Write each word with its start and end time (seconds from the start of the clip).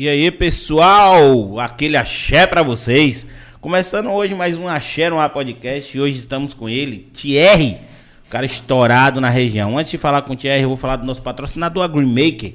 E 0.00 0.08
aí, 0.08 0.30
pessoal, 0.30 1.58
aquele 1.58 1.96
axé 1.96 2.46
pra 2.46 2.62
vocês. 2.62 3.26
Começando 3.60 4.08
hoje 4.10 4.32
mais 4.32 4.56
um 4.56 4.68
axé 4.68 5.10
no 5.10 5.18
ar 5.18 5.28
podcast. 5.28 5.96
E 5.96 6.00
hoje 6.00 6.16
estamos 6.16 6.54
com 6.54 6.68
ele, 6.68 7.10
Thierry, 7.12 7.78
o 8.24 8.30
cara 8.30 8.46
estourado 8.46 9.20
na 9.20 9.28
região. 9.28 9.76
Antes 9.76 9.90
de 9.90 9.98
falar 9.98 10.22
com 10.22 10.34
o 10.34 10.36
Thierry, 10.36 10.62
eu 10.62 10.68
vou 10.68 10.76
falar 10.76 10.94
do 10.94 11.04
nosso 11.04 11.20
patrocinador, 11.20 11.82
a 11.82 11.88
Greenmaker. 11.88 12.54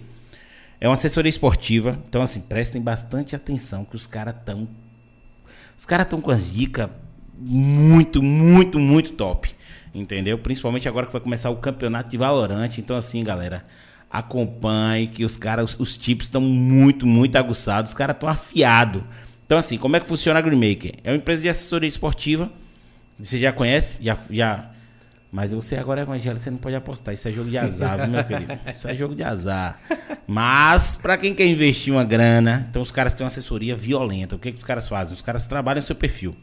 É 0.80 0.88
uma 0.88 0.94
assessoria 0.94 1.30
esportiva. 1.30 2.00
Então, 2.08 2.22
assim, 2.22 2.40
prestem 2.40 2.82
bastante 2.82 3.36
atenção 3.36 3.84
que 3.84 3.98
os 3.98 4.08
caras 4.08 4.36
estão. 4.40 4.66
Os 5.78 5.84
caras 5.84 6.06
estão 6.06 6.22
com 6.22 6.32
as 6.32 6.50
dicas 6.50 6.90
muito, 7.38 8.24
muito, 8.24 8.80
muito 8.80 9.12
top. 9.12 9.52
Entendeu? 9.94 10.38
Principalmente 10.38 10.88
agora 10.88 11.08
que 11.08 11.12
vai 11.12 11.22
começar 11.22 11.50
o 11.50 11.58
campeonato 11.58 12.10
de 12.10 12.16
Valorante. 12.16 12.80
Então, 12.80 12.96
assim, 12.96 13.22
galera, 13.22 13.66
acompanhe 14.14 15.08
que 15.08 15.26
os 15.26 15.36
caras, 15.36 15.76
os 15.80 15.98
tips 15.98 16.28
estão 16.28 16.40
muito, 16.40 17.08
muito 17.08 17.36
aguçados. 17.36 17.92
Os 17.92 17.98
caras 17.98 18.16
estão 18.16 18.30
afiados. 18.30 19.02
Então, 19.44 19.58
assim, 19.58 19.76
como 19.76 19.96
é 19.96 20.00
que 20.00 20.06
funciona 20.06 20.38
a 20.38 20.42
Greenmaker? 20.42 20.92
É 21.04 21.10
uma 21.10 21.18
empresa 21.18 21.42
de 21.42 21.50
assessoria 21.50 21.90
esportiva. 21.90 22.52
Você 23.18 23.40
já 23.40 23.52
conhece? 23.52 24.04
Já, 24.04 24.16
já. 24.30 24.70
Mas 25.32 25.52
você 25.52 25.78
agora 25.78 26.02
é 26.02 26.04
evangélico, 26.04 26.40
você 26.40 26.52
não 26.52 26.60
pode 26.60 26.76
apostar. 26.76 27.12
Isso 27.12 27.28
é 27.28 27.32
jogo 27.32 27.50
de 27.50 27.58
azar, 27.58 27.98
viu, 27.98 28.10
meu 28.10 28.24
querido? 28.24 28.54
Isso 28.74 28.88
é 28.88 28.96
jogo 28.96 29.16
de 29.16 29.24
azar. 29.24 29.80
Mas, 30.28 30.96
para 30.96 31.18
quem 31.18 31.34
quer 31.34 31.48
investir 31.48 31.92
uma 31.92 32.04
grana, 32.04 32.68
então 32.70 32.84
os 32.84 32.92
caras 32.92 33.16
têm 33.16 33.24
uma 33.24 33.30
assessoria 33.30 33.76
violenta. 33.76 34.36
O 34.36 34.40
que, 34.40 34.52
que 34.52 34.58
os 34.58 34.64
caras 34.64 34.88
fazem? 34.88 35.12
Os 35.12 35.22
caras 35.22 35.48
trabalham 35.48 35.82
seu 35.82 35.96
perfil. 35.96 36.36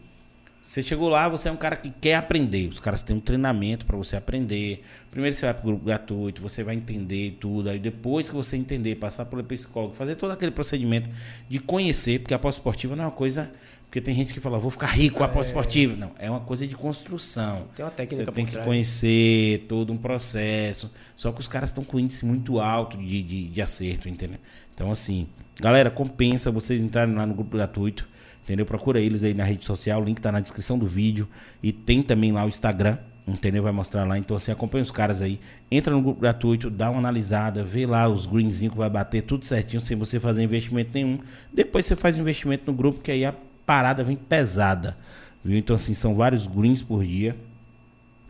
Você 0.63 0.83
chegou 0.83 1.09
lá, 1.09 1.29
você 1.29 1.49
é 1.49 1.53
um 1.53 1.57
cara 1.57 1.75
que 1.75 1.91
quer 1.91 2.15
aprender. 2.15 2.69
Os 2.69 2.81
caras 2.81 3.03
têm 3.03 3.17
um 3.17 3.21
treinamento 3.21 3.87
para 3.87 3.97
você 3.97 4.17
aprender. 4.17 4.85
Primeiro 5.11 5.35
você 5.35 5.47
vai 5.47 5.55
para 5.55 5.63
o 5.63 5.67
grupo 5.67 5.85
gratuito, 5.85 6.43
você 6.43 6.63
vai 6.63 6.75
entender 6.75 7.39
tudo. 7.41 7.71
Aí 7.71 7.79
depois 7.79 8.29
que 8.29 8.37
você 8.37 8.57
entender, 8.57 8.97
passar 8.97 9.25
pelo 9.25 9.43
psicólogo, 9.43 9.95
fazer 9.95 10.17
todo 10.17 10.31
aquele 10.33 10.51
procedimento 10.51 11.09
de 11.49 11.59
conhecer, 11.59 12.21
porque 12.21 12.35
a 12.35 12.39
pós-esportiva 12.39 12.95
não 12.95 13.05
é 13.05 13.07
uma 13.07 13.13
coisa. 13.13 13.51
Porque 13.91 14.01
tem 14.01 14.15
gente 14.15 14.33
que 14.33 14.39
fala, 14.39 14.57
vou 14.57 14.71
ficar 14.71 14.87
rico 14.87 15.25
após 15.25 15.49
esportiva. 15.49 15.97
Não, 15.97 16.13
é 16.17 16.31
uma 16.31 16.39
coisa 16.39 16.65
de 16.65 16.77
construção. 16.77 17.67
Tem 17.75 17.85
uma 17.85 17.91
técnica 17.91 18.25
Você 18.25 18.31
tem 18.31 18.47
que 18.47 18.57
conhecer 18.59 19.67
todo 19.69 19.93
um 19.93 19.97
processo. 19.97 20.93
Só 21.17 21.33
que 21.33 21.41
os 21.41 21.49
caras 21.49 21.71
estão 21.71 21.83
com 21.83 21.99
índice 21.99 22.25
muito 22.25 22.61
alto 22.61 22.97
de, 22.97 23.21
de, 23.21 23.49
de 23.49 23.61
acerto, 23.61 24.09
entendeu? 24.09 24.39
Então, 24.73 24.93
assim, 24.93 25.27
galera, 25.61 25.91
compensa 25.91 26.53
vocês 26.53 26.81
entrarem 26.85 27.17
lá 27.17 27.27
no 27.27 27.35
grupo 27.35 27.51
gratuito. 27.51 28.09
Entendeu? 28.51 28.67
Procura 28.67 29.01
eles 29.01 29.23
aí 29.23 29.33
na 29.33 29.45
rede 29.45 29.65
social, 29.65 30.03
o 30.03 30.05
link 30.05 30.21
tá 30.21 30.33
na 30.33 30.41
descrição 30.41 30.77
do 30.77 30.85
vídeo. 30.85 31.29
E 31.63 31.71
tem 31.71 32.03
também 32.03 32.33
lá 32.33 32.45
o 32.45 32.49
Instagram, 32.49 32.99
entendeu? 33.25 33.63
Vai 33.63 33.71
mostrar 33.71 34.05
lá. 34.05 34.19
Então, 34.19 34.37
assim, 34.37 34.51
acompanha 34.51 34.83
os 34.83 34.91
caras 34.91 35.23
aí. 35.23 35.39
Entra 35.71 35.95
no 35.95 36.03
grupo 36.03 36.21
gratuito, 36.21 36.69
dá 36.69 36.91
uma 36.91 36.99
analisada, 36.99 37.63
vê 37.63 37.87
lá 37.87 38.09
os 38.09 38.27
greenzinhos 38.27 38.73
que 38.73 38.79
vai 38.79 38.91
bater 38.91 39.23
tudo 39.23 39.45
certinho, 39.45 39.81
sem 39.81 39.97
você 39.97 40.19
fazer 40.19 40.43
investimento 40.43 40.91
nenhum. 40.93 41.21
Depois 41.53 41.87
você 41.87 41.95
faz 41.95 42.17
investimento 42.17 42.69
no 42.69 42.77
grupo, 42.77 43.01
que 43.01 43.13
aí 43.13 43.25
a 43.25 43.33
parada 43.65 44.03
vem 44.03 44.17
pesada. 44.17 44.99
Viu? 45.45 45.57
Então, 45.57 45.77
assim, 45.77 45.95
são 45.95 46.17
vários 46.17 46.49
greens 46.49 46.83
por 46.83 47.07
dia 47.07 47.37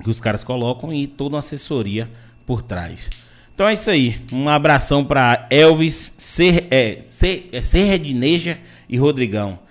que 0.04 0.10
os 0.10 0.20
caras 0.20 0.44
colocam 0.44 0.92
e 0.92 1.06
toda 1.06 1.36
uma 1.36 1.38
assessoria 1.38 2.10
por 2.44 2.60
trás. 2.60 3.08
Então 3.54 3.66
é 3.66 3.72
isso 3.72 3.88
aí. 3.88 4.20
Um 4.30 4.50
abração 4.50 5.02
para 5.02 5.46
Elvis, 5.48 6.12
Ser, 6.18 6.66
é, 6.70 6.98
Ser, 7.02 7.48
é, 7.52 7.62
Serredineja 7.62 8.58
e 8.86 8.98
Rodrigão. 8.98 9.69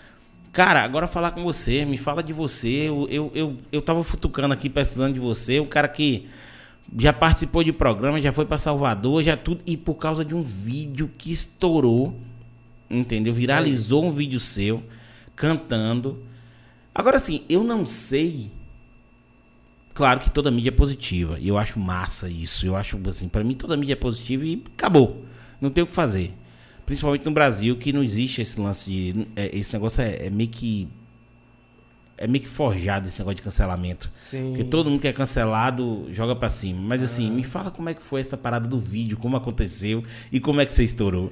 Cara, 0.51 0.83
agora 0.83 1.07
falar 1.07 1.31
com 1.31 1.43
você, 1.43 1.85
me 1.85 1.97
fala 1.97 2.23
de 2.23 2.33
você. 2.33 2.89
Eu, 2.89 3.07
eu, 3.09 3.31
eu, 3.35 3.57
eu 3.71 3.81
tava 3.81 4.03
futucando 4.03 4.53
aqui, 4.53 4.69
precisando 4.69 5.13
de 5.13 5.19
você. 5.19 5.59
Um 5.59 5.65
cara 5.65 5.87
que 5.87 6.27
já 6.97 7.13
participou 7.13 7.63
de 7.63 7.71
programa, 7.71 8.19
já 8.19 8.33
foi 8.33 8.45
para 8.45 8.57
Salvador, 8.57 9.23
já 9.23 9.37
tudo. 9.37 9.63
E 9.65 9.77
por 9.77 9.95
causa 9.95 10.25
de 10.25 10.33
um 10.33 10.41
vídeo 10.41 11.11
que 11.17 11.31
estourou, 11.31 12.19
entendeu? 12.89 13.33
Viralizou 13.33 14.03
um 14.03 14.11
vídeo 14.11 14.39
seu, 14.39 14.83
cantando. 15.35 16.23
Agora 16.95 17.17
assim, 17.17 17.43
eu 17.47 17.63
não 17.63 17.85
sei. 17.85 18.51
Claro 19.93 20.19
que 20.19 20.31
toda 20.31 20.49
mídia 20.49 20.69
é 20.69 20.71
positiva. 20.71 21.37
E 21.39 21.47
eu 21.47 21.57
acho 21.57 21.79
massa 21.79 22.27
isso. 22.27 22.65
Eu 22.65 22.75
acho 22.75 22.97
assim, 23.07 23.27
para 23.27 23.43
mim 23.43 23.53
toda 23.53 23.77
mídia 23.77 23.93
é 23.93 23.95
positiva 23.97 24.45
e 24.45 24.63
acabou. 24.73 25.25
Não 25.61 25.69
tem 25.69 25.83
o 25.83 25.87
que 25.87 25.93
fazer. 25.93 26.33
Principalmente 26.89 27.23
no 27.23 27.29
Brasil, 27.29 27.77
que 27.77 27.93
não 27.93 28.03
existe 28.03 28.41
esse 28.41 28.59
lance 28.59 28.89
de. 28.89 29.27
é, 29.35 29.55
esse 29.55 29.71
negócio 29.71 30.01
é, 30.01 30.25
é 30.25 30.29
meio 30.31 30.49
que. 30.49 30.89
É 32.17 32.25
meio 32.25 32.43
que 32.43 32.49
forjado 32.49 33.07
esse 33.07 33.19
negócio 33.19 33.35
de 33.35 33.43
cancelamento. 33.43 34.11
Sim. 34.15 34.47
Porque 34.47 34.63
todo 34.63 34.89
mundo 34.89 34.99
que 34.99 35.07
é 35.07 35.13
cancelado 35.13 36.07
joga 36.11 36.35
pra 36.35 36.49
cima. 36.49 36.81
Mas 36.81 37.03
assim, 37.03 37.29
me 37.29 37.43
fala 37.43 37.69
como 37.69 37.89
é 37.89 37.93
que 37.93 38.01
foi 38.01 38.21
essa 38.21 38.35
parada 38.35 38.67
do 38.67 38.79
vídeo, 38.79 39.17
como 39.17 39.37
aconteceu 39.37 40.03
e 40.31 40.39
como 40.39 40.61
é 40.61 40.65
que 40.65 40.73
você 40.73 40.83
estourou. 40.83 41.31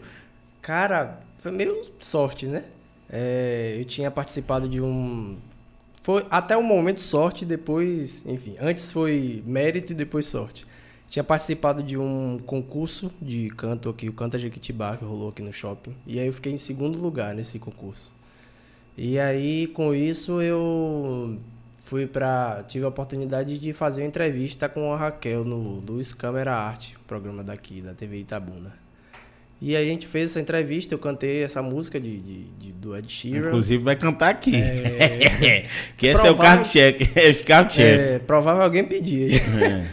Cara, 0.62 1.20
foi 1.40 1.52
meio 1.52 1.76
sorte, 2.00 2.46
né? 2.46 2.66
É, 3.10 3.78
eu 3.80 3.84
tinha 3.86 4.12
participado 4.12 4.70
de 4.70 4.80
um. 4.80 5.40
Foi 6.04 6.24
até 6.30 6.56
o 6.56 6.62
momento 6.62 7.02
sorte, 7.02 7.46
depois. 7.46 8.24
Enfim, 8.28 8.56
antes 8.62 8.92
foi 8.92 9.42
mérito 9.44 9.92
e 9.92 9.96
depois 9.96 10.28
sorte. 10.28 10.68
Tinha 11.10 11.24
participado 11.24 11.82
de 11.82 11.98
um 11.98 12.38
concurso 12.46 13.12
de 13.22 13.50
canto 13.52 13.90
aqui, 13.90 14.10
o 14.10 14.14
Canta 14.14 14.38
Jequitibá, 14.38 14.98
que 14.98 15.06
rolou 15.06 15.30
aqui 15.30 15.42
no 15.42 15.54
shopping. 15.54 15.96
E 16.06 16.20
aí 16.20 16.28
eu 16.28 16.34
fiquei 16.34 16.52
em 16.52 16.58
segundo 16.58 16.98
lugar 17.00 17.34
nesse 17.34 17.58
concurso. 17.60 18.14
E 18.98 19.18
aí, 19.18 19.68
com 19.68 19.94
isso, 19.96 20.42
eu 20.42 21.40
fui 21.80 22.06
pra. 22.08 22.64
Tive 22.68 22.84
a 22.84 22.90
oportunidade 22.90 23.58
de 23.58 23.72
fazer 23.72 24.02
uma 24.02 24.08
entrevista 24.08 24.68
com 24.68 24.92
a 24.92 24.98
Raquel 24.98 25.46
no 25.46 25.80
Luz 25.80 26.14
Câmera 26.14 26.54
Arte, 26.54 26.98
programa 27.08 27.44
daqui, 27.44 27.80
da 27.82 27.94
TV 27.94 28.18
Itabuna. 28.18 28.74
E 29.62 29.76
aí 29.76 29.88
a 29.88 29.92
gente 29.92 30.06
fez 30.06 30.32
essa 30.32 30.40
entrevista, 30.42 30.94
eu 30.94 31.00
cantei 31.00 31.42
essa 31.42 31.64
música 31.64 32.00
de, 32.00 32.20
de, 32.20 32.44
de- 32.60 32.72
do 32.74 32.96
Ed 32.96 33.10
Sheeran. 33.12 33.48
Inclusive 33.48 33.84
vai 33.84 33.96
cantar 33.96 34.30
aqui. 34.30 34.56
É. 34.56 35.66
que 35.98 36.06
esse 36.08 36.28
é 36.28 36.30
o 36.32 36.36
Provável-. 36.36 36.64
É 37.16 37.32
o 37.32 37.44
carro-chefe. 37.46 38.04
É, 38.14 38.20
provável 38.20 38.62
alguém 38.64 38.84
pedir. 38.84 39.42
É. 39.64 39.88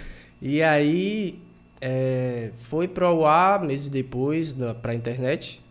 E 0.47 0.62
aí 0.62 1.38
é, 1.81 2.50
foi 2.53 2.87
pro 2.87 3.25
ar 3.25 3.62
meses 3.62 3.88
depois 3.88 4.55
na, 4.55 4.75
pra 4.75 4.94
internet. 4.94 5.65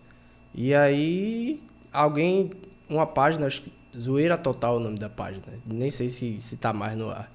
E 0.51 0.73
aí 0.73 1.61
alguém, 1.91 2.49
uma 2.89 3.05
página, 3.05 3.45
acho 3.45 3.61
que 3.61 3.73
Zoeira 3.95 4.35
Total 4.35 4.73
é 4.73 4.77
o 4.77 4.79
nome 4.79 4.97
da 4.97 5.09
página, 5.09 5.43
nem 5.63 5.91
sei 5.91 6.09
se, 6.09 6.41
se 6.41 6.57
tá 6.57 6.73
mais 6.73 6.97
no 6.97 7.11
ar. 7.11 7.31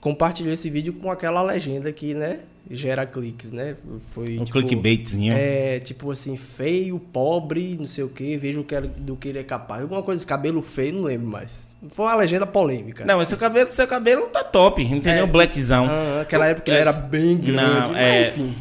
Compartilhou 0.00 0.50
esse 0.50 0.70
vídeo 0.70 0.94
com 0.94 1.10
aquela 1.10 1.42
legenda 1.42 1.92
que, 1.92 2.14
né, 2.14 2.40
gera 2.70 3.06
cliques, 3.06 3.50
né? 3.52 3.74
Foi 4.10 4.38
Um 4.38 4.44
tipo, 4.44 4.58
clickbaitzinho. 4.58 5.32
É, 5.36 5.80
tipo 5.80 6.10
assim, 6.10 6.36
feio, 6.36 6.98
pobre, 6.98 7.76
não 7.78 7.86
sei 7.86 8.04
o 8.04 8.08
que, 8.08 8.36
veja 8.36 8.60
o 8.60 8.64
que, 8.64 8.74
ele- 8.74 8.88
do 8.88 9.16
que 9.16 9.28
ele 9.28 9.38
é 9.38 9.42
capaz. 9.44 9.82
Alguma 9.82 10.02
coisa, 10.02 10.26
cabelo 10.26 10.60
feio, 10.62 10.94
não 10.94 11.02
lembro 11.02 11.26
mais. 11.28 11.76
Foi 11.88 12.04
uma 12.06 12.14
legenda 12.16 12.46
polêmica. 12.46 13.04
Não, 13.04 13.16
mas 13.18 13.28
seu 13.28 13.38
cabelo, 13.38 13.70
seu 13.72 13.86
cabelo 13.86 14.26
tá 14.26 14.44
top, 14.44 14.82
entendeu? 14.82 15.24
É. 15.24 15.26
Blackzão. 15.26 15.86
Ah, 15.88 16.20
aquela 16.22 16.46
época 16.46 16.70
ele 16.70 16.80
era 16.80 16.92
bem 16.92 17.36
grande, 17.38 17.52
não, 17.90 17.96
é- 17.96 18.28
enfim. 18.28 18.54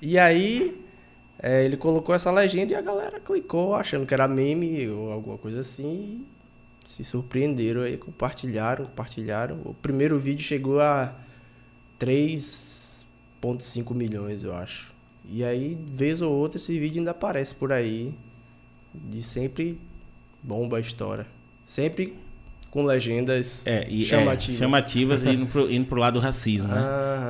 E 0.00 0.18
aí, 0.18 0.80
é, 1.42 1.64
ele 1.64 1.76
colocou 1.76 2.14
essa 2.14 2.30
legenda 2.30 2.72
e 2.72 2.76
a 2.76 2.82
galera 2.82 3.18
clicou 3.18 3.74
achando 3.74 4.06
que 4.06 4.14
era 4.14 4.28
meme 4.28 4.86
ou 4.88 5.10
alguma 5.10 5.38
coisa 5.38 5.60
assim. 5.60 6.24
Se 6.84 7.02
surpreenderam 7.02 7.80
aí, 7.80 7.96
compartilharam, 7.96 8.84
compartilharam. 8.84 9.56
O 9.64 9.72
primeiro 9.72 10.18
vídeo 10.18 10.44
chegou 10.44 10.80
a 10.80 11.14
3,5 13.52 13.94
milhões, 13.94 14.42
eu 14.44 14.54
acho. 14.54 14.92
E 15.28 15.42
aí, 15.44 15.76
vez 15.86 16.20
ou 16.22 16.32
outra, 16.32 16.58
esse 16.58 16.78
vídeo 16.78 16.98
ainda 17.00 17.10
aparece 17.12 17.54
por 17.54 17.72
aí. 17.72 18.12
De 18.94 19.22
sempre 19.22 19.78
bomba 20.42 20.76
a 20.76 20.80
história. 20.80 21.26
Sempre 21.64 22.14
com 22.70 22.82
legendas 22.84 23.66
É, 23.66 23.88
e, 23.88 24.04
chamativas. 24.04 24.56
é, 24.56 24.58
chamativas 24.64 25.24
e 25.24 25.30
indo 25.30 25.46
pro, 25.46 25.70
indo 25.72 25.86
pro 25.86 25.98
lado 25.98 26.14
do 26.14 26.20
racismo, 26.20 26.68
né? 26.68 26.80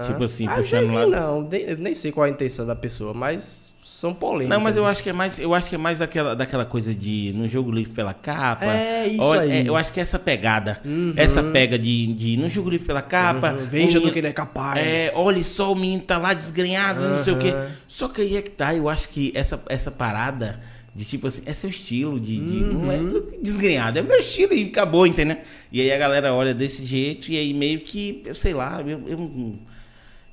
Tipo 0.07 0.25
assim, 0.25 0.47
Às 0.49 0.57
puxando 0.57 0.81
vezes 0.81 0.95
lá. 0.95 1.07
não, 1.07 1.43
nem- 1.49 1.63
eu 1.63 1.77
nem 1.79 1.95
sei 1.95 2.11
qual 2.13 2.27
é 2.27 2.31
a 2.31 2.33
intenção 2.33 2.67
da 2.67 2.75
pessoa, 2.75 3.15
mas 3.15 3.64
são 3.87 4.15
polêmicas. 4.15 4.49
Não, 4.49 4.61
mas 4.65 4.77
eu 4.79 4.85
né? 4.85 4.89
acho 4.91 5.03
que 5.03 5.11
é 5.11 5.13
mais, 5.13 5.39
eu 5.39 5.53
acho 5.53 5.69
que 5.69 5.75
é 5.75 5.79
mais 5.79 5.99
daquela, 5.99 6.35
daquela 6.35 6.65
coisa 6.65 6.95
de 6.95 7.33
no 7.35 7.47
jogo 7.47 7.71
livre 7.71 7.93
pela 7.93 8.15
capa. 8.15 8.65
É, 8.65 9.07
isso 9.09 9.23
Olha, 9.23 9.43
aí. 9.43 9.51
é, 9.53 9.69
eu 9.69 9.77
acho 9.77 9.93
que 9.93 10.01
é 10.01 10.03
essa 10.03 10.19
pegada, 10.19 10.81
essa 11.17 11.43
pega 11.43 11.79
de, 11.79 12.07
de 12.15 12.37
no 12.39 12.49
jogo 12.49 12.71
livre 12.71 12.87
pela 12.87 13.03
capa. 13.03 13.53
Uhum, 13.53 13.67
Veja 13.67 14.01
do 14.01 14.11
que 14.11 14.19
ele 14.21 14.29
é 14.29 14.33
capaz. 14.33 14.79
É, 14.81 15.13
olha 15.15 15.45
só, 15.45 15.71
o 15.71 15.77
menino 15.77 16.03
tá 16.03 16.17
lá 16.17 16.33
desgrenhado, 16.33 17.01
não 17.11 17.19
sei 17.19 17.35
o 17.35 17.39
quê. 17.39 17.49
Aham. 17.51 17.69
Só 17.87 18.09
que 18.09 18.23
aí 18.23 18.37
é 18.39 18.43
que 18.43 18.51
tá, 18.51 18.75
eu 18.75 18.89
acho 18.89 19.11
que 19.11 19.31
essa, 19.35 19.63
essa 19.69 19.91
parada 19.91 20.61
de 20.95 21.05
tipo 21.05 21.27
assim, 21.27 21.43
é 21.45 21.53
seu 21.53 21.69
estilo, 21.69 22.19
de, 22.19 22.41
de- 22.41 22.65
não 22.65 22.91
é 22.91 22.97
Uhum. 22.97 23.23
desgrenhado, 23.43 23.99
é 23.99 24.03
meu 24.03 24.17
estilo 24.19 24.55
e 24.55 24.65
acabou, 24.65 25.07
entendeu? 25.07 25.37
E 25.71 25.81
aí 25.83 25.93
a 25.93 25.99
galera 25.99 26.33
olha 26.33 26.55
desse 26.55 26.87
jeito 26.87 27.31
e 27.31 27.37
aí 27.37 27.53
meio 27.53 27.81
que, 27.81 28.23
eu 28.25 28.35
sei 28.35 28.55
lá, 28.55 28.81
eu, 28.81 29.03
eu, 29.07 29.19
não- 29.19 29.59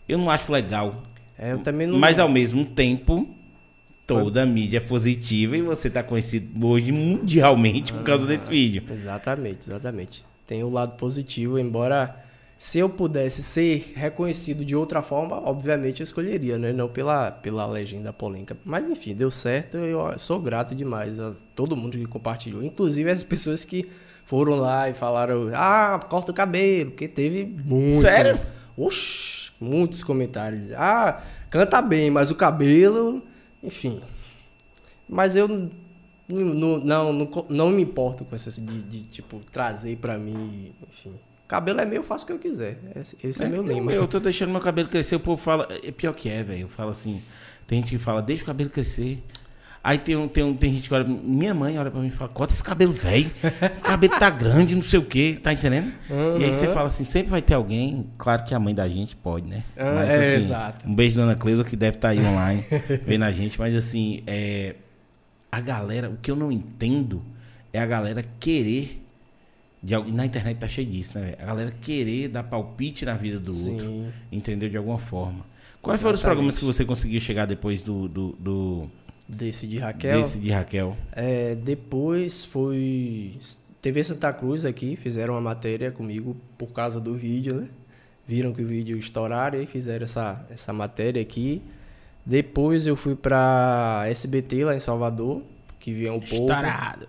eu 0.08 0.18
não 0.18 0.30
acho 0.30 0.52
legal. 0.52 1.04
É, 1.38 1.52
eu 1.54 1.58
também 1.58 1.88
não. 1.88 1.98
Mas 1.98 2.20
ao 2.20 2.30
mesmo 2.30 2.64
tempo, 2.64 3.28
toda 4.16 4.44
a 4.44 4.46
mídia 4.46 4.78
é 4.78 4.82
positiva 4.82 5.56
e 5.58 5.62
você 5.62 5.90
tá 5.90 6.04
conhecido 6.04 6.68
hoje 6.68 6.92
mundialmente 6.92 7.94
por 7.94 8.04
causa 8.04 8.26
desse 8.28 8.50
vídeo. 8.50 8.84
Exatamente, 8.92 9.70
exatamente. 9.70 10.26
Tem 10.46 10.64
o 10.64 10.70
lado 10.70 10.98
positivo, 10.98 11.58
embora 11.58 12.16
Se 12.64 12.78
eu 12.78 12.88
pudesse 12.88 13.42
ser 13.42 13.94
reconhecido 13.96 14.64
de 14.64 14.76
outra 14.76 15.02
forma, 15.02 15.36
obviamente 15.50 16.02
eu 16.02 16.04
escolheria, 16.04 16.60
né? 16.60 16.72
Não 16.72 16.88
pela, 16.88 17.32
pela 17.32 17.66
legenda 17.66 18.14
polêmica. 18.14 18.56
Mas 18.64 18.88
enfim, 18.88 19.16
deu 19.16 19.32
certo. 19.32 19.78
Eu 19.78 20.20
sou 20.20 20.40
grato 20.40 20.76
demais 20.76 21.20
a 21.20 21.34
todo 21.56 21.76
mundo 21.76 21.98
que 21.98 22.06
compartilhou. 22.06 22.64
Inclusive 22.64 23.10
as 23.10 23.24
pessoas 23.24 23.66
que 23.66 23.90
foram 24.26 24.58
lá 24.58 24.88
e 24.88 24.94
falaram: 24.94 25.50
Ah, 25.56 26.00
corta 26.08 26.32
o 26.32 26.36
cabelo. 26.36 26.92
Porque 26.92 27.08
teve 27.08 27.46
muito. 27.66 27.96
Sério? 27.96 28.40
Oxi, 28.78 29.52
muitos 29.60 30.04
comentários. 30.04 30.72
Ah, 30.74 31.20
canta 31.50 31.82
bem, 31.82 32.12
mas 32.12 32.30
o 32.30 32.36
cabelo. 32.36 33.24
Enfim. 33.64 34.02
Mas 35.08 35.36
eu 35.36 35.48
não, 35.48 36.80
não, 36.80 37.46
não, 37.50 37.70
me 37.70 37.82
importo 37.82 38.24
com 38.24 38.36
isso 38.36 38.62
de, 38.62 38.82
de 38.82 39.04
tipo, 39.04 39.42
trazer 39.52 39.98
pra 39.98 40.18
mim. 40.18 40.74
Enfim. 40.88 41.14
Cabelo 41.48 41.82
é 41.82 41.86
meu, 41.86 41.98
eu 41.98 42.04
faço 42.04 42.24
o 42.24 42.28
que 42.28 42.34
eu 42.34 42.40
quiser. 42.40 42.80
Esse, 42.96 43.18
esse 43.22 43.44
é, 43.44 43.46
é, 43.46 43.50
meu 43.50 43.62
lema. 43.62 43.92
Eu 43.92 44.08
tô 44.08 44.20
deixando 44.20 44.52
meu 44.52 44.62
cabelo 44.62 44.88
crescer, 44.88 45.16
o 45.16 45.20
povo 45.20 45.42
fala. 45.42 45.68
É 45.84 45.92
pior 45.92 46.14
que 46.14 46.30
é, 46.30 46.42
velho. 46.42 46.62
Eu 46.62 46.68
falo 46.68 46.92
assim. 46.92 47.22
Tem 47.68 47.82
gente 47.82 47.90
que 47.90 47.98
fala, 47.98 48.22
deixa 48.22 48.44
o 48.44 48.46
cabelo 48.46 48.70
crescer. 48.70 49.22
Aí 49.84 49.98
tem, 49.98 50.16
um, 50.16 50.28
tem, 50.28 50.44
um, 50.44 50.54
tem 50.54 50.74
gente 50.74 50.88
que 50.88 50.94
olha. 50.94 51.06
Minha 51.06 51.54
mãe 51.54 51.78
olha 51.78 51.90
pra 51.90 52.00
mim 52.00 52.08
e 52.08 52.12
fala, 52.12 52.30
corta 52.30 52.54
esse 52.54 52.64
cabelo 52.64 52.94
velho. 52.94 53.32
O 53.80 53.82
cabelo 53.82 54.14
tá 54.20 54.30
grande, 54.30 54.76
não 54.76 54.84
sei 54.84 55.00
o 55.00 55.06
quê, 55.06 55.40
tá 55.42 55.52
entendendo? 55.52 55.92
Uhum. 56.10 56.40
E 56.40 56.46
aí 56.46 56.54
você 56.54 56.68
fala 56.68 56.88
assim, 56.88 57.04
sempre 57.04 57.32
vai 57.32 57.42
ter 57.42 57.56
alguém, 57.56 58.08
claro 58.18 58.44
que 58.44 58.54
a 58.54 58.60
mãe 58.60 58.76
da 58.76 58.88
gente 58.88 59.16
pode, 59.16 59.48
né? 59.48 59.64
Uhum, 59.76 59.96
mas, 59.96 60.10
é, 60.10 60.20
assim, 60.20 60.46
exato. 60.46 60.88
Um 60.88 60.94
beijo, 60.94 61.16
dona 61.16 61.36
Cleusa, 61.36 61.64
que 61.64 61.76
deve 61.76 61.98
estar 61.98 62.10
tá 62.10 62.12
aí 62.14 62.24
online 62.24 62.64
vendo 63.06 63.24
a 63.24 63.32
gente, 63.32 63.58
mas 63.60 63.76
assim, 63.76 64.22
é, 64.28 64.76
a 65.52 65.60
galera, 65.60 66.12
o 66.12 66.18
que 66.18 66.30
eu 66.30 66.36
não 66.36 66.52
entendo 66.52 67.24
é 67.74 67.80
a 67.80 67.86
galera 67.86 68.24
querer 68.40 69.02
de, 69.82 69.98
na 70.12 70.26
internet 70.26 70.58
tá 70.58 70.68
cheio 70.68 70.88
disso, 70.88 71.18
né? 71.18 71.34
A 71.40 71.46
galera 71.46 71.72
querer 71.72 72.28
dar 72.28 72.44
palpite 72.44 73.04
na 73.04 73.16
vida 73.16 73.40
do 73.40 73.52
Sim. 73.52 73.74
outro. 73.74 74.14
Entendeu? 74.32 74.70
De 74.70 74.78
alguma 74.78 75.00
forma. 75.00 75.46
Quais 75.82 76.00
Exatamente. 76.00 76.02
foram 76.02 76.14
os 76.14 76.22
programas 76.22 76.58
que 76.58 76.66
você 76.66 76.86
conseguiu 76.86 77.20
chegar 77.20 77.46
depois 77.46 77.82
do. 77.82 78.08
do, 78.08 78.36
do 78.40 78.90
desse 79.32 79.66
de 79.66 79.80
Raquel? 79.80 80.22
Desse 80.22 80.40
de 80.40 80.52
Raquel. 80.52 80.98
É, 81.12 81.56
depois 81.56 82.44
foi. 82.44 83.40
TV 83.82 84.04
Santa 84.04 84.32
Cruz 84.32 84.66
aqui, 84.66 84.96
fizeram 84.96 85.34
uma 85.34 85.42
matéria 85.42 85.92
comigo 85.92 86.38
por 86.58 86.68
causa 86.68 87.00
do 87.00 87.16
vídeo, 87.16 87.56
né? 87.56 87.68
Viram 88.28 88.54
que 88.54 88.62
o 88.62 88.66
vídeo 88.66 88.98
estouraram 88.98 89.60
e 89.62 89.66
fizeram 89.66 90.04
essa, 90.04 90.46
essa 90.52 90.72
matéria 90.72 91.22
aqui. 91.22 91.62
Depois 92.24 92.86
eu 92.86 92.96
fui 92.96 93.16
pra 93.16 94.04
SBT 94.08 94.66
lá 94.66 94.76
em 94.76 94.80
Salvador, 94.80 95.42
que 95.80 95.92
vinha 95.92 96.14
o 96.14 96.22
povo. 96.22 96.52
Estourado. 96.52 97.08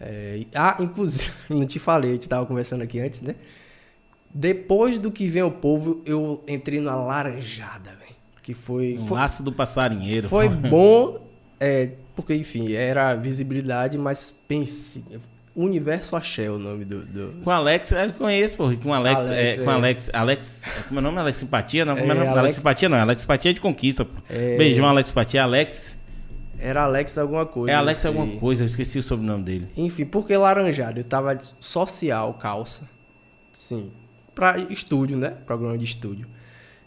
É, 0.00 0.44
ah, 0.54 0.76
inclusive, 0.80 1.30
não 1.50 1.66
te 1.66 1.78
falei, 1.78 2.10
a 2.10 2.14
gente 2.14 2.28
tava 2.28 2.46
conversando 2.46 2.82
aqui 2.82 3.00
antes, 3.00 3.20
né? 3.20 3.34
Depois 4.32 4.98
do 4.98 5.12
que 5.12 5.28
vem 5.28 5.42
o 5.42 5.50
povo, 5.50 6.02
eu 6.04 6.42
entrei 6.48 6.80
na 6.80 6.96
laranjada, 6.96 7.90
velho. 7.90 8.14
Que 8.42 8.52
foi. 8.54 8.98
Um 8.98 9.06
foi, 9.06 9.18
laço 9.18 9.42
do 9.42 9.52
passarinheiro. 9.52 10.28
Foi 10.28 10.48
bom, 10.48 11.23
é, 11.64 11.90
porque, 12.14 12.34
enfim, 12.34 12.72
era 12.72 13.14
visibilidade, 13.14 13.98
mas 13.98 14.34
pense. 14.46 15.04
Universo 15.56 16.16
Axé 16.16 16.44
é 16.44 16.50
o 16.50 16.58
nome 16.58 16.84
do. 16.84 17.04
do... 17.06 17.42
Com 17.42 17.50
Alex, 17.50 17.92
eu 17.92 18.12
conheço, 18.14 18.56
pô. 18.56 18.76
Com 18.76 18.92
Alex, 18.92 19.30
Alex 19.30 19.58
é, 19.58 19.64
com 19.64 19.70
é. 19.70 19.74
Alex. 19.74 20.10
Alex. 20.12 20.64
Como 20.88 20.98
é 20.98 21.00
o 21.00 21.04
nome? 21.04 21.18
Alex 21.18 21.38
Simpatia? 21.38 21.84
Não, 21.84 21.96
como 21.96 22.10
é, 22.10 22.14
o 22.14 22.18
nome? 22.18 22.28
Alex... 22.28 22.38
Alex 22.38 22.56
Simpatia 22.56 22.88
não. 22.88 22.98
Alex 22.98 23.20
Simpatia 23.22 23.50
é 23.50 23.54
de 23.54 23.60
conquista, 23.60 24.04
pô. 24.04 24.20
É... 24.28 24.56
Beijão, 24.56 24.84
Alex 24.86 25.08
Simpatia. 25.08 25.44
Alex. 25.44 25.98
Era 26.58 26.84
Alex 26.84 27.18
alguma 27.18 27.46
coisa. 27.46 27.72
É 27.72 27.74
Alex 27.74 28.04
alguma 28.06 28.26
coisa, 28.38 28.62
eu 28.62 28.66
esqueci 28.66 28.98
o 28.98 29.02
sobrenome 29.02 29.44
dele. 29.44 29.68
Enfim, 29.76 30.04
porque 30.04 30.36
laranjado? 30.36 30.98
Eu 30.98 31.04
tava 31.04 31.36
social, 31.60 32.34
calça. 32.34 32.88
Sim. 33.52 33.92
Pra 34.34 34.58
estúdio, 34.58 35.16
né? 35.16 35.30
Programa 35.46 35.78
de 35.78 35.84
estúdio. 35.84 36.26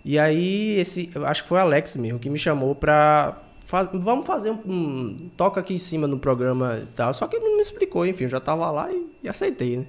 E 0.03 0.18
aí, 0.18 0.79
esse. 0.79 1.09
Eu 1.13 1.25
acho 1.25 1.44
que 1.44 1.50
foi 1.50 1.57
o 1.57 1.62
Alex 1.62 1.95
mesmo 1.95 2.19
que 2.19 2.29
me 2.29 2.39
chamou 2.39 2.75
pra. 2.75 3.41
Faz, 3.67 3.89
vamos 3.91 4.25
fazer 4.25 4.49
um, 4.49 4.61
um, 4.65 5.29
Toca 5.35 5.59
aqui 5.59 5.73
em 5.73 5.77
cima 5.77 6.07
no 6.07 6.17
programa 6.17 6.79
e 6.81 6.85
tal. 6.95 7.13
Só 7.13 7.27
que 7.27 7.35
ele 7.35 7.49
não 7.49 7.57
me 7.57 7.61
explicou, 7.61 8.07
enfim, 8.07 8.23
eu 8.23 8.29
já 8.29 8.39
tava 8.39 8.71
lá 8.71 8.89
e, 8.89 9.07
e 9.21 9.27
aceitei, 9.27 9.75
né? 9.75 9.85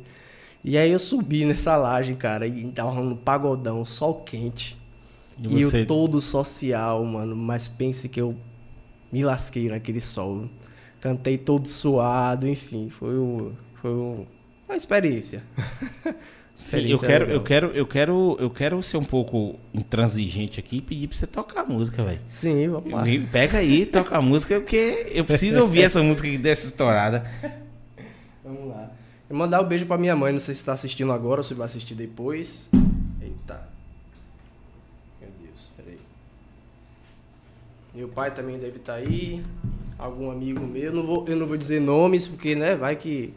E 0.65 0.77
aí 0.77 0.91
eu 0.91 0.99
subi 0.99 1.45
nessa 1.45 1.77
laje, 1.77 2.17
cara, 2.17 2.45
e 2.45 2.73
tava 2.73 3.01
um 3.01 3.15
pagodão, 3.15 3.85
sol 3.85 4.17
quente. 4.23 4.77
E, 5.41 5.63
você... 5.63 5.83
eu 5.83 5.87
todo 5.87 6.21
social, 6.21 7.05
mano. 7.05 7.37
Mas 7.37 7.69
pense 7.69 8.09
que 8.09 8.21
eu 8.21 8.35
me 9.13 9.25
lasquei 9.25 9.69
naquele 9.69 10.01
sol. 10.01 10.49
Cantei 11.01 11.39
todo 11.39 11.69
suado, 11.69 12.49
enfim, 12.49 12.91
foi, 12.91 13.17
um, 13.17 13.53
foi 13.81 13.93
um, 13.93 14.27
uma 14.69 14.77
experiência. 14.77 15.45
Sim, 16.59 16.89
eu 16.89 16.99
quero, 16.99 17.31
eu 17.31 17.41
quero, 17.41 17.67
eu 17.69 17.87
quero, 17.87 18.37
eu 18.41 18.51
quero 18.51 18.83
ser 18.83 18.97
um 18.97 19.05
pouco 19.05 19.55
intransigente 19.73 20.59
aqui 20.59 20.79
e 20.79 20.83
pedir 20.83 21.07
pra 21.07 21.17
você 21.17 21.25
tocar 21.25 21.61
a 21.61 21.65
música, 21.65 22.03
velho. 22.03 22.19
Sim, 22.27 22.69
vamos 22.69 22.91
lá. 22.91 23.05
Pega 23.31 23.59
aí, 23.59 23.87
toca 23.87 24.19
a 24.19 24.21
música, 24.21 24.59
porque 24.59 25.07
eu 25.13 25.25
preciso 25.25 25.61
ouvir 25.61 25.83
essa 25.83 26.03
música 26.03 26.37
dessa 26.37 26.67
estourada. 26.67 27.25
Vamos 28.43 28.69
lá. 28.69 28.91
Vou 29.31 29.39
mandar 29.39 29.63
um 29.63 29.69
beijo 29.69 29.87
pra 29.87 29.97
minha 29.97 30.17
mãe, 30.17 30.33
não 30.33 30.41
sei 30.41 30.53
se 30.53 30.65
tá 30.65 30.73
assistindo 30.73 31.13
agora 31.13 31.41
ou 31.41 31.45
se 31.45 31.55
vai 31.55 31.67
assistir 31.67 31.95
depois. 31.95 32.67
Meu 37.95 38.09
pai 38.09 38.35
também 38.35 38.59
deve 38.59 38.79
estar 38.79 38.95
tá 38.95 38.99
aí. 38.99 39.45
Algum 39.97 40.29
amigo 40.29 40.67
meu. 40.67 40.83
Eu 40.83 40.93
não 40.93 41.07
vou, 41.07 41.29
eu 41.29 41.37
não 41.37 41.47
vou 41.47 41.57
dizer 41.57 41.81
nomes, 41.81 42.27
porque, 42.27 42.57
né, 42.57 42.75
vai 42.75 42.97
que, 42.97 43.33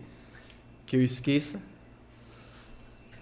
que 0.88 0.96
eu 0.96 1.04
esqueça. 1.04 1.62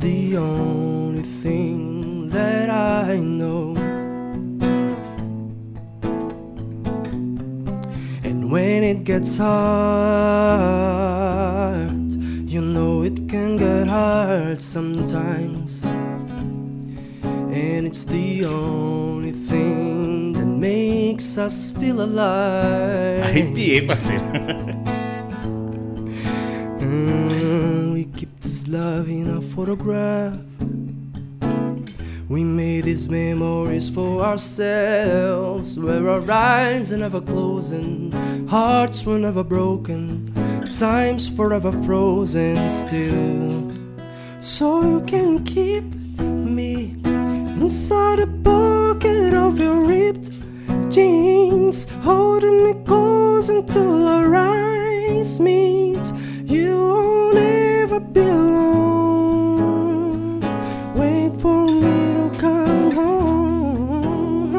The 0.00 0.36
only 0.38 1.22
thing 1.42 2.30
that 2.30 2.70
I 2.70 3.18
know. 3.18 3.76
And 8.24 8.50
when 8.50 8.82
it 8.82 9.04
gets 9.04 9.36
hard, 9.36 9.60
you 12.48 12.62
know 12.62 13.02
it 13.02 13.28
can 13.28 13.58
get 13.58 13.88
hard 13.88 14.62
sometimes. 14.62 15.84
And 17.52 17.86
it's 17.86 18.04
the 18.04 18.46
only 18.46 19.32
thing 19.32 20.32
that 20.32 20.46
makes 20.46 21.36
us 21.36 21.70
feel 21.72 22.00
alive. 22.00 23.22
I 23.22 23.32
Arrepiei, 23.32 23.86
parceiro. 23.86 24.59
Photograph. 29.70 30.34
We 32.28 32.42
made 32.42 32.84
these 32.84 33.08
memories 33.08 33.88
for 33.88 34.22
ourselves, 34.22 35.78
where 35.78 36.08
our 36.08 36.28
eyes 36.28 36.92
are 36.92 36.96
never 36.96 37.20
closing, 37.20 38.10
hearts 38.48 39.04
were 39.04 39.18
never 39.18 39.44
broken, 39.44 40.32
time's 40.78 41.28
forever 41.28 41.70
frozen 41.84 42.68
still. 42.68 43.70
So 44.40 44.82
you 44.82 45.02
can 45.02 45.44
keep 45.44 45.84
me 46.18 46.96
inside 47.62 48.18
a 48.18 48.26
pocket 48.26 49.34
of 49.34 49.60
your 49.60 49.84
ripped 49.84 50.30
jeans, 50.90 51.86
holding 52.02 52.64
me 52.64 52.74
close 52.84 53.48
until 53.48 54.08
our 54.08 54.34
eyes 54.34 55.38
meet. 55.38 56.04
You 56.44 56.76
won't 56.76 57.38
ever 57.38 58.00
be 58.00 58.20
alone. 58.20 58.40
Wait 58.60 59.19
for 61.40 61.66
me 61.66 62.14
to 62.18 62.30
come 62.38 62.90
home. 62.92 64.52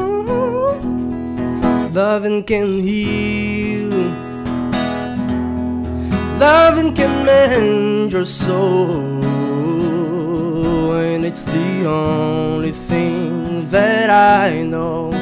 Loving 1.94 2.42
can 2.44 2.78
heal. 2.78 3.90
Loving 6.38 6.94
can 6.94 7.24
mend 7.26 8.12
your 8.12 8.24
soul. 8.24 9.22
And 10.94 11.24
it's 11.24 11.44
the 11.44 11.86
only 11.86 12.72
thing 12.72 13.68
that 13.68 14.10
I 14.10 14.62
know 14.62 15.12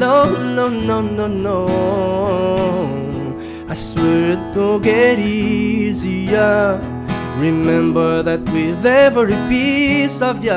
no, 0.00 0.24
no, 0.54 0.68
no, 0.68 1.02
no, 1.02 1.26
no. 1.26 1.66
I 3.68 3.74
swear 3.74 4.30
it 4.32 4.56
will 4.56 4.80
get 4.80 5.18
easier. 5.18 6.80
Remember 7.40 8.22
that 8.22 8.40
with 8.50 8.84
every 8.84 9.34
piece 9.48 10.20
of 10.20 10.44
you, 10.44 10.52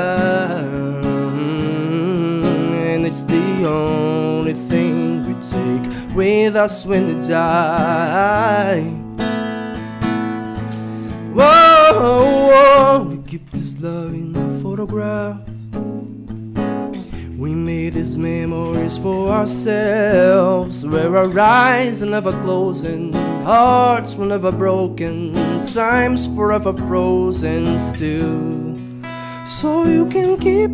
it's 3.06 3.22
the 3.22 3.64
only 3.66 4.52
thing 4.52 5.24
we 5.24 5.34
take 5.34 6.14
with 6.14 6.56
us 6.56 6.84
when 6.84 7.06
we 7.06 7.14
die. 7.26 8.82
Whoa, 11.32 12.50
whoa, 12.50 13.04
we 13.08 13.16
keep 13.22 13.50
this 13.50 13.80
love 13.80 14.12
in 14.12 14.36
a 14.36 14.62
photograph. 14.62 15.40
We 17.38 17.54
made 17.54 17.94
these 17.94 18.18
memories 18.18 18.98
for 18.98 19.30
ourselves, 19.30 20.84
where 20.84 21.16
our 21.16 21.38
eyes 21.38 22.02
are 22.02 22.10
never 22.10 22.32
closing, 22.42 23.12
hearts 23.44 24.16
were 24.16 24.24
never 24.24 24.50
broken, 24.50 25.34
times 25.66 26.26
forever 26.28 26.72
frozen 26.72 27.78
still. 27.78 28.78
So 29.46 29.84
you 29.84 30.06
can 30.06 30.38
keep 30.38 30.70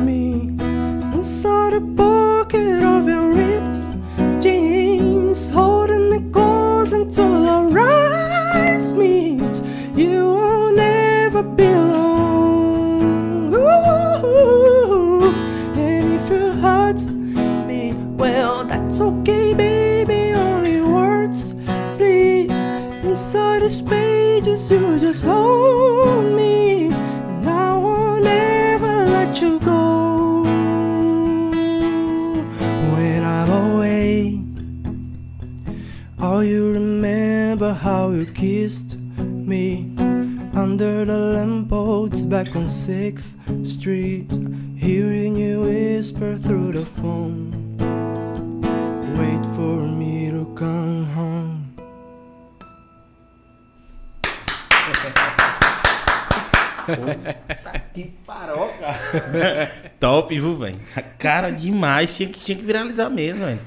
me 0.00 0.48
inside 1.14 1.74
a 1.74 1.93
You 24.54 25.00
just 25.00 25.24
hold 25.24 26.32
me, 26.36 26.86
and 26.86 27.44
I 27.48 27.76
won't 27.76 28.24
ever 28.24 29.04
let 29.06 29.40
you 29.42 29.58
go. 29.58 30.42
When 32.94 33.24
I'm 33.24 33.50
away, 33.50 34.44
oh, 36.20 36.38
you 36.38 36.72
remember 36.72 37.72
how 37.72 38.10
you 38.10 38.26
kissed 38.26 38.96
me 39.18 39.92
under 40.54 41.04
the 41.04 41.18
lamppost 41.18 42.28
back 42.30 42.54
on 42.54 42.66
6th 42.68 43.66
Street, 43.66 44.30
hearing 44.76 45.34
you 45.34 45.62
whisper 45.62 46.36
through 46.36 46.72
the 46.72 46.86
phone. 46.86 47.43
Que 57.92 58.12
paroca. 58.26 58.94
Top, 60.00 60.34
viu, 60.34 60.56
velho? 60.56 60.78
Cara, 61.18 61.50
demais. 61.50 62.16
Tinha 62.16 62.28
que, 62.28 62.38
tinha 62.40 62.56
que 62.58 62.64
viralizar 62.64 63.08
mesmo, 63.10 63.44
velho. 63.44 63.58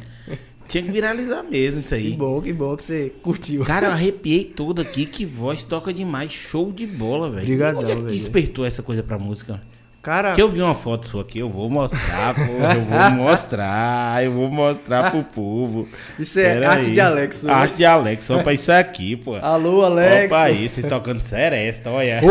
Tinha 0.67 0.83
que 0.83 0.91
viralizar 0.91 1.43
mesmo 1.43 1.79
isso 1.79 1.89
Que 1.89 1.95
aí. 1.95 2.11
bom, 2.11 2.41
que 2.41 2.51
bom 2.51 2.75
que 2.75 2.83
você 2.83 3.09
curtiu. 3.23 3.63
Cara, 3.63 3.87
eu 3.87 3.91
arrepiei 3.91 4.43
todo 4.43 4.81
aqui. 4.81 5.05
Que 5.05 5.23
voz 5.25 5.63
toca 5.63 5.93
demais. 5.93 6.31
Show 6.33 6.73
de 6.73 6.85
bola, 6.85 7.29
velho. 7.29 7.43
Obrigadão, 7.43 7.81
Onde 7.83 7.91
é 7.91 7.95
que 7.95 8.01
velho. 8.01 8.13
despertou 8.13 8.65
essa 8.65 8.83
coisa 8.83 9.01
pra 9.01 9.17
música? 9.17 9.61
Cara, 10.07 10.31
Que 10.31 10.41
eu 10.41 10.47
vi 10.47 10.61
uma 10.61 10.73
foto 10.73 11.05
sua 11.05 11.21
aqui, 11.21 11.39
eu 11.39 11.49
vou 11.49 11.69
mostrar, 11.69 12.33
pô. 12.33 12.41
Eu 12.41 12.81
vou 12.85 13.11
mostrar, 13.11 14.23
eu 14.23 14.31
vou 14.31 14.49
mostrar 14.49 15.11
pro 15.11 15.21
povo. 15.21 15.85
isso 16.17 16.39
é 16.39 16.53
Pera 16.53 16.69
arte 16.69 16.87
aí. 16.87 16.93
de 16.93 16.99
Alex. 17.01 17.43
né? 17.43 17.51
Arte 17.53 17.75
de 17.75 17.83
Alex, 17.85 18.29
opa, 18.29 18.53
isso 18.53 18.71
aqui, 18.71 19.17
pô. 19.17 19.35
Alô, 19.35 19.83
Alex. 19.83 20.27
Opa 20.27 20.43
aí, 20.43 20.69
vocês 20.69 20.85
tocando 20.85 21.21
seresta, 21.21 21.89
olha. 21.89 22.21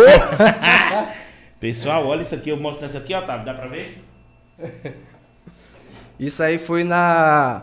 Pessoal, 1.60 2.06
olha 2.06 2.22
isso 2.22 2.34
aqui, 2.34 2.48
eu 2.48 2.56
mostro 2.56 2.86
isso 2.86 2.96
aqui, 2.96 3.12
ó, 3.12 3.20
tá? 3.20 3.36
Dá 3.36 3.52
pra 3.52 3.66
ver? 3.66 4.02
Isso 6.18 6.42
aí 6.42 6.56
foi 6.56 6.82
na 6.82 7.62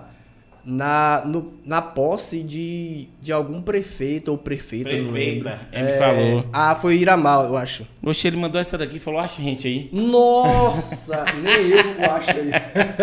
na, 0.65 1.23
no- 1.25 1.53
na 1.65 1.81
posse 1.81 2.41
de, 2.43 3.07
de 3.21 3.31
algum 3.33 3.61
prefeito 3.61 4.29
ou 4.29 4.37
prefeita, 4.37 4.95
não. 4.95 5.11
Prefeita, 5.11 5.59
ele 5.71 5.93
falou. 5.93 6.45
Ah, 6.53 6.73
foi 6.75 6.97
Iramal, 6.97 7.45
eu 7.45 7.57
acho. 7.57 7.85
Oxe, 8.01 8.27
ele 8.27 8.37
mandou 8.37 8.59
essa 8.61 8.77
daqui 8.77 8.97
e 8.97 8.99
falou, 8.99 9.19
acha 9.19 9.41
gente 9.41 9.67
aí. 9.67 9.89
Nossa, 9.91 11.25
nem 11.35 11.69
eu 11.71 12.11
acho 12.11 12.29
aí. 12.31 12.51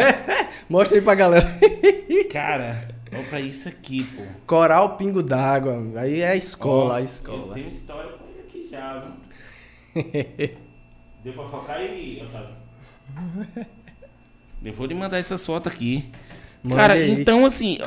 Mostra 0.68 0.98
aí 0.98 1.02
pra 1.02 1.14
galera. 1.14 1.58
Cara, 2.32 2.88
olha 3.12 3.24
pra 3.24 3.40
isso 3.40 3.68
aqui, 3.68 4.04
pô. 4.04 4.22
Coral 4.46 4.96
Pingo 4.96 5.22
d'Água. 5.22 5.82
Aí 6.00 6.20
é 6.20 6.30
a 6.30 6.36
escola, 6.36 6.94
Ó, 6.94 6.96
a 6.96 7.00
Eu 7.00 7.04
escola. 7.04 7.54
tenho 7.54 7.68
história 7.68 8.10
com 8.12 8.24
ele 8.30 8.40
aqui 8.48 8.68
já, 8.70 9.02
viu? 9.02 10.50
Deu 11.24 11.32
pra 11.34 11.44
focar 11.48 11.76
aí, 11.76 12.22
Otávio? 12.24 12.54
Eu 14.64 14.72
vou 14.74 14.86
lhe 14.86 14.94
mandar 14.94 15.18
essas 15.18 15.44
fotos 15.44 15.72
aqui. 15.72 16.04
Cara, 16.68 16.94
aí. 16.94 17.10
então 17.12 17.44
assim. 17.46 17.78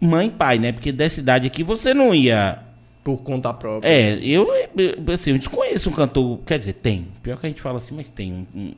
Mãe 0.00 0.28
e 0.28 0.30
pai, 0.30 0.58
né? 0.58 0.72
Porque 0.72 0.90
dessa 0.92 1.20
idade 1.20 1.46
aqui 1.46 1.62
você 1.62 1.92
não 1.92 2.14
ia. 2.14 2.58
Por 3.04 3.22
conta 3.22 3.52
própria. 3.52 3.88
É, 3.88 4.14
eu, 4.22 4.48
eu, 4.76 5.12
assim, 5.14 5.32
eu 5.32 5.38
desconheço 5.38 5.88
um 5.90 5.92
cantor. 5.92 6.38
Quer 6.46 6.58
dizer, 6.58 6.74
tem. 6.74 7.08
Pior 7.22 7.38
que 7.38 7.46
a 7.46 7.48
gente 7.48 7.60
fala 7.60 7.76
assim, 7.76 7.94
mas 7.94 8.08
tem. 8.08 8.32
Um, 8.32 8.46
um- 8.58 8.74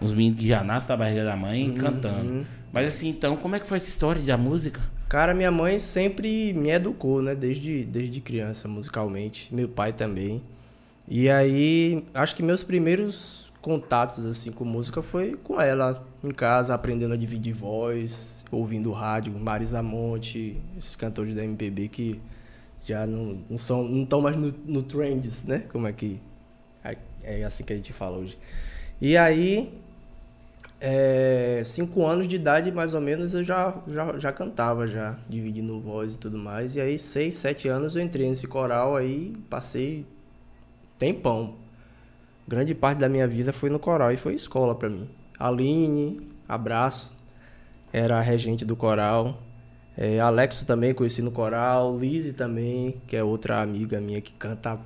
uns 0.00 0.12
meninos 0.12 0.40
que 0.40 0.46
já 0.48 0.64
nascem 0.64 0.88
da 0.88 0.96
barriga 0.96 1.24
da 1.24 1.36
mãe 1.36 1.68
Uhum. 1.68 1.74
cantando. 1.76 2.46
Mas 2.72 2.88
assim, 2.88 3.08
então, 3.08 3.36
como 3.36 3.54
é 3.54 3.60
que 3.60 3.66
foi 3.66 3.76
essa 3.76 3.88
história 3.88 4.20
da 4.20 4.36
música? 4.36 4.80
Cara, 5.08 5.32
minha 5.32 5.50
mãe 5.50 5.78
sempre 5.78 6.52
me 6.54 6.70
educou, 6.70 7.22
né? 7.22 7.34
Desde, 7.36 7.84
desde 7.84 8.20
criança, 8.20 8.66
musicalmente. 8.66 9.54
Meu 9.54 9.68
pai 9.68 9.92
também. 9.92 10.42
E 11.06 11.28
aí, 11.30 12.02
acho 12.14 12.34
que 12.34 12.42
meus 12.42 12.64
primeiros 12.64 13.51
contatos, 13.62 14.26
assim, 14.26 14.50
com 14.50 14.64
música 14.64 15.00
foi 15.00 15.34
com 15.36 15.58
ela. 15.60 16.04
Em 16.22 16.30
casa, 16.30 16.74
aprendendo 16.74 17.14
a 17.14 17.16
dividir 17.16 17.54
voz, 17.54 18.44
ouvindo 18.50 18.90
rádio, 18.92 19.32
Marisa 19.32 19.82
Monte, 19.82 20.60
esses 20.76 20.94
cantores 20.94 21.34
da 21.34 21.42
MPB 21.42 21.88
que 21.88 22.20
já 22.84 23.06
não, 23.06 23.38
não 23.48 23.56
são, 23.56 23.84
não 23.84 24.02
estão 24.02 24.20
mais 24.20 24.36
no, 24.36 24.52
no 24.66 24.82
trends, 24.82 25.44
né? 25.44 25.64
Como 25.72 25.86
é 25.86 25.92
que... 25.92 26.20
É, 26.84 26.96
é 27.22 27.44
assim 27.44 27.64
que 27.64 27.72
a 27.72 27.76
gente 27.76 27.92
fala 27.92 28.18
hoje. 28.18 28.36
E 29.00 29.16
aí, 29.16 29.72
é, 30.80 31.62
cinco 31.64 32.04
anos 32.04 32.26
de 32.26 32.34
idade, 32.34 32.72
mais 32.72 32.92
ou 32.92 33.00
menos, 33.00 33.32
eu 33.34 33.44
já, 33.44 33.80
já, 33.86 34.18
já 34.18 34.32
cantava, 34.32 34.88
já, 34.88 35.16
dividindo 35.28 35.80
voz 35.80 36.14
e 36.14 36.18
tudo 36.18 36.36
mais. 36.36 36.74
E 36.74 36.80
aí, 36.80 36.98
seis, 36.98 37.36
sete 37.36 37.68
anos, 37.68 37.94
eu 37.94 38.02
entrei 38.02 38.28
nesse 38.28 38.48
coral 38.48 38.96
aí, 38.96 39.32
passei 39.48 40.04
tempão. 40.98 41.61
Grande 42.52 42.74
parte 42.74 42.98
da 42.98 43.08
minha 43.08 43.26
vida 43.26 43.50
foi 43.50 43.70
no 43.70 43.78
coral 43.78 44.12
e 44.12 44.18
foi 44.18 44.34
escola 44.34 44.74
pra 44.74 44.90
mim. 44.90 45.08
Aline, 45.38 46.20
abraço, 46.46 47.14
era 47.90 48.18
a 48.18 48.20
regente 48.20 48.62
do 48.62 48.76
coral. 48.76 49.42
É, 49.96 50.20
Alexo 50.20 50.66
também 50.66 50.92
conheci 50.92 51.22
no 51.22 51.30
coral. 51.30 51.98
Lizzie 51.98 52.34
também, 52.34 52.96
que 53.06 53.16
é 53.16 53.24
outra 53.24 53.62
amiga 53.62 53.98
minha 54.02 54.20
que 54.20 54.34
canta 54.34 54.78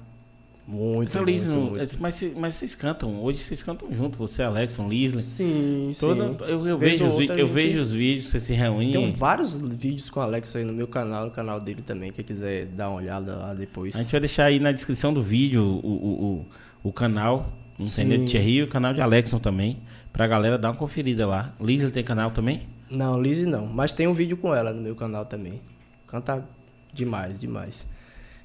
muito, 0.64 1.08
Essa 1.08 1.18
muito, 1.18 1.28
Liz, 1.32 1.44
não- 1.46 1.60
muito. 1.72 1.96
mas, 2.00 2.22
mas 2.36 2.54
vocês 2.54 2.74
cantam, 2.76 3.20
hoje 3.20 3.40
vocês 3.40 3.64
cantam 3.64 3.92
junto, 3.92 4.16
você, 4.16 4.44
Alexson, 4.44 4.88
Lisley. 4.88 5.22
Sim, 5.24 5.90
sim. 5.92 6.00
Toda, 6.06 6.44
eu, 6.44 6.64
eu 6.68 6.78
Vez 6.78 6.92
vejo 7.00 7.06
os, 7.06 7.12
eu 7.20 7.26
gente- 7.26 7.44
vejo 7.52 7.80
os 7.80 7.92
vídeos, 7.92 8.30
vocês 8.30 8.44
se 8.44 8.52
reúnem. 8.52 8.92
Tem 8.92 9.12
vários 9.12 9.56
vídeos 9.56 10.08
com 10.08 10.20
o 10.20 10.22
Alex 10.22 10.54
aí 10.54 10.62
no 10.62 10.72
meu 10.72 10.86
canal, 10.86 11.24
no 11.26 11.32
canal 11.32 11.60
dele 11.60 11.82
também, 11.82 12.12
quem 12.12 12.24
quiser 12.24 12.66
dar 12.66 12.90
uma 12.90 12.98
olhada 12.98 13.34
lá 13.36 13.54
depois. 13.54 13.96
A 13.96 14.02
gente 14.02 14.12
vai 14.12 14.20
deixar 14.20 14.44
aí 14.44 14.60
na 14.60 14.70
descrição 14.70 15.12
do 15.12 15.20
vídeo 15.20 15.62
o, 15.64 15.86
o, 15.88 16.24
o, 16.40 16.46
o 16.88 16.92
canal, 16.92 17.52
entendeu? 17.78 18.18
De 18.18 18.26
Thierry 18.26 18.56
e 18.56 18.62
o 18.62 18.68
canal 18.68 18.94
de 18.94 19.00
Alexson 19.00 19.38
também, 19.38 19.78
pra 20.12 20.26
galera 20.26 20.56
dar 20.56 20.70
uma 20.70 20.76
conferida 20.76 21.26
lá. 21.26 21.52
Lisley 21.60 21.90
tem 21.90 22.04
canal 22.04 22.30
também? 22.30 22.62
Não, 22.88 23.20
Lizzie 23.20 23.46
não, 23.46 23.66
mas 23.66 23.92
tem 23.92 24.06
um 24.06 24.12
vídeo 24.12 24.36
com 24.36 24.54
ela 24.54 24.72
no 24.72 24.80
meu 24.80 24.94
canal 24.94 25.24
também. 25.24 25.60
Canta 26.06 26.44
demais, 26.92 27.40
demais. 27.40 27.86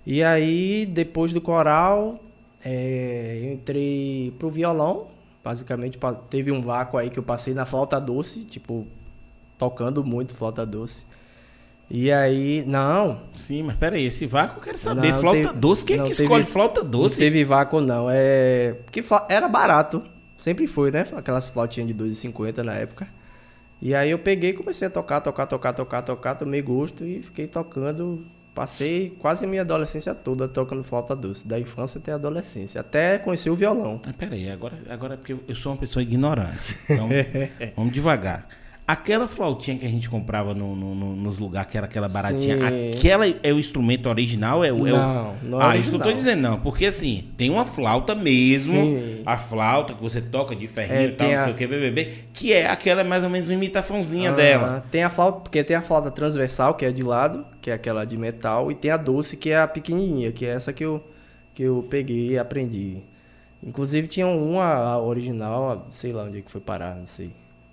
E 0.06 0.24
aí, 0.24 0.88
depois 0.88 1.32
do 1.32 1.40
coral, 1.40 2.20
é, 2.66 3.40
eu 3.44 3.54
entrei 3.54 4.34
pro 4.40 4.50
violão. 4.50 5.10
Basicamente, 5.44 6.00
teve 6.30 6.52
um 6.52 6.62
vácuo 6.62 6.98
aí 6.98 7.10
que 7.10 7.20
eu 7.20 7.24
passei 7.24 7.54
na 7.54 7.66
flauta 7.66 8.02
doce, 8.02 8.44
tipo, 8.44 8.88
tocando 9.58 10.04
muito 10.04 10.36
flauta 10.36 10.66
doce. 10.66 11.06
E 11.94 12.10
aí, 12.10 12.64
não, 12.66 13.20
Sim, 13.36 13.64
mas 13.64 13.78
pera 13.78 13.98
aí, 13.98 14.06
esse 14.06 14.26
vácuo 14.26 14.60
eu 14.60 14.64
quero 14.64 14.78
saber. 14.78 15.12
Não, 15.12 15.20
flauta 15.20 15.40
teve- 15.50 15.60
doce, 15.60 15.84
quem 15.86 15.96
é 15.96 16.00
não, 16.00 16.06
que 16.06 16.12
teve- 16.12 16.24
escolhe 16.24 16.44
flauta 16.46 16.84
Não 16.84 16.90
doce? 16.90 17.20
teve 17.20 17.44
vácuo, 17.44 17.82
não. 17.82 18.08
É. 18.10 18.76
Porque 18.86 19.04
era 19.28 19.48
barato. 19.50 20.02
Sempre 20.38 20.68
foi, 20.68 20.90
né? 20.90 21.06
Aquelas 21.16 21.50
flautinhas 21.50 21.88
de 21.88 21.94
2,50 21.94 22.64
na 22.64 22.74
época. 22.74 23.08
E 23.82 23.94
aí 23.94 24.10
eu 24.10 24.20
peguei 24.20 24.52
e 24.52 24.54
comecei 24.54 24.88
a 24.88 24.92
tocar, 24.92 25.20
tocar, 25.22 25.46
tocar, 25.48 25.74
tocar, 25.74 26.02
tocar, 26.02 26.36
tomei 26.36 26.62
gosto 26.62 27.04
e 27.04 27.22
fiquei 27.22 27.48
tocando. 27.48 28.26
Passei 28.56 29.16
quase 29.20 29.44
a 29.46 29.48
minha 29.48 29.62
adolescência 29.62 30.14
toda 30.14 30.48
tocando 30.48 30.84
flauta 30.84 31.16
doce, 31.16 31.48
da 31.48 31.60
infância 31.60 31.98
até 32.00 32.12
a 32.12 32.16
adolescência, 32.16 32.80
até 32.82 33.18
conhecer 33.18 33.50
o 33.50 33.56
violão. 33.56 34.00
Mas 34.06 34.16
pera 34.16 34.36
aí, 34.36 34.50
agora, 34.50 34.78
agora 34.90 35.14
é 35.16 35.18
porque 35.18 35.36
eu 35.48 35.56
sou 35.56 35.72
uma 35.72 35.78
pessoa 35.78 36.02
ignorante. 36.04 36.78
Então, 36.90 37.08
vamos 37.76 37.94
devagar. 37.94 38.48
Aquela 38.92 39.26
flautinha 39.26 39.78
que 39.78 39.86
a 39.86 39.90
gente 39.90 40.10
comprava 40.10 40.54
no, 40.54 40.76
no- 40.76 40.94
no- 40.94 41.16
nos 41.16 41.40
lugares, 41.40 41.72
que 41.72 41.78
era 41.78 41.86
aquela 41.86 42.10
baratinha, 42.10 42.58
Sim. 42.58 42.92
aquela 42.98 43.26
é 43.42 43.54
o 43.54 43.58
instrumento 43.58 44.10
original? 44.10 44.66
É 44.66 44.74
o, 44.74 44.86
é 44.86 44.92
o- 44.92 44.98
Não, 44.98 45.36
não 45.44 45.62
é 45.62 45.66
Ah, 45.66 45.78
isso 45.78 45.90
que 45.92 45.96
eu 45.96 46.00
tô 46.02 46.12
dizendo, 46.12 46.42
não. 46.42 46.60
Porque 46.60 46.86
assim, 46.88 47.24
tem 47.38 47.50
uma 47.50 47.64
flauta 47.64 48.14
mesmo, 48.14 48.74
Sim. 48.76 49.22
a 49.26 49.38
flauta 49.38 49.94
que 49.94 50.02
você 50.02 50.20
toca 50.20 50.54
de 50.56 50.68
ferrinho 50.68 51.00
É, 51.00 51.06
e 51.06 51.12
tal, 51.14 51.30
não 51.30 51.38
a- 51.38 51.44
sei 51.44 51.54
o 51.54 51.56
que, 51.56 51.68
BBB, 51.68 52.14
que 52.34 52.52
é 52.52 52.68
aquela 52.70 53.04
mais 53.06 53.24
ou 53.24 53.30
menos 53.30 53.48
uma 53.48 53.56
imitaçãozinha 53.56 54.32
Ah, 54.32 54.34
dela. 54.34 54.86
Tem 54.92 55.04
a 55.04 55.10
flauta, 55.10 55.40
porque 55.40 55.64
tem 55.64 55.78
a 55.78 55.82
flauta 55.82 56.12
transversal, 56.12 56.74
que 56.74 56.84
é 56.84 56.92
de 56.92 57.02
lado, 57.04 57.46
que 57.62 57.72
é 57.72 57.74
aquela 57.74 58.04
de 58.04 58.18
metal, 58.18 58.70
e 58.72 58.76
tem 58.76 58.92
a 58.92 58.98
doce, 58.98 59.38
que 59.38 59.52
é 59.52 59.60
a 59.62 59.68
pequenininha, 59.68 60.34
que 60.34 60.46
é 60.46 60.50
essa 60.50 60.74
que 60.74 60.84
eu, 60.84 61.02
que 61.54 61.64
eu 61.64 61.88
peguei 61.90 62.32
e 62.32 62.38
aprendi. 62.38 62.98
Inclusive 63.64 64.08
tinha 64.08 64.28
uma 64.28 64.98
original, 65.00 65.88
sei 65.92 66.12
lá 66.12 66.24
onde 66.24 66.40
é 66.40 66.42
que 66.42 66.52
foi 66.52 66.60
parar, 66.60 66.96
não 66.96 67.06
sei. 67.06 67.32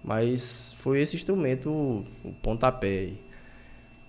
Mas 0.09 0.75
foi 0.79 1.03
esse 1.03 1.15
instrumento, 1.17 1.69
o, 1.71 2.05
pontapé. 2.41 2.87
aí. 2.87 3.19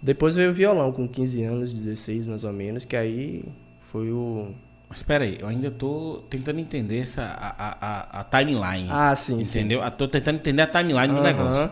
Depois 0.01 0.33
veio 0.33 0.49
o 0.51 0.53
violão 0.53 0.93
com 0.93 1.05
15 1.05 1.43
anos, 1.43 1.73
16 1.73 2.25
mais 2.25 2.45
ou 2.45 2.53
menos, 2.53 2.85
que 2.85 2.95
aí 2.95 3.43
foi 3.81 4.09
o... 4.09 4.53
Mas 4.87 4.99
espera 4.99 5.25
aí, 5.25 5.37
eu 5.41 5.47
ainda 5.47 5.69
tô 5.69 6.23
tentando 6.29 6.57
entender 6.57 6.99
essa, 6.99 7.23
a, 7.23 7.49
a, 7.49 8.21
a- 8.21 8.23
timeline. 8.23 8.87
Ah, 8.89 9.13
sim, 9.13 9.43
sim. 9.43 9.59
entendeu? 9.59 9.83
Eu 9.83 9.91
Tô 9.91 10.07
tentando 10.07 10.37
entender 10.37 10.61
a 10.61 10.67
timeline 10.67 11.07
do 11.13 11.19
Aham. 11.19 11.21
negócio. 11.21 11.69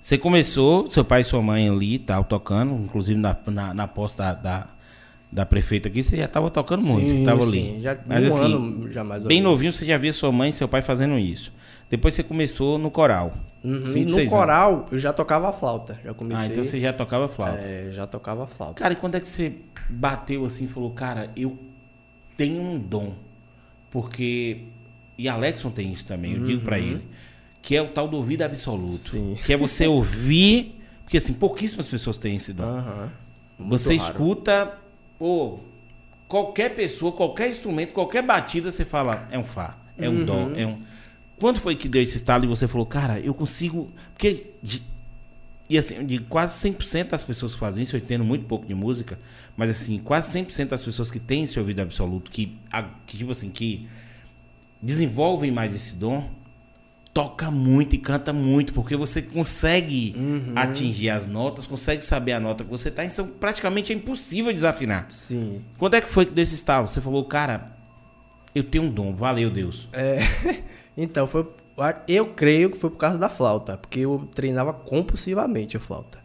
Você 0.00 0.18
começou, 0.18 0.90
seu 0.90 1.04
pai 1.04 1.20
e 1.20 1.24
sua 1.24 1.40
mãe 1.40 1.68
ali 1.68 2.00
tal, 2.00 2.24
tocando, 2.24 2.74
inclusive 2.74 3.18
na, 3.18 3.36
na, 3.46 3.72
na 3.74 3.86
posta 3.88 4.24
da, 4.24 4.34
da, 4.34 4.66
da 5.30 5.46
prefeita 5.46 5.88
aqui, 5.88 6.02
você 6.02 6.16
já 6.16 6.26
tava 6.26 6.50
tocando 6.50 6.82
muito, 6.82 7.10
Sim, 7.10 7.24
tava 7.24 7.42
sim, 7.44 7.48
ali. 7.76 7.82
Já, 7.82 7.96
Mas 8.06 8.24
um 8.24 8.26
assim, 8.26 8.54
ano 8.54 8.92
já 8.92 9.04
mais 9.04 9.24
ou 9.24 9.28
bem 9.28 9.40
novinho 9.40 9.72
você 9.72 9.86
já 9.86 9.96
via 9.96 10.12
sua 10.12 10.32
mãe 10.32 10.50
e 10.50 10.52
seu 10.52 10.68
pai 10.68 10.82
fazendo 10.82 11.16
isso. 11.18 11.52
Depois 11.90 12.14
você 12.14 12.22
começou 12.22 12.78
no 12.78 12.90
coral. 12.90 13.32
Uhum, 13.64 13.84
Cinco, 13.86 14.10
no 14.12 14.26
coral, 14.30 14.86
eu 14.92 14.98
já 14.98 15.12
tocava 15.12 15.52
flauta. 15.52 15.98
Já 16.04 16.10
Ah, 16.10 16.14
comecei. 16.14 16.46
então 16.52 16.64
você 16.64 16.78
já 16.80 16.92
tocava 16.92 17.28
flauta. 17.28 17.58
É, 17.58 17.88
já 17.90 18.06
tocava 18.06 18.46
flauta. 18.46 18.74
Cara, 18.82 18.92
e 18.92 18.96
quando 18.96 19.16
é 19.16 19.20
que 19.20 19.28
você 19.28 19.52
bateu 19.90 20.44
assim 20.44 20.66
e 20.66 20.68
falou, 20.68 20.90
cara, 20.90 21.30
eu 21.36 21.58
tenho 22.36 22.60
um 22.62 22.78
dom? 22.78 23.14
Porque. 23.90 24.64
E 25.16 25.28
Alexson 25.28 25.70
tem 25.70 25.92
isso 25.92 26.06
também, 26.06 26.34
eu 26.34 26.44
digo 26.44 26.62
pra 26.62 26.78
ele. 26.78 27.02
Que 27.60 27.76
é 27.76 27.82
o 27.82 27.88
tal 27.88 28.06
do 28.06 28.16
ouvido 28.16 28.42
absoluto. 28.42 28.94
Sim. 28.94 29.36
Que 29.44 29.52
é 29.52 29.56
você 29.56 29.86
ouvir. 29.86 30.80
Porque 31.02 31.16
assim, 31.16 31.32
pouquíssimas 31.32 31.88
pessoas 31.88 32.16
têm 32.16 32.36
esse 32.36 32.52
dom. 32.52 32.64
Aham. 32.64 33.10
você 33.58 33.96
raro. 33.96 34.10
escuta, 34.10 34.78
pô, 35.18 35.58
qualquer 36.28 36.74
pessoa, 36.76 37.10
qualquer 37.12 37.48
instrumento, 37.48 37.92
qualquer 37.94 38.22
batida, 38.22 38.70
você 38.70 38.84
fala, 38.84 39.26
é 39.32 39.38
um 39.38 39.42
Fá, 39.42 39.76
é 39.96 40.08
um 40.08 40.24
Dó, 40.24 40.50
é 40.54 40.66
um. 40.66 40.78
Quando 41.38 41.58
foi 41.60 41.76
que 41.76 41.88
deu 41.88 42.02
esse 42.02 42.16
estalo 42.16 42.44
e 42.44 42.48
você 42.48 42.66
falou, 42.68 42.86
cara, 42.86 43.18
eu 43.20 43.32
consigo. 43.34 43.90
Porque. 44.14 44.46
de- 44.62 44.82
E 45.70 45.76
assim, 45.76 46.04
de 46.06 46.18
quase 46.20 46.58
100% 46.66 47.10
das 47.10 47.22
pessoas 47.22 47.52
que 47.54 47.60
fazem 47.60 47.84
isso, 47.84 47.94
eu 47.94 48.00
entendo 48.00 48.24
muito 48.24 48.46
pouco 48.46 48.64
de 48.66 48.74
música, 48.74 49.18
mas 49.54 49.68
assim, 49.68 49.98
quase 49.98 50.30
100% 50.32 50.68
das 50.70 50.82
pessoas 50.82 51.10
que 51.10 51.18
têm 51.20 51.44
esse 51.44 51.58
ouvido 51.60 51.80
absoluto, 51.80 52.30
que, 52.30 52.56
a- 52.72 52.84
que 53.06 53.18
tipo 53.18 53.30
assim, 53.30 53.50
que 53.50 53.86
desenvolvem 54.80 55.50
mais 55.50 55.74
esse 55.74 55.94
dom, 55.96 56.30
toca 57.12 57.50
muito 57.50 57.94
e 57.96 57.98
canta 57.98 58.32
muito, 58.32 58.72
porque 58.72 58.94
você 58.96 59.20
consegue 59.20 60.14
atingir 60.54 61.10
as 61.10 61.26
notas, 61.26 61.66
consegue 61.66 62.02
saber 62.04 62.32
a 62.32 62.40
nota 62.40 62.62
que 62.64 62.70
você 62.70 62.90
tá, 62.90 63.04
então 63.04 63.26
praticamente 63.26 63.92
é 63.92 63.96
impossível 63.96 64.52
desafinar. 64.52 65.06
Sim. 65.10 65.60
Quando 65.76 65.94
é 65.94 66.00
que 66.00 66.08
foi 66.08 66.26
que 66.26 66.32
deu 66.32 66.42
esse 66.44 66.54
estalo? 66.54 66.86
Você 66.88 67.00
falou, 67.00 67.24
cara, 67.24 67.66
eu 68.54 68.62
tenho 68.62 68.84
um 68.84 68.90
dom, 68.90 69.14
valeu 69.16 69.50
Deus. 69.50 69.88
É, 69.92 70.18
então, 70.98 71.26
foi, 71.26 71.46
eu 72.08 72.26
creio 72.34 72.70
que 72.70 72.76
foi 72.76 72.90
por 72.90 72.96
causa 72.96 73.16
da 73.16 73.28
flauta, 73.28 73.76
porque 73.76 74.00
eu 74.00 74.28
treinava 74.34 74.72
compulsivamente 74.72 75.76
a 75.76 75.80
flauta. 75.80 76.18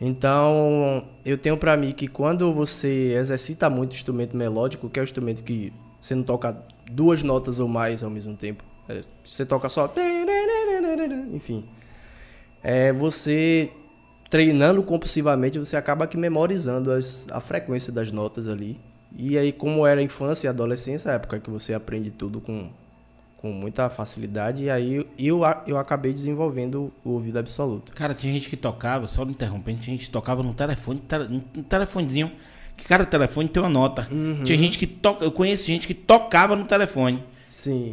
Então, 0.00 1.04
eu 1.24 1.38
tenho 1.38 1.56
pra 1.56 1.76
mim 1.76 1.92
que 1.92 2.08
quando 2.08 2.52
você 2.52 3.14
exercita 3.14 3.70
muito 3.70 3.92
o 3.92 3.94
instrumento 3.94 4.36
melódico, 4.36 4.88
que 4.90 4.98
é 4.98 5.02
o 5.02 5.04
instrumento 5.04 5.42
que 5.44 5.72
você 6.00 6.14
não 6.14 6.22
toca 6.22 6.56
duas 6.90 7.22
notas 7.22 7.60
ou 7.60 7.68
mais 7.68 8.02
ao 8.02 8.10
mesmo 8.10 8.34
tempo, 8.34 8.64
é, 8.88 9.02
você 9.24 9.46
toca 9.46 9.68
só. 9.68 9.92
Enfim. 11.32 11.64
É, 12.62 12.92
você 12.92 13.70
treinando 14.28 14.82
compulsivamente, 14.82 15.58
você 15.58 15.76
acaba 15.76 16.06
que 16.06 16.16
memorizando 16.16 16.92
as- 16.92 17.26
a 17.30 17.40
frequência 17.40 17.92
das 17.92 18.10
notas 18.12 18.48
ali. 18.48 18.80
E 19.16 19.36
aí, 19.36 19.52
como 19.52 19.86
era 19.86 20.00
infância 20.00 20.46
e 20.46 20.48
adolescência, 20.48 21.10
a 21.10 21.14
época 21.14 21.40
que 21.40 21.50
você 21.50 21.74
aprende 21.74 22.10
tudo 22.10 22.40
com, 22.40 22.70
com 23.40 23.50
muita 23.50 23.88
facilidade. 23.88 24.64
E 24.64 24.70
aí 24.70 25.06
eu, 25.18 25.40
eu 25.66 25.78
acabei 25.78 26.12
desenvolvendo 26.12 26.92
o 27.02 27.10
ouvido 27.10 27.38
absoluto. 27.38 27.92
Cara, 27.92 28.14
tinha 28.14 28.32
gente 28.32 28.50
que 28.50 28.56
tocava, 28.56 29.08
só 29.08 29.24
me 29.24 29.32
interrompendo, 29.32 29.80
tinha 29.80 29.96
gente 29.96 30.06
que 30.06 30.12
tocava 30.12 30.42
no 30.42 30.52
telefone, 30.52 31.00
no 31.28 31.62
telefonezinho. 31.62 32.30
Que 32.76 32.84
cada 32.84 33.04
telefone 33.04 33.48
tem 33.48 33.62
uma 33.62 33.68
nota. 33.68 34.08
Uhum. 34.10 34.42
Tinha 34.42 34.56
gente 34.56 34.78
que 34.78 34.86
toca. 34.86 35.24
Eu 35.24 35.32
conheço 35.32 35.66
gente 35.66 35.86
que 35.86 35.92
tocava 35.92 36.56
no 36.56 36.64
telefone. 36.64 37.22
Sim. 37.50 37.90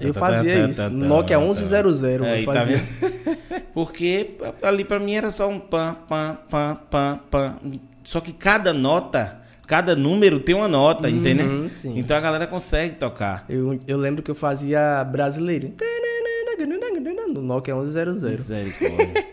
Eu 0.00 0.14
fazia 0.14 0.68
isso. 0.68 0.88
Nokia 0.88 1.38
1100. 1.38 2.24
É, 2.24 2.40
eu 2.40 2.44
fazia. 2.44 2.78
Tá 2.78 3.60
Porque 3.74 4.38
ali 4.62 4.84
pra 4.84 4.98
mim 4.98 5.14
era 5.14 5.30
só 5.30 5.48
um 5.48 5.58
pam, 5.58 5.94
pam, 6.08 6.38
pam, 6.48 6.80
pam, 6.90 7.20
pam. 7.30 7.58
Só 8.04 8.20
que 8.20 8.32
cada 8.32 8.72
nota 8.72 9.41
cada 9.72 9.96
número 9.96 10.38
tem 10.38 10.54
uma 10.54 10.68
nota, 10.68 11.08
entendeu? 11.08 11.46
Uhum, 11.46 11.66
sim. 11.70 11.98
Então 11.98 12.14
a 12.14 12.20
galera 12.20 12.46
consegue 12.46 12.96
tocar. 12.96 13.46
Eu, 13.48 13.80
eu 13.86 13.96
lembro 13.96 14.22
que 14.22 14.30
eu 14.30 14.34
fazia 14.34 15.02
brasileiro. 15.02 15.72
No 17.32 17.40
Nokia 17.40 17.74
1100. 17.74 18.30
Misericórdia. 18.30 19.24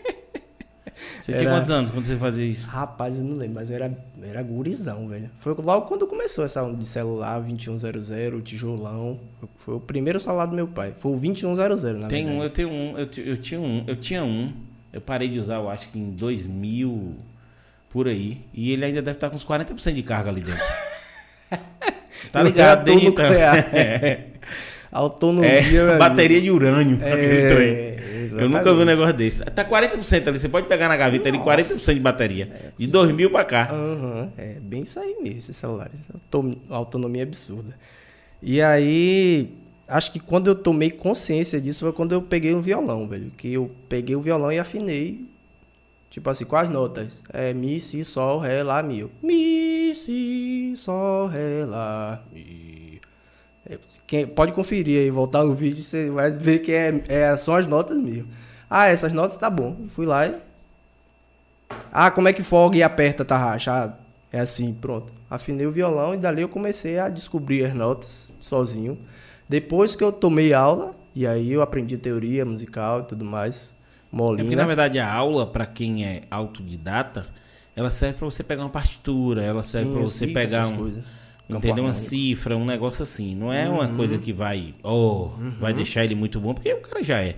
Você 1.20 1.32
tinha 1.34 1.48
Era- 1.48 1.50
quantos 1.58 1.70
anos 1.70 1.90
quando 1.90 2.06
você 2.06 2.16
fazia 2.16 2.44
isso? 2.44 2.66
Rapaz, 2.68 3.18
eu 3.18 3.24
não 3.24 3.36
lembro, 3.36 3.56
mas 3.56 3.68
eu 3.68 3.76
era, 3.76 3.94
eu 4.18 4.28
era 4.28 4.42
gurizão, 4.42 5.06
velho. 5.08 5.30
Foi 5.34 5.54
logo 5.54 5.86
quando 5.86 6.06
começou 6.06 6.44
essa 6.44 6.62
onda 6.62 6.78
de 6.78 6.86
celular, 6.86 7.40
2100, 7.40 8.34
o 8.34 8.40
tijolão. 8.40 9.20
Foi 9.56 9.74
o 9.74 9.80
primeiro 9.80 10.18
celular 10.18 10.46
do 10.46 10.56
meu 10.56 10.66
pai. 10.68 10.94
Foi 10.96 11.12
o 11.12 11.16
2100, 11.16 11.98
na 11.98 12.08
Tem 12.08 12.24
um, 12.24 12.40
verdade. 12.40 12.44
eu 12.44 12.50
tenho 12.50 12.68
um, 12.70 12.98
eu, 12.98 13.08
eu 13.32 13.36
tinha 13.36 13.60
um, 13.60 13.84
eu 13.86 13.96
tinha 13.96 14.24
um, 14.24 14.50
eu 14.92 15.00
parei 15.02 15.28
de 15.28 15.38
usar, 15.38 15.56
eu 15.56 15.68
acho 15.68 15.90
que 15.90 15.98
em 15.98 16.10
2000, 16.10 17.14
por 17.90 18.08
aí, 18.08 18.38
e 18.54 18.72
ele 18.72 18.84
ainda 18.84 19.02
deve 19.02 19.16
estar 19.16 19.28
com 19.28 19.36
uns 19.36 19.44
40% 19.44 19.92
de 19.92 20.02
carga 20.02 20.30
ali 20.30 20.40
dentro. 20.40 20.62
tá 22.32 22.42
ligado? 22.42 22.84
desde 22.84 23.06
então. 23.06 23.24
É, 23.26 24.26
Autonomia, 24.92 25.48
é, 25.50 25.80
amigo. 25.82 25.98
bateria 25.98 26.40
de 26.40 26.50
urânio. 26.50 26.98
É, 27.00 27.96
Eu 28.32 28.48
nunca 28.48 28.74
vi 28.74 28.80
um 28.80 28.84
negócio 28.84 29.14
desse. 29.14 29.44
Tá 29.44 29.64
40% 29.64 30.26
ali, 30.28 30.38
você 30.38 30.48
pode 30.48 30.66
pegar 30.66 30.88
na 30.88 30.96
gaveta 30.96 31.28
ali 31.28 31.38
40% 31.38 31.94
de 31.94 32.00
bateria. 32.00 32.72
De 32.76 32.86
2000 32.88 33.30
pra 33.30 33.44
cá. 33.44 33.68
Aham, 33.72 34.32
é 34.36 34.54
bem 34.60 34.82
isso 34.82 34.98
aí 34.98 35.14
mesmo, 35.22 35.38
esses 35.38 35.56
celulares. 35.56 36.00
Auto- 36.12 36.58
Autonomia 36.68 37.22
absurda. 37.22 37.76
E 38.42 38.60
aí, 38.60 39.50
acho 39.86 40.10
que 40.12 40.18
quando 40.18 40.48
eu 40.48 40.54
tomei 40.56 40.90
consciência 40.90 41.60
disso 41.60 41.80
foi 41.80 41.92
quando 41.92 42.12
eu 42.12 42.22
peguei 42.22 42.52
um 42.52 42.60
violão, 42.60 43.06
velho. 43.06 43.30
Que 43.36 43.52
eu 43.52 43.70
peguei 43.88 44.16
o 44.16 44.20
violão 44.20 44.50
e 44.50 44.58
afinei, 44.58 45.24
tipo 46.10 46.28
assim, 46.28 46.44
com 46.44 46.56
as 46.56 46.68
notas. 46.68 47.22
É 47.32 47.54
Mi, 47.54 47.80
Si, 47.80 48.04
Sol, 48.04 48.38
Ré, 48.40 48.62
Lá, 48.62 48.82
Mi. 48.82 49.10
Mi, 49.22 49.94
Si, 49.94 50.74
Sol, 50.76 51.28
Ré, 51.28 51.64
Lá, 51.64 52.22
Mi. 52.30 53.00
É, 53.64 53.78
Quem, 54.06 54.26
pode 54.26 54.52
conferir 54.52 55.00
aí, 55.00 55.10
voltar 55.10 55.44
no 55.44 55.54
vídeo, 55.54 55.82
você 55.82 56.10
vai 56.10 56.30
ver 56.30 56.58
que 56.58 56.72
é, 56.72 57.02
é, 57.08 57.36
são 57.36 57.54
as 57.54 57.66
notas 57.66 57.96
mesmo. 57.96 58.28
Ah, 58.68 58.88
essas 58.88 59.12
notas 59.12 59.36
tá 59.36 59.48
bom. 59.48 59.86
Fui 59.88 60.04
lá 60.04 60.26
e 60.26 60.34
ah, 61.92 62.10
como 62.10 62.28
é 62.28 62.32
que 62.32 62.42
folga 62.42 62.76
e 62.76 62.82
aperta 62.82 63.24
tarraxa? 63.24 63.72
Ah, 63.72 63.92
é 64.32 64.40
assim, 64.40 64.72
pronto. 64.72 65.12
Afinei 65.28 65.66
o 65.66 65.72
violão 65.72 66.14
e 66.14 66.16
dali 66.16 66.42
eu 66.42 66.48
comecei 66.48 66.98
a 66.98 67.08
descobrir 67.08 67.64
as 67.64 67.74
notas 67.74 68.32
sozinho. 68.38 68.98
Depois 69.48 69.94
que 69.94 70.04
eu 70.04 70.12
tomei 70.12 70.52
aula, 70.54 70.92
e 71.14 71.26
aí 71.26 71.52
eu 71.52 71.62
aprendi 71.62 71.98
teoria 71.98 72.44
musical 72.44 73.00
e 73.00 73.04
tudo 73.04 73.24
mais, 73.24 73.74
É 74.12 74.16
porque, 74.16 74.42
na 74.42 74.46
molina. 74.62 74.66
verdade, 74.66 74.98
a 74.98 75.12
aula, 75.12 75.46
pra 75.46 75.66
quem 75.66 76.04
é 76.04 76.22
autodidata, 76.30 77.26
ela 77.76 77.90
serve 77.90 78.18
pra 78.18 78.24
você 78.26 78.42
pegar 78.42 78.62
uma 78.62 78.70
partitura, 78.70 79.42
ela 79.42 79.62
serve 79.62 79.90
eu 79.90 80.06
você 80.06 80.26
pegar 80.26 80.66
um. 80.66 80.76
coisas. 80.76 81.04
Campo 81.48 81.66
Entendeu? 81.66 81.84
Uma 81.84 81.94
cifra, 81.94 82.56
um 82.56 82.64
negócio 82.64 83.02
assim. 83.02 83.34
Não 83.34 83.52
é 83.52 83.68
uma 83.68 83.86
Uhum. 83.88 83.96
coisa 83.96 84.18
que 84.18 84.32
vai. 84.32 84.72
Oh, 84.84 85.30
vai 85.58 85.72
deixar 85.74 86.04
ele 86.04 86.14
muito 86.14 86.38
bom, 86.40 86.54
porque 86.54 86.72
o 86.72 86.80
cara 86.80 87.02
já 87.02 87.20
é. 87.20 87.34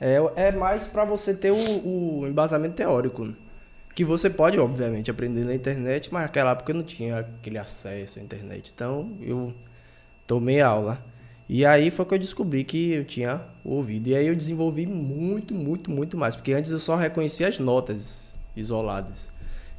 É, 0.00 0.16
é 0.36 0.52
mais 0.52 0.84
pra 0.86 1.04
você 1.04 1.34
ter 1.34 1.50
o, 1.50 1.56
o 1.56 2.26
embasamento 2.26 2.74
teórico. 2.74 3.24
né? 3.24 3.34
Que 3.94 4.04
você 4.04 4.28
pode, 4.28 4.58
obviamente, 4.58 5.10
aprender 5.10 5.44
na 5.44 5.54
internet, 5.54 6.08
mas 6.12 6.22
naquela 6.24 6.50
época 6.52 6.72
eu 6.72 6.76
não 6.76 6.82
tinha 6.82 7.18
aquele 7.18 7.58
acesso 7.58 8.18
à 8.18 8.22
internet. 8.22 8.72
Então 8.74 9.10
eu 9.20 9.52
tomei 10.26 10.60
aula. 10.60 11.04
E 11.48 11.64
aí 11.64 11.90
foi 11.90 12.04
que 12.04 12.14
eu 12.14 12.18
descobri 12.18 12.64
que 12.64 12.92
eu 12.92 13.04
tinha 13.04 13.42
ouvido. 13.64 14.08
E 14.08 14.16
aí 14.16 14.26
eu 14.26 14.34
desenvolvi 14.34 14.86
muito, 14.86 15.54
muito, 15.54 15.90
muito 15.90 16.16
mais. 16.16 16.34
Porque 16.34 16.52
antes 16.52 16.70
eu 16.70 16.78
só 16.78 16.96
reconhecia 16.96 17.48
as 17.48 17.58
notas 17.58 18.38
isoladas. 18.56 19.30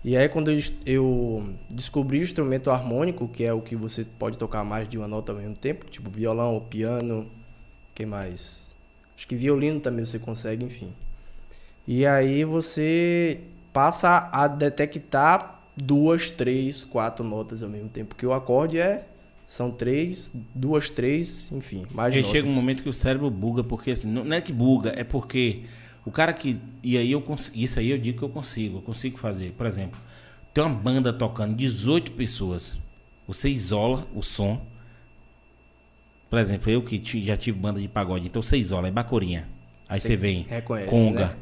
E 0.03 0.15
aí 0.15 0.29
quando 0.29 0.51
eu 0.85 1.55
descobri 1.69 2.19
o 2.19 2.23
instrumento 2.23 2.69
harmônico, 2.69 3.27
que 3.27 3.43
é 3.43 3.51
o 3.51 3.61
que 3.61 3.75
você 3.75 4.05
pode 4.19 4.37
tocar 4.37 4.63
mais 4.63 4.87
de 4.87 4.97
uma 4.97 5.07
nota 5.07 5.31
ao 5.31 5.37
mesmo 5.39 5.55
tempo, 5.57 5.85
tipo 5.85 6.09
violão, 6.09 6.63
piano, 6.69 7.27
que 7.95 8.05
mais? 8.05 8.65
Acho 9.17 9.27
que 9.27 9.35
violino 9.35 9.79
também 9.79 10.05
você 10.05 10.19
consegue, 10.19 10.63
enfim. 10.63 10.93
E 11.87 12.05
aí 12.05 12.43
você 12.43 13.39
passa 13.73 14.29
a 14.31 14.47
detectar 14.47 15.63
duas, 15.75 16.29
três, 16.29 16.83
quatro 16.83 17.25
notas 17.25 17.63
ao 17.63 17.69
mesmo 17.69 17.89
tempo. 17.89 18.09
Porque 18.09 18.25
o 18.25 18.33
acorde 18.33 18.79
é. 18.79 19.07
São 19.45 19.69
três, 19.69 20.31
duas, 20.55 20.89
três, 20.89 21.51
enfim, 21.51 21.85
mais 21.91 22.13
Aí 22.13 22.21
notas. 22.21 22.31
chega 22.31 22.47
um 22.47 22.53
momento 22.53 22.81
que 22.81 22.89
o 22.89 22.93
cérebro 22.93 23.29
buga, 23.29 23.63
porque 23.63 23.91
assim, 23.91 24.09
não 24.09 24.35
é 24.35 24.41
que 24.41 24.51
buga, 24.51 24.93
é 24.95 25.03
porque 25.03 25.63
o 26.05 26.11
cara 26.11 26.33
que. 26.33 26.59
E 26.83 26.97
aí 26.97 27.11
eu 27.11 27.21
consigo. 27.21 27.57
Isso 27.57 27.79
aí 27.79 27.89
eu 27.89 27.97
digo 27.97 28.17
que 28.17 28.23
eu 28.23 28.29
consigo, 28.29 28.77
eu 28.77 28.81
consigo 28.81 29.17
fazer. 29.17 29.51
Por 29.51 29.65
exemplo, 29.65 29.99
tem 30.53 30.63
uma 30.63 30.73
banda 30.73 31.13
tocando 31.13 31.55
18 31.55 32.13
pessoas. 32.13 32.75
Você 33.27 33.49
isola 33.49 34.07
o 34.15 34.21
som. 34.21 34.65
Por 36.29 36.39
exemplo, 36.39 36.71
eu 36.71 36.81
que 36.81 37.01
já 37.23 37.37
tive 37.37 37.57
banda 37.57 37.79
de 37.79 37.87
pagode, 37.87 38.27
então 38.27 38.41
você 38.41 38.57
isola, 38.57 38.87
é 38.87 38.91
bacorinha. 38.91 39.47
Aí 39.87 39.99
você 39.99 40.15
vem, 40.15 40.45
reconhece, 40.49 40.89
conga. 40.89 41.27
né? 41.27 41.35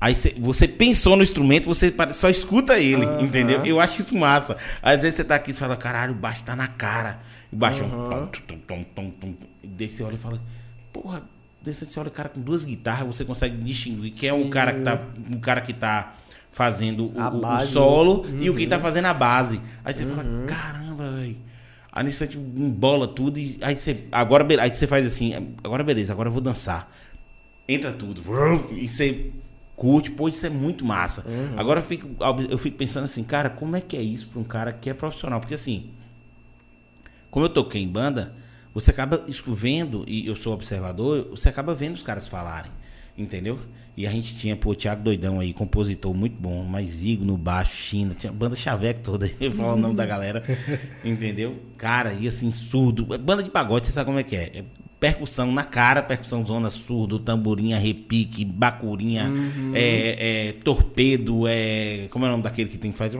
Aí 0.00 0.14
você, 0.38 0.68
pensou 0.68 1.16
no 1.16 1.22
instrumento, 1.24 1.66
você 1.66 1.92
só 2.12 2.30
escuta 2.30 2.78
ele, 2.78 3.04
Aham. 3.04 3.20
entendeu? 3.22 3.64
Eu 3.64 3.80
acho 3.80 4.00
isso 4.00 4.16
massa. 4.16 4.56
Às 4.80 5.02
vezes 5.02 5.16
você 5.16 5.24
tá 5.24 5.34
aqui 5.34 5.50
e 5.50 5.54
fala, 5.54 5.76
caralho, 5.76 6.12
o 6.12 6.16
baixo 6.16 6.44
tá 6.44 6.54
na 6.54 6.68
cara. 6.68 7.18
E 7.52 7.56
o 7.56 7.58
baixo 7.58 7.82
é 7.82 7.86
um 7.86 8.26
tom, 8.28 8.58
tom, 8.66 8.82
tom, 8.94 9.10
tom. 9.10 9.34
E 9.62 9.66
daí 9.66 9.88
você 9.88 10.04
olha 10.04 10.14
e 10.14 10.18
fala, 10.18 10.40
porra, 10.92 11.22
daí 11.60 11.74
você 11.74 11.98
olha 11.98 12.08
o 12.08 12.12
cara 12.12 12.28
com 12.28 12.40
duas 12.40 12.64
guitarras, 12.64 13.06
você 13.08 13.24
consegue 13.24 13.56
distinguir 13.56 14.12
quem 14.12 14.28
é 14.28 14.32
o 14.32 14.44
Sim. 14.44 14.50
cara 14.50 14.72
que 14.72 14.80
tá, 14.82 15.00
o 15.32 15.40
cara 15.40 15.60
que 15.62 15.72
tá 15.72 16.14
fazendo 16.52 17.06
o, 17.06 17.56
o- 17.56 17.60
solo 17.60 18.24
né? 18.24 18.38
e 18.44 18.50
o 18.50 18.54
que 18.54 18.62
Uhum. 18.64 18.68
tá 18.68 18.78
fazendo 18.78 19.06
a 19.06 19.14
base. 19.14 19.60
Aí 19.84 19.92
você 19.92 20.06
fala, 20.06 20.24
caramba, 20.46 21.10
velho. 21.16 21.36
Aí 21.90 22.04
nisso 22.04 22.18
você 22.24 22.30
embola 22.36 23.08
tudo 23.08 23.36
e 23.40 23.58
aí 23.60 23.76
você. 23.76 24.04
Agora, 24.12 24.46
aí 24.62 24.72
você 24.72 24.86
faz 24.86 25.04
assim, 25.04 25.34
agora 25.64 25.82
beleza, 25.82 26.12
agora 26.12 26.28
eu 26.28 26.32
vou 26.32 26.40
dançar. 26.40 26.88
Entra 27.68 27.92
tudo. 27.92 28.22
E 28.72 28.88
você 28.88 29.32
curte, 29.78 30.10
pô, 30.10 30.28
isso 30.28 30.44
é 30.44 30.50
muito 30.50 30.84
massa. 30.84 31.24
Agora 31.56 31.78
eu 31.78 31.84
fico, 31.84 32.08
eu 32.50 32.58
fico 32.58 32.76
pensando 32.76 33.04
assim, 33.04 33.22
cara, 33.22 33.48
como 33.48 33.76
é 33.76 33.80
que 33.80 33.96
é 33.96 34.02
isso 34.02 34.26
pra 34.26 34.40
um 34.40 34.44
cara 34.44 34.72
que 34.72 34.90
é 34.90 34.94
profissional? 34.94 35.38
Porque 35.38 35.54
assim, 35.54 35.90
como 37.30 37.46
eu 37.46 37.50
toquei 37.50 37.80
em 37.80 37.88
banda, 37.88 38.34
você 38.74 38.90
acaba 38.90 39.24
vendo, 39.46 40.04
e 40.06 40.26
eu 40.26 40.34
sou 40.34 40.52
observador, 40.52 41.28
você 41.30 41.48
acaba 41.48 41.74
vendo 41.74 41.94
os 41.94 42.02
caras 42.02 42.26
falarem, 42.26 42.70
entendeu? 43.16 43.58
E 43.96 44.06
a 44.06 44.10
gente 44.10 44.36
tinha, 44.36 44.56
pô, 44.56 44.70
o 44.70 44.74
Thiago 44.74 45.02
Doidão 45.02 45.40
aí, 45.40 45.52
compositor 45.52 46.14
muito 46.14 46.36
bom, 46.40 46.64
mais 46.64 47.02
Igo 47.02 47.24
no 47.24 47.36
baixo, 47.36 47.76
China, 47.76 48.14
tinha 48.18 48.32
banda 48.32 48.56
Chaveco 48.56 49.00
toda, 49.02 49.30
eu 49.40 49.52
falo 49.52 49.74
o 49.74 49.76
nome 49.76 49.94
da 49.94 50.06
galera, 50.06 50.42
entendeu? 51.04 51.56
Cara, 51.76 52.12
e 52.12 52.26
assim, 52.26 52.52
surdo, 52.52 53.04
banda 53.18 53.42
de 53.42 53.50
pagode, 53.50 53.86
você 53.86 53.92
sabe 53.92 54.06
como 54.06 54.18
é 54.18 54.22
que 54.22 54.36
é, 54.36 54.58
é 54.58 54.64
percussão 55.00 55.52
na 55.52 55.64
cara, 55.64 56.02
percussão 56.02 56.44
zona, 56.44 56.70
surdo, 56.70 57.18
tamborinha, 57.18 57.78
repique, 57.78 58.44
bacurinha, 58.44 59.30
é, 59.74 60.48
é, 60.48 60.52
torpedo, 60.64 61.44
é, 61.46 62.08
como 62.10 62.24
é 62.24 62.28
o 62.28 62.30
nome 62.32 62.42
daquele 62.42 62.68
que 62.68 62.78
tem 62.78 62.90
que 62.92 62.98
fazer? 62.98 63.18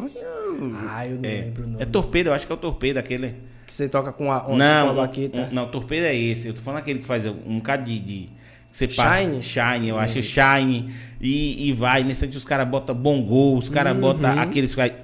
Ah, 0.91 1.07
eu 1.07 1.17
não 1.17 1.25
É, 1.29 1.43
lembro 1.45 1.65
o 1.65 1.71
nome. 1.71 1.83
é 1.83 1.87
torpedo, 1.87 2.31
eu 2.31 2.35
acho 2.35 2.47
que 2.47 2.53
é 2.53 2.55
o 2.55 2.59
torpedo, 2.59 2.99
aquele... 2.99 3.35
Que 3.67 3.75
você 3.75 3.87
toca 3.89 4.11
com 4.13 4.33
a? 4.33 4.49
Não, 4.49 4.87
com 4.87 4.93
a 4.93 5.07
baqueta. 5.07 5.39
um- 5.39 5.55
não, 5.55 5.67
torpedo 5.69 6.07
é 6.07 6.17
esse. 6.17 6.49
Eu 6.49 6.55
tô 6.55 6.63
falando 6.63 6.79
aquele 6.81 7.01
que 7.01 7.05
faz 7.05 7.27
um 7.27 7.59
bocado 7.59 7.85
de. 7.85 7.99
de 7.99 8.29
você 8.73 8.89
passa. 8.89 9.21
Shine? 9.21 9.43
Shine, 9.43 9.89
eu 9.91 9.99
acho. 9.99 10.23
Shine. 10.23 10.91
E, 11.21 11.69
e 11.69 11.73
vai. 11.75 12.03
Nesse 12.03 12.21
sentido, 12.21 12.39
os 12.39 12.47
caras 12.47 12.67
botam 12.67 12.95
bongô, 12.95 13.59
os 13.59 13.69
caras 13.69 13.93
Uhum. 13.95 14.01
botam 14.01 14.39
aqueles 14.41 14.71
que 14.71 14.77
vai. 14.79 14.95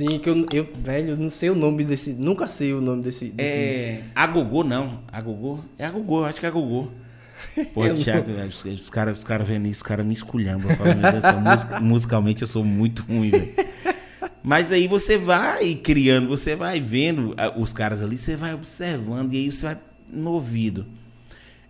Sim, 0.00 0.18
que 0.18 0.30
eu, 0.30 0.46
eu, 0.50 0.66
velho, 0.82 1.14
não 1.14 1.28
sei 1.28 1.50
o 1.50 1.54
nome 1.54 1.84
desse. 1.84 2.14
Nunca 2.14 2.48
sei 2.48 2.72
o 2.72 2.80
nome 2.80 3.02
desse. 3.02 3.26
desse 3.26 3.52
É. 3.58 4.02
Agogô, 4.14 4.64
não. 4.64 5.00
Agogô? 5.12 5.58
É 5.78 5.84
agogô, 5.84 6.20
eu 6.20 6.24
acho 6.24 6.40
que 6.40 6.46
é 6.46 6.48
agogô. 6.48 6.88
Pô, 7.74 7.84
Eu 7.84 7.92
não- 7.94 8.02
Thiago, 8.02 8.32
os, 8.48 8.64
os 8.64 8.88
caras 8.88 9.18
os 9.18 9.24
cara 9.24 9.44
vendo 9.44 9.66
isso, 9.66 9.80
os 9.80 9.82
caras 9.82 10.06
me 10.06 10.14
esculhambam. 10.14 10.70
Musicalmente 11.82 12.40
eu 12.40 12.48
sou 12.48 12.64
muito 12.64 13.02
ruim, 13.02 13.28
velho. 13.28 13.54
Mas 14.42 14.72
aí 14.72 14.88
você 14.88 15.18
vai 15.18 15.74
criando, 15.74 16.28
você 16.28 16.56
vai 16.56 16.80
vendo 16.80 17.34
os 17.58 17.70
caras 17.70 18.02
ali, 18.02 18.16
você 18.16 18.36
vai 18.36 18.54
observando 18.54 19.34
e 19.34 19.36
aí 19.36 19.52
você 19.52 19.66
vai 19.66 19.78
no 20.10 20.32
ouvido. 20.32 20.86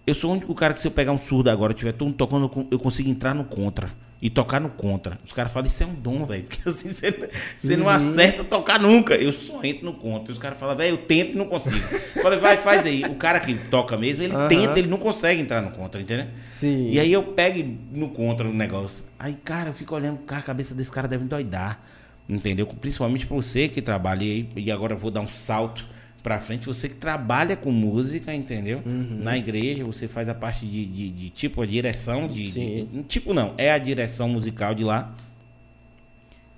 Eu 0.06 0.14
sou 0.14 0.30
o 0.30 0.34
único 0.34 0.54
cara 0.54 0.72
que 0.72 0.80
se 0.80 0.86
eu 0.86 0.92
pegar 0.92 1.10
um 1.10 1.18
surdo 1.18 1.50
agora, 1.50 1.74
tiver 1.74 1.90
todo 1.94 2.06
mundo 2.06 2.16
tocando, 2.16 2.68
eu 2.70 2.78
consigo 2.78 3.10
entrar 3.10 3.34
no 3.34 3.42
contra. 3.42 3.90
E 4.22 4.28
tocar 4.28 4.60
no 4.60 4.68
contra. 4.68 5.18
Os 5.24 5.32
caras 5.32 5.50
falam, 5.50 5.66
isso 5.66 5.82
é 5.82 5.86
um 5.86 5.94
dom, 5.94 6.26
velho. 6.26 6.44
Porque 6.48 6.68
assim, 6.68 6.92
você, 6.92 7.30
você 7.56 7.76
não 7.76 7.88
acerta 7.88 8.44
tocar 8.44 8.80
nunca. 8.80 9.14
Eu 9.14 9.32
só 9.32 9.64
entro 9.64 9.86
no 9.86 9.94
contra. 9.94 10.30
Os 10.30 10.38
caras 10.38 10.58
falam, 10.58 10.76
velho, 10.76 10.94
eu 10.94 10.98
tento 10.98 11.32
e 11.32 11.36
não 11.36 11.46
consigo. 11.46 11.82
Eu 12.14 12.22
falei, 12.22 12.38
vai, 12.38 12.56
faz 12.58 12.84
aí. 12.84 13.02
O 13.04 13.14
cara 13.14 13.40
que 13.40 13.54
toca 13.70 13.96
mesmo, 13.96 14.22
ele 14.22 14.34
Aham. 14.34 14.48
tenta, 14.48 14.78
ele 14.78 14.88
não 14.88 14.98
consegue 14.98 15.40
entrar 15.40 15.62
no 15.62 15.70
contra, 15.70 16.00
entendeu? 16.00 16.26
Sim. 16.48 16.90
E 16.90 17.00
aí 17.00 17.10
eu 17.10 17.22
pego 17.22 17.66
no 17.92 18.10
contra 18.10 18.46
o 18.46 18.52
negócio. 18.52 19.04
Aí, 19.18 19.34
cara, 19.42 19.70
eu 19.70 19.74
fico 19.74 19.94
olhando, 19.94 20.18
cara, 20.18 20.40
a 20.40 20.44
cabeça 20.44 20.74
desse 20.74 20.92
cara 20.92 21.08
deve 21.08 21.24
doidar. 21.24 21.82
Entendeu? 22.28 22.66
Principalmente 22.66 23.26
pra 23.26 23.34
você 23.34 23.68
que 23.68 23.82
trabalha 23.82 24.22
aí, 24.22 24.48
e 24.54 24.70
agora 24.70 24.94
eu 24.94 24.98
vou 24.98 25.10
dar 25.10 25.20
um 25.20 25.26
salto 25.26 25.88
pra 26.22 26.38
frente, 26.40 26.66
você 26.66 26.88
que 26.88 26.96
trabalha 26.96 27.56
com 27.56 27.70
música, 27.72 28.34
entendeu? 28.34 28.82
Uhum. 28.84 29.20
Na 29.22 29.36
igreja, 29.38 29.84
você 29.84 30.06
faz 30.08 30.28
a 30.28 30.34
parte 30.34 30.66
de, 30.66 30.86
de- 30.86 31.10
de, 31.10 31.30
tipo 31.30 31.62
a 31.62 31.66
direção 31.66 32.28
de, 32.28 32.50
de- 32.50 33.02
Tipo, 33.04 33.32
não, 33.34 33.54
é 33.56 33.70
a 33.72 33.78
direção 33.78 34.28
musical 34.28 34.74
de 34.74 34.84
lá. 34.84 35.14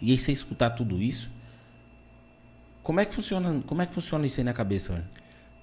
E 0.01 0.11
aí 0.11 0.19
você 0.19 0.33
escutar 0.33 0.71
tudo 0.71 1.01
isso. 1.01 1.31
Como 2.83 2.99
é 2.99 3.05
que 3.05 3.15
funciona, 3.15 3.63
como 3.67 3.81
é 3.83 3.87
que 3.87 3.95
funciona 3.95 4.27
isso 4.27 4.41
aí 4.41 4.45
na 4.45 4.53
cabeça, 4.53 4.93
velho? 4.93 5.05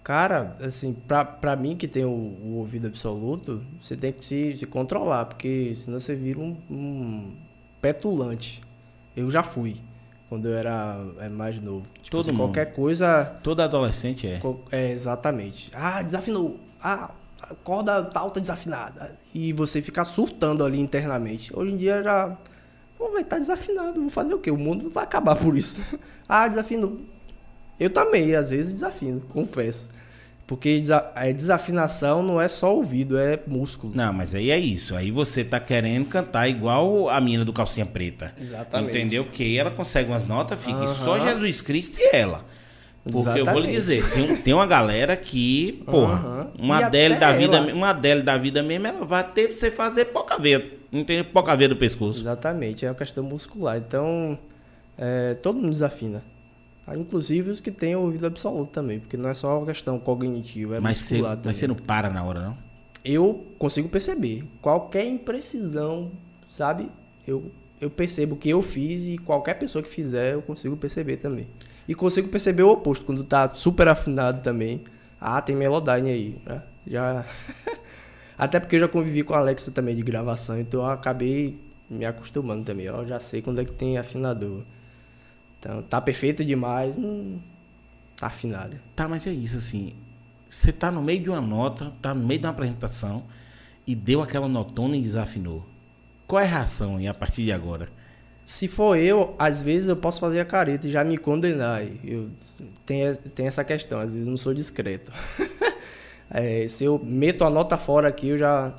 Cara, 0.04 0.56
assim, 0.62 0.94
pra, 0.94 1.26
pra 1.26 1.56
mim 1.56 1.76
que 1.76 1.88
tem 1.88 2.06
o, 2.06 2.10
o 2.10 2.56
ouvido 2.58 2.88
absoluto, 2.88 3.64
você 3.80 3.96
tem 3.98 4.14
que 4.14 4.24
se, 4.26 4.56
se 4.56 4.66
controlar, 4.66 5.26
porque 5.26 5.74
senão 5.76 6.00
você 6.00 6.16
vira 6.16 6.40
um, 6.40 6.56
um 6.72 7.36
petulante. 7.82 8.62
Eu 9.16 9.30
já 9.30 9.44
fui, 9.44 9.76
quando 10.30 10.48
eu 10.48 10.56
era 10.56 10.96
mais 11.32 11.60
novo. 11.60 11.88
Tipo, 12.04 12.12
Todo 12.12 12.22
assim, 12.22 12.32
mundo. 12.32 12.48
qualquer 12.48 12.74
coisa. 12.74 13.26
Todo 13.44 13.62
adolescente 13.62 14.28
é. 14.28 14.40
É, 14.72 14.92
exatamente. 14.92 15.72
Ah, 15.74 16.04
desafinou. 16.04 16.60
Ah, 16.82 17.10
a 17.42 17.56
corda 17.56 18.04
tá 18.04 18.28
desafinada. 18.40 19.18
E 19.34 19.52
você 19.52 19.82
ficar 19.82 20.06
surtando 20.06 20.64
ali 20.64 20.80
internamente. 20.80 21.52
Hoje 21.58 21.74
em 21.74 21.78
dia 21.78 22.04
já. 22.04 22.38
Pô, 22.98 23.10
vai 23.12 23.24
estar 23.24 23.40
desafinado. 23.40 24.00
Vou 24.00 24.10
fazer 24.10 24.34
o 24.34 24.40
quê? 24.40 24.52
O 24.52 24.58
mundo 24.58 24.90
vai 24.90 25.04
acabar 25.04 25.36
por 25.36 25.58
isso. 25.58 25.82
ah, 26.30 26.48
desafinou. 26.48 27.00
Eu 27.80 27.90
também, 27.90 28.36
às 28.36 28.52
vezes, 28.52 28.74
desafino, 28.74 29.22
confesso. 29.30 29.90
Porque 30.50 30.82
a 31.14 31.32
desafinação 31.32 32.24
não 32.24 32.42
é 32.42 32.48
só 32.48 32.74
ouvido, 32.74 33.20
é 33.20 33.40
músculo. 33.46 33.94
Não, 33.96 34.12
mas 34.12 34.34
aí 34.34 34.50
é 34.50 34.58
isso. 34.58 34.96
Aí 34.96 35.12
você 35.12 35.44
tá 35.44 35.60
querendo 35.60 36.08
cantar 36.08 36.50
igual 36.50 37.08
a 37.08 37.22
mina 37.22 37.46
do 37.46 37.54
calcinha 37.54 37.86
preta. 37.86 38.34
Exatamente. 38.36 38.90
Entendeu? 38.90 39.26
Porque 39.26 39.44
aí 39.44 39.60
ela 39.60 39.70
consegue 39.70 40.10
umas 40.10 40.28
notas, 40.28 40.60
fica 40.60 40.80
Aham. 40.80 40.88
só 40.88 41.20
Jesus 41.20 41.62
Cristo 41.62 42.00
e 42.00 42.16
ela. 42.16 42.44
Porque 43.04 43.40
eu 43.40 43.46
vou 43.46 43.60
lhe 43.60 43.72
Exatamente. 43.72 43.74
dizer, 43.74 44.12
tem, 44.12 44.38
tem 44.38 44.54
uma 44.56 44.66
galera 44.66 45.16
que, 45.16 45.84
porra, 45.86 46.16
Aham. 46.16 46.52
uma 46.58 46.84
Adele 46.84 47.18
da 47.18 47.32
vida, 47.32 47.58
ela. 47.58 47.72
uma 47.72 47.90
Adele 47.92 48.24
da 48.24 48.36
vida 48.36 48.64
mesmo, 48.64 48.88
ela 48.88 49.06
vai 49.06 49.24
ter 49.24 49.50
pra 49.50 49.56
você 49.56 49.70
fazer 49.70 50.06
poca 50.06 50.40
veia. 50.40 50.66
Não 50.92 51.04
tem 51.04 51.24
poca 51.24 51.56
veia 51.56 51.70
do 51.70 51.76
pescoço. 51.76 52.22
Exatamente, 52.22 52.88
é 52.88 52.90
uma 52.90 52.96
questão 52.96 53.24
muscular. 53.24 53.78
Então, 53.78 54.36
é, 54.98 55.36
todo 55.36 55.58
mundo 55.58 55.70
desafina. 55.70 56.24
Ah, 56.90 56.98
Inclusive 56.98 57.52
os 57.52 57.60
que 57.60 57.72
têm 57.72 57.96
ouvido 57.96 58.26
absoluto 58.26 58.72
também, 58.72 59.00
porque 59.00 59.16
não 59.16 59.30
é 59.30 59.34
só 59.34 59.58
uma 59.58 59.66
questão 59.68 60.00
cognitiva, 60.00 60.78
é 60.78 60.80
mas, 60.80 61.00
muscular 61.00 61.32
mas 61.32 61.40
também. 61.42 61.54
você 61.56 61.68
não 61.68 61.76
para 61.76 62.10
na 62.10 62.24
hora, 62.24 62.42
não? 62.42 62.58
Eu 63.06 63.46
consigo 63.58 63.88
perceber. 63.88 64.44
Qualquer 64.62 65.06
imprecisão, 65.06 66.12
sabe? 66.50 66.90
Eu, 67.28 67.52
eu 67.80 67.90
percebo 67.90 68.36
o 68.36 68.38
que 68.38 68.50
eu 68.50 68.62
fiz 68.62 69.06
e 69.06 69.18
qualquer 69.18 69.54
pessoa 69.54 69.84
que 69.84 69.90
fizer, 69.90 70.34
eu 70.34 70.42
consigo 70.42 70.76
perceber 70.76 71.18
também. 71.18 71.48
E 71.88 71.96
consigo 71.96 72.28
perceber 72.28 72.64
o 72.64 72.70
oposto, 72.72 73.06
quando 73.06 73.24
tá 73.24 73.48
super 73.50 73.88
afinado 73.88 74.42
também. 74.42 74.84
Ah, 75.20 75.42
tem 75.42 75.56
Melodyne 75.56 76.10
aí. 76.10 76.42
né? 76.46 76.64
Já. 76.86 77.26
Até 78.38 78.60
porque 78.60 78.76
eu 78.78 78.80
já 78.82 78.88
convivi 78.88 79.24
com 79.24 79.34
a 79.34 79.40
Alexa 79.40 79.70
também 79.72 79.96
de 79.96 80.02
gravação, 80.02 80.60
então 80.60 80.82
eu 80.82 80.86
acabei 80.88 81.60
me 81.90 82.06
acostumando 82.06 82.64
também. 82.64 82.86
Eu 82.86 83.06
já 83.08 83.20
sei 83.20 83.42
quando 83.42 83.60
é 83.60 83.66
que 83.66 83.72
tem 83.72 83.98
afinador. 83.98 84.64
Então, 85.60 85.82
tá 85.84 86.00
perfeito 86.00 86.44
demais, 86.44 86.96
hum, 86.98 87.40
tá 88.18 88.28
afinado. 88.28 88.80
Tá, 88.96 89.08
mas 89.08 89.28
é 89.28 89.32
isso, 89.32 89.58
assim. 89.58 89.94
Você 90.48 90.72
tá 90.72 90.90
no 90.90 91.02
meio 91.02 91.22
de 91.22 91.30
uma 91.30 91.42
nota, 91.42 91.94
tá 92.02 92.14
no 92.14 92.26
meio 92.26 92.40
de 92.40 92.46
uma 92.46 92.52
apresentação 92.52 93.26
e 93.86 93.94
deu 93.94 94.22
aquela 94.22 94.48
notona 94.48 94.96
e 94.96 95.02
desafinou. 95.02 95.66
Qual 96.26 96.40
é 96.40 96.46
a 96.46 96.48
reação 96.48 96.98
aí 96.98 97.08
a 97.08 97.14
partir 97.14 97.44
de 97.44 97.52
agora? 97.52 97.90
Se 98.46 98.68
for 98.68 98.98
eu, 98.98 99.36
às 99.38 99.62
vezes 99.62 99.90
eu 99.90 99.96
posso 99.96 100.20
fazer 100.20 100.40
a 100.40 100.46
careta 100.46 100.88
e 100.88 100.92
já 100.92 101.04
me 101.04 101.18
condenar. 101.18 101.84
Eu 102.04 102.32
tenho, 102.86 103.16
tenho 103.16 103.48
essa 103.48 103.64
questão, 103.64 104.00
às 104.00 104.10
vezes 104.12 104.26
eu 104.26 104.30
não 104.32 104.38
sou 104.38 104.54
discreto. 104.54 105.12
É, 106.32 106.68
se 106.68 106.84
eu 106.84 107.02
meto 107.04 107.44
a 107.44 107.50
nota 107.50 107.76
fora 107.78 108.08
aqui, 108.08 108.28
eu 108.28 108.38
já. 108.38 108.76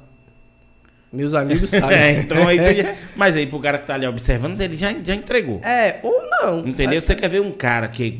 Meus 1.12 1.35
amigos 1.35 1.70
sabem. 1.70 1.90
É, 1.99 2.20
então 2.20 2.46
aí 2.46 2.59
você 2.59 2.75
já... 2.75 2.94
Mas 3.16 3.37
aí 3.37 3.46
pro 3.46 3.59
cara 3.59 3.79
que 3.79 3.87
tá 3.87 3.94
ali 3.94 4.07
observando, 4.07 4.61
ele 4.61 4.77
já, 4.77 4.94
já 5.03 5.14
entregou. 5.14 5.61
É, 5.64 5.99
ou 6.03 6.23
Não. 6.31 6.66
Entendeu? 6.66 7.01
Você 7.01 7.14
quer 7.14 7.29
ver 7.29 7.40
um 7.40 7.51
cara 7.51 7.88
que, 7.88 8.12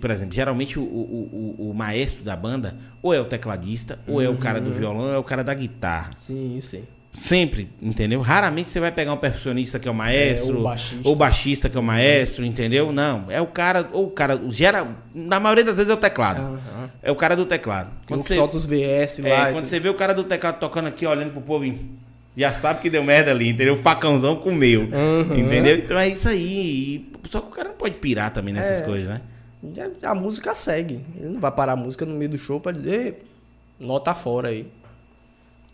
por 0.00 0.10
exemplo, 0.10 0.34
geralmente 0.34 0.78
o, 0.78 0.82
o, 0.82 1.56
o, 1.58 1.70
o 1.70 1.74
maestro 1.74 2.24
da 2.24 2.34
banda, 2.34 2.76
ou 3.02 3.12
é 3.14 3.20
o 3.20 3.24
tecladista, 3.24 3.98
ou 4.06 4.20
é 4.20 4.28
o 4.28 4.36
cara 4.36 4.60
do 4.60 4.72
violão, 4.72 5.06
ou 5.06 5.14
é 5.14 5.18
o 5.18 5.24
cara 5.24 5.44
da 5.44 5.54
guitarra. 5.54 6.10
Sim, 6.16 6.58
sim. 6.60 6.84
Sempre, 7.14 7.68
entendeu? 7.80 8.22
Raramente 8.22 8.70
você 8.70 8.80
vai 8.80 8.90
pegar 8.90 9.12
um 9.12 9.18
percussionista 9.18 9.78
que 9.78 9.86
é 9.86 9.90
o 9.90 9.94
maestro, 9.94 10.54
É, 10.54 10.56
ou 10.56 10.62
baixista. 10.62 11.08
ou 11.08 11.14
baixista 11.14 11.68
que 11.68 11.76
é 11.76 11.80
o 11.80 11.82
maestro, 11.82 12.42
entendeu? 12.42 12.90
Não, 12.90 13.26
é 13.30 13.38
o 13.38 13.46
cara, 13.46 13.86
ou 13.92 14.06
o 14.06 14.10
cara, 14.10 14.40
gera, 14.48 14.88
na 15.14 15.38
maioria 15.38 15.62
das 15.62 15.76
vezes 15.76 15.90
é 15.90 15.94
o 15.94 15.98
teclado. 15.98 16.40
Aham. 16.40 16.90
É 17.02 17.12
o 17.12 17.14
cara 17.14 17.36
do 17.36 17.44
teclado. 17.44 17.90
Quando 18.06 18.22
você, 18.22 18.34
solta 18.34 18.56
os 18.56 18.64
VS 18.64 19.20
é, 19.20 19.28
lá. 19.28 19.50
e 19.50 19.52
quando 19.52 19.66
você 19.66 19.78
vê 19.78 19.90
o 19.90 19.94
cara 19.94 20.14
do 20.14 20.24
teclado 20.24 20.58
tocando 20.58 20.88
aqui, 20.88 21.06
olhando 21.06 21.32
pro 21.32 21.42
povo, 21.42 21.66
já 22.36 22.52
sabe 22.52 22.80
que 22.80 22.88
deu 22.90 23.02
merda 23.04 23.30
ali, 23.30 23.48
entendeu? 23.48 23.74
O 23.74 23.76
facãozão 23.76 24.36
comeu, 24.36 24.82
Uhum. 24.82 25.36
entendeu? 25.38 25.76
Então 25.76 25.98
é 25.98 26.08
isso 26.08 26.28
aí. 26.28 27.10
Só 27.24 27.40
que 27.40 27.48
o 27.48 27.50
cara 27.50 27.68
não 27.70 27.76
pode 27.76 27.98
pirar 27.98 28.32
também 28.32 28.52
nessas 28.54 28.80
É. 28.80 28.84
coisas, 28.84 29.08
né? 29.08 29.20
A 30.02 30.14
música 30.14 30.54
segue. 30.54 31.04
Ele 31.16 31.28
não 31.28 31.40
vai 31.40 31.52
parar 31.52 31.72
a 31.72 31.76
música 31.76 32.04
no 32.04 32.14
meio 32.14 32.30
do 32.30 32.38
show 32.38 32.58
pra 32.60 32.72
dizer, 32.72 32.90
"Ei, 33.00 33.22
nota 33.86 34.14
fora 34.14 34.48
aí. 34.48 34.66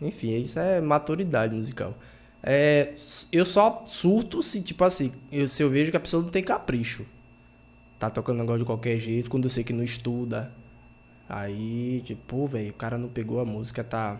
Enfim, 0.01 0.39
isso 0.39 0.59
é 0.59 0.79
maturidade 0.79 1.55
musical. 1.55 1.97
É, 2.41 2.93
eu 3.31 3.45
só 3.45 3.83
surto 3.89 4.41
se, 4.43 4.61
tipo 4.61 4.83
assim, 4.85 5.11
eu, 5.31 5.47
se 5.47 5.61
eu 5.61 5.69
vejo 5.69 5.91
que 5.91 5.97
a 5.97 5.99
pessoa 5.99 6.23
não 6.23 6.29
tem 6.29 6.43
capricho. 6.43 7.05
Tá 7.97 8.09
tocando 8.09 8.39
negócio 8.39 8.59
de 8.59 8.65
qualquer 8.65 8.97
jeito, 8.99 9.29
quando 9.29 9.43
eu 9.45 9.49
sei 9.49 9.63
que 9.63 9.73
não 9.73 9.83
estuda. 9.83 10.51
Aí, 11.27 12.01
tipo, 12.05 12.45
velho, 12.47 12.69
o 12.69 12.73
cara 12.73 12.97
não 12.97 13.09
pegou 13.09 13.39
a 13.41 13.45
música, 13.45 13.83
tá 13.83 14.17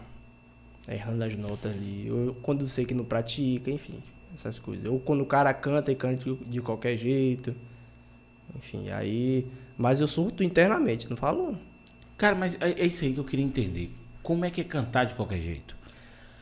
errando 0.94 1.24
as 1.24 1.36
notas 1.36 1.72
ali. 1.72 2.10
Ou 2.12 2.34
quando 2.36 2.62
eu 2.62 2.68
sei 2.68 2.86
que 2.86 2.94
não 2.94 3.06
pratica, 3.06 3.70
enfim, 3.72 3.96
essas 4.34 4.58
coisas. 4.60 4.86
Ou 4.86 5.00
quando 5.00 5.22
o 5.22 5.26
cara 5.26 5.54
canta 5.54 5.92
e 5.92 5.96
canta 5.96 6.24
de- 6.24 6.36
de 6.46 6.62
qualquer 6.62 6.98
jeito. 6.98 7.56
Enfim, 8.58 8.90
aí. 8.90 9.46
Mas 9.78 10.02
eu 10.02 10.08
surto 10.08 10.44
internamente, 10.44 11.10
não 11.10 11.16
falo. 11.18 11.58
Cara, 12.18 12.36
mas 12.36 12.56
é, 12.60 12.72
é 12.82 12.86
isso 12.86 13.06
aí 13.06 13.14
que 13.14 13.20
eu 13.20 13.24
queria 13.24 13.46
entender. 13.46 13.92
Como 14.22 14.44
é 14.44 14.50
que 14.50 14.62
é 14.62 14.64
cantar 14.64 15.06
de 15.06 15.14
qualquer 15.14 15.40
jeito? 15.40 15.76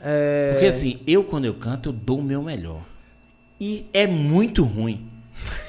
É, 0.02 0.52
Porque 0.54 0.66
assim, 0.68 1.00
eu 1.06 1.24
quando 1.24 1.46
eu 1.46 1.54
canto, 1.54 1.90
eu 1.90 1.94
dou 1.94 2.20
o 2.20 2.24
meu 2.24 2.42
melhor. 2.42 2.82
E 3.60 3.86
é 3.94 4.08
muito 4.08 4.64
ruim. 4.64 5.08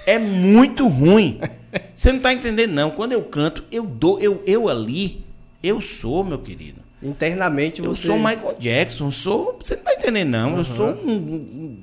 É 0.07 0.19
muito 0.19 0.87
ruim. 0.89 1.39
Você 1.95 2.11
não 2.13 2.21
tá 2.21 2.33
entendendo, 2.33 2.73
não. 2.73 2.91
Quando 2.91 3.13
eu 3.13 3.23
canto, 3.25 3.65
eu 3.71 3.85
dou, 3.87 4.19
eu, 4.21 4.43
eu 4.47 4.69
ali, 4.69 5.23
eu 5.63 5.81
sou, 5.81 6.25
meu 6.25 6.39
querido. 6.39 6.81
Internamente 7.03 7.81
Eu 7.83 7.95
você. 7.95 8.07
sou 8.09 8.17
Michael 8.17 8.57
Jackson, 8.59 9.07
eu 9.09 9.13
sou. 9.13 9.59
Você 9.63 9.77
não 9.77 9.83
tá 9.85 9.95
entendendo, 9.95 10.29
não. 10.31 10.57
Eu 10.59 10.65
sou 10.65 10.89
um, 10.89 11.11
um- 11.11 11.79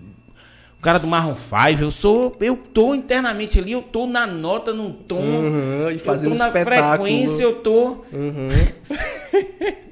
um 0.78 0.82
cara 0.82 1.00
do 1.00 1.08
Marron 1.08 1.36
5, 1.36 1.82
eu 1.82 1.92
sou. 1.92 2.36
Eu 2.40 2.56
tô 2.56 2.94
internamente 2.94 3.58
ali, 3.60 3.72
eu 3.72 3.82
tô 3.82 4.06
na 4.06 4.28
nota, 4.28 4.72
num 4.74 4.92
tom. 4.92 5.20
Uhum, 5.20 5.90
e 5.90 5.98
fazendo 5.98 6.34
eu 6.34 6.38
tô 6.38 6.44
na 6.44 6.48
espetáculo. 6.50 7.08
frequência, 7.10 7.42
eu 7.44 7.56
tô. 7.56 8.04
Uhum. 8.14 8.50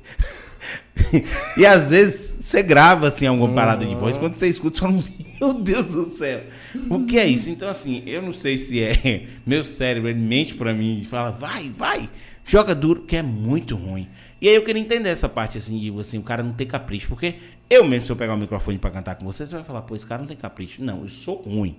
E 1.58 1.66
às 1.66 1.90
vezes 1.90 2.36
você 2.40 2.62
grava 2.64 3.08
assim 3.08 3.26
alguma 3.28 3.54
parada 3.54 3.86
de 3.86 3.96
voz, 3.96 4.18
quando 4.18 4.36
você 4.36 4.48
escuta, 4.48 4.78
você 4.80 4.86
fala, 4.86 5.04
meu 5.40 5.54
Deus 5.54 5.86
do 5.88 6.06
céu, 6.06 6.42
o 6.90 7.06
que 7.06 7.18
é 7.20 7.26
isso? 7.26 7.50
Então, 7.50 7.68
assim, 7.68 8.02
eu 8.06 8.22
não 8.22 8.34
sei 8.34 8.58
se 8.58 8.82
é 8.82 9.24
meu 9.46 9.64
cérebro, 9.64 10.10
ele 10.10 10.20
mente 10.20 10.54
pra 10.56 10.74
mim 10.74 11.02
e 11.02 11.06
fala, 11.06 11.30
vai, 11.32 11.70
vai, 11.70 12.10
joga 12.46 12.74
duro, 12.74 13.02
que 13.02 13.16
é 13.16 13.22
muito 13.24 13.76
ruim. 13.76 14.08
E 14.44 14.50
aí 14.50 14.56
eu 14.56 14.62
queria 14.62 14.82
entender 14.82 15.08
essa 15.08 15.30
parte 15.30 15.58
assim, 15.58 15.80
de 15.80 15.98
assim, 15.98 16.18
o 16.18 16.22
cara 16.22 16.44
não 16.44 16.52
ter 16.52 16.66
capricho, 16.66 17.08
porque 17.08 17.36
eu 17.70 17.82
mesmo, 17.86 18.06
se 18.08 18.12
eu 18.12 18.16
pegar 18.18 18.34
o 18.34 18.38
microfone 18.38 18.78
pra 18.78 18.92
cantar 18.92 19.16
com 19.16 19.24
você, 19.24 19.46
você 19.48 19.56
vai 19.56 19.64
falar, 19.64 19.84
pô, 19.84 19.96
esse 19.96 20.06
cara 20.06 20.22
não 20.22 20.28
tem 20.28 20.36
capricho. 20.36 20.84
Não, 20.84 21.04
eu 21.04 21.08
sou 21.10 21.38
ruim. 21.38 21.78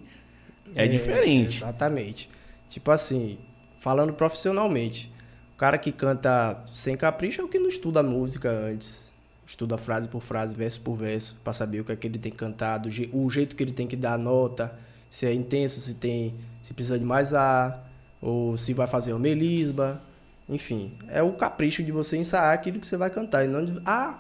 É, 0.75 0.89
diferente. 0.89 1.59
Exatamente. 1.59 2.31
Tipo 2.71 2.91
assim, 2.91 3.37
falando 3.79 4.15
profissionalmente, 4.15 5.13
o 5.55 5.59
cara 5.59 5.77
que 5.77 5.93
canta 5.93 6.65
sem 6.73 6.97
capricho 6.97 7.43
é 7.43 7.45
o 7.45 7.49
que 7.49 7.59
não 7.59 7.69
estuda 7.69 8.01
a 8.01 8.03
música 8.03 8.51
antes. 8.51 9.13
Estuda 9.47 9.77
frase 9.77 10.09
por 10.09 10.23
frase, 10.23 10.55
verso 10.55 10.81
por 10.81 10.97
verso, 10.97 11.37
pra 11.45 11.53
saber 11.53 11.81
o 11.81 11.85
que 11.85 11.93
é 11.93 11.97
que 11.97 12.07
ele 12.07 12.19
tem 12.19 12.33
que 12.33 12.39
cantar, 12.39 12.79
do 12.79 12.91
je- 12.91 13.11
o 13.13 13.29
jeito 13.29 13.55
que 13.55 13.63
ele 13.63 13.73
tem 13.73 13.87
que 13.87 13.95
dar 13.95 14.15
a 14.15 14.19
nota, 14.19 14.75
se 15.11 15.27
é 15.27 15.35
intenso, 15.35 15.83
se 15.83 15.93
tem, 15.93 16.35
se 16.63 16.73
precisa 16.73 16.99
de 16.99 17.05
mais 17.05 17.35
ar, 17.35 17.91
ou 18.23 18.57
se 18.57 18.73
vai 18.73 18.87
fazer 18.87 19.13
uma 19.13 19.19
melisma. 19.19 20.01
Enfim, 20.49 20.93
é 21.09 21.23
o 21.23 21.33
capricho 21.33 21.83
de 21.83 21.91
você 21.91 22.17
ensaiar 22.17 22.53
aquilo 22.53 22.79
que 22.79 22.87
você 22.87 22.97
vai 22.97 23.09
cantar. 23.11 23.45
E 23.45 23.49
não 23.49 23.65
de, 23.65 23.81
ah, 23.87 24.19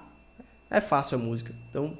é 0.70 0.80
fácil 0.80 1.16
a 1.16 1.20
música. 1.20 1.52
Então. 1.70 1.96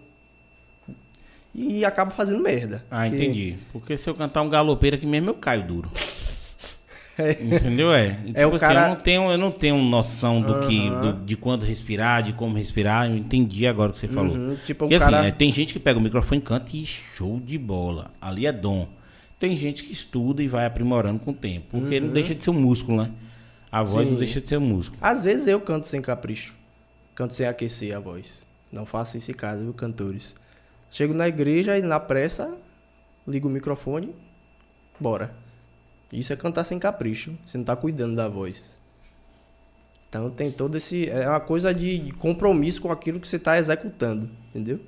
E 1.55 1.85
acaba 1.85 2.11
fazendo 2.11 2.43
merda. 2.43 2.85
Ah, 2.91 3.09
Que- 3.09 3.15
entendi. 3.15 3.57
Porque 3.73 3.97
se 3.97 4.09
eu 4.11 4.15
cantar 4.15 4.43
um 4.43 4.49
galopeiro 4.49 4.97
aqui 4.97 5.07
mesmo, 5.07 5.31
eu 5.31 5.35
caio 5.35 5.65
duro. 5.67 5.91
Entendeu? 7.41 7.93
É. 7.95 8.19
E, 8.27 8.31
É, 8.31 8.41
tipo 8.41 8.49
o 8.51 8.55
assim, 8.57 8.59
cara- 8.59 8.83
eu 8.87 8.89
não 8.89 8.97
tenho, 8.97 9.31
eu 9.31 9.39
não 9.39 9.51
tenho 9.53 9.77
noção 9.79 10.41
do 10.43 10.67
que, 10.67 10.91
do- 10.91 11.25
de 11.25 11.37
quando 11.37 11.63
respirar, 11.65 12.25
de 12.25 12.33
como 12.33 12.57
respirar. 12.57 13.09
Eu 13.09 13.17
entendi 13.17 13.67
agora 13.69 13.91
o 13.91 13.93
que 13.93 14.01
você 14.01 14.09
falou. 14.09 14.35
Uhum, 14.35 14.57
tipo, 14.65 14.81
Porque 14.89 14.99
cara- 14.99 15.21
assim, 15.21 15.29
é, 15.29 15.31
tem 15.31 15.53
gente 15.53 15.73
que 15.73 15.79
pega 15.79 15.97
o 15.99 16.03
microfone, 16.03 16.41
canta 16.41 16.77
e 16.77 16.85
show 16.85 17.39
de 17.39 17.57
bola. 17.57 18.11
Ali 18.21 18.47
é 18.47 18.53
dom. 18.53 18.89
Tem 19.39 19.57
gente 19.57 19.85
que 19.85 19.93
estuda 19.93 20.43
e 20.43 20.49
vai 20.49 20.67
aprimorando 20.67 21.21
com 21.21 21.31
o 21.31 21.35
tempo. 21.35 21.67
Porque 21.71 22.01
não 22.01 22.09
deixa 22.09 22.35
de 22.35 22.43
ser 22.43 22.51
um 22.51 22.55
músculo, 22.61 23.03
né? 23.03 23.11
A 23.75 23.83
voz 23.83 24.07
não. 24.07 24.15
Sim. 24.15 24.21
deixa 24.21 24.41
de 24.41 24.49
ser 24.49 24.61
músculo. 24.61 25.01
Às 25.03 25.25
vezes 25.25 25.49
eu 25.49 25.61
canto 25.61 25.89
sem 25.89 26.01
capricho. 26.01 26.57
Canto 27.13 27.35
sem 27.35 27.45
aquecer 27.45 27.97
a 27.97 27.99
voz. 27.99 28.47
Não 28.71 28.87
faço 28.87 29.19
isso 29.19 29.33
em 29.33 29.35
casa, 29.35 29.63
viu, 29.63 29.75
cantores? 29.75 30.37
Chego 30.89 31.13
na 31.13 31.27
igreja 31.27 31.77
e 31.77 31.83
na 31.83 31.99
pressa, 31.99 32.57
ligo 33.27 33.49
o 33.49 33.51
microfone, 33.51 34.15
bora. 35.01 35.35
Isso 36.13 36.33
é 36.33 36.37
cantar 36.37 36.63
sem 36.63 36.79
capricho. 36.79 37.37
Você 37.45 37.59
não 37.59 37.65
tá 37.65 37.75
cuidando 37.75 38.15
da 38.15 38.29
voz. 38.29 38.79
Então 40.09 40.31
tem 40.31 40.53
todo 40.53 40.77
esse. 40.77 41.11
É 41.11 41.29
uma 41.29 41.41
coisa 41.41 41.75
de 41.75 42.13
compromisso 42.21 42.81
com 42.81 42.93
aquilo 42.93 43.19
que 43.19 43.27
você 43.27 43.41
tá 43.41 43.59
executando, 43.59 44.31
entendeu? 44.51 44.79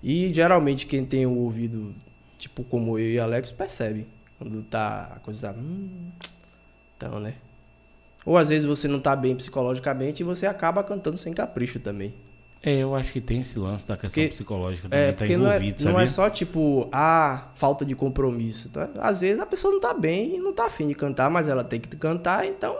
E 0.00 0.32
geralmente 0.32 0.86
quem 0.86 1.04
tem 1.04 1.26
o 1.26 1.36
ouvido, 1.38 1.92
tipo 2.38 2.62
como 2.62 3.00
eu 3.00 3.10
e 3.10 3.18
Alex, 3.18 3.50
percebe. 3.50 4.06
Quando 4.38 4.62
tá. 4.62 5.14
A 5.16 5.18
coisa 5.18 5.52
tá. 5.52 5.58
Hum, 5.58 6.12
então, 6.96 7.18
né? 7.18 7.34
Ou 8.28 8.36
às 8.36 8.50
vezes 8.50 8.66
você 8.66 8.86
não 8.86 9.00
tá 9.00 9.16
bem 9.16 9.34
psicologicamente 9.34 10.22
e 10.22 10.24
você 10.24 10.44
acaba 10.46 10.84
cantando 10.84 11.16
sem 11.16 11.32
capricho 11.32 11.80
também. 11.80 12.12
É, 12.62 12.76
eu 12.82 12.94
acho 12.94 13.10
que 13.10 13.22
tem 13.22 13.40
esse 13.40 13.58
lance 13.58 13.88
da 13.88 13.96
questão 13.96 14.22
Porque- 14.22 14.28
psicológica 14.28 14.86
também 14.86 15.06
É, 15.06 15.12
tá 15.12 15.18
porque 15.18 15.34
não 15.34 15.46
é, 15.50 15.56
envolvido, 15.56 15.84
não 15.86 15.98
é 15.98 16.04
só 16.06 16.28
tipo, 16.28 16.86
ah, 16.92 17.48
falta 17.54 17.86
de 17.86 17.94
compromisso. 17.94 18.68
Então, 18.68 18.86
às 18.98 19.22
vezes 19.22 19.40
a 19.40 19.46
pessoa 19.46 19.72
não 19.72 19.80
tá 19.80 19.94
bem 19.94 20.34
e 20.36 20.38
não 20.40 20.52
tá 20.52 20.66
afim 20.66 20.86
de 20.88 20.94
cantar, 20.94 21.30
mas 21.30 21.48
ela 21.48 21.64
tem 21.64 21.80
que 21.80 21.88
cantar, 21.96 22.44
então 22.44 22.76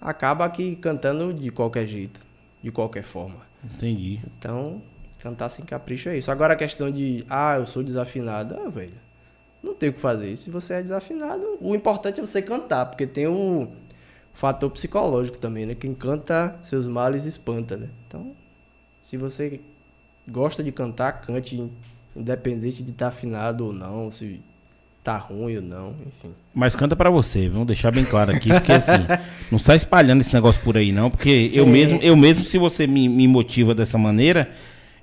acaba 0.00 0.44
aqui 0.44 0.76
cantando 0.76 1.32
de 1.34 1.50
qualquer 1.50 1.86
jeito, 1.88 2.20
de 2.62 2.70
qualquer 2.70 3.02
forma. 3.02 3.38
Entendi. 3.64 4.20
Então, 4.38 4.80
cantar 5.18 5.48
sem 5.48 5.64
capricho 5.64 6.10
é 6.10 6.18
isso. 6.18 6.30
Agora 6.30 6.52
a 6.52 6.56
questão 6.56 6.92
de, 6.92 7.24
ah, 7.28 7.56
eu 7.56 7.66
sou 7.66 7.82
desafinado, 7.82 8.54
ah, 8.64 8.68
velho, 8.68 8.92
não 9.62 9.74
tem 9.74 9.88
o 9.88 9.92
que 9.92 10.00
fazer. 10.00 10.36
Se 10.36 10.50
você 10.50 10.74
é 10.74 10.82
desafinado, 10.82 11.56
o 11.60 11.74
importante 11.74 12.20
é 12.20 12.24
você 12.26 12.40
cantar, 12.42 12.86
porque 12.86 13.06
tem 13.06 13.26
o 13.26 13.68
fator 14.34 14.70
psicológico 14.70 15.38
também, 15.38 15.64
né? 15.64 15.74
Quem 15.74 15.94
canta, 15.94 16.56
seus 16.60 16.86
males 16.86 17.24
espanta, 17.24 17.76
né? 17.76 17.88
Então, 18.06 18.32
se 19.00 19.16
você 19.16 19.60
gosta 20.30 20.62
de 20.62 20.70
cantar, 20.72 21.20
cante 21.22 21.70
independente 22.16 22.82
de 22.82 22.90
estar 22.90 23.08
afinado 23.08 23.66
ou 23.66 23.72
não, 23.72 24.10
se 24.10 24.40
tá 25.02 25.16
ruim 25.16 25.56
ou 25.56 25.62
não, 25.62 25.94
enfim. 26.06 26.32
Mas 26.54 26.74
canta 26.74 26.96
pra 26.96 27.10
você, 27.10 27.48
vamos 27.48 27.66
deixar 27.66 27.90
bem 27.90 28.04
claro 28.04 28.30
aqui, 28.34 28.48
porque 28.48 28.72
assim, 28.72 28.92
não 29.52 29.58
sai 29.58 29.76
espalhando 29.76 30.20
esse 30.22 30.32
negócio 30.32 30.60
por 30.62 30.76
aí 30.76 30.92
não, 30.92 31.10
porque 31.10 31.50
eu 31.52 31.66
É. 31.66 31.68
mesmo, 31.68 32.00
eu 32.02 32.16
mesmo 32.16 32.42
se 32.44 32.56
você 32.56 32.86
me, 32.86 33.08
me 33.08 33.28
motiva 33.28 33.74
dessa 33.74 33.98
maneira 33.98 34.50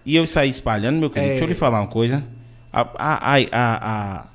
e 0.06 0.16
eu 0.16 0.26
sair 0.26 0.50
espalhando, 0.50 0.98
meu 1.00 1.10
querido, 1.10 1.28
É. 1.28 1.32
deixa 1.34 1.46
eu 1.46 1.50
lhe 1.50 1.54
falar 1.56 1.82
uma 1.82 1.88
coisa, 1.88 2.24
a, 2.74 2.82
a, 2.82 3.36
a, 3.36 3.38
a, 3.52 4.16
a, 4.22 4.26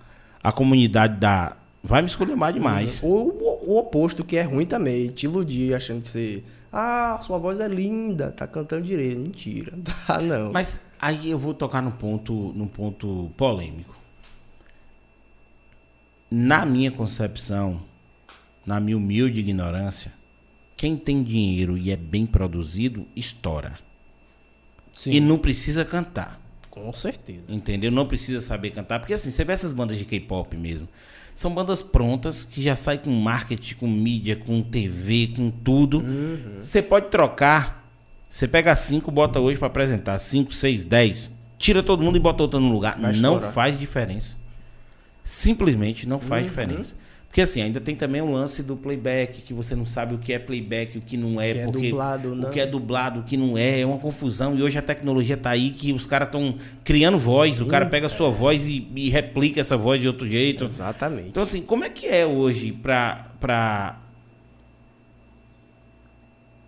a 0.44 0.52
comunidade 0.52 1.16
da 1.18 1.56
vai 1.87 2.03
me 2.03 2.09
escolher 2.09 2.37
mais 2.37 2.55
demais. 2.55 3.01
Ou 3.03 3.29
o, 3.31 3.70
o 3.72 3.79
oposto, 3.79 4.25
que 4.25 4.37
é 4.37 4.42
ruim 4.42 4.66
também, 4.66 5.09
te 5.09 5.25
iludir 5.27 5.75
achando 5.75 6.03
que 6.03 6.09
você, 6.09 6.42
ah, 6.72 7.18
sua 7.22 7.38
voz 7.38 7.61
é 7.61 7.68
linda, 7.68 8.31
tá 8.33 8.46
cantando 8.46 8.83
direito. 8.85 9.20
Mentira, 9.20 9.72
tá 10.07 10.20
não. 10.20 10.53
Mas 10.53 10.81
aí 11.01 11.31
eu 11.31 11.38
vou 11.38 11.55
tocar 11.55 11.81
num 11.83 11.90
ponto, 11.90 12.53
num 12.55 12.66
ponto 12.66 13.31
polêmico. 13.37 13.96
Na 16.31 16.66
minha 16.66 16.90
concepção, 16.90 17.81
na 18.64 18.81
minha 18.81 18.96
humilde 18.96 19.38
ignorância, 19.40 20.12
quem 20.77 20.96
tem 20.96 21.22
dinheiro 21.22 21.79
e 21.79 21.90
é 21.90 21.96
bem 21.96 22.27
produzido, 22.27 23.07
estoura. 23.14 23.79
Sim, 24.92 25.12
E 25.12 25.20
não 25.20 25.38
precisa 25.38 25.85
cantar. 25.85 26.40
com 26.70 26.92
certeza. 26.92 27.44
Entendeu? 27.49 27.90
Não 27.90 28.07
precisa 28.07 28.40
saber 28.40 28.70
cantar. 28.70 28.99
Porque 28.99 29.14
assim, 29.14 29.31
você 29.31 29.44
vê 29.44 29.53
essas 29.53 29.72
bandas 29.72 29.96
de 29.96 30.05
K-pop 30.05 30.57
mesmo. 30.57 30.88
São 31.37 31.53
bandas 31.55 31.83
prontas 31.83 32.42
que 32.42 32.62
já 32.62 32.75
saem 32.75 32.99
com 32.99 33.11
marketing, 33.11 33.75
com 33.75 33.87
mídia, 33.87 34.35
com 34.37 34.61
TV, 34.62 35.35
com 35.37 35.51
tudo. 35.51 35.99
Uhum. 36.01 36.57
Você 36.62 36.81
pode 36.83 37.09
trocar. 37.11 37.87
Você 38.29 38.49
pega 38.49 38.75
cinco, 38.75 39.11
bota 39.11 39.38
hoje 39.38 39.59
pra 39.59 39.66
apresentar. 39.68 40.18
Cinco, 40.18 40.53
seis, 40.55 40.83
dez. 40.83 41.31
Tira 41.59 41.83
todo 41.83 42.03
mundo 42.03 42.16
e 42.16 42.20
bota 42.20 42.42
outro 42.42 42.59
no 42.59 42.72
lugar. 42.72 42.99
Vai 42.99 43.12
não 43.12 43.35
estourar. 43.35 43.53
faz 43.53 43.79
diferença. 43.79 44.37
Simplesmente 45.22 46.09
não 46.09 46.20
faz 46.20 46.42
Uhum. 46.44 46.49
diferença. 46.49 46.94
Porque 47.37 47.42
assim, 47.42 47.61
ainda 47.61 47.83
tem 47.83 47.94
também 47.94 48.22
o 48.22 48.33
lance 48.33 48.62
do 48.62 48.79
playback, 48.79 49.42
que 49.42 49.53
você 49.53 49.77
não 49.77 49.85
sabe 49.85 50.14
o 50.14 50.18
que 50.18 50.33
é 50.33 50.38
playback, 50.38 50.96
o 50.96 51.03
que 51.03 51.18
não 51.18 51.38
é, 51.38 51.53
Que 51.53 51.59
é 51.59 51.64
porque 51.66 51.90
dublado, 51.90 52.33
o 52.33 52.35
não. 52.35 52.51
que 52.51 52.59
é 52.59 52.66
dublado, 52.66 53.20
o 53.20 53.22
que 53.25 53.37
não 53.37 53.59
é, 53.59 53.81
é 53.81 53.85
uma 53.85 53.99
confusão. 53.99 54.57
E 54.57 54.62
hoje 54.62 54.79
a 54.79 54.81
tecnologia 54.81 55.37
tá 55.37 55.51
aí 55.51 55.68
que 55.68 55.92
os 55.92 56.07
caras 56.07 56.29
estão 56.29 56.57
criando 56.83 57.18
voz, 57.18 57.61
o 57.61 57.66
cara 57.66 57.85
pega 57.85 58.07
a 58.07 58.09
sua 58.09 58.31
voz 58.31 58.66
e, 58.66 58.90
e 58.96 59.11
replica 59.11 59.61
essa 59.61 59.77
voz 59.77 60.01
de 60.01 60.07
outro 60.07 60.27
jeito. 60.27 60.64
Exatamente. 60.64 61.29
Então, 61.29 61.42
assim, 61.42 61.61
como 61.61 61.85
é 61.85 61.90
que 61.90 62.07
é 62.07 62.25
hoje 62.25 62.72
pra, 62.72 63.31
pra, 63.38 64.01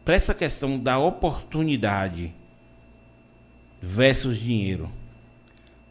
pra 0.05 0.15
essa 0.15 0.35
questão 0.35 0.79
da 0.79 0.99
oportunidade 0.99 2.35
versus 3.81 4.37
dinheiro? 4.37 4.93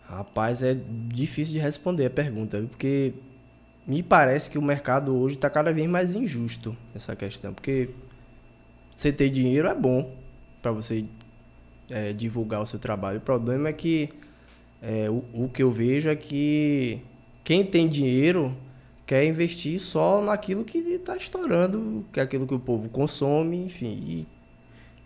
Rapaz, 0.08 0.62
é 0.62 0.78
difícil 1.08 1.54
de 1.54 1.60
responder 1.60 2.06
a 2.06 2.12
pergunta, 2.12 2.63
porque 2.70 3.16
me 3.88 4.04
parece 4.04 4.50
que 4.50 4.58
o 4.58 4.62
mercado 4.62 5.15
hoje 5.15 5.36
está 5.36 5.50
cada 5.50 5.71
vez 5.71 5.88
mais 5.88 6.15
injusto 6.15 6.76
essa 6.93 7.15
questão, 7.15 7.54
porque 7.54 7.89
você 8.95 9.13
ter 9.13 9.30
dinheiro 9.30 9.67
é 9.67 9.73
bom 9.73 10.13
para 10.62 10.71
você 10.71 11.06
é, 11.89 12.12
divulgar 12.12 12.62
o 12.62 12.65
seu 12.65 12.80
trabalho. 12.80 13.19
O 13.19 13.21
problema 13.21 13.69
é 13.69 13.73
que 13.73 14.10
é, 14.82 15.10
o, 15.10 15.23
o 15.34 15.50
que 15.50 15.63
eu 15.63 15.71
vejo 15.71 16.10
é 16.10 16.15
que 16.15 17.00
quem 17.43 17.63
tem 17.63 17.88
dinheiro 17.88 18.56
quer 19.06 19.23
investir 19.26 19.80
só 19.80 20.21
naquilo 20.21 20.65
que 20.65 20.80
está 20.80 21.15
estourando, 21.15 22.06
que 22.12 22.19
é 22.19 22.23
aquilo 22.23 22.45
que 22.45 22.54
o 22.54 22.60
povo 22.60 22.89
consome, 22.89 23.63
enfim. 23.63 24.04
E 24.06 24.28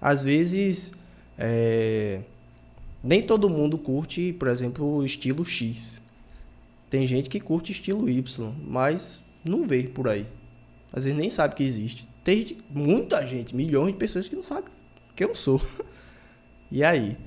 às 0.02 0.24
vezes 0.24 0.92
é, 1.38 2.22
nem 3.04 3.22
todo 3.22 3.50
mundo 3.50 3.78
curte, 3.78 4.34
por 4.34 4.48
exemplo, 4.48 4.98
o 4.98 5.06
estilo 5.06 5.46
X. 5.46 6.01
Tem 6.92 7.08
gente 7.08 7.30
que 7.30 7.40
curte 7.40 7.72
estilo 7.72 8.10
Y, 8.10 8.54
mas 8.68 9.24
não 9.46 9.66
vê 9.66 9.84
por 9.84 10.10
aí. 10.10 10.28
Às 10.92 11.06
vezes 11.06 11.18
nem 11.18 11.30
sabe 11.30 11.56
que 11.56 11.64
existe. 11.64 12.06
Tem 12.22 12.58
muita 12.70 13.26
gente, 13.26 13.56
milhões 13.56 13.94
de 13.94 13.98
pessoas 13.98 14.28
que 14.28 14.36
não 14.36 14.44
sabem 14.44 14.70
que 15.16 15.24
eu 15.24 15.34
sou. 15.34 15.62
E 16.74 16.86
aí? 16.86 17.18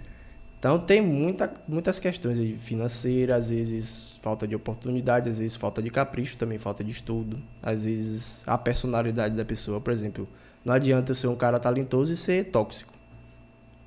Então 0.59 0.79
tem 0.79 1.03
muita, 1.03 1.53
muitas 1.69 1.99
questões 1.99 2.39
financeiras, 2.63 3.37
às 3.37 3.51
vezes 3.51 4.17
falta 4.23 4.49
de 4.49 4.57
oportunidade, 4.57 5.29
às 5.29 5.39
vezes 5.39 5.55
falta 5.55 5.83
de 5.83 5.91
capricho, 5.91 6.39
também 6.39 6.57
falta 6.57 6.83
de 6.83 6.91
estudo, 6.91 7.39
às 7.63 7.85
vezes 7.85 8.43
a 8.47 8.57
personalidade 8.57 9.37
da 9.37 9.45
pessoa, 9.45 9.83
por 9.83 9.93
exemplo, 9.93 10.27
não 10.65 10.73
adianta 10.73 11.13
eu 11.13 11.15
ser 11.15 11.27
um 11.27 11.37
cara 11.37 11.61
talentoso 11.61 12.11
e 12.11 12.17
ser 12.17 12.45
tóxico. 12.45 12.95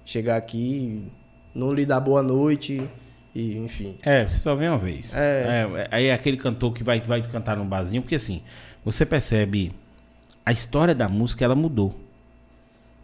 Chegar 0.06 0.38
aqui, 0.38 1.12
não 1.56 1.74
lhe 1.74 1.84
dar 1.84 2.00
boa 2.00 2.22
noite 2.22 2.88
e 3.38 3.56
enfim. 3.58 3.96
É, 4.02 4.28
você 4.28 4.40
só 4.40 4.56
vê 4.56 4.68
uma 4.68 4.80
vez. 4.80 5.14
É. 5.14 5.68
É, 5.76 5.88
aí 5.92 6.06
é 6.06 6.14
aquele 6.14 6.38
cantor 6.38 6.74
que 6.74 6.84
vai, 6.84 7.00
vai 7.02 7.22
cantar 7.22 7.56
num 7.56 7.68
barzinho, 7.68 8.02
porque 8.02 8.16
assim, 8.16 8.42
você 8.84 9.06
percebe 9.06 9.72
a 10.44 10.52
história 10.52 10.96
da 10.96 11.08
música, 11.08 11.46
ela 11.46 11.54
mudou. 11.54 11.96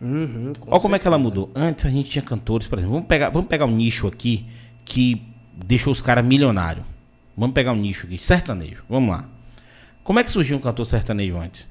Uhum, 0.02 0.52
Olha 0.67 0.82
como 0.82 0.96
é 0.96 1.00
que 1.00 1.08
ela 1.08 1.19
mudou. 1.19 1.52
Antes 1.56 1.86
a 1.86 1.89
gente 1.89 2.10
tinha 2.10 2.24
cantores, 2.24 2.65
por 2.65 2.80
exemplo, 2.80 2.96
vamos 2.96 3.08
pegar, 3.08 3.30
vamos 3.30 3.48
pegar 3.48 3.67
um 3.67 3.76
nicho 3.76 4.08
aqui 4.08 4.48
que 4.84 5.22
deixou 5.54 5.93
os 5.93 6.02
caras 6.02 6.26
milionários. 6.26 6.84
Vamos 7.38 7.54
pegar 7.54 7.72
um 7.72 7.76
nicho 7.76 8.08
aqui, 8.08 8.17
sertanejo. 8.17 8.84
Vamos 8.89 9.12
lá. 9.12 9.26
Como 10.04 10.19
é 10.19 10.24
que 10.24 10.32
surgiu 10.32 10.58
um 10.58 10.60
cantor 10.60 10.86
sertanejo 10.88 11.38
antes? 11.38 11.67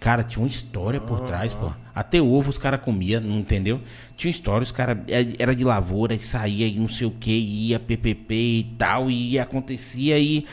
Cara, 0.00 0.22
tinha 0.22 0.42
uma 0.42 0.48
história 0.48 1.00
por 1.00 1.20
trás, 1.20 1.54
pô. 1.54 1.72
Até 1.94 2.20
ovo 2.20 2.50
os 2.50 2.58
caras 2.58 2.80
comiam, 2.80 3.20
não 3.20 3.38
entendeu? 3.38 3.80
Tinha 4.16 4.30
história, 4.30 4.62
os 4.62 4.70
caras 4.70 4.98
era 5.38 5.54
de 5.54 5.64
lavoura, 5.64 6.14
e 6.14 6.20
saía 6.20 6.66
e 6.66 6.78
não 6.78 6.88
sei 6.88 7.06
o 7.06 7.10
que, 7.10 7.30
ia 7.32 7.80
PPP 7.80 8.34
e 8.34 8.64
tal, 8.76 9.10
e 9.10 9.38
acontecia 9.38 10.18
e. 10.18 10.46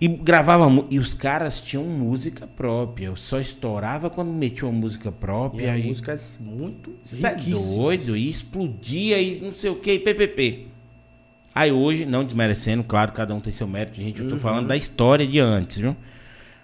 E 0.00 0.06
gravava. 0.06 0.68
E 0.90 0.98
os 0.98 1.12
caras 1.12 1.60
tinham 1.60 1.84
música 1.84 2.46
própria. 2.46 3.06
Eu 3.06 3.16
só 3.16 3.40
estourava 3.40 4.08
quando 4.08 4.30
metia 4.30 4.68
uma 4.68 4.78
música 4.78 5.08
E 5.08 5.12
própria. 5.12 5.76
E, 5.76 5.88
música 5.88 6.12
é 6.12 6.18
muito 6.40 6.94
isso 7.04 7.26
é 7.26 7.34
doido, 7.34 8.16
e 8.16 8.28
explodia 8.28 9.20
e 9.20 9.40
não 9.40 9.50
sei 9.50 9.70
o 9.70 9.76
que, 9.76 9.94
e 9.94 9.98
PPP. 9.98 10.66
Aí 11.54 11.72
hoje, 11.72 12.06
não 12.06 12.22
desmerecendo, 12.22 12.84
claro, 12.84 13.10
cada 13.10 13.34
um 13.34 13.40
tem 13.40 13.52
seu 13.52 13.66
mérito, 13.66 14.00
gente. 14.00 14.20
Eu 14.20 14.28
tô 14.28 14.36
falando 14.36 14.68
da 14.68 14.76
história 14.76 15.26
de 15.26 15.40
antes, 15.40 15.78
viu? 15.78 15.96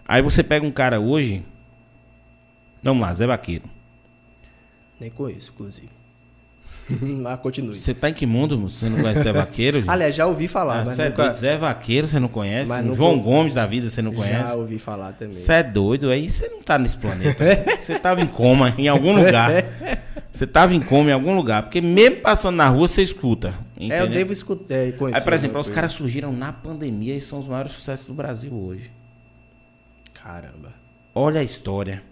Aí 0.06 0.22
você 0.22 0.42
pega 0.42 0.64
um 0.64 0.70
cara 0.70 1.00
hoje. 1.00 1.42
Vamos 2.85 3.03
lá, 3.03 3.12
Zé 3.14 3.27
Vaqueiro. 3.27 3.64
Nem 5.01 5.11
conheço, 5.11 5.51
inclusive. 5.55 5.88
Mas 7.01 7.40
continue. 7.40 7.75
Você 7.79 7.94
tá 7.94 8.11
em 8.11 8.14
que 8.14 8.27
mundo? 8.27 8.59
moço? 8.59 8.79
Você 8.81 8.88
não 8.90 9.01
conhece 9.01 9.23
Zé 9.23 9.33
Vaqueiro? 9.33 9.79
gente? 9.79 9.88
Aliás, 9.90 10.14
já 10.14 10.27
ouvi 10.27 10.47
falar, 10.47 10.81
Ah, 10.81 10.85
mas 10.85 10.99
é 10.99 11.09
nunca... 11.09 11.23
doido, 11.25 11.37
Zé 11.37 11.57
Vaqueiro, 11.57 12.07
você 12.07 12.20
não 12.20 12.29
conhece? 12.29 12.70
Nunca- 12.83 12.94
João 12.97 13.18
Gomes 13.18 13.55
da 13.55 13.64
vida, 13.64 13.88
você 13.88 14.03
não 14.03 14.12
conhece? 14.12 14.49
Já 14.49 14.55
ouvi 14.55 14.79
falar 14.79 15.12
também. 15.14 15.35
Você 15.35 15.53
é 15.55 15.62
doido, 15.62 16.11
aí 16.11 16.31
você 16.31 16.47
não 16.51 16.62
tá 16.62 16.79
nesse 16.79 16.99
planeta. 16.99 17.42
Você 17.81 17.99
tava 17.99 18.20
em 18.20 18.27
coma 18.27 18.75
em 18.77 18.87
algum 18.87 19.14
lugar. 19.16 19.51
Você 20.35 20.49
tava 20.49 20.75
em 20.75 20.81
coma 20.81 21.11
em 21.11 21.12
algum 21.12 21.37
lugar. 21.37 21.62
Porque 21.62 21.81
mesmo 21.81 22.16
passando 22.16 22.57
na 22.57 22.68
rua, 22.68 22.88
você 22.88 23.05
escuta. 23.05 23.55
É, 23.79 23.83
eu 23.83 23.87
entendeu? 23.87 24.09
devo 24.09 24.33
escutar, 24.33 24.75
é, 24.75 24.90
conhecer. 24.90 25.18
Aí, 25.20 25.23
por 25.25 25.33
exemplo, 25.33 25.61
os 25.61 25.70
caras 25.70 25.92
surgiram 25.92 26.33
na 26.33 26.53
pandemia 26.53 27.14
e 27.14 27.20
são 27.20 27.38
os 27.38 27.47
maiores 27.47 27.70
sucessos 27.70 28.09
do 28.09 28.14
Brasil 28.14 28.53
hoje. 28.53 28.90
Caramba. 30.12 30.73
Olha 31.14 31.40
a 31.40 31.44
história. 31.44 32.03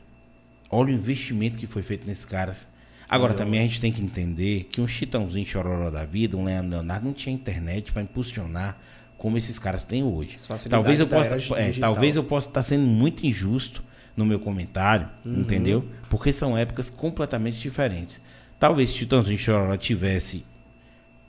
Olha 0.74 0.88
o 0.88 0.92
investimento 0.92 1.58
que 1.58 1.66
foi 1.66 1.82
feito 1.82 2.06
nesses 2.06 2.24
caras. 2.24 2.66
Agora, 3.08 3.34
também 3.34 3.60
a 3.60 3.66
gente 3.66 3.78
tem 3.78 3.92
que 3.92 4.00
entender 4.02 4.64
que 4.72 4.80
um 4.80 4.88
Chitãozinho 4.88 5.44
Chororó 5.44 5.90
da 5.90 6.02
vida, 6.02 6.34
um 6.34 6.44
Leandro 6.44 6.70
Leonardo, 6.70 7.04
não 7.04 7.12
tinha 7.12 7.34
internet 7.34 7.92
para 7.92 8.00
impulsionar 8.00 8.78
como 9.18 9.36
esses 9.36 9.58
caras 9.58 9.84
têm 9.84 10.02
hoje. 10.02 10.38
Facilidades 10.38 10.70
Talvez 10.70 10.98
eu 10.98 11.06
possa, 11.06 11.54
é, 11.60 11.72
talvez 11.72 12.16
eu 12.16 12.24
possa 12.24 12.48
estar 12.48 12.62
sendo 12.62 12.84
muito 12.86 13.26
injusto 13.26 13.84
no 14.16 14.24
meu 14.24 14.40
comentário, 14.40 15.08
Uhum. 15.26 15.40
entendeu? 15.40 15.84
Porque 16.08 16.32
são 16.32 16.56
épocas 16.56 16.88
completamente 16.88 17.60
diferentes. 17.60 18.18
Talvez 18.58 18.88
se 18.90 18.96
Chitãozinho 18.96 19.38
Chororó 19.38 19.76
tivesse 19.76 20.44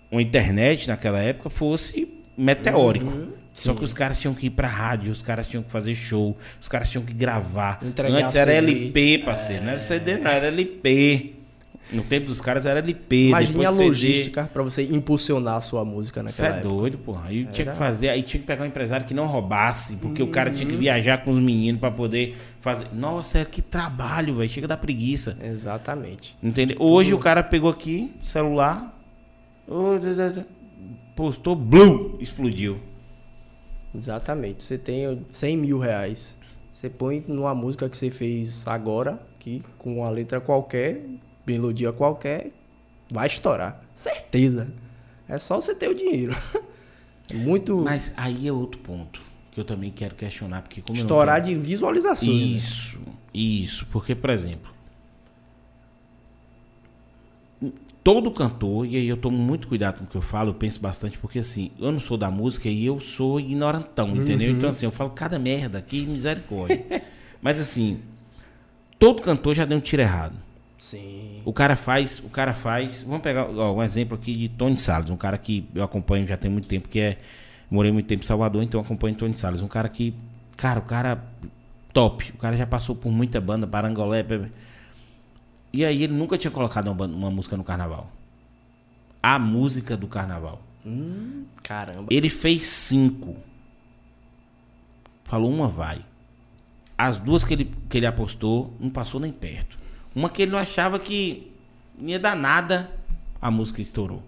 uma 0.10 0.22
internet 0.22 0.88
naquela 0.88 1.20
época 1.20 1.50
fosse 1.50 2.08
meteórico. 2.38 3.08
Uhum. 3.08 3.43
Só 3.54 3.74
que 3.76 3.84
os 3.84 3.94
caras 3.94 4.20
tinham 4.20 4.34
que 4.34 4.48
ir 4.48 4.50
pra 4.50 4.68
rádio, 4.68 5.12
os 5.12 5.22
caras 5.22 5.48
tinham 5.48 5.62
que 5.62 5.70
fazer 5.70 5.94
show, 5.94 6.36
os 6.60 6.68
caras 6.68 6.90
tinham 6.90 7.06
que 7.06 7.14
gravar. 7.14 7.80
Entregar 7.84 8.24
Antes 8.24 8.36
era 8.36 8.52
CD. 8.52 8.72
LP, 8.74 9.18
parceiro. 9.20 9.64
Não 9.64 9.70
era 9.72 9.80
CD, 9.80 10.18
não, 10.18 10.32
era 10.32 10.48
LP. 10.48 11.36
No 11.92 12.02
tempo 12.02 12.28
dos 12.28 12.42
caras 12.42 12.66
era 12.66 12.80
LP. 12.80 13.32
Depois 13.46 13.66
a 13.68 13.70
logística 13.84 14.50
pra 14.52 14.64
você 14.64 14.84
impulsionar 14.84 15.58
a 15.58 15.62
sua 15.62 15.86
música 15.86 16.22
Você 16.24 16.42
naquela 16.42 16.48
é 16.48 16.60
época. 16.62 16.76
doido, 16.76 16.98
porra. 16.98 17.28
Aí 17.28 17.46
tinha 17.52 17.66
Era- 17.66 17.72
que 17.74 17.78
fazer, 17.78 18.10
aí 18.10 18.24
tinha 18.24 18.42
que 18.42 18.48
pegar 18.48 18.64
um 18.64 18.68
empresário 18.68 19.06
que 19.06 19.14
não 19.14 19.28
roubasse, 19.28 19.98
porque 19.98 20.24
o 20.24 20.28
cara 20.28 20.50
tinha 20.50 20.66
Uhum. 20.66 20.72
que 20.72 20.78
viajar 20.80 21.24
com 21.24 21.30
os 21.30 21.38
meninos 21.38 21.80
pra 21.80 21.92
poder 21.92 22.36
fazer. 22.60 22.88
Nossa, 22.94 23.46
que 23.46 23.62
trabalho, 23.62 24.38
velho. 24.38 24.50
Chega 24.50 24.68
da 24.68 24.78
preguiça. 24.78 25.38
Exatamente. 25.44 26.36
Entendeu? 26.42 26.78
Hoje 26.80 27.14
o 27.14 27.20
cara 27.20 27.44
pegou 27.44 27.70
aqui, 27.70 28.12
celular, 28.24 28.98
postou, 31.16 31.56
blue, 31.56 32.18
explodiu. 32.20 32.80
Exatamente. 33.96 34.64
Você 34.64 34.78
tem 34.78 35.26
100 35.32 35.58
mil 35.58 35.78
reais. 35.78 36.38
Você 36.72 36.90
põe 36.90 37.24
numa 37.28 37.54
música 37.54 37.88
que 37.88 37.98
você 37.98 38.10
fez 38.10 38.68
agora, 38.68 39.20
aqui, 39.36 39.64
com 39.78 40.00
uma 40.00 40.10
letra 40.10 40.42
qualquer, 40.42 41.06
melodia 41.46 41.94
qualquer, 41.94 42.52
vai 43.12 43.28
estourar. 43.28 43.82
Certeza. 43.96 44.74
É 45.28 45.38
só 45.38 45.62
você 45.62 45.76
ter 45.76 45.90
o 45.90 45.94
dinheiro. 45.94 46.36
É 47.30 47.36
muito 47.36 47.78
Mas 47.78 48.12
aí 48.18 48.48
é 48.48 48.52
outro 48.52 48.80
ponto 48.82 49.22
que 49.52 49.60
eu 49.60 49.64
também 49.64 49.92
quero 49.92 50.16
questionar, 50.16 50.64
porque 50.64 50.82
como 50.82 50.98
eu 50.98 51.02
estourar 51.02 51.40
de 51.40 51.54
visualizações. 51.54 52.28
né? 52.28 52.58
Isso, 52.58 53.00
isso. 53.32 53.86
Porque, 53.92 54.16
por 54.16 54.32
exemplo, 54.32 54.73
todo 58.04 58.30
cantor, 58.32 58.86
e 58.86 58.98
aí 58.98 59.08
eu 59.08 59.16
tomo 59.16 59.38
muito 59.38 59.68
cuidado 59.68 60.00
com 60.00 60.04
o 60.04 60.08
que 60.08 60.16
eu 60.16 60.22
falo, 60.22 60.50
eu 60.50 60.54
penso 60.54 60.80
bastante, 60.80 61.18
porque 61.18 61.40
assim, 61.40 61.72
eu 61.80 61.92
não 61.92 62.00
sou 62.00 62.18
da 62.18 62.30
música 62.30 62.68
e 62.68 62.86
eu 62.86 63.00
sou 63.00 63.40
ignorantão, 63.40 64.10
entendeu? 64.10 64.52
Então, 64.52 64.70
assim, 64.70 64.86
eu 64.86 64.92
falo 64.92 65.12
cada 65.12 65.40
merda 65.40 65.78
aqui, 65.78 66.06
misericórdia. 66.06 66.84
Mas 67.42 67.60
assim, 67.60 68.00
todo 69.00 69.22
cantor 69.22 69.56
já 69.56 69.66
deu 69.66 69.78
um 69.78 69.82
tiro 69.82 70.02
errado. 70.02 70.36
Sim. 70.78 71.42
O 71.46 71.54
cara 71.54 71.78
faz, 71.78 72.20
o 72.20 72.30
cara 72.30 72.54
faz. 72.54 73.04
Vamos 73.04 73.22
pegar 73.22 73.46
ó, 73.50 73.74
um 73.74 73.82
exemplo 73.82 74.16
aqui 74.16 74.36
de 74.36 74.50
Tony 74.50 74.78
Salles, 74.78 75.10
um 75.10 75.16
cara 75.16 75.38
que 75.38 75.66
eu 75.74 75.82
acompanho 75.82 76.28
já 76.28 76.36
tem 76.36 76.52
muito 76.52 76.68
tempo, 76.68 76.90
que 76.90 77.00
é. 77.00 77.18
Morei 77.72 77.92
muito 77.92 78.06
tempo 78.06 78.22
em 78.22 78.28
Salvador, 78.28 78.62
então 78.62 78.80
eu 78.80 78.86
acompanho 78.86 79.16
Tony 79.16 79.36
Salles. 79.38 79.62
Um 79.62 79.68
cara 79.68 79.88
que. 79.88 80.14
Cara, 80.58 80.80
o 80.80 80.84
cara 80.84 81.24
top. 81.94 82.32
O 82.36 82.38
cara 82.38 82.58
já 82.58 82.68
passou 82.68 82.96
por 82.96 83.12
muita 83.12 83.40
banda, 83.40 83.66
Parangolé. 83.66 84.24
bebê. 84.24 84.50
E 85.74 85.84
aí 85.84 86.04
ele 86.04 86.14
nunca 86.14 86.38
tinha 86.38 86.52
colocado 86.52 86.88
uma, 86.92 87.06
uma 87.06 87.32
música 87.32 87.58
no 87.58 87.64
carnaval. 87.64 88.08
A 89.22 89.40
música 89.40 89.98
do 89.98 90.08
carnaval. 90.08 90.62
Hum, 90.86 91.46
caramba. 91.64 92.08
Ele 92.12 92.30
fez 92.30 92.64
cinco. 92.64 93.36
Falou 95.24 95.50
uma 95.50 95.68
vai. 95.68 96.06
As 96.96 97.18
duas 97.18 97.44
que 97.44 97.54
ele, 97.54 97.74
que 97.90 97.98
ele 97.98 98.06
apostou, 98.06 98.72
não 98.80 98.90
passou 98.92 99.20
nem 99.20 99.32
perto. 99.32 99.78
Uma 100.16 100.30
que 100.30 100.44
ele 100.44 100.52
não 100.52 100.60
achava 100.60 101.00
que 101.00 101.52
ia 102.00 102.20
dar 102.20 102.36
nada, 102.36 102.92
a 103.42 103.50
música 103.50 103.82
estourou. 103.82 104.22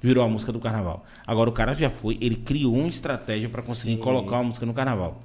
Virou 0.00 0.24
a 0.24 0.28
música 0.28 0.52
do 0.52 0.60
carnaval. 0.60 1.04
Agora 1.26 1.50
o 1.50 1.52
cara 1.52 1.74
já 1.74 1.90
foi, 1.90 2.16
ele 2.20 2.36
criou 2.36 2.74
uma 2.74 2.88
estratégia 2.88 3.48
para 3.48 3.62
conseguir 3.62 3.96
Sim. 3.96 4.00
colocar 4.00 4.36
uma 4.36 4.44
música 4.44 4.64
no 4.64 4.72
carnaval. 4.72 5.20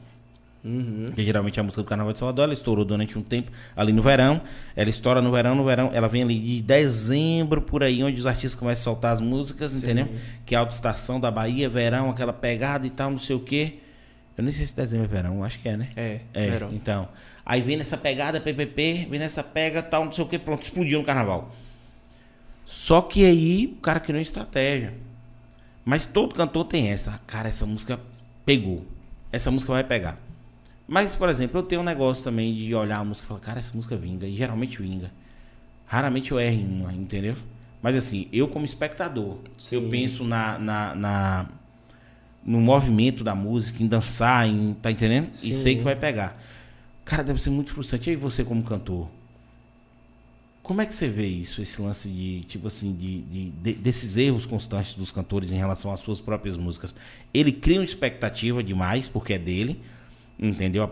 Uhum. 0.63 1.07
Que 1.13 1.23
geralmente 1.25 1.59
é 1.59 1.61
a 1.61 1.63
música 1.63 1.81
do 1.83 1.87
Carnaval 1.87 2.13
de 2.13 2.19
Salvador, 2.19 2.45
ela 2.45 2.53
estourou 2.53 2.85
durante 2.85 3.17
um 3.17 3.21
tempo 3.21 3.51
ali 3.75 3.91
no 3.91 4.01
verão. 4.01 4.41
Ela 4.75 4.89
estoura 4.89 5.21
no 5.21 5.29
verão, 5.31 5.55
no 5.55 5.65
verão, 5.65 5.91
ela 5.93 6.07
vem 6.07 6.23
ali 6.23 6.39
de 6.39 6.61
dezembro, 6.61 7.61
por 7.61 7.83
aí, 7.83 8.01
onde 8.01 8.17
os 8.17 8.25
artistas 8.25 8.55
começam 8.55 8.91
a 8.91 8.95
soltar 8.95 9.13
as 9.13 9.19
músicas, 9.21 9.83
entendeu? 9.83 10.07
Que 10.45 10.55
é 10.55 10.57
a 10.57 10.61
autoestação 10.61 11.19
da 11.19 11.29
Bahia, 11.29 11.67
verão, 11.67 12.09
aquela 12.09 12.31
pegada 12.31 12.87
e 12.87 12.89
tal, 12.89 13.11
não 13.11 13.19
sei 13.19 13.35
o 13.35 13.39
quê. 13.41 13.79
Eu 14.37 14.43
nem 14.43 14.53
sei 14.53 14.65
se 14.65 14.75
dezembro 14.75 15.05
é 15.05 15.07
verão, 15.07 15.43
acho 15.43 15.59
que 15.59 15.67
é, 15.69 15.77
né? 15.77 15.89
É, 15.95 16.19
É, 16.33 16.49
verão. 16.49 16.71
então. 16.73 17.09
Aí 17.45 17.61
vem 17.61 17.75
nessa 17.75 17.97
pegada, 17.97 18.39
PPP, 18.39 19.07
vem 19.09 19.19
nessa 19.19 19.43
pega, 19.43 19.83
tal, 19.83 20.05
não 20.05 20.11
sei 20.13 20.23
o 20.23 20.27
que, 20.27 20.39
pronto, 20.39 20.63
explodiu 20.63 20.99
no 20.99 21.05
carnaval. 21.05 21.53
Só 22.65 23.01
que 23.01 23.25
aí 23.25 23.75
o 23.77 23.81
cara 23.81 23.99
criou 23.99 24.17
uma 24.17 24.23
estratégia. 24.23 24.93
Mas 25.83 26.05
todo 26.05 26.33
cantor 26.33 26.63
tem 26.65 26.89
essa. 26.89 27.19
Cara, 27.27 27.49
essa 27.49 27.65
música 27.65 27.99
pegou. 28.45 28.85
Essa 29.31 29.51
música 29.51 29.73
vai 29.73 29.83
pegar. 29.83 30.17
Mas, 30.87 31.15
por 31.15 31.29
exemplo, 31.29 31.59
eu 31.59 31.63
tenho 31.63 31.81
um 31.81 31.83
negócio 31.85 32.23
também 32.23 32.53
de 32.53 32.73
olhar 32.75 32.99
a 32.99 33.05
música 33.05 33.25
e 33.25 33.27
falar, 33.29 33.39
cara, 33.39 33.59
essa 33.59 33.71
música 33.73 33.95
vinga. 33.95 34.27
E 34.27 34.35
geralmente 34.35 34.81
vinga. 34.81 35.11
Raramente 35.85 36.31
eu 36.31 36.39
erro 36.39 36.55
em 36.61 36.65
uma, 36.81 36.93
entendeu? 36.93 37.35
Mas 37.81 37.95
assim, 37.95 38.27
eu 38.31 38.47
como 38.47 38.65
espectador, 38.65 39.39
se 39.57 39.75
eu 39.75 39.81
Sim. 39.81 39.89
penso 39.89 40.23
na, 40.23 40.57
na, 40.59 40.95
na- 40.95 41.49
no 42.45 42.59
movimento 42.59 43.23
da 43.23 43.35
música, 43.35 43.81
em 43.81 43.87
dançar, 43.87 44.47
em. 44.47 44.73
Tá 44.73 44.91
entendendo? 44.91 45.29
E 45.33 45.37
Sim. 45.37 45.53
sei 45.53 45.75
que 45.77 45.81
vai 45.81 45.95
pegar. 45.95 46.41
Cara, 47.05 47.23
deve 47.23 47.41
ser 47.41 47.49
muito 47.49 47.73
frustrante. 47.73 48.09
E 48.09 48.11
aí 48.11 48.15
você 48.15 48.43
como 48.43 48.63
cantor? 48.63 49.07
Como 50.61 50.81
é 50.81 50.85
que 50.85 50.95
você 50.95 51.09
vê 51.09 51.27
isso, 51.27 51.61
esse 51.61 51.81
lance 51.81 52.07
de, 52.07 52.45
tipo 52.47 52.67
assim, 52.67 52.93
de, 52.95 53.21
de- 53.23 53.49
de- 53.51 53.73
desses 53.73 54.15
erros 54.15 54.45
constantes 54.45 54.93
dos 54.95 55.11
cantores 55.11 55.51
em 55.51 55.55
relação 55.57 55.91
às 55.91 55.99
suas 55.99 56.21
próprias 56.21 56.55
músicas? 56.55 56.95
Ele 57.33 57.51
cria 57.51 57.79
uma 57.79 57.85
expectativa 57.85 58.63
demais, 58.63 59.09
porque 59.09 59.33
é 59.33 59.37
dele, 59.37 59.81
entendeu? 60.37 60.91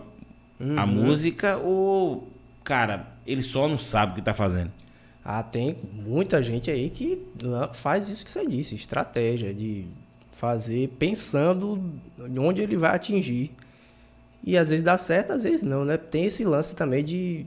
A, 0.76 0.82
a 0.82 0.86
música, 0.86 1.56
ou, 1.58 2.28
cara, 2.64 3.06
ele 3.26 3.42
só 3.42 3.68
não 3.68 3.78
sabe 3.78 4.12
o 4.12 4.14
que 4.14 4.22
tá 4.22 4.34
fazendo? 4.34 4.70
Ah, 5.24 5.42
tem 5.42 5.76
muita 5.92 6.42
gente 6.42 6.70
aí 6.70 6.90
que 6.90 7.22
faz 7.72 8.08
isso 8.08 8.24
que 8.24 8.30
você 8.30 8.46
disse, 8.46 8.74
estratégia 8.74 9.54
de 9.54 9.86
fazer 10.32 10.88
pensando 10.98 11.92
onde 12.38 12.60
ele 12.60 12.76
vai 12.76 12.96
atingir. 12.96 13.52
E 14.42 14.56
às 14.56 14.70
vezes 14.70 14.82
dá 14.82 14.98
certo, 14.98 15.32
às 15.32 15.44
vezes 15.44 15.62
não, 15.62 15.84
né? 15.84 15.96
Tem 15.96 16.24
esse 16.24 16.44
lance 16.44 16.74
também 16.74 17.04
de 17.04 17.46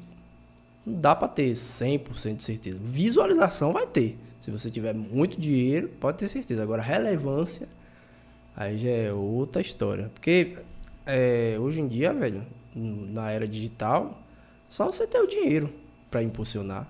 não 0.86 1.00
dá 1.00 1.16
pra 1.16 1.28
ter 1.28 1.52
100% 1.52 2.38
de 2.38 2.43
certeza. 2.43 2.80
Visualização 2.82 3.74
vai 3.74 3.88
ter. 3.88 4.18
Se 4.39 4.52
você 4.52 4.70
tiver 4.70 4.93
muito 4.93 5.39
dinheiro, 5.39 5.89
pode 6.00 6.20
ter 6.20 6.30
certeza. 6.30 6.62
Agora, 6.62 6.82
relevância, 6.82 7.68
aí 8.56 8.78
já 8.78 8.89
é 8.89 9.12
outra 9.12 9.62
história. 9.62 10.12
Porque 10.14 10.56
é, 11.06 11.58
hoje 11.60 11.82
em 11.82 11.88
dia, 11.88 12.14
velho, 12.14 12.43
na 12.76 13.32
era 13.32 13.47
digital, 13.47 14.22
só 14.68 14.86
você 14.88 15.06
ter 15.08 15.20
o 15.20 15.28
dinheiro 15.28 15.72
pra 16.12 16.22
impulsionar. 16.24 16.88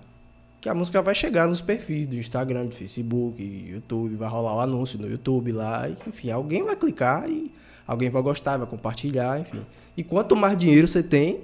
Que 0.60 0.68
a 0.68 0.74
música 0.74 1.00
vai 1.02 1.14
chegar 1.14 1.46
nos 1.46 1.60
perfis 1.60 2.06
do 2.06 2.16
Instagram, 2.16 2.66
do 2.66 2.74
Facebook, 2.74 3.40
YouTube, 3.42 4.16
vai 4.16 4.28
rolar 4.28 4.54
o 4.56 4.60
anúncio 4.60 4.98
no 4.98 5.08
YouTube 5.08 5.52
lá, 5.52 5.88
e, 5.88 5.96
enfim, 6.08 6.30
alguém 6.30 6.64
vai 6.64 6.74
clicar 6.74 7.28
e 7.30 7.52
alguém 7.86 8.10
vai 8.10 8.20
gostar, 8.22 8.56
vai 8.56 8.66
compartilhar, 8.66 9.40
enfim. 9.40 9.64
E 9.96 10.02
quanto 10.02 10.34
mais 10.34 10.56
dinheiro 10.56 10.88
você 10.88 11.02
tem, 11.02 11.40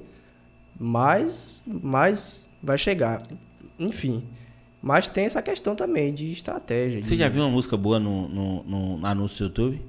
mais, 0.79 1.63
mais 1.67 2.49
vai 2.63 2.77
chegar. 2.77 3.19
Enfim. 3.79 4.25
Mas 4.83 5.09
tem 5.09 5.25
essa 5.27 5.41
questão 5.41 5.77
também 5.77 6.13
de 6.13 6.33
estratégia. 6.33 7.01
Você 7.03 7.11
de- 7.15 7.19
já 7.23 7.29
viu 7.29 7.43
uma 7.43 7.51
música 7.51 7.77
boa 7.77 8.01
no, 8.01 8.29
no, 8.29 8.63
no 8.99 9.07
anúncio 9.07 9.49
do 9.49 9.63
YouTube? 9.63 9.83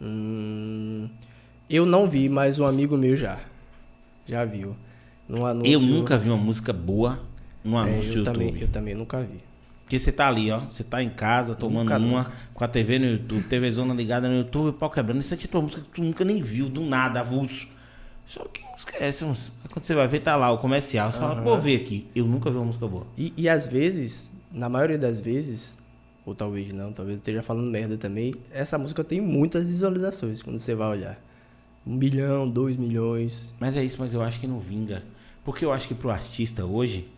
Hum, 0.00 1.08
eu 1.68 1.86
não 1.86 2.08
vi, 2.08 2.28
mas 2.28 2.58
um 2.58 2.66
amigo 2.66 2.96
meu 2.96 3.16
já. 3.16 3.38
Já 4.26 4.44
viu. 4.44 4.76
Num 5.28 5.44
anúncio, 5.44 5.72
Eu 5.72 5.80
nunca 5.80 6.16
vi 6.16 6.28
uma 6.28 6.36
música 6.38 6.72
boa 6.72 7.20
no 7.62 7.76
é, 7.76 7.82
anúncio 7.82 8.12
do 8.12 8.18
eu, 8.20 8.24
também, 8.24 8.46
YouTube. 8.46 8.62
eu 8.62 8.68
também 8.68 8.94
nunca 8.94 9.20
vi. 9.20 9.40
Porque 9.82 9.98
você 9.98 10.12
tá 10.12 10.28
ali, 10.28 10.50
ó. 10.50 10.60
Você 10.60 10.84
tá 10.84 11.02
em 11.02 11.08
casa, 11.08 11.54
tomando 11.54 11.84
Nunca, 11.84 11.98
uma, 11.98 12.18
nunca. 12.24 12.32
com 12.52 12.64
a 12.64 12.68
TV 12.68 12.98
no 12.98 13.06
YouTube, 13.06 13.42
TV 13.44 13.72
zona 13.72 13.94
ligada 13.94 14.28
no 14.28 14.36
YouTube, 14.36 14.76
pau 14.76 14.90
quebrando. 14.90 15.20
E 15.20 15.22
você 15.22 15.36
tinha 15.36 15.50
uma 15.52 15.62
música 15.62 15.80
que 15.82 15.88
tu 15.88 16.02
nunca 16.02 16.24
nem 16.24 16.42
viu, 16.42 16.68
do 16.68 16.82
nada, 16.82 17.20
avulso. 17.20 17.66
Só 18.26 18.44
que 18.44 18.60
música 18.70 18.96
é 19.00 19.08
essa, 19.08 19.24
Quando 19.72 19.84
você 19.84 19.94
vai 19.94 20.06
ver, 20.06 20.20
tá 20.20 20.36
lá 20.36 20.50
o 20.52 20.58
comercial. 20.58 21.10
Você 21.10 21.18
fala, 21.18 21.42
pô, 21.42 21.56
ver 21.56 21.76
aqui. 21.76 22.06
Eu 22.14 22.26
nunca 22.26 22.50
vi 22.50 22.56
uma 22.56 22.66
música 22.66 22.86
boa. 22.86 23.06
E, 23.16 23.32
e 23.34 23.48
às 23.48 23.66
vezes, 23.66 24.30
na 24.52 24.68
maioria 24.68 24.98
das 24.98 25.20
vezes, 25.20 25.78
ou 26.24 26.34
talvez 26.34 26.70
não, 26.72 26.92
talvez 26.92 27.16
eu 27.16 27.18
esteja 27.20 27.42
falando 27.42 27.70
merda 27.70 27.96
também, 27.96 28.34
essa 28.52 28.76
música 28.76 29.02
tem 29.02 29.20
muitas 29.22 29.66
visualizações 29.66 30.42
quando 30.42 30.58
você 30.58 30.74
vai 30.74 30.88
olhar. 30.88 31.18
Um 31.88 31.94
milhão, 31.94 32.48
dois 32.48 32.76
milhões. 32.76 33.54
Mas 33.58 33.76
é 33.76 33.82
isso, 33.82 33.96
mas 33.98 34.12
eu 34.12 34.20
acho 34.20 34.38
que 34.38 34.46
não 34.46 34.58
vinga. 34.58 35.02
Porque 35.42 35.64
eu 35.64 35.72
acho 35.72 35.88
que 35.88 35.94
pro 35.94 36.10
artista 36.10 36.66
hoje, 36.66 37.08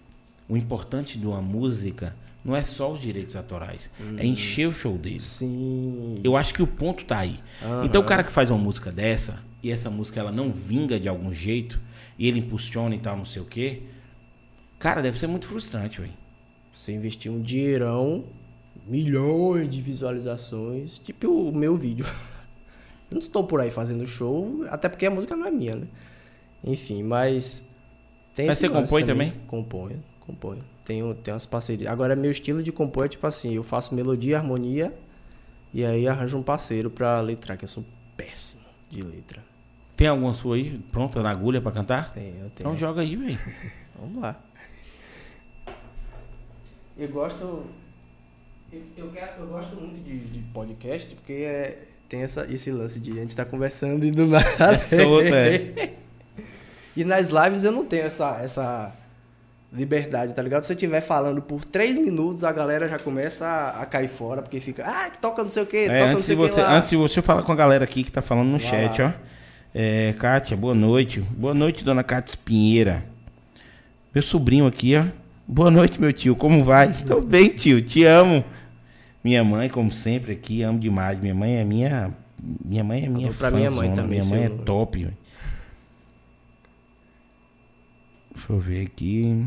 o 0.48 0.56
importante 0.56 1.18
de 1.18 1.26
uma 1.26 1.42
música 1.42 2.14
não 2.44 2.54
é 2.54 2.62
só 2.62 2.92
os 2.92 3.00
direitos 3.00 3.34
autorais. 3.34 3.90
É 4.16 4.24
encher 4.24 4.68
o 4.68 4.72
show 4.72 4.96
dele. 4.96 5.20
Sim. 5.20 6.20
Eu 6.22 6.36
acho 6.36 6.54
que 6.54 6.62
o 6.62 6.66
ponto 6.66 7.04
tá 7.04 7.18
aí. 7.18 7.40
Então 7.84 8.00
o 8.00 8.04
cara 8.04 8.22
que 8.22 8.32
faz 8.32 8.50
uma 8.50 8.58
música 8.58 8.92
dessa, 8.92 9.42
e 9.62 9.70
essa 9.70 9.90
música 9.90 10.20
ela 10.20 10.32
não 10.32 10.52
vinga 10.52 10.98
de 10.98 11.08
algum 11.08 11.34
jeito, 11.34 11.80
e 12.18 12.28
ele 12.28 12.38
impulsiona 12.38 12.94
e 12.94 12.98
tal, 12.98 13.16
não 13.16 13.24
sei 13.24 13.42
o 13.42 13.44
quê, 13.44 13.82
cara, 14.78 15.02
deve 15.02 15.18
ser 15.18 15.26
muito 15.26 15.46
frustrante, 15.46 16.00
velho. 16.00 16.12
Você 16.72 16.92
investir 16.92 17.30
um 17.30 17.42
dinheirão, 17.42 18.24
milhões 18.86 19.68
de 19.68 19.82
visualizações, 19.82 20.98
tipo 20.98 21.28
o 21.28 21.52
meu 21.52 21.76
vídeo. 21.76 22.06
Eu 23.10 23.14
não 23.16 23.18
estou 23.20 23.44
por 23.44 23.60
aí 23.60 23.70
fazendo 23.70 24.06
show, 24.06 24.64
até 24.70 24.88
porque 24.88 25.04
a 25.06 25.10
música 25.10 25.34
não 25.36 25.46
é 25.46 25.50
minha, 25.50 25.76
né? 25.76 25.86
Enfim, 26.62 27.02
mas. 27.02 27.64
Tem 28.34 28.46
Mas 28.46 28.58
você 28.58 28.68
compõe 28.68 29.04
também? 29.04 29.32
Componho, 29.48 30.02
componho. 30.20 30.64
Tenho, 30.84 31.14
tenho 31.14 31.34
umas 31.34 31.46
parcerias. 31.46 31.90
Agora, 31.90 32.14
meu 32.14 32.30
estilo 32.30 32.62
de 32.62 32.70
compor 32.70 33.06
é 33.06 33.08
tipo 33.08 33.26
assim: 33.26 33.54
eu 33.54 33.62
faço 33.64 33.94
melodia, 33.94 34.38
harmonia, 34.38 34.94
e 35.74 35.84
aí 35.84 36.06
arranjo 36.06 36.38
um 36.38 36.42
parceiro 36.42 36.88
pra 36.90 37.20
letrar, 37.20 37.56
que 37.58 37.64
eu 37.64 37.68
sou 37.68 37.84
péssimo 38.16 38.62
de 38.88 39.02
letra. 39.02 39.42
Tem 39.96 40.06
alguma 40.06 40.32
sua 40.32 40.56
aí 40.56 40.78
pronta 40.92 41.20
na 41.22 41.30
agulha 41.30 41.60
pra 41.60 41.72
cantar? 41.72 42.12
Tenho, 42.14 42.28
eu 42.44 42.50
tenho. 42.50 42.50
Então 42.68 42.76
joga 42.78 43.00
aí, 43.02 43.16
velho. 43.16 43.38
Vamos 43.98 44.22
lá. 44.22 44.40
Eu 46.96 47.08
gosto. 47.08 47.64
Eu, 48.72 48.82
eu, 48.96 49.10
quero- 49.10 49.40
eu 49.40 49.46
gosto 49.48 49.74
muito 49.76 50.02
de, 50.04 50.18
de 50.18 50.38
podcast 50.52 51.14
porque 51.16 51.32
é- 51.32 51.86
tem 52.10 52.22
essa, 52.22 52.44
esse 52.50 52.72
lance 52.72 52.98
de 52.98 53.12
a 53.12 53.22
gente 53.22 53.36
tá 53.36 53.44
conversando 53.44 54.04
e 54.04 54.10
do 54.10 54.26
nada. 54.26 54.44
É 54.74 54.78
solto, 54.78 55.32
é. 55.32 55.92
E 56.96 57.04
nas 57.04 57.28
lives 57.28 57.62
eu 57.62 57.70
não 57.70 57.84
tenho 57.84 58.02
essa, 58.02 58.40
essa 58.42 58.92
liberdade, 59.72 60.34
tá 60.34 60.42
ligado? 60.42 60.64
Se 60.64 60.72
eu 60.72 60.74
estiver 60.74 61.00
falando 61.00 61.40
por 61.40 61.64
três 61.64 61.96
minutos, 61.96 62.42
a 62.42 62.50
galera 62.52 62.88
já 62.88 62.98
começa 62.98 63.46
a, 63.46 63.82
a 63.82 63.86
cair 63.86 64.08
fora, 64.08 64.42
porque 64.42 64.60
fica, 64.60 64.84
ah, 64.84 65.08
que 65.08 65.18
toca 65.18 65.44
não 65.44 65.50
sei 65.50 65.62
o 65.62 65.66
que, 65.66 65.76
É, 65.76 65.86
toca 65.86 66.06
não 66.06 66.12
antes, 66.14 66.24
sei 66.24 66.34
o 66.36 66.42
lá. 66.42 66.76
antes 66.76 66.90
de 66.90 66.96
você 66.96 67.22
falar 67.22 67.44
com 67.44 67.52
a 67.52 67.54
galera 67.54 67.84
aqui 67.84 68.02
que 68.02 68.10
tá 68.10 68.20
falando 68.20 68.48
no 68.48 68.58
Vai 68.58 68.68
chat, 68.68 69.00
lá. 69.00 69.14
ó. 69.16 69.30
É, 69.72 70.12
Kátia, 70.18 70.56
boa 70.56 70.74
noite. 70.74 71.20
Boa 71.20 71.54
noite, 71.54 71.84
dona 71.84 72.02
Cátia 72.02 72.36
Pinheira. 72.44 73.04
Meu 74.12 74.22
sobrinho 74.22 74.66
aqui, 74.66 74.96
ó. 74.96 75.04
Boa 75.46 75.70
noite, 75.70 76.00
meu 76.00 76.12
tio. 76.12 76.34
Como 76.34 76.64
vai? 76.64 76.92
Tô 77.06 77.20
bem, 77.20 77.50
tio. 77.50 77.80
Te 77.80 78.04
amo. 78.04 78.44
Minha 79.22 79.44
mãe, 79.44 79.68
como 79.68 79.90
sempre, 79.90 80.32
aqui, 80.32 80.62
amo 80.62 80.78
demais. 80.78 81.18
Minha 81.18 81.34
mãe 81.34 81.56
é 81.56 81.64
minha. 81.64 82.14
Minha 82.64 82.82
mãe 82.82 83.04
é 83.04 83.08
minha 83.08 83.32
pra 83.32 83.50
minha 83.50 83.70
mãe 83.70 83.92
também, 83.92 84.20
Minha 84.20 84.24
mãe 84.24 84.44
é 84.44 84.48
top. 84.48 85.08
Deixa 88.34 88.52
eu 88.52 88.58
ver 88.58 88.86
aqui. 88.86 89.44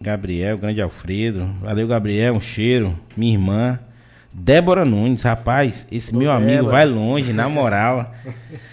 Gabriel, 0.00 0.58
grande 0.58 0.82
Alfredo. 0.82 1.46
Valeu, 1.60 1.88
Gabriel. 1.88 2.34
Um 2.34 2.40
cheiro. 2.40 2.98
Minha 3.16 3.32
irmã. 3.32 3.80
Débora 4.30 4.84
Nunes, 4.84 5.22
rapaz, 5.22 5.86
esse 5.90 6.14
Ô, 6.14 6.18
meu 6.18 6.30
amigo 6.30 6.50
Débora. 6.50 6.72
vai 6.72 6.86
longe, 6.86 7.32
na 7.32 7.48
moral. 7.48 8.14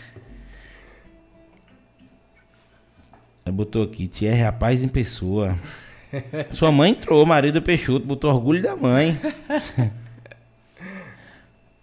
Botou 3.52 3.84
aqui, 3.84 4.08
Thierry, 4.08 4.42
rapaz 4.42 4.84
em 4.84 4.88
pessoa. 4.88 5.58
Sua 6.52 6.72
mãe 6.72 6.92
entrou, 6.92 7.26
marido 7.26 7.62
Peixoto, 7.62 8.06
botou 8.06 8.32
orgulho 8.34 8.62
da 8.62 8.76
mãe. 8.76 9.20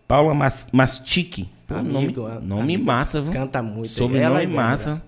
Paula 0.07 0.35
Mas, 0.35 0.69
Mastique. 0.73 1.49
Pô, 1.67 1.75
Amigo, 1.77 2.23
nome, 2.23 2.47
nome 2.47 2.61
amigo. 2.75 2.85
massa, 2.85 3.21
viu? 3.21 3.33
Canta 3.33 3.63
muito. 3.63 3.89
Sobrenome 3.89 4.25
Ela 4.25 4.43
e 4.43 4.47
Débora. 4.47 4.63
massa. 4.67 5.03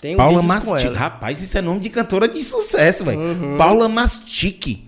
Tem 0.00 0.14
um 0.14 0.18
Paula 0.18 0.42
Mastique. 0.42 0.94
Rapaz, 0.94 1.40
isso 1.40 1.56
é 1.56 1.62
nome 1.62 1.80
de 1.80 1.88
cantora 1.88 2.28
de 2.28 2.44
sucesso, 2.44 3.04
velho. 3.04 3.18
Uhum. 3.18 3.56
Paula 3.56 3.88
Mastique. 3.88 4.84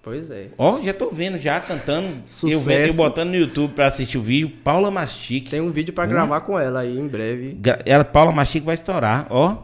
Pois 0.00 0.30
é. 0.30 0.48
Ó, 0.56 0.80
já 0.80 0.94
tô 0.94 1.10
vendo, 1.10 1.36
já 1.38 1.58
cantando. 1.60 2.06
Eu, 2.06 2.22
Sucesso. 2.24 2.64
vendo, 2.64 2.86
eu 2.88 2.94
botando 2.94 3.30
no 3.30 3.36
YouTube 3.36 3.74
pra 3.74 3.86
assistir 3.88 4.16
o 4.16 4.22
vídeo. 4.22 4.48
Paula 4.62 4.90
Mastique. 4.92 5.50
Tem 5.50 5.60
um 5.60 5.72
vídeo 5.72 5.92
pra 5.92 6.04
Hum? 6.04 6.08
gravar 6.08 6.40
com 6.42 6.58
ela 6.58 6.80
aí 6.80 6.96
em 6.96 7.06
breve. 7.08 7.56
Gra- 7.60 7.82
Ela, 7.84 8.04
Paula 8.04 8.30
Mastique 8.32 8.64
vai 8.64 8.74
estourar, 8.76 9.26
ó. 9.28 9.56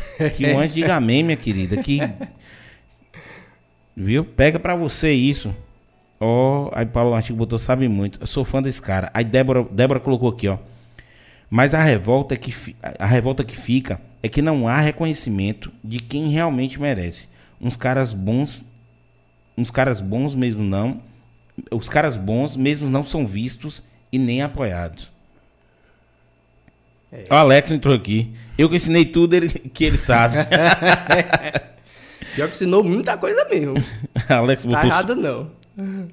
Que 0.36 0.46
um 0.46 0.58
anjo 0.58 0.74
diga 0.74 0.94
amém, 0.96 1.22
minha 1.22 1.36
querida. 1.36 1.82
Que... 1.82 1.98
Viu? 3.96 4.24
Pega 4.24 4.58
pra 4.58 4.74
você 4.74 5.12
isso. 5.12 5.54
Ó, 6.18 6.70
aí 6.72 6.86
Paula 6.86 7.16
Mastique 7.16 7.36
botou, 7.36 7.58
sabe 7.58 7.88
muito. 7.88 8.20
Eu 8.20 8.26
sou 8.26 8.44
fã 8.44 8.62
desse 8.62 8.80
cara. 8.80 9.10
Aí 9.12 9.24
Débora, 9.24 9.64
Débora 9.70 10.00
colocou 10.00 10.28
aqui, 10.30 10.48
ó. 10.48 10.58
Mas 11.50 11.74
a 11.74 11.82
revolta, 11.82 12.34
que, 12.36 12.50
fi- 12.50 12.76
a 12.98 13.04
revolta 13.04 13.44
que 13.44 13.56
fica 13.56 14.00
é 14.22 14.28
que 14.28 14.40
não 14.40 14.66
há 14.66 14.80
reconhecimento 14.80 15.70
de 15.84 15.98
quem 15.98 16.28
realmente 16.28 16.80
merece. 16.80 17.28
Uns 17.60 17.76
caras 17.76 18.12
bons, 18.14 18.64
uns 19.58 19.70
caras 19.70 20.00
bons 20.00 20.34
mesmo 20.34 20.62
não, 20.62 21.02
os 21.70 21.88
caras 21.88 22.16
bons 22.16 22.56
mesmo 22.56 22.88
não 22.88 23.04
são 23.04 23.26
vistos 23.26 23.82
e 24.10 24.18
nem 24.18 24.40
apoiados. 24.40 25.11
O 27.30 27.34
Alex 27.34 27.70
entrou 27.70 27.94
aqui. 27.94 28.32
Eu 28.56 28.68
que 28.68 28.76
ensinei 28.76 29.04
tudo 29.04 29.34
ele, 29.34 29.48
que 29.48 29.84
ele 29.84 29.98
sabe. 29.98 30.36
Pior 32.34 32.48
que 32.48 32.54
ensinou 32.54 32.82
muita 32.82 33.16
coisa 33.16 33.46
mesmo. 33.50 33.74
Alex 34.28 34.62
Tá 34.62 34.68
botou 34.68 34.84
errado 34.84 35.14
não. 35.16 35.50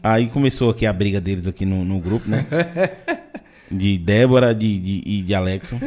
Aí 0.03 0.27
começou 0.27 0.69
aqui 0.69 0.85
a 0.85 0.93
briga 0.93 1.19
deles 1.19 1.47
aqui 1.47 1.65
no, 1.65 1.83
no 1.85 1.99
grupo, 1.99 2.29
né? 2.29 2.45
De 3.71 3.99
Débora 3.99 4.55
de, 4.55 4.79
de, 4.79 5.03
e 5.05 5.21
de 5.21 5.35
Alexson. 5.35 5.79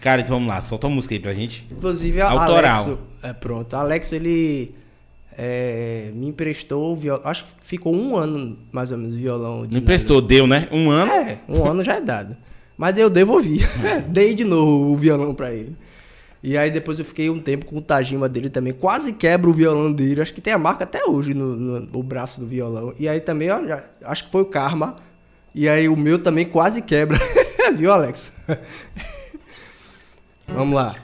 Cara, 0.00 0.20
então 0.20 0.36
vamos 0.36 0.48
lá, 0.48 0.62
solta 0.62 0.86
a 0.86 0.90
música 0.90 1.12
aí 1.12 1.18
pra 1.18 1.34
gente. 1.34 1.66
Inclusive, 1.72 2.20
a 2.20 2.30
Autoral. 2.30 2.84
Alex. 2.84 2.98
É, 3.20 3.32
pronto. 3.32 3.74
Alex, 3.74 4.12
ele 4.12 4.72
é, 5.36 6.12
me 6.14 6.28
emprestou 6.28 6.96
violão. 6.96 7.22
Acho 7.24 7.44
que 7.46 7.50
ficou 7.62 7.92
um 7.92 8.16
ano, 8.16 8.56
mais 8.70 8.92
ou 8.92 8.98
menos, 8.98 9.16
violão. 9.16 9.66
Não 9.68 9.78
emprestou, 9.78 10.22
deu, 10.22 10.46
né? 10.46 10.68
Um 10.70 10.88
ano. 10.88 11.10
É, 11.10 11.38
um 11.48 11.64
ano 11.64 11.82
já 11.82 11.96
é 11.96 12.00
dado. 12.00 12.36
Mas 12.76 12.96
eu 12.98 13.08
devolvi. 13.10 13.60
Dei 14.08 14.34
de 14.34 14.44
novo 14.44 14.92
o 14.92 14.96
violão 14.96 15.34
pra 15.34 15.52
ele. 15.52 15.76
E 16.42 16.56
aí 16.56 16.70
depois 16.70 16.98
eu 16.98 17.04
fiquei 17.04 17.28
um 17.30 17.40
tempo 17.40 17.66
com 17.66 17.78
o 17.78 17.80
Tajima 17.80 18.28
dele 18.28 18.48
também. 18.50 18.72
Quase 18.72 19.12
quebra 19.14 19.50
o 19.50 19.52
violão 19.52 19.92
dele. 19.92 20.20
Acho 20.20 20.32
que 20.34 20.40
tem 20.40 20.52
a 20.52 20.58
marca 20.58 20.84
até 20.84 21.04
hoje 21.04 21.34
no, 21.34 21.56
no- 21.56 21.80
no 21.80 22.02
braço 22.02 22.40
do 22.40 22.46
violão. 22.46 22.92
E 22.98 23.08
aí 23.08 23.20
também, 23.20 23.50
ó, 23.50 23.64
já- 23.66 23.84
acho 24.04 24.26
que 24.26 24.30
foi 24.30 24.42
o 24.42 24.46
Karma. 24.46 24.96
E 25.54 25.68
aí 25.68 25.88
o 25.88 25.96
meu 25.96 26.18
também 26.22 26.44
quase 26.46 26.82
quebra. 26.82 27.18
Viu, 27.76 27.90
Alex? 27.90 28.30
Vamos 30.46 30.74
lá. 30.76 30.94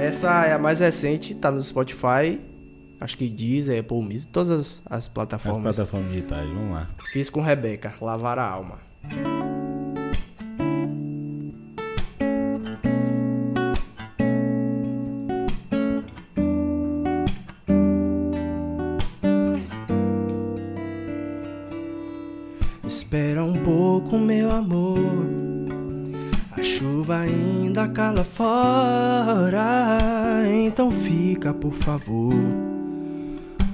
Essa 0.00 0.44
é 0.46 0.52
a 0.52 0.58
mais 0.58 0.80
recente, 0.80 1.34
tá 1.34 1.50
no 1.50 1.62
Spotify. 1.62 2.38
Acho 3.00 3.16
que 3.16 3.28
Deezer, 3.30 3.80
Apple 3.80 4.02
Music, 4.02 4.26
todas 4.26 4.50
as, 4.50 4.82
as 4.86 4.98
As 4.98 5.08
plataformas. 5.08 5.76
plataformas 5.76 6.12
digitais, 6.12 6.46
vamos 6.48 6.72
lá. 6.72 6.90
Fiz 7.12 7.30
com 7.30 7.40
Rebeca, 7.40 7.94
Lavar 8.00 8.38
a 8.38 8.46
Alma. 8.46 8.78
Ainda 27.24 27.88
cala 27.88 28.24
fora. 28.24 29.98
Então 30.46 30.90
fica, 30.90 31.52
por 31.52 31.74
favor. 31.74 32.34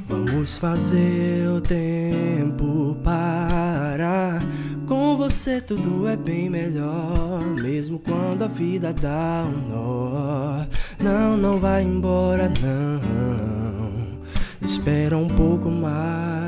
Vamos 0.09 0.57
fazer 0.57 1.49
o 1.49 1.61
tempo 1.61 2.97
parar. 3.05 4.43
Com 4.87 5.17
você 5.17 5.61
tudo 5.61 6.09
é 6.09 6.17
bem 6.17 6.51
melhor, 6.51 7.45
mesmo 7.55 7.99
quando 8.01 8.43
a 8.43 8.49
vida 8.49 8.93
dá 8.93 9.45
um 9.47 9.69
nó. 9.69 10.67
Não, 10.99 11.37
não 11.37 11.61
vai 11.61 11.85
embora, 11.85 12.53
não. 12.61 14.19
Espera 14.61 15.17
um 15.17 15.29
pouco 15.29 15.71
mais. 15.71 16.41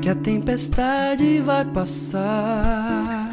Que 0.00 0.08
a 0.08 0.14
tempestade 0.14 1.40
vai 1.40 1.64
passar, 1.64 3.31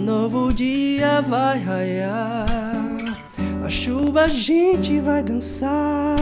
novo 0.00 0.52
dia 0.52 1.20
vai 1.20 1.58
raiar. 1.58 2.46
Na 3.60 3.68
chuva 3.68 4.22
a 4.22 4.26
gente 4.26 4.98
vai 4.98 5.22
dançar. 5.22 6.16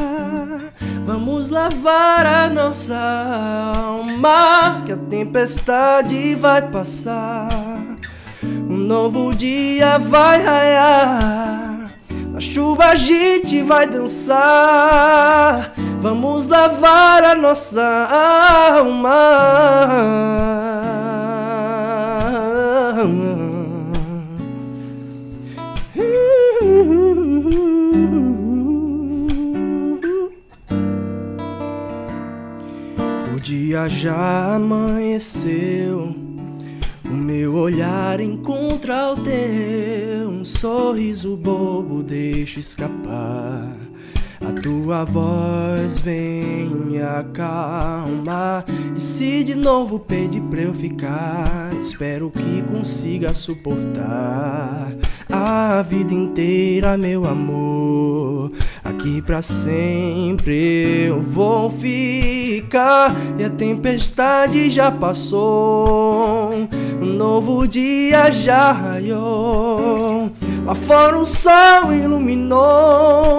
Vamos 1.06 1.48
lavar 1.50 2.26
a 2.26 2.50
nossa 2.50 2.98
alma. 3.76 4.82
Que 4.84 4.92
a 4.92 4.96
tempestade 4.96 6.34
vai 6.34 6.62
passar. 6.62 7.48
Um 8.42 8.76
novo 8.76 9.34
dia 9.34 9.98
vai 9.98 10.42
raiar. 10.42 11.94
Na 12.32 12.40
chuva 12.40 12.86
a 12.86 12.94
gente 12.96 13.62
vai 13.62 13.86
dançar. 13.86 15.72
Vamos 16.00 16.46
lavar 16.46 17.24
a 17.24 17.34
nossa 17.34 17.82
alma. 18.76 19.08
Dia 33.48 33.88
já 33.88 34.56
amanheceu. 34.56 36.14
O 37.02 37.14
meu 37.14 37.54
olhar 37.54 38.20
encontra 38.20 39.12
o 39.12 39.16
teu. 39.16 40.28
Um 40.28 40.44
sorriso 40.44 41.34
bobo 41.34 42.02
deixa 42.02 42.60
escapar. 42.60 43.74
A 44.40 44.60
tua 44.60 45.04
voz 45.04 45.98
vem 45.98 46.70
me 46.70 47.02
acalmar. 47.02 48.64
E 48.96 49.00
se 49.00 49.42
de 49.42 49.54
novo 49.54 49.98
pedir 49.98 50.40
pra 50.42 50.60
eu 50.60 50.74
ficar, 50.74 51.72
espero 51.82 52.30
que 52.30 52.62
consiga 52.62 53.34
suportar 53.34 54.92
a 55.30 55.82
vida 55.82 56.14
inteira, 56.14 56.96
meu 56.96 57.26
amor. 57.26 58.52
Aqui 58.84 59.20
pra 59.20 59.42
sempre 59.42 61.06
eu 61.06 61.20
vou 61.20 61.70
ficar. 61.70 63.14
E 63.38 63.44
a 63.44 63.50
tempestade 63.50 64.70
já 64.70 64.90
passou. 64.90 66.54
Um 67.00 67.06
novo 67.06 67.66
dia 67.66 68.30
já 68.30 68.72
raiou. 68.72 70.30
Lá 70.64 70.74
fora 70.74 71.18
o 71.18 71.26
sol 71.26 71.92
iluminou 71.92 73.38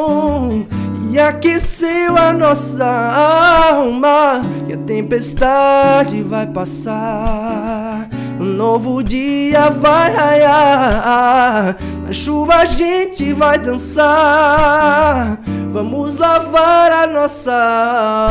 aqueceu 1.20 2.17
a 2.17 2.34
nossa 2.34 2.86
alma. 2.86 4.41
E 4.67 4.74
a 4.74 4.78
tempestade 4.78 6.24
vai 6.24 6.47
passar. 6.47 8.07
Um 8.39 8.45
novo 8.45 9.03
dia 9.03 9.70
vai 9.70 10.13
raiar. 10.13 11.76
Na 12.05 12.13
chuva 12.13 12.55
a 12.55 12.65
gente 12.65 13.34
vai 13.34 13.59
dançar. 13.59 15.38
Vamos 15.72 16.17
lavar 16.17 16.91
a 16.91 17.05
nossa 17.07 17.53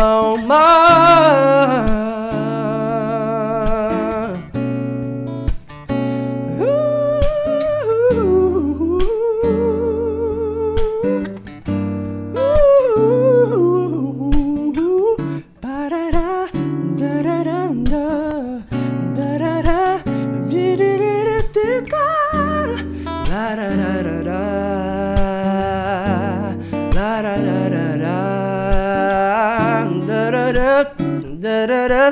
alma. 0.01 0.59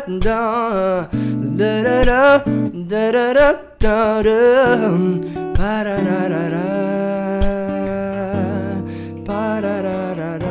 Da, 0.09 1.09
parararará, 5.57 6.63
parararará. 9.25 10.47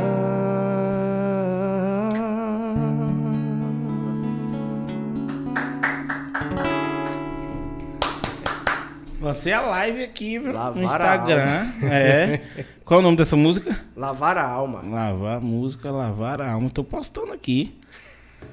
Lancei 9.22 9.54
a 9.54 9.62
live 9.62 10.04
aqui 10.04 10.38
Lavar 10.38 10.76
no 10.76 10.84
Instagram. 10.84 11.66
É. 11.84 12.42
Qual 12.84 13.00
é 13.00 13.02
o 13.02 13.04
nome 13.04 13.18
dessa 13.18 13.36
música? 13.36 13.76
Lavar 13.96 14.38
a 14.38 14.48
alma. 14.48 14.82
Lavar 14.84 15.38
a 15.38 15.40
música, 15.40 15.90
lavar 15.90 16.42
a 16.42 16.52
alma. 16.52 16.70
Tô 16.70 16.84
postando 16.84 17.32
aqui. 17.32 17.74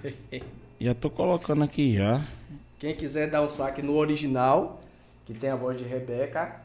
Já 0.83 0.95
tô 0.95 1.09
colocando 1.09 1.63
aqui 1.63 1.97
já. 1.97 2.21
Quem 2.81 2.93
quiser 2.97 3.31
dar 3.31 3.41
um 3.43 3.49
saque 3.49 3.81
no 3.81 3.95
original, 3.95 4.81
que 5.25 5.33
tem 5.33 5.49
a 5.49 5.55
voz 5.55 5.79
de 5.79 5.85
Rebeca, 5.85 6.57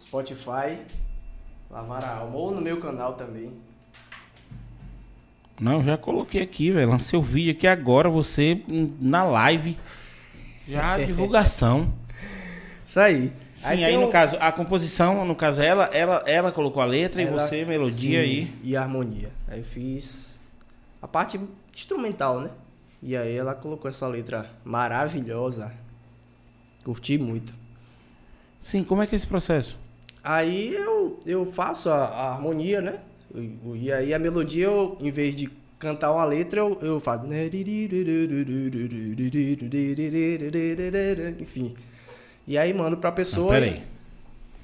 Spotify, 0.00 0.78
Lavar 1.70 2.02
a 2.02 2.16
Alma, 2.16 2.34
ou 2.34 2.50
no 2.50 2.62
meu 2.62 2.80
canal 2.80 3.12
também. 3.12 3.52
Não, 5.60 5.84
já 5.84 5.98
coloquei 5.98 6.40
aqui, 6.40 6.70
velho. 6.70 6.88
Lancei 6.88 7.18
o 7.18 7.22
vídeo 7.22 7.52
aqui 7.52 7.66
agora, 7.66 8.08
você 8.08 8.62
na 8.98 9.22
live. 9.24 9.76
Já 10.66 10.94
a 10.94 10.98
divulgação. 11.04 11.92
Isso 12.86 12.98
aí. 13.00 13.26
Sim, 13.58 13.64
Aí 13.64 13.84
aí, 13.84 13.96
no 13.98 14.06
um- 14.06 14.10
caso, 14.10 14.36
a 14.40 14.50
composição, 14.50 15.26
no 15.26 15.34
caso, 15.34 15.60
ela, 15.60 15.86
ela, 15.92 16.22
ela 16.26 16.50
colocou 16.52 16.80
a 16.80 16.86
letra 16.86 17.20
e 17.20 17.26
Ela- 17.26 17.38
você, 17.38 17.66
melodia 17.66 18.20
Sim, 18.22 18.24
aí. 18.24 18.52
E 18.64 18.74
harmonia. 18.76 19.30
Aí 19.46 19.58
eu 19.58 19.64
fiz 19.64 20.40
a 21.02 21.08
parte 21.08 21.38
instrumental, 21.74 22.40
né? 22.40 22.50
E 23.02 23.16
aí 23.16 23.36
ela 23.36 23.54
colocou 23.54 23.88
essa 23.88 24.06
letra 24.08 24.50
maravilhosa. 24.64 25.72
Curti 26.84 27.16
muito. 27.18 27.52
Sim, 28.60 28.82
como 28.82 29.02
é 29.02 29.06
que 29.06 29.14
é 29.14 29.16
esse 29.16 29.26
processo? 29.26 29.78
Aí 30.22 30.74
eu, 30.74 31.20
eu 31.24 31.46
faço 31.46 31.88
a, 31.90 32.04
a 32.06 32.32
harmonia, 32.32 32.80
né? 32.80 33.00
E, 33.34 33.58
e 33.76 33.92
aí 33.92 34.12
a 34.12 34.18
melodia, 34.18 34.64
eu, 34.64 34.96
em 35.00 35.10
vez 35.10 35.36
de 35.36 35.48
cantar 35.78 36.10
uma 36.12 36.24
letra, 36.24 36.60
eu, 36.60 36.76
eu 36.80 37.00
faço. 37.00 37.24
Enfim. 41.40 41.74
E 42.46 42.58
aí 42.58 42.74
mando 42.74 42.96
pra 42.96 43.12
pessoa. 43.12 43.52
pera 43.52 43.66
aí. 43.66 43.82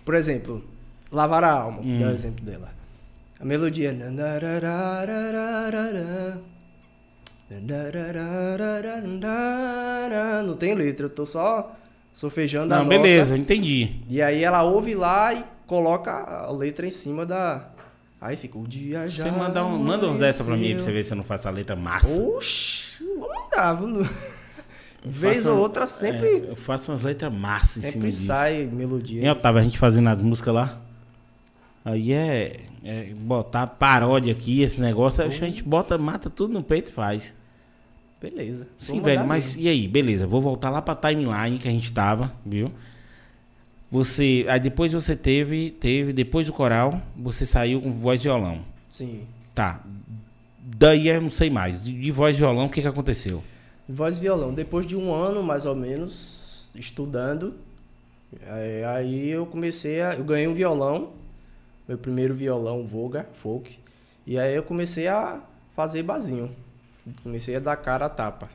Por 0.05 0.15
exemplo, 0.15 0.65
Lavar 1.13 1.45
a 1.45 1.53
Alma, 1.53 1.81
Hum. 1.81 2.01
dá 2.01 2.09
o 2.09 2.11
exemplo 2.11 2.45
dela. 2.45 2.73
A 3.39 3.45
melodia. 3.45 3.93
Não 10.45 10.57
tem 10.57 10.75
letra, 10.75 11.07
eu 11.07 11.11
tô 11.11 11.25
só 11.27 11.75
sofejando 12.13 12.73
a 12.75 12.79
Não, 12.79 12.85
nota. 12.85 12.97
beleza, 12.99 13.35
eu 13.35 13.39
entendi. 13.39 13.97
E 14.09 14.21
aí 14.23 14.43
ela 14.43 14.63
ouve 14.63 14.95
lá 14.95 15.35
e 15.35 15.45
coloca 15.67 16.13
a 16.13 16.51
letra 16.53 16.87
em 16.87 16.91
cima 16.91 17.25
da. 17.27 17.69
Aí 18.21 18.37
fica 18.37 18.59
o 18.59 18.67
dia 18.67 19.09
já. 19.09 19.25
Você 19.25 19.31
manda, 19.31 19.65
um, 19.65 19.79
manda 19.79 20.07
uns 20.07 20.19
dessa 20.19 20.45
pra 20.45 20.57
mim 20.57 20.75
pra 20.75 20.83
você 20.85 20.93
ver 20.93 21.05
se 21.05 21.13
eu 21.13 21.17
não 21.17 21.25
faço 21.25 21.47
a 21.47 21.51
letra 21.51 21.77
massa. 21.77 22.19
Oxi, 22.21 23.03
vou 23.19 23.29
mandar, 23.29 23.75
viu? 23.75 24.07
Vez 25.07 25.45
ou 25.45 25.59
outra 25.59 25.87
sempre, 25.87 26.27
é, 26.29 26.51
eu 26.51 26.57
faço 26.57 26.91
umas 26.91 27.03
letras 27.03 27.31
massas 27.31 27.77
em 27.77 27.81
cima 27.81 27.93
sempre 27.93 28.11
disso. 28.11 28.27
sai 28.27 28.65
melodia. 28.65 29.21
Hein, 29.23 29.31
Otávio, 29.31 29.61
a 29.61 29.65
gente 29.65 29.79
fazendo 29.79 30.09
as 30.09 30.19
músicas 30.19 30.55
lá. 30.55 30.81
Aí 31.85 32.11
é, 32.15 32.61
é 32.83 33.13
botar 33.15 33.67
paródia 33.67 34.33
aqui, 34.33 34.63
esse 34.63 34.81
negócio. 34.81 35.23
A 35.23 35.29
gente 35.29 35.63
bota, 35.63 35.99
mata 35.99 36.31
tudo 36.31 36.55
no 36.55 36.63
peito 36.63 36.89
e 36.91 36.95
faz. 36.95 37.35
Beleza. 38.25 38.67
Sim, 38.79 39.03
velho, 39.03 39.27
mas 39.27 39.55
mesmo. 39.55 39.63
e 39.63 39.69
aí? 39.69 39.87
Beleza, 39.87 40.27
vou 40.27 40.41
voltar 40.41 40.71
lá 40.71 40.81
pra 40.81 40.95
timeline 40.95 41.59
que 41.59 41.69
a 41.69 41.71
gente 41.71 41.93
tava, 41.93 42.33
viu? 42.45 42.73
Você, 43.91 44.47
aí 44.49 44.59
depois 44.59 44.95
você 44.95 45.15
teve, 45.15 45.71
teve, 45.73 46.11
depois 46.11 46.47
do 46.47 46.53
coral, 46.55 47.03
você 47.15 47.45
saiu 47.45 47.83
com 47.83 47.93
voz 47.93 48.19
e 48.21 48.25
violão. 48.25 48.63
Sim. 48.89 49.27
Tá. 49.55 49.85
Daí 50.59 51.09
eu 51.09 51.21
não 51.21 51.29
sei 51.29 51.51
mais. 51.51 51.85
De 51.85 51.93
de 51.93 52.11
voz 52.11 52.35
e 52.35 52.39
violão, 52.41 52.65
o 52.65 52.71
que 52.71 52.81
que 52.81 52.89
aconteceu? 52.89 53.45
Voz 53.87 54.17
e 54.17 54.21
violão. 54.21 54.55
Depois 54.55 54.87
de 54.87 54.97
um 54.97 55.13
ano, 55.13 55.43
mais 55.43 55.67
ou 55.67 55.77
menos, 55.77 56.71
estudando, 56.75 57.55
aí, 58.49 58.85
aí 58.85 59.29
eu 59.29 59.45
comecei 59.45 60.01
a. 60.01 60.15
Eu 60.15 60.25
ganhei 60.25 60.49
um 60.49 60.55
violão, 60.55 61.13
meu 61.87 61.99
primeiro 61.99 62.35
violão 62.35 62.87
Voga, 62.87 63.29
folk. 63.35 63.79
E 64.27 64.39
aí 64.39 64.55
eu 64.55 64.63
comecei 64.63 65.09
a 65.09 65.43
fazer 65.69 66.03
basinho. 66.03 66.64
Comecei 67.23 67.57
a 67.57 67.61
dar 67.61 67.77
cara 67.77 68.07
a 68.07 68.09
tapa. 68.09 68.49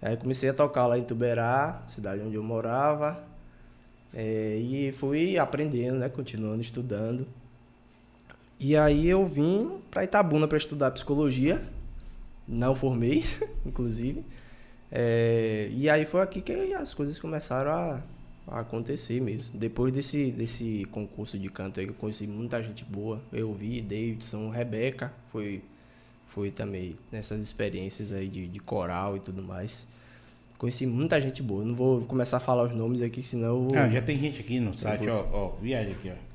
Aí 0.00 0.16
comecei 0.16 0.48
a 0.48 0.54
tocar 0.54 0.86
lá 0.86 0.98
em 0.98 1.04
Tuberá, 1.04 1.82
cidade 1.86 2.22
onde 2.22 2.36
eu 2.36 2.42
morava. 2.42 3.24
É, 4.14 4.56
e 4.56 4.92
fui 4.92 5.38
aprendendo, 5.38 5.98
né? 5.98 6.08
Continuando 6.08 6.60
estudando. 6.60 7.26
E 8.58 8.76
aí 8.76 9.08
eu 9.08 9.26
vim 9.26 9.80
para 9.90 10.04
Itabuna 10.04 10.48
para 10.48 10.56
estudar 10.56 10.90
psicologia. 10.90 11.62
Não 12.48 12.74
formei, 12.74 13.24
inclusive. 13.66 14.24
É, 14.90 15.68
e 15.72 15.90
aí 15.90 16.04
foi 16.04 16.22
aqui 16.22 16.40
que 16.40 16.72
as 16.74 16.94
coisas 16.94 17.18
começaram 17.18 17.70
a, 17.70 18.02
a 18.46 18.60
acontecer 18.60 19.20
mesmo. 19.20 19.58
Depois 19.58 19.92
desse, 19.92 20.30
desse 20.30 20.86
concurso 20.90 21.38
de 21.38 21.48
canto 21.50 21.80
aí, 21.80 21.86
eu 21.86 21.94
conheci 21.94 22.26
muita 22.26 22.62
gente 22.62 22.84
boa. 22.84 23.20
Eu 23.32 23.52
vi 23.52 23.80
Davidson, 23.80 24.48
Rebeca, 24.50 25.12
foi, 25.26 25.62
foi 26.26 26.50
também 26.50 26.96
nessas 27.10 27.40
experiências 27.40 28.12
aí 28.12 28.28
de, 28.28 28.46
de 28.46 28.60
coral 28.60 29.16
e 29.16 29.20
tudo 29.20 29.42
mais. 29.42 29.88
Conheci 30.58 30.86
muita 30.86 31.20
gente 31.20 31.42
boa. 31.42 31.64
Não 31.64 31.74
vou 31.74 32.00
começar 32.02 32.38
a 32.38 32.40
falar 32.40 32.64
os 32.64 32.74
nomes 32.74 33.00
aqui, 33.02 33.22
senão. 33.22 33.68
Ah, 33.74 33.88
já 33.88 34.02
tem 34.02 34.18
gente 34.18 34.40
aqui 34.40 34.58
no 34.60 34.76
site, 34.76 35.08
ó, 35.08 35.24
ó, 35.32 35.48
viagem 35.60 35.92
aqui, 35.92 36.10
ó. 36.10 36.26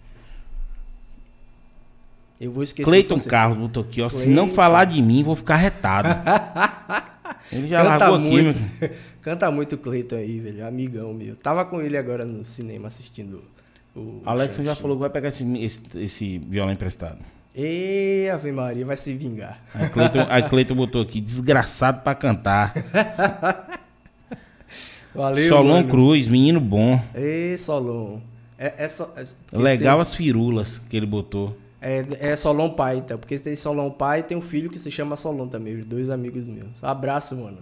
Eu 2.40 2.52
vou 2.52 2.64
esquecer. 2.64 2.86
Cleiton. 2.86 3.20
Carlos 3.20 3.58
botou 3.58 3.84
aqui, 3.84 4.02
ó. 4.02 4.10
Se 4.10 4.26
não 4.28 4.50
falar 4.50 4.86
de 4.86 5.02
mim, 5.02 5.24
vou 5.24 5.36
ficar 5.36 5.58
retado. 5.58 6.10
Ele 7.52 7.68
já 7.68 7.84
Canta 7.84 7.98
largou 7.98 8.16
aqui, 8.16 8.36
meu 8.36 8.44
muito. 8.44 8.60
Canta 9.22 9.52
muito 9.52 9.76
o 9.76 9.78
Cleiton 9.78 10.16
aí, 10.16 10.40
velho. 10.40 10.66
Amigão 10.66 11.14
meu. 11.14 11.36
Tava 11.36 11.64
com 11.66 11.82
ele 11.82 11.96
agora 11.96 12.26
no 12.26 12.44
cinema 12.44 12.88
assistindo 12.88 13.44
o. 13.96 14.22
Alex 14.26 14.56
já 14.56 14.76
falou 14.76 14.98
que 14.98 15.02
vai 15.02 15.10
pegar 15.10 15.30
esse, 15.30 15.44
esse, 15.58 15.82
esse 15.96 16.38
violão 16.40 16.74
emprestado. 16.74 17.20
Ê, 17.56 18.30
Ave 18.34 18.52
Maria, 18.52 18.86
vai 18.86 18.96
se 18.96 19.14
vingar. 19.14 19.60
Aí 19.74 19.90
Cleiton, 19.90 20.26
aí 20.30 20.44
Cleiton 20.44 20.76
botou 20.76 21.02
aqui, 21.02 21.20
desgraçado 21.20 22.02
pra 22.02 22.16
cantar. 22.16 22.74
Valeu, 25.14 25.50
Solon 25.50 25.74
mano. 25.74 25.90
Cruz, 25.90 26.28
menino 26.28 26.62
bom. 26.62 27.00
Ê, 27.14 27.56
Solon. 27.58 28.20
É, 28.58 28.86
é, 28.86 28.88
só- 28.88 29.12
é- 29.18 29.58
Legal 29.58 29.96
tem- 29.98 30.02
as 30.02 30.16
firulas 30.16 30.80
que 30.90 30.96
ele 30.96 31.06
botou. 31.06 31.58
É, 31.82 32.06
é 32.32 32.36
Solon 32.36 32.70
pai, 32.70 32.98
então. 32.98 33.18
Porque 33.18 33.38
tem 33.40 33.56
Solon 33.56 33.90
pai 33.90 34.20
e 34.20 34.24
tem 34.24 34.38
um 34.38 34.42
filho 34.42 34.70
que 34.70 34.80
se 34.80 34.90
chama 34.90 35.16
Solon 35.18 35.48
também. 35.48 35.76
Os 35.80 35.86
dois 35.86 36.10
amigos 36.10 36.48
meus. 36.48 36.82
Abraço, 36.84 37.36
mano. 37.36 37.58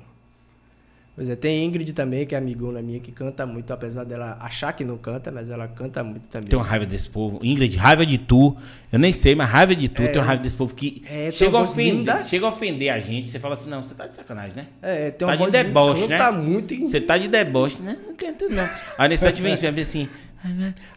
Pois 1.15 1.29
é, 1.29 1.35
tem 1.35 1.65
Ingrid 1.65 1.91
também, 1.91 2.25
que 2.25 2.33
é 2.33 2.37
amigona 2.37 2.81
minha, 2.81 2.97
que 3.01 3.11
canta 3.11 3.45
muito, 3.45 3.73
apesar 3.73 4.05
dela 4.05 4.37
achar 4.39 4.71
que 4.71 4.85
não 4.85 4.97
canta, 4.97 5.29
mas 5.29 5.49
ela 5.49 5.67
canta 5.67 6.01
muito 6.01 6.23
também. 6.29 6.47
Tem 6.47 6.57
uma 6.57 6.63
raiva 6.65 6.85
desse 6.85 7.09
povo. 7.09 7.39
Ingrid, 7.43 7.75
raiva 7.75 8.05
de 8.05 8.17
tu. 8.17 8.55
Eu 8.89 8.97
nem 8.99 9.11
sei, 9.11 9.35
mas 9.35 9.49
raiva 9.49 9.75
de 9.75 9.89
tu. 9.89 10.01
Tem 10.03 10.15
uma 10.15 10.23
raiva 10.23 10.41
desse 10.41 10.55
povo 10.55 10.73
que 10.73 11.03
É, 11.09 11.29
chega, 11.29 11.57
a 11.57 11.61
ofender, 11.61 11.93
linda. 11.93 12.23
chega 12.23 12.45
a 12.45 12.49
ofender 12.49 12.89
a 12.93 12.99
gente. 13.01 13.29
Você 13.29 13.37
fala 13.37 13.55
assim, 13.55 13.69
não, 13.69 13.83
você 13.83 13.93
tá 13.95 14.07
de 14.07 14.15
sacanagem, 14.15 14.55
né? 14.55 14.67
É, 14.81 15.11
tem 15.11 15.17
Tá 15.19 15.25
uma 15.25 15.33
de 15.33 15.39
voz 15.39 15.51
deboche, 15.51 16.07
né? 16.07 16.17
canta 16.17 16.31
muito 16.31 16.73
em- 16.73 16.87
Você 16.87 17.01
tá 17.01 17.17
de 17.17 17.27
deboche, 17.27 17.81
né? 17.81 17.97
Não 18.07 18.15
canto, 18.15 18.49
não. 18.49 18.69
Aí 18.97 19.09
nesse 19.09 19.29
vem 19.33 19.57
vem 19.57 19.81
assim. 19.81 20.07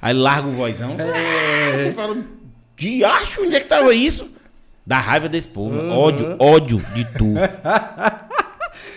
Aí 0.01 0.15
larga 0.15 0.47
o 0.47 0.53
vozão. 0.53 0.97
É. 1.01 1.83
Você 1.83 1.93
fala, 1.93 2.17
diacho, 2.77 3.43
onde 3.43 3.57
é 3.57 3.61
que 3.61 3.67
tava 3.67 3.93
isso? 3.93 4.31
Dá 4.87 5.01
raiva 5.01 5.29
desse 5.29 5.49
povo. 5.49 5.77
Uhum. 5.77 5.99
Ódio, 5.99 6.37
ódio 6.39 6.83
de 6.95 7.05
tu. 7.07 7.33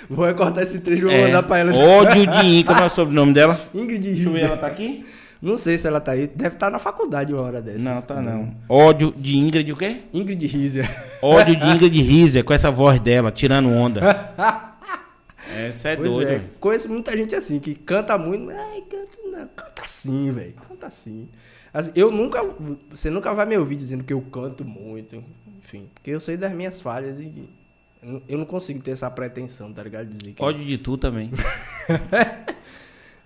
Vou 0.10 0.26
recortar 0.26 0.64
esse 0.64 0.80
trecho 0.80 1.04
e 1.04 1.06
vou 1.06 1.12
É, 1.12 1.26
mandar 1.28 1.44
pra 1.44 1.58
ela. 1.60 1.74
ódio 1.76 2.26
de 2.28 2.46
In. 2.46 2.64
Como 2.64 2.80
é 2.80 2.86
o 2.86 2.90
sobrenome 2.90 3.34
dela? 3.34 3.60
Ingrid 3.74 4.08
Riza. 4.12 4.40
ela 4.40 4.58
tá 4.58 4.68
aqui? 4.68 5.06
Não 5.42 5.58
sei 5.58 5.78
se 5.78 5.86
ela 5.88 6.00
tá 6.00 6.14
aí. 6.14 6.28
Deve 6.28 6.56
estar 6.56 6.70
na 6.72 6.80
faculdade 6.80 7.34
uma 7.34 7.42
hora 7.42 7.62
dessa. 7.62 7.84
Não, 7.94 8.02
tá 8.02 8.22
não. 8.22 8.56
Ódio 8.70 9.14
de 9.18 9.38
Ingrid 9.38 9.72
o 9.72 9.76
quê? 9.76 9.98
Ingrid 10.14 10.46
Riza. 10.48 10.84
Ódio 11.22 11.56
de 11.56 11.66
Ingrid 11.70 12.02
Riser 12.02 12.44
com 12.44 12.54
essa 12.54 12.72
voz 12.72 13.00
dela, 13.00 13.32
tirando 13.32 13.70
onda. 13.70 14.02
Essa 15.56 15.90
é 15.90 15.96
Pois 15.96 16.12
é, 16.14 16.26
velho. 16.26 16.44
conheço 16.60 16.90
muita 16.90 17.16
gente 17.16 17.36
assim, 17.36 17.60
que 17.60 17.76
canta 17.76 18.18
muito. 18.18 18.52
Ai, 18.52 18.82
canta 18.90 19.18
não. 19.26 19.48
Canta 19.56 19.82
assim, 19.84 20.32
velho. 20.32 20.54
Canta 20.68 20.88
assim. 20.88 21.30
Assim, 21.74 21.92
Eu 21.96 22.10
nunca. 22.12 22.42
Você 22.90 23.10
nunca 23.10 23.34
vai 23.34 23.46
me 23.46 23.58
ouvir 23.58 23.76
dizendo 23.76 24.04
que 24.04 24.12
eu 24.14 24.22
canto 24.22 24.66
muito. 24.66 25.24
Enfim. 25.64 25.88
Porque 25.94 26.10
eu 26.10 26.20
sei 26.20 26.36
das 26.38 26.52
minhas 26.52 26.82
falhas 26.82 27.20
e. 27.20 27.48
Eu 28.28 28.38
não 28.38 28.46
consigo 28.46 28.82
ter 28.82 28.92
essa 28.92 29.10
pretensão, 29.10 29.74
tá 29.74 29.82
ligado? 29.84 30.08
Dizer 30.08 30.34
que. 30.34 30.44
Ódio 30.44 30.64
de 30.66 30.78
tu 30.78 30.98
também. 30.98 31.32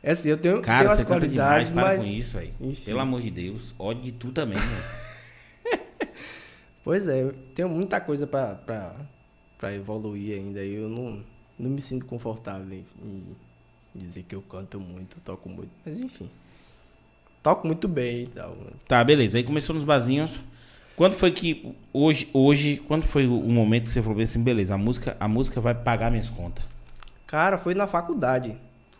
É 0.01 0.11
assim, 0.11 0.29
eu 0.29 0.37
tenho, 0.37 0.61
Cara, 0.61 0.79
tenho 0.79 0.91
as 0.91 0.99
você 0.99 1.05
canta 1.05 1.27
demais, 1.27 1.73
qualidades, 1.73 1.73
para 1.73 1.83
mas. 1.83 1.99
com 2.05 2.09
isso, 2.09 2.31
velho. 2.37 2.53
Pelo 2.85 2.99
amor 3.01 3.21
de 3.21 3.29
Deus. 3.31 3.75
Ódio 3.77 4.03
de 4.03 4.11
tu 4.13 4.31
também, 4.31 4.57
velho. 4.57 5.79
Pois 6.85 7.07
é, 7.07 7.21
eu 7.21 7.33
tenho 7.53 7.67
muita 7.67 7.99
coisa 7.99 8.25
pra, 8.25 8.55
pra, 8.55 8.95
pra 9.57 9.73
evoluir 9.73 10.37
ainda. 10.37 10.63
e 10.63 10.75
Eu 10.75 10.87
não, 10.89 11.21
não 11.59 11.69
me 11.69 11.81
sinto 11.81 12.05
confortável 12.05 12.73
em, 12.73 12.85
em 13.03 13.35
dizer 13.93 14.23
que 14.23 14.33
eu 14.33 14.41
canto 14.41 14.79
muito, 14.79 15.17
eu 15.17 15.21
toco 15.23 15.49
muito. 15.49 15.69
Mas 15.85 15.99
enfim. 15.99 16.29
Toco 17.43 17.67
muito 17.67 17.87
bem 17.87 18.23
e 18.23 18.27
tal. 18.27 18.57
Tá, 18.87 19.03
beleza. 19.03 19.37
Aí 19.37 19.43
começou 19.43 19.75
nos 19.75 19.83
barzinhos. 19.83 20.39
Quando 20.99 21.13
foi 21.13 21.31
que 21.31 21.73
hoje, 21.93 22.27
hoje, 22.33 22.83
quando 22.85 23.03
foi 23.03 23.25
o 23.25 23.39
momento 23.49 23.85
que 23.85 23.93
você 23.93 24.01
falou 24.01 24.19
assim, 24.19 24.43
beleza, 24.43 24.75
a 24.75 24.77
música, 24.77 25.15
a 25.17 25.29
música 25.29 25.61
vai 25.61 25.73
pagar 25.73 26.11
minhas 26.11 26.27
contas? 26.27 26.65
Cara, 27.25 27.57
foi 27.57 27.73
na 27.73 27.87
faculdade. 27.87 28.57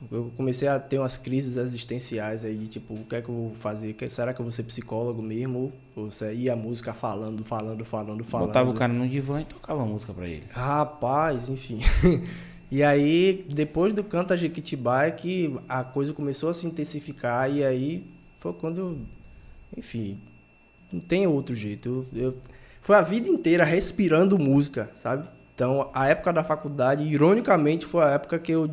Eu 0.09 0.31
comecei 0.37 0.65
a 0.69 0.79
ter 0.79 0.97
umas 0.97 1.17
crises 1.17 1.57
existenciais 1.57 2.45
aí 2.45 2.55
de 2.55 2.67
tipo, 2.69 2.93
o 2.93 3.03
que 3.03 3.17
é 3.17 3.21
que 3.21 3.27
eu 3.27 3.35
vou 3.35 3.53
fazer? 3.53 3.97
Será 4.09 4.33
que 4.33 4.39
eu 4.39 4.45
vou 4.45 4.51
ser 4.53 4.63
psicólogo 4.63 5.21
mesmo? 5.21 5.73
Ou 5.93 6.09
se 6.09 6.33
ia 6.35 6.53
a 6.53 6.55
música 6.55 6.93
falando, 6.93 7.43
falando, 7.43 7.83
falando, 7.83 8.23
falando. 8.23 8.47
Botava 8.47 8.69
o 8.69 8.73
cara 8.73 8.93
no 8.93 9.05
divã 9.05 9.41
e 9.41 9.43
tocava 9.43 9.83
a 9.83 9.85
música 9.85 10.13
pra 10.13 10.25
ele. 10.25 10.45
Rapaz, 10.51 11.49
enfim. 11.49 11.81
e 12.71 12.81
aí, 12.81 13.43
depois 13.49 13.93
do 13.93 14.05
Canta 14.05 14.37
Jequitibá 14.37 15.03
é 15.03 15.11
que 15.11 15.53
a 15.67 15.83
coisa 15.83 16.13
começou 16.13 16.49
a 16.49 16.53
se 16.53 16.65
intensificar 16.65 17.51
e 17.51 17.61
aí 17.61 18.09
foi 18.39 18.53
quando, 18.53 18.77
eu- 18.77 18.99
enfim, 19.75 20.17
não 20.91 20.99
tem 20.99 21.25
outro 21.27 21.55
jeito. 21.55 22.05
Eu, 22.13 22.21
eu- 22.23 22.37
foi 22.81 22.95
a 22.95 23.01
vida 23.01 23.27
inteira 23.27 23.63
respirando 23.63 24.37
música, 24.39 24.89
sabe? 24.95 25.27
Então, 25.53 25.89
a 25.93 26.07
época 26.07 26.31
da 26.33 26.43
faculdade, 26.43 27.03
ironicamente, 27.03 27.85
foi 27.85 28.03
a 28.03 28.09
época 28.11 28.39
que 28.39 28.51
eu 28.51 28.69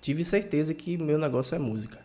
tive 0.00 0.22
certeza 0.24 0.74
que 0.74 0.96
meu 0.98 1.18
negócio 1.18 1.54
é 1.54 1.58
música. 1.58 1.98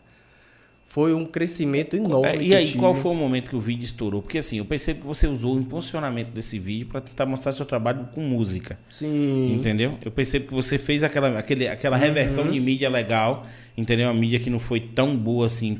foi 0.90 1.12
um 1.12 1.26
crescimento 1.26 1.94
enorme. 1.94 2.26
É, 2.28 2.42
e 2.42 2.54
aí, 2.54 2.64
tive. 2.66 2.78
qual 2.78 2.94
foi 2.94 3.12
o 3.12 3.14
momento 3.14 3.50
que 3.50 3.54
o 3.56 3.60
vídeo 3.60 3.84
estourou? 3.84 4.22
Porque 4.22 4.38
assim, 4.38 4.56
eu 4.56 4.64
percebo 4.64 5.00
que 5.02 5.06
você 5.06 5.26
usou 5.26 5.54
o 5.54 5.60
impulsionamento 5.60 6.30
desse 6.30 6.58
vídeo 6.58 6.86
para 6.86 7.02
tentar 7.02 7.26
mostrar 7.26 7.52
seu 7.52 7.66
trabalho 7.66 8.08
com 8.14 8.22
música. 8.22 8.78
Sim. 8.88 9.52
Entendeu? 9.54 9.98
Eu 10.02 10.10
percebo 10.10 10.48
que 10.48 10.54
você 10.54 10.78
fez 10.78 11.02
aquela, 11.04 11.38
aquele, 11.38 11.68
aquela 11.68 11.96
Uhum. 11.98 12.02
reversão 12.02 12.50
de 12.50 12.58
mídia 12.58 12.88
legal, 12.88 13.44
entendeu? 13.76 14.08
Uma 14.08 14.14
mídia 14.14 14.40
que 14.40 14.48
não 14.48 14.58
foi 14.58 14.80
tão 14.80 15.14
boa 15.14 15.44
assim 15.44 15.78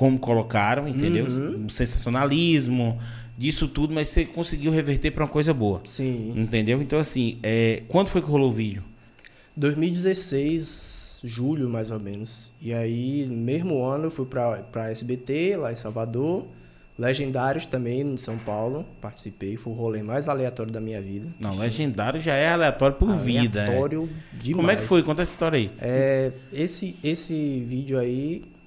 como 0.00 0.18
colocaram, 0.18 0.88
entendeu? 0.88 1.26
Uhum. 1.26 1.64
Um 1.66 1.68
sensacionalismo, 1.68 2.98
disso 3.36 3.68
tudo, 3.68 3.92
mas 3.92 4.08
você 4.08 4.24
conseguiu 4.24 4.72
reverter 4.72 5.10
para 5.10 5.24
uma 5.24 5.30
coisa 5.30 5.52
boa. 5.52 5.82
Sim. 5.84 6.32
Entendeu? 6.34 6.80
Então, 6.80 6.98
assim, 6.98 7.38
é, 7.42 7.82
quando 7.86 8.08
foi 8.08 8.22
que 8.22 8.26
rolou 8.26 8.48
o 8.48 8.52
vídeo? 8.52 8.82
2016, 9.58 11.20
julho 11.22 11.68
mais 11.68 11.90
ou 11.90 12.00
menos. 12.00 12.50
E 12.62 12.72
aí, 12.72 13.26
no 13.28 13.36
mesmo 13.36 13.84
ano, 13.84 14.04
eu 14.06 14.10
fui 14.10 14.24
pra 14.24 14.90
SBT, 14.90 15.58
lá 15.58 15.70
em 15.70 15.76
Salvador. 15.76 16.46
Legendários 16.98 17.66
também, 17.66 18.00
em 18.00 18.16
São 18.16 18.38
Paulo. 18.38 18.86
Participei, 19.02 19.58
foi 19.58 19.70
o 19.70 19.76
rolê 19.76 20.02
mais 20.02 20.30
aleatório 20.30 20.72
da 20.72 20.80
minha 20.80 21.02
vida. 21.02 21.28
Não, 21.38 21.58
legendário 21.58 22.18
já 22.18 22.34
é 22.34 22.48
aleatório 22.48 22.96
por 22.96 23.12
vida. 23.12 23.60
é. 23.60 23.66
Aleatório 23.66 24.08
demais. 24.32 24.56
Como 24.56 24.70
é 24.70 24.76
que 24.76 24.82
foi? 24.82 25.02
Conta 25.02 25.20
essa 25.20 25.32
história 25.32 25.58
aí. 25.58 25.70
É, 25.78 26.32
esse, 26.50 26.96
esse 27.04 27.60
vídeo 27.66 27.98
aí, 27.98 28.42
é, 28.42 28.59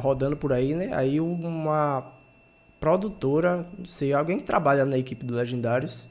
rodando 0.00 0.36
por 0.36 0.52
aí, 0.52 0.74
né? 0.74 0.90
Aí 0.92 1.20
uma 1.20 2.12
produtora, 2.80 3.66
não 3.78 3.84
sei, 3.84 4.12
alguém 4.12 4.38
que 4.38 4.44
trabalha 4.44 4.84
na 4.84 4.98
equipe 4.98 5.24
do 5.24 5.34
Legendários, 5.34 6.08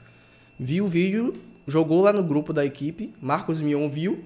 viu 0.58 0.86
o 0.86 0.88
vídeo, 0.88 1.34
jogou 1.68 2.02
lá 2.02 2.14
no 2.14 2.24
grupo 2.24 2.54
da 2.54 2.66
equipe, 2.66 3.14
Marcos 3.20 3.62
Mion 3.62 3.90
viu, 3.90 4.24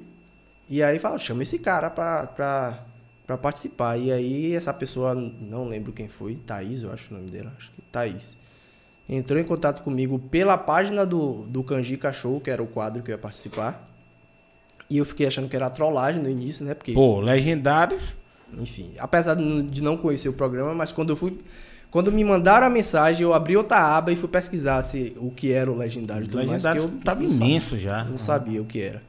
e 0.69 0.83
aí 0.83 0.99
falou, 0.99 1.17
chama 1.17 1.43
esse 1.43 1.59
cara 1.59 1.89
pra, 1.89 2.27
pra, 2.27 2.85
pra 3.25 3.37
participar. 3.37 3.97
E 3.97 4.11
aí 4.11 4.53
essa 4.53 4.73
pessoa, 4.73 5.13
não 5.15 5.67
lembro 5.67 5.91
quem 5.93 6.07
foi, 6.07 6.35
Thaís, 6.35 6.83
eu 6.83 6.91
acho 6.91 7.13
o 7.13 7.17
nome 7.17 7.29
dela, 7.29 7.53
acho 7.57 7.71
que 7.71 7.81
Thaís. 7.91 8.37
Entrou 9.07 9.39
em 9.39 9.43
contato 9.43 9.83
comigo 9.83 10.17
pela 10.17 10.57
página 10.57 11.05
do, 11.05 11.43
do 11.43 11.63
Kanji 11.63 11.95
Cachorro, 11.95 12.41
que 12.41 12.49
era 12.49 12.61
o 12.61 12.67
quadro 12.67 13.03
que 13.03 13.11
eu 13.11 13.13
ia 13.13 13.19
participar. 13.19 13.87
E 14.89 14.97
eu 14.97 15.05
fiquei 15.05 15.27
achando 15.27 15.47
que 15.47 15.55
era 15.55 15.69
trollagem 15.69 16.21
no 16.21 16.29
início, 16.29 16.65
né? 16.65 16.73
Porque, 16.73 16.93
Pô, 16.93 17.19
legendários. 17.19 18.15
Enfim, 18.53 18.91
apesar 18.99 19.35
de 19.35 19.81
não- 19.81 19.97
conhecer 19.97 20.29
o 20.29 20.33
programa, 20.33 20.73
mas 20.73 20.91
quando 20.91 21.11
eu 21.11 21.15
fui. 21.15 21.39
Quando 21.91 22.11
me 22.11 22.23
mandaram 22.25 22.67
a 22.67 22.69
mensagem, 22.69 23.23
eu 23.23 23.33
abri 23.33 23.55
outra 23.55 23.77
aba 23.95 24.11
e 24.11 24.17
fui 24.17 24.27
pesquisar 24.27 24.81
se, 24.83 25.15
o 25.17 25.31
que 25.31 25.53
era 25.53 25.71
o 25.71 25.77
Legendário 25.77 26.27
tudo 26.27 26.45
mais. 26.45 26.61
que 26.61 26.67
eu 26.77 26.89
tava 27.03 27.21
sabia. 27.21 27.35
imenso 27.47 27.77
já. 27.77 28.03
Não 28.03 28.17
sabia 28.17 28.61
o 28.61 28.65
que 28.65 28.81
era. 28.81 29.01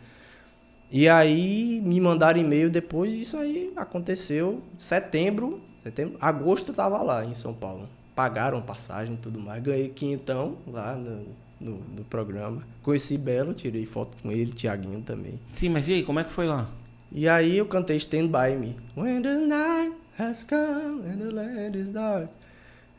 E 0.91 1.09
aí 1.09 1.83
me 1.85 2.01
mandaram 2.01 2.39
e-mail 2.39 2.71
depois, 2.71 3.13
isso 3.13 3.37
aí 3.37 3.73
aconteceu 3.75 4.63
setembro, 4.79 5.61
setembro, 5.83 6.17
agosto 6.21 6.71
eu 6.71 6.75
tava 6.77 7.03
lá 7.03 7.25
em 7.25 7.35
São 7.35 7.53
Paulo. 7.53 7.89
Pagaram 8.15 8.63
passagem 8.63 9.15
e 9.15 9.17
tudo 9.17 9.41
mais, 9.41 9.61
ganhei 9.63 9.89
quinhentão 9.89 10.57
lá 10.67 10.95
no, 10.95 11.27
no, 11.61 11.81
no 11.97 12.05
programa. 12.09 12.63
Conheci 12.85 13.19
Belo, 13.19 13.53
tirei 13.53 13.85
foto 13.85 14.17
com 14.23 14.31
ele, 14.31 14.53
Tiaguinho 14.53 15.03
também. 15.03 15.41
Sim, 15.53 15.71
mas 15.71 15.89
e 15.89 15.95
aí, 15.95 16.03
como 16.05 16.21
é 16.21 16.25
que 16.25 16.31
foi 16.31 16.47
lá? 16.47 16.71
E 17.17 17.27
aí 17.27 17.57
eu 17.57 17.65
cantei 17.65 17.97
Stand 17.97 18.27
By 18.27 18.55
Me. 18.57 18.77
When 18.95 19.23
the 19.23 19.39
night 19.39 19.95
has 20.19 20.45
come 20.45 21.01
and 21.09 21.17
the 21.17 21.33
land 21.33 21.79
is 21.79 21.91
dark. 21.91 22.29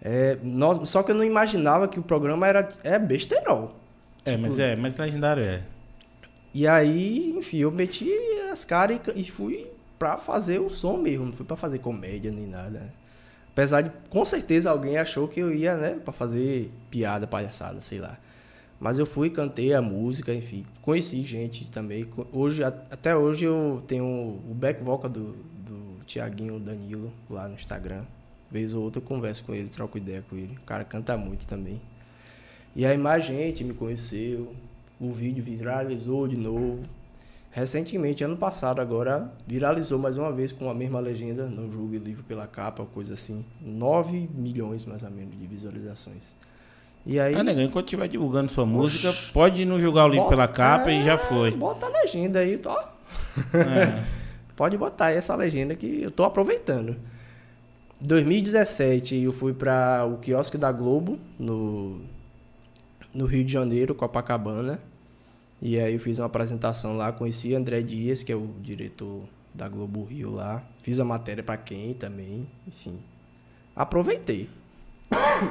É, 0.02 0.40
nós, 0.42 0.90
só 0.90 1.04
que 1.04 1.12
eu 1.12 1.16
não 1.16 1.24
imaginava 1.24 1.88
que 1.88 2.00
o 2.00 2.04
programa 2.04 2.48
era 2.48 2.68
é 2.84 2.98
besterol. 2.98 3.76
É, 4.26 4.32
Tipo, 4.32 4.42
mas 4.42 4.58
é, 4.58 4.76
mas 4.76 4.98
legendário 4.98 5.44
é. 5.44 5.62
E 6.52 6.68
aí, 6.68 7.36
enfim, 7.38 7.60
eu 7.60 7.72
meti 7.72 8.12
as 8.52 8.66
caras 8.66 9.00
e, 9.16 9.22
e 9.22 9.24
fui 9.30 9.70
pra 10.00 10.18
fazer 10.18 10.60
o 10.60 10.70
som 10.70 10.98
mesmo, 10.98 11.26
não 11.26 11.32
fui 11.32 11.46
pra 11.46 11.56
fazer 11.56 11.78
comédia 11.78 12.32
nem 12.32 12.48
nada. 12.48 12.92
Apesar 13.52 13.82
de, 13.82 13.92
com 14.10 14.26
certeza, 14.26 14.72
alguém 14.72 14.98
achou 14.98 15.28
que 15.28 15.40
eu 15.40 15.54
ia, 15.54 15.78
né, 15.78 16.00
pra 16.04 16.12
fazer 16.12 16.72
piada, 16.90 17.28
palhaçada, 17.28 17.82
sei 17.82 18.00
lá. 18.00 18.18
Mas 18.80 19.00
eu 19.00 19.06
fui, 19.06 19.30
cantei 19.30 19.74
a 19.74 19.82
música, 19.82 20.34
enfim, 20.34 20.64
conheci 20.82 21.24
gente 21.24 21.70
também. 21.72 22.08
Hoje, 22.32 22.64
até 22.64 23.16
hoje 23.16 23.46
eu 23.46 23.82
tenho 23.88 24.06
o 24.06 24.54
back 24.54 24.84
vocal 24.84 25.10
do, 25.10 25.34
do 25.34 26.06
Tiaguinho 26.06 26.60
Danilo 26.60 27.12
lá 27.30 27.48
no 27.48 27.56
Instagram. 27.56 28.04
Vez 28.50 28.74
ou 28.74 28.84
outra 28.84 29.02
eu 29.02 29.06
converso 29.06 29.44
com 29.44 29.54
ele, 29.54 29.68
troco 29.68 29.98
ideia 29.98 30.24
com 30.30 30.36
ele. 30.36 30.56
O 30.58 30.62
cara 30.62 30.84
canta 30.84 31.18
muito 31.18 31.48
também. 31.48 31.82
E 32.76 32.86
aí 32.86 32.98
mais 32.98 33.26
gente 33.26 33.64
me 33.64 33.74
conheceu, 33.74 34.54
o 35.00 35.12
vídeo 35.12 35.44
viralizou 35.44 36.28
de 36.28 36.38
novo. 36.38 36.84
Recentemente, 37.50 38.24
ano 38.24 38.38
passado 38.38 38.80
agora, 38.80 39.34
viralizou 39.48 39.98
mais 39.98 40.16
uma 40.16 40.32
vez 40.32 40.52
com 40.52 40.70
a 40.70 40.76
mesma 40.76 41.00
legenda, 41.00 41.48
não 41.48 41.72
julgue 41.72 41.98
livro 41.98 42.24
pela 42.24 42.46
capa, 42.46 42.86
coisa 42.86 43.16
assim. 43.16 43.44
9 43.60 44.30
milhões 44.32 44.86
mais 44.86 45.02
ou 45.02 45.10
menos 45.10 45.36
de 45.36 45.48
visualizações. 45.48 46.36
E 47.08 47.20
aí. 47.20 47.34
Ah, 47.34 47.64
enquanto 47.64 47.86
estiver 47.86 48.08
divulgando 48.10 48.52
sua 48.52 48.66
música, 48.66 49.14
pode 49.34 49.64
não 49.64 49.80
julgar 49.80 50.06
o 50.06 50.10
livro 50.10 50.26
bota- 50.26 50.36
pela 50.36 50.48
capa 50.48 50.92
e 50.92 51.06
já 51.06 51.14
é, 51.14 51.18
foi. 51.18 51.52
Bota 51.52 51.86
a 51.86 51.90
legenda 51.90 52.40
aí, 52.40 52.60
ó. 52.66 52.84
É. 53.54 54.04
Pode 54.58 54.76
botar 54.76 55.06
aí 55.06 55.18
essa 55.18 55.36
legenda 55.36 55.76
que 55.76 56.02
eu 56.02 56.10
tô 56.10 56.24
aproveitando. 56.24 56.98
2017 58.02 59.16
eu 59.24 59.32
fui 59.32 59.54
para 59.54 60.04
o 60.04 60.18
quiosque 60.18 60.58
da 60.58 60.72
Globo 60.72 61.20
no 61.40 62.02
no 63.14 63.26
Rio 63.26 63.44
de 63.44 63.52
Janeiro, 63.54 63.96
Copacabana. 63.96 64.80
E 65.62 65.80
aí 65.80 65.94
eu 65.94 66.00
fiz 66.00 66.20
uma 66.20 66.26
apresentação 66.26 66.98
lá, 66.98 67.12
conheci 67.12 67.54
André 67.56 67.82
Dias, 67.82 68.22
que 68.24 68.32
é 68.32 68.36
o 68.36 68.50
diretor 68.62 69.22
da 69.54 69.68
Globo 69.70 70.04
Rio 70.04 70.32
lá. 70.32 70.64
Fiz 70.80 71.00
a 71.00 71.06
matéria 71.06 71.44
para 71.44 71.58
quem 71.58 71.94
também, 71.94 72.48
enfim. 72.68 72.98
Aproveitei. 73.76 74.50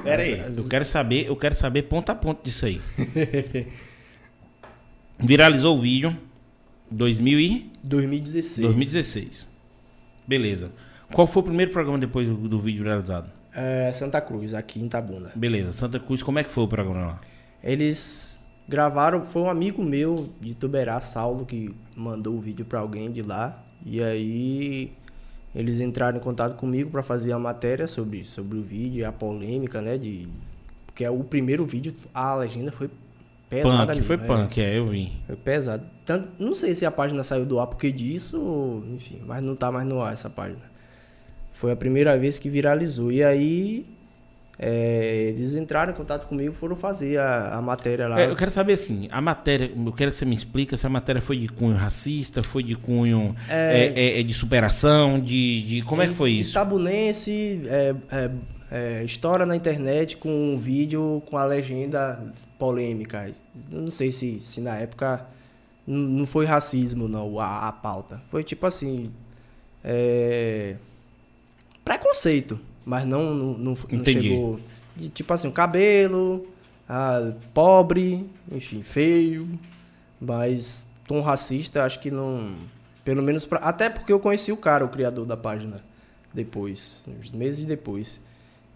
Pera 0.03 0.23
aí, 0.23 0.41
As- 0.41 0.57
eu 0.59 0.69
quero 0.69 0.85
saber, 0.85 1.27
eu 1.27 1.37
quero 1.37 1.55
saber 1.57 1.83
ponto 1.83 2.11
a 2.11 2.15
ponto 2.15 2.45
disso 2.45 2.67
aí. 2.67 2.81
Viralizou 5.19 5.77
o 5.77 5.81
vídeo 5.81 6.17
2000 6.91 7.41
e 7.41 7.71
2016. 7.83 8.61
2016. 8.67 9.47
Beleza. 10.27 10.71
Qual 11.13 11.27
foi 11.27 11.43
o 11.43 11.47
primeiro 11.47 11.71
programa 11.71 11.99
depois 11.99 12.29
do, 12.29 12.35
do 12.49 12.61
vídeo 12.61 12.83
viralizado? 12.83 13.31
É, 13.55 13.91
Santa 13.93 14.21
Cruz, 14.21 14.53
aqui 14.53 14.81
em 14.81 14.89
Tabuna. 14.89 15.31
Beleza. 15.35 15.73
Santa 15.73 15.99
Cruz, 15.99 16.23
como 16.23 16.39
é 16.39 16.45
que 16.45 16.51
foi 16.51 16.65
o 16.65 16.69
programa 16.69 17.07
lá? 17.07 17.21
Eles 17.63 18.41
gravaram, 18.69 19.23
foi 19.23 19.43
um 19.43 19.49
amigo 19.49 19.83
meu 19.83 20.29
de 20.41 20.53
Tuberá, 20.55 21.01
Saulo, 21.01 21.47
que 21.47 21.75
mandou 21.95 22.35
o 22.35 22.41
vídeo 22.41 22.65
pra 22.67 22.81
alguém 22.81 23.11
de 23.11 23.23
lá. 23.23 23.65
E 23.85 24.03
aí 24.03 24.93
eles 25.57 25.81
entraram 25.81 26.19
em 26.19 26.21
contato 26.21 26.55
comigo 26.55 26.91
pra 26.91 27.03
fazer 27.03 27.33
a 27.33 27.39
matéria 27.39 27.87
sobre, 27.87 28.25
sobre 28.25 28.59
o 28.59 28.63
vídeo 28.63 29.01
e 29.01 29.05
a 29.05 29.11
polêmica, 29.11 29.81
né? 29.81 29.97
De, 29.97 30.29
porque 30.85 31.03
é 31.03 31.11
o 31.11 31.25
primeiro 31.25 31.65
vídeo, 31.65 31.95
a 32.13 32.35
legenda 32.35 32.71
foi 32.71 32.91
pesada. 33.49 33.95
Punk, 33.95 34.03
foi 34.03 34.17
mesmo, 34.19 34.35
é. 34.35 34.37
punk, 34.37 34.61
é, 34.61 34.79
eu 34.79 34.87
vi. 34.89 35.13
Foi 35.27 35.37
pesado. 35.37 35.83
Tanto, 36.05 36.29
não 36.39 36.55
sei 36.55 36.75
se 36.75 36.85
a 36.85 36.91
página 36.91 37.25
saiu 37.25 37.47
do 37.47 37.59
ar 37.59 37.69
porque 37.69 37.91
disso, 37.91 38.39
ou, 38.39 38.85
enfim, 38.95 39.23
mas 39.27 39.43
não 39.43 39.57
tá 39.57 39.73
mais 39.73 39.89
no 39.89 40.03
ar 40.03 40.13
essa 40.13 40.29
página. 40.29 40.61
Foi 41.53 41.73
a 41.73 41.77
primeira 41.77 42.19
vez 42.19 42.39
que 42.39 42.51
viralizou. 42.51 43.11
E 43.11 43.25
aí 43.25 43.87
é, 44.59 45.35
eles 45.35 45.55
entraram 45.55 45.93
em 45.93 45.95
contato 45.95 46.27
comigo 46.27 46.53
e 46.53 46.57
foram 46.57 46.75
fazer 46.75 47.19
a, 47.19 47.57
a 47.57 47.63
matéria 47.63 48.09
lá. 48.09 48.21
É, 48.21 48.31
eu 48.31 48.37
quero 48.37 48.51
saber 48.51 48.73
assim, 48.73 49.07
a 49.11 49.21
matéria, 49.21 49.71
eu 49.75 49.93
quero 49.93 50.11
que 50.11 50.17
você 50.17 50.25
me 50.25 50.35
explique 50.35 50.77
se 50.77 50.87
a 50.87 50.89
matéria 50.89 51.21
foi 51.21 51.39
de 51.39 51.49
cunho 51.49 51.77
racista, 51.77 52.43
foi 52.43 52.63
de 52.63 52.75
cunho 52.75 53.37
é, 53.51 53.93
é, 53.95 54.21
é 54.21 54.23
de 54.23 54.33
superação, 54.33 55.21
de, 55.21 55.63
de 55.63 55.83
como 55.83 56.01
é 56.01 56.09
que 56.09 56.15
foi 56.15 56.31
isso? 56.31 56.53
Itabunense, 56.53 57.63
é, 57.67 57.95
é, 58.11 58.31
é, 58.71 59.05
história 59.05 59.45
na 59.45 59.55
internet 59.55 60.17
com 60.17 60.31
um 60.31 60.57
vídeo 60.57 61.23
com 61.27 61.37
a 61.37 61.45
legenda 61.45 62.33
polêmica. 62.59 63.31
Eu 63.71 63.83
não 63.83 63.91
sei 63.91 64.11
se, 64.11 64.41
se 64.41 64.63
na 64.63 64.77
época 64.77 65.27
não 65.87 66.25
foi 66.25 66.47
racismo, 66.47 67.07
não, 67.09 67.39
a, 67.39 67.69
a 67.69 67.73
pauta. 67.73 68.23
Foi 68.25 68.43
tipo 68.43 68.67
assim. 68.67 69.13
é, 69.85 70.77
preconceito, 71.85 72.59
mas 72.87 73.05
não, 73.05 73.35
não, 73.35 73.59
não, 73.59 73.77
não 73.91 74.05
chegou. 74.05 74.61
De, 74.95 75.09
tipo 75.09 75.35
assim, 75.35 75.49
o 75.49 75.53
cabelo, 75.53 76.47
ah, 76.89 77.33
pobre, 77.53 78.25
enfim, 78.51 78.85
feio. 78.85 79.59
Mas 80.21 80.89
tom 81.07 81.21
racista, 81.21 81.85
acho 81.85 81.99
que 81.99 82.13
não. 82.13 82.55
Pelo 83.05 83.23
menos 83.23 83.45
pra, 83.45 83.59
Até 83.59 83.91
porque 83.91 84.13
eu 84.13 84.21
conheci 84.21 84.53
o 84.53 84.57
cara, 84.57 84.85
o 84.85 84.89
criador 84.89 85.27
da 85.27 85.37
página, 85.37 85.85
depois, 86.33 87.05
uns 87.09 87.33
meses 87.33 87.67
depois. 87.67 88.21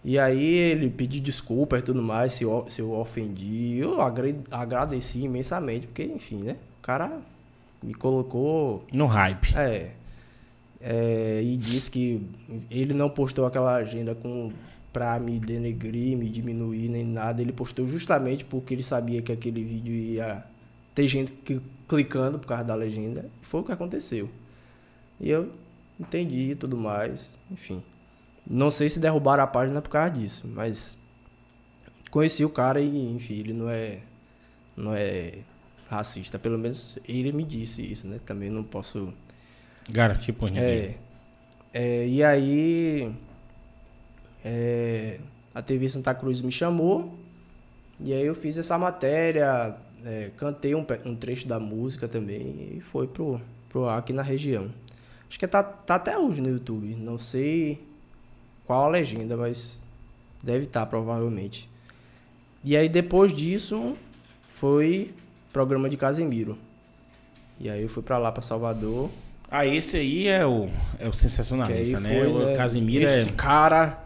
E 0.03 0.19
aí 0.19 0.43
ele 0.43 0.89
pediu 0.89 1.21
desculpa 1.21 1.77
e 1.77 1.81
tudo 1.81 2.01
mais, 2.01 2.33
se 2.33 2.43
eu, 2.43 2.65
se 2.67 2.81
eu 2.81 2.91
ofendi. 2.91 3.77
Eu 3.77 3.97
agradeci 4.51 5.21
imensamente, 5.21 5.87
porque, 5.87 6.03
enfim, 6.03 6.37
né? 6.37 6.57
O 6.79 6.81
cara 6.81 7.21
me 7.81 7.93
colocou. 7.93 8.85
No 8.91 9.05
hype. 9.05 9.55
É. 9.55 9.91
é, 10.81 11.41
e 11.43 11.55
disse 11.57 11.89
que 11.91 12.21
ele 12.69 12.93
não 12.93 13.09
postou 13.09 13.45
aquela 13.45 13.75
agenda 13.75 14.15
com 14.15 14.51
pra 14.91 15.17
me 15.19 15.39
denegrir, 15.39 16.17
me 16.17 16.29
diminuir, 16.29 16.89
nem 16.89 17.05
nada. 17.05 17.41
Ele 17.41 17.53
postou 17.53 17.87
justamente 17.87 18.43
porque 18.43 18.73
ele 18.73 18.83
sabia 18.83 19.21
que 19.21 19.31
aquele 19.31 19.63
vídeo 19.63 19.93
ia 19.93 20.43
ter 20.93 21.07
gente 21.07 21.31
que, 21.31 21.61
clicando 21.87 22.37
por 22.37 22.47
causa 22.47 22.63
da 22.63 22.75
legenda. 22.75 23.29
Foi 23.41 23.61
o 23.61 23.63
que 23.63 23.71
aconteceu. 23.71 24.29
E 25.19 25.29
eu 25.29 25.51
entendi 25.99 26.55
tudo 26.55 26.75
mais, 26.75 27.31
enfim. 27.49 27.81
Não 28.45 28.71
sei 28.71 28.89
se 28.89 28.99
derrubaram 28.99 29.43
a 29.43 29.47
página 29.47 29.81
por 29.81 29.89
causa 29.89 30.11
disso, 30.11 30.47
mas 30.47 30.97
conheci 32.09 32.43
o 32.43 32.49
cara 32.49 32.81
e, 32.81 33.15
enfim, 33.15 33.35
ele 33.35 33.53
não 33.53 33.69
é 33.69 33.99
não 34.75 34.93
é 34.95 35.39
racista, 35.87 36.39
pelo 36.39 36.57
menos 36.57 36.97
ele 37.07 37.31
me 37.31 37.43
disse 37.43 37.81
isso, 37.81 38.07
né? 38.07 38.19
Também 38.25 38.49
não 38.49 38.63
posso 38.63 39.13
Garantir 39.89 40.33
por 40.33 40.49
ninguém. 40.49 40.97
é, 41.73 42.07
e 42.07 42.23
aí 42.23 43.13
é, 44.43 45.19
a 45.53 45.61
TV 45.61 45.89
Santa 45.89 46.13
Cruz 46.13 46.41
me 46.41 46.51
chamou 46.51 47.17
e 47.99 48.13
aí 48.13 48.25
eu 48.25 48.33
fiz 48.33 48.57
essa 48.57 48.77
matéria, 48.77 49.75
é, 50.03 50.31
cantei 50.35 50.73
um, 50.73 50.85
um 51.05 51.15
trecho 51.15 51.47
da 51.47 51.59
música 51.59 52.07
também 52.07 52.75
e 52.77 52.81
foi 52.81 53.07
pro, 53.07 53.39
pro 53.69 53.85
ar 53.85 53.99
aqui 53.99 54.11
na 54.11 54.23
região. 54.23 54.71
Acho 55.29 55.39
que 55.39 55.47
tá, 55.47 55.63
tá 55.63 55.95
até 55.95 56.17
hoje 56.17 56.41
no 56.41 56.49
YouTube, 56.49 56.95
não 56.95 57.17
sei 57.17 57.79
qual 58.65 58.85
a 58.85 58.87
legenda, 58.87 59.37
mas 59.37 59.79
deve 60.43 60.65
estar 60.65 60.85
provavelmente. 60.87 61.69
E 62.63 62.75
aí 62.75 62.89
depois 62.89 63.31
disso 63.33 63.95
foi 64.49 65.13
programa 65.53 65.89
de 65.89 65.97
Casemiro. 65.97 66.57
E 67.59 67.69
aí 67.69 67.81
eu 67.81 67.89
fui 67.89 68.01
pra 68.01 68.17
lá, 68.17 68.31
pra 68.31 68.41
Salvador. 68.41 69.09
Ah, 69.51 69.65
esse 69.67 69.97
aí 69.97 70.27
é 70.29 70.45
o, 70.45 70.69
é 70.97 71.03
o 71.03 71.07
aí 71.07 71.13
sensacionalista, 71.13 71.99
né? 71.99 72.23
foi, 72.23 72.53
O 72.53 72.55
Casimiro 72.55 73.03
Esse 73.05 73.29
é. 73.29 73.33
cara. 73.33 73.99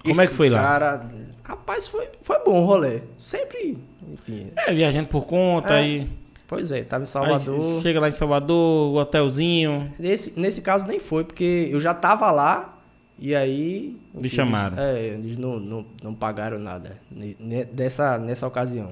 Como 0.00 0.20
é 0.20 0.24
que 0.24 0.28
esse 0.28 0.36
foi 0.36 0.48
lá? 0.50 0.62
Cara, 0.62 1.08
rapaz, 1.42 1.88
foi, 1.88 2.08
foi 2.22 2.38
bom 2.44 2.62
o 2.62 2.64
rolê. 2.64 3.02
Sempre. 3.18 3.76
Enfim. 4.12 4.52
É, 4.54 4.72
viajando 4.72 5.08
por 5.08 5.26
conta 5.26 5.74
É, 5.74 5.78
aí. 5.78 6.08
Pois 6.46 6.70
é, 6.70 6.82
tava 6.84 7.02
em 7.02 7.06
aí 7.06 7.10
Salvador. 7.10 7.82
chega 7.82 7.98
lá 7.98 8.08
em 8.08 8.12
Salvador, 8.12 8.92
o 8.92 8.96
hotelzinho. 8.98 9.90
Nesse, 9.98 10.38
nesse 10.38 10.60
caso 10.62 10.86
nem 10.86 10.98
foi, 11.00 11.24
porque 11.24 11.68
eu 11.72 11.80
já 11.80 11.92
tava 11.94 12.30
lá 12.30 12.78
e 13.18 13.34
aí. 13.34 13.96
Me 14.14 14.28
chamaram. 14.28 14.76
Eles, 14.78 14.96
é, 14.96 15.06
eles 15.14 15.36
não, 15.38 15.58
não, 15.58 15.86
não 16.02 16.14
pagaram 16.14 16.58
nada 16.58 16.98
ne- 17.10 17.36
ne- 17.40 17.64
dessa, 17.64 18.18
nessa 18.18 18.46
ocasião. 18.46 18.90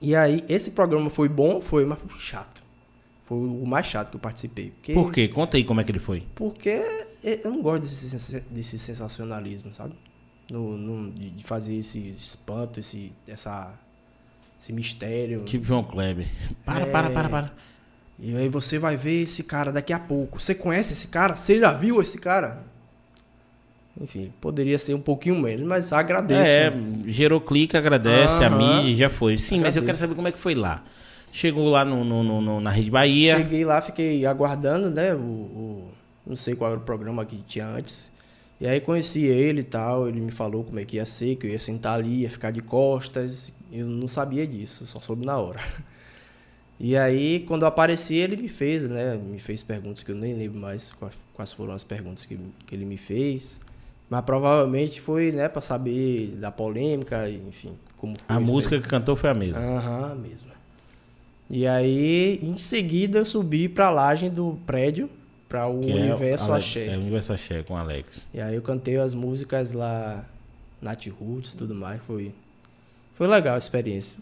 E 0.00 0.14
aí, 0.14 0.44
esse 0.48 0.70
programa 0.72 1.08
foi 1.08 1.28
bom, 1.28 1.60
foi, 1.60 1.84
mas 1.86 1.98
foi 1.98 2.20
chato. 2.20 2.62
Foi 3.26 3.36
o 3.36 3.66
mais 3.66 3.86
chato 3.86 4.10
que 4.10 4.16
eu 4.16 4.20
participei. 4.20 4.70
Porque, 4.70 4.94
Por 4.94 5.12
quê? 5.12 5.26
Conta 5.26 5.56
aí 5.56 5.64
como 5.64 5.80
é 5.80 5.84
que 5.84 5.90
ele 5.90 5.98
foi. 5.98 6.22
Porque 6.34 6.80
eu 7.24 7.50
não 7.50 7.60
gosto 7.60 7.82
desse, 7.82 8.40
desse 8.48 8.78
sensacionalismo, 8.78 9.74
sabe? 9.74 9.94
No, 10.48 10.78
no- 10.78 11.10
de, 11.12 11.42
fazer 11.42 11.74
esse 11.74 11.98
espanto, 12.16 12.78
esse, 12.78 13.12
essa, 13.26 13.74
esse 14.60 14.72
mistério. 14.72 15.42
Tipo 15.42 15.64
João 15.66 15.82
Kleber. 15.82 16.28
Para, 16.64 16.86
É. 16.86 16.90
para, 16.90 17.10
para, 17.10 17.28
para. 17.28 17.52
E 18.18 18.34
aí 18.36 18.48
você 18.48 18.78
vai 18.78 18.96
ver 18.96 19.22
esse 19.24 19.42
cara 19.42 19.72
daqui 19.72 19.92
a 19.92 19.98
pouco. 19.98 20.40
Você 20.40 20.54
conhece 20.54 20.92
esse 20.92 21.08
cara? 21.08 21.34
Você 21.34 21.58
já 21.58 21.72
viu 21.72 22.00
esse 22.00 22.18
cara? 22.18 22.62
Enfim, 24.00 24.32
poderia 24.40 24.78
ser 24.78 24.94
um 24.94 25.00
pouquinho 25.00 25.36
menos, 25.40 25.66
mas 25.66 25.92
agradeço. 25.92 26.40
É, 26.48 26.72
gerou 27.10 27.40
clique, 27.40 27.76
agradece, 27.76 28.44
a 28.44 28.46
Aham. 28.46 28.82
mídia 28.84 28.96
já 28.96 29.10
foi. 29.10 29.36
Sim, 29.38 29.60
mas 29.60 29.74
eu 29.74 29.82
quero 29.82 29.90
Agradeço. 29.96 29.98
saber 30.00 30.14
como 30.14 30.28
é 30.28 30.32
que 30.32 30.38
foi 30.38 30.54
lá. 30.54 30.84
Chegou 31.32 31.68
lá 31.68 31.84
no, 31.84 32.04
no- 32.04 32.40
no- 32.40 32.60
na 32.60 32.70
Rede 32.70 32.90
Bahia. 32.90 33.36
Cheguei 33.36 33.64
lá, 33.64 33.80
fiquei 33.82 34.24
aguardando, 34.24 34.90
né? 34.90 35.14
O, 35.14 35.18
o- 35.18 35.88
não 36.26 36.36
sei 36.36 36.54
qual 36.54 36.70
era 36.72 36.80
o 36.80 36.82
programa 36.82 37.24
que 37.24 37.36
tinha 37.42 37.66
antes. 37.66 38.12
E 38.60 38.66
aí 38.66 38.80
conheci 38.80 39.24
ele 39.24 39.60
e 39.60 39.64
tal. 39.64 40.08
Ele 40.08 40.20
me 40.20 40.32
falou 40.32 40.64
como 40.64 40.80
é 40.80 40.84
que 40.84 40.96
ia 40.96 41.04
ser, 41.04 41.36
que 41.36 41.46
eu 41.46 41.50
ia 41.50 41.58
sentar 41.58 41.98
ali, 41.98 42.22
ia 42.22 42.30
ficar 42.30 42.50
de 42.50 42.62
costas. 42.62 43.52
Eu 43.70 43.86
não 43.86 44.08
sabia 44.08 44.46
disso, 44.46 44.86
só 44.86 44.98
soube 45.00 45.26
na 45.26 45.36
hora. 45.38 45.60
E 46.78 46.94
aí, 46.94 47.40
quando 47.48 47.62
eu 47.62 47.68
apareci, 47.68 48.16
ele 48.16 48.36
me 48.36 48.50
fez, 48.50 48.86
né? 48.86 49.16
Me 49.16 49.38
fez 49.38 49.62
perguntas 49.62 50.02
que 50.02 50.10
eu 50.12 50.14
nem 50.14 50.34
lembro 50.34 50.60
mais 50.60 50.92
quais, 51.34 51.50
foram 51.54 51.72
as 51.72 51.82
perguntas 51.84 52.26
que, 52.26 52.38
que 52.66 52.74
ele 52.74 52.84
me 52.84 52.98
fez. 52.98 53.58
Mas 54.10 54.22
provavelmente 54.26 55.00
foi, 55.00 55.32
né, 55.32 55.48
pra 55.48 55.62
saber 55.62 56.36
da 56.36 56.50
polêmica, 56.50 57.30
enfim, 57.30 57.78
como 57.96 58.14
A 58.28 58.38
música 58.38 58.78
que 58.78 58.86
cantou 58.86 59.16
foi 59.16 59.30
a 59.30 59.34
mesma. 59.34 59.58
Aham, 59.58 60.16
mesmo. 60.16 60.48
E 61.48 61.66
aí, 61.66 62.40
em 62.42 62.56
seguida, 62.58 63.18
eu 63.18 63.24
subi 63.24 63.68
pra 63.68 63.88
laje 63.90 64.28
do 64.28 64.58
prédio, 64.66 65.08
pra 65.48 65.66
o 65.68 65.78
que 65.80 65.90
é 65.92 65.94
Universo 65.94 66.50
Alex- 66.50 66.66
Axé. 66.66 66.86
É 66.86 66.96
o 66.96 67.00
Universo 67.00 67.32
Axé 67.32 67.62
com 67.62 67.74
o 67.74 67.76
Alex. 67.76 68.24
E 68.34 68.40
aí 68.40 68.54
eu 68.54 68.62
cantei 68.62 68.96
as 68.96 69.14
músicas 69.14 69.72
lá, 69.72 70.24
Nat 70.82 71.06
Roots 71.08 71.52
e 71.52 71.56
tudo 71.56 71.74
mais. 71.74 72.00
Foi, 72.06 72.32
foi 73.14 73.26
legal 73.28 73.54
a 73.54 73.58
experiência. 73.58 74.18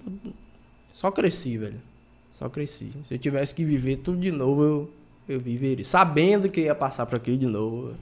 Só 0.93 1.11
cresci, 1.11 1.57
velho. 1.57 1.81
Só 2.33 2.49
cresci. 2.49 2.91
Se 3.05 3.15
eu 3.15 3.19
tivesse 3.19 3.55
que 3.55 3.65
viver 3.65 3.97
tudo 3.97 4.19
de 4.19 4.31
novo, 4.31 4.63
eu, 4.63 4.91
eu 5.29 5.41
viveria. 5.41 5.85
Sabendo 5.85 6.49
que 6.49 6.63
ia 6.63 6.75
passar 6.75 7.07
por 7.07 7.17
aquilo 7.17 7.39
de 7.39 7.47
novo. 7.47 7.95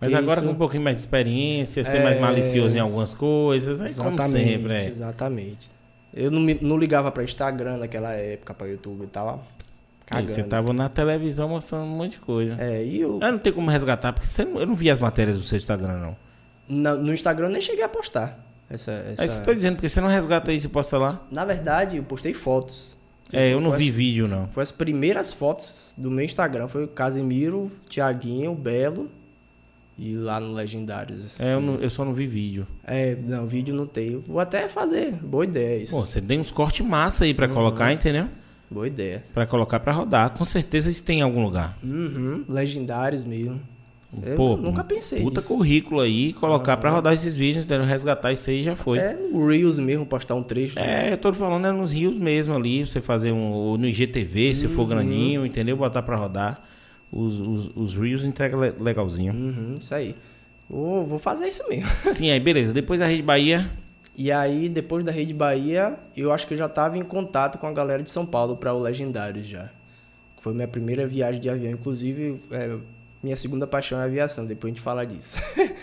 Mas 0.00 0.10
Isso. 0.10 0.18
agora 0.18 0.42
com 0.42 0.48
um 0.50 0.54
pouquinho 0.56 0.82
mais 0.82 0.96
de 0.96 1.02
experiência, 1.02 1.84
ser 1.84 1.98
É. 1.98 2.02
mais 2.02 2.20
malicioso 2.20 2.76
em 2.76 2.80
algumas 2.80 3.14
coisas, 3.14 3.80
é 3.80 4.02
como 4.02 4.20
sempre. 4.24 4.72
É. 4.74 4.86
Exatamente. 4.88 5.70
Eu 6.14 6.30
não, 6.30 6.40
me- 6.40 6.58
não 6.62 6.78
ligava 6.78 7.10
pra 7.10 7.24
Instagram 7.24 7.78
naquela 7.78 8.12
época, 8.12 8.54
pra 8.54 8.66
YouTube 8.68 9.04
e 9.04 9.06
tal. 9.08 9.44
E 10.02 10.10
Cagando. 10.10 10.32
Você 10.32 10.42
tava 10.44 10.72
na 10.72 10.88
televisão 10.88 11.48
mostrando 11.48 11.84
um 11.84 11.88
monte 11.96 12.12
de 12.12 12.18
coisa. 12.18 12.56
É, 12.60 12.84
e 12.84 13.00
eu, 13.00 13.18
Ah, 13.20 13.32
não 13.32 13.38
tem 13.38 13.52
como 13.52 13.68
resgatar, 13.70 14.12
porque 14.12 14.28
você 14.28 14.42
eu 14.42 14.66
não 14.66 14.74
vi 14.74 14.90
as 14.90 15.00
matérias 15.00 15.36
do 15.38 15.42
seu 15.42 15.58
Instagram, 15.58 15.98
não. 15.98 16.16
na- 16.68 16.94
no 16.94 17.12
Instagram 17.12 17.46
eu 17.48 17.52
nem 17.52 17.60
cheguei 17.60 17.82
a 17.84 17.88
postar. 17.88 18.38
Essa, 18.70 18.92
essa... 18.92 19.22
É 19.22 19.26
isso 19.26 19.34
que 19.36 19.40
eu 19.42 19.44
tô 19.46 19.54
dizendo, 19.54 19.74
porque 19.76 19.88
você 19.88 20.00
não 20.00 20.08
resgata 20.08 20.52
isso 20.52 20.66
e 20.66 20.70
posta 20.70 20.96
lá. 20.98 21.20
Na 21.30 21.44
verdade, 21.44 21.96
eu 21.98 22.02
postei 22.04 22.32
fotos. 22.32 22.96
É, 23.32 23.52
eu 23.52 23.60
não 23.60 23.72
vi 23.72 23.88
as- 23.88 23.94
vídeo, 23.94 24.28
não. 24.28 24.46
Foi 24.48 24.62
as 24.62 24.70
primeiras 24.70 25.32
fotos 25.32 25.92
do 25.96 26.10
meu 26.10 26.24
Instagram. 26.24 26.68
Foi 26.68 26.84
o 26.84 26.88
Casimiro, 26.88 27.70
Tiaguinho, 27.88 28.54
Belo 28.54 29.10
e 29.98 30.14
lá 30.16 30.40
no 30.40 30.52
Legendários. 30.52 31.38
É, 31.40 31.54
eu, 31.54 31.60
não- 31.60 31.76
eu 31.76 31.88
só 31.90 32.04
não 32.04 32.12
vi 32.14 32.26
vídeo. 32.26 32.66
É, 32.84 33.16
não, 33.24 33.46
vídeo 33.46 33.74
não 33.74 33.84
tem. 33.84 34.18
Vou 34.18 34.40
até 34.40 34.68
fazer. 34.68 35.12
Boa 35.16 35.44
ideia 35.44 35.82
isso. 35.82 35.92
Pô, 35.92 36.06
você 36.06 36.20
tem 36.20 36.40
uns 36.40 36.50
cortes 36.50 36.84
massa 36.84 37.24
aí 37.24 37.30
Uhum. 37.30 37.36
pra 37.36 37.48
colocar, 37.48 37.92
entendeu? 37.92 38.26
Boa 38.70 38.86
ideia. 38.88 39.22
Pra 39.32 39.46
colocar 39.46 39.78
pra 39.80 39.92
rodar. 39.92 40.34
Com 40.36 40.44
certeza 40.44 40.90
isso 40.90 41.04
tem 41.04 41.18
em 41.20 41.22
algum 41.22 41.44
lugar. 41.44 41.76
Uhum, 41.84 42.44
legendários 42.48 43.22
mesmo. 43.24 43.60
Eu 44.22 44.36
Pô, 44.36 44.56
nunca 44.56 44.84
pensei 44.84 45.20
Puta 45.22 45.40
nisso. 45.40 45.52
currículo 45.52 46.00
aí, 46.00 46.32
colocar 46.34 46.76
pra 46.76 46.88
rodar 46.90 47.12
esses 47.12 47.36
vídeos, 47.36 47.64
entendeu? 47.64 47.84
Resgatar 47.84 48.32
isso 48.32 48.48
aí 48.48 48.62
já 48.62 48.76
foi. 48.76 48.96
Até 49.00 49.14
no 49.16 49.44
Reels 49.48 49.76
mesmo, 49.78 50.06
postar 50.06 50.36
um 50.36 50.42
trecho. 50.42 50.78
É, 50.78 51.12
eu 51.12 51.18
tô 51.18 51.32
falando 51.32 51.66
é 51.66 51.72
nos 51.72 51.90
rios 51.90 52.16
mesmo 52.16 52.54
ali, 52.54 52.86
você 52.86 53.00
fazer 53.00 53.32
um. 53.32 53.50
ou 53.50 53.76
no 53.76 53.86
IGTV, 53.88 54.54
se 54.54 54.66
Uhum. 54.66 54.72
for 54.72 54.86
grandinho, 54.86 55.44
entendeu? 55.44 55.76
Botar 55.76 56.02
pra 56.02 56.14
rodar. 56.16 56.62
Os, 57.12 57.38
os, 57.40 57.70
os 57.76 57.94
reels 57.96 58.24
entrega 58.24 58.56
le- 58.56 58.74
legalzinho. 58.80 59.32
Uhum, 59.32 59.76
isso 59.80 59.94
aí. 59.94 60.16
Vou, 60.68 61.06
vou 61.06 61.18
fazer 61.18 61.48
isso 61.48 61.62
mesmo. 61.68 61.88
Sim, 62.14 62.30
aí 62.30 62.40
beleza. 62.40 62.72
Depois 62.72 63.00
a 63.00 63.06
Rede 63.06 63.22
Bahia. 63.22 63.70
E 64.16 64.30
aí, 64.30 64.68
depois 64.68 65.04
da 65.04 65.10
Rede 65.12 65.34
Bahia, 65.34 65.98
eu 66.16 66.32
acho 66.32 66.46
que 66.46 66.54
eu 66.54 66.58
já 66.58 66.66
estava 66.66 66.96
em 66.96 67.02
contato 67.02 67.58
com 67.58 67.66
a 67.66 67.72
galera 67.72 68.02
de 68.02 68.10
São 68.10 68.24
Paulo 68.24 68.56
para 68.56 68.72
o 68.72 68.80
Legendários 68.80 69.46
já. 69.46 69.70
Foi 70.38 70.52
minha 70.54 70.68
primeira 70.68 71.06
viagem 71.06 71.40
de 71.40 71.50
avião. 71.50 71.72
Inclusive, 71.72 72.40
é, 72.50 72.76
minha 73.22 73.34
segunda 73.36 73.66
paixão 73.66 73.98
é 73.98 74.02
a 74.02 74.04
aviação, 74.04 74.44
depois 74.46 74.70
a 74.70 74.74
gente 74.74 74.82
fala 74.82 75.04
disso. 75.06 75.36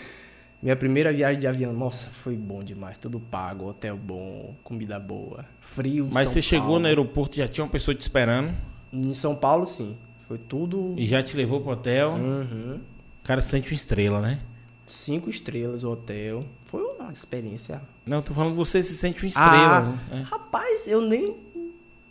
minha 0.62 0.76
primeira 0.76 1.12
viagem 1.12 1.40
de 1.40 1.46
avião, 1.46 1.72
nossa, 1.72 2.08
foi 2.10 2.36
bom 2.36 2.62
demais. 2.62 2.96
Tudo 2.96 3.18
pago, 3.20 3.68
hotel 3.68 3.96
bom, 3.96 4.54
comida 4.62 4.98
boa, 4.98 5.44
frio. 5.60 6.08
Mas 6.12 6.24
São 6.30 6.34
você 6.34 6.42
chegou 6.42 6.66
Paulo. 6.68 6.80
no 6.80 6.86
aeroporto, 6.86 7.36
já 7.36 7.48
tinha 7.48 7.64
uma 7.64 7.70
pessoa 7.70 7.94
te 7.94 8.00
esperando 8.00 8.50
Em 8.92 9.12
São 9.14 9.34
Paulo, 9.34 9.66
sim. 9.66 9.96
Foi 10.32 10.38
tudo 10.38 10.94
e 10.96 11.06
já 11.06 11.22
te 11.22 11.36
levou 11.36 11.60
pro 11.60 11.72
hotel. 11.72 12.12
uhum, 12.12 12.80
O 13.22 13.26
cara 13.26 13.42
sente 13.42 13.68
uma 13.70 13.74
estrela, 13.74 14.18
né? 14.18 14.38
cinco 14.86 15.28
estrelas 15.28 15.84
o 15.84 15.90
hotel. 15.90 16.46
Foi 16.64 16.80
uma 16.82 17.12
experiência 17.12 17.82
Não, 18.06 18.22
tô 18.22 18.32
falando 18.32 18.52
que 18.52 18.56
você 18.56 18.82
se 18.82 18.94
sente 18.94 19.22
uma 19.22 19.28
estrela. 19.28 19.94
Ah, 20.10 20.14
né? 20.14 20.26
Rapaz, 20.30 20.88
eu 20.88 21.02
nem. 21.02 21.36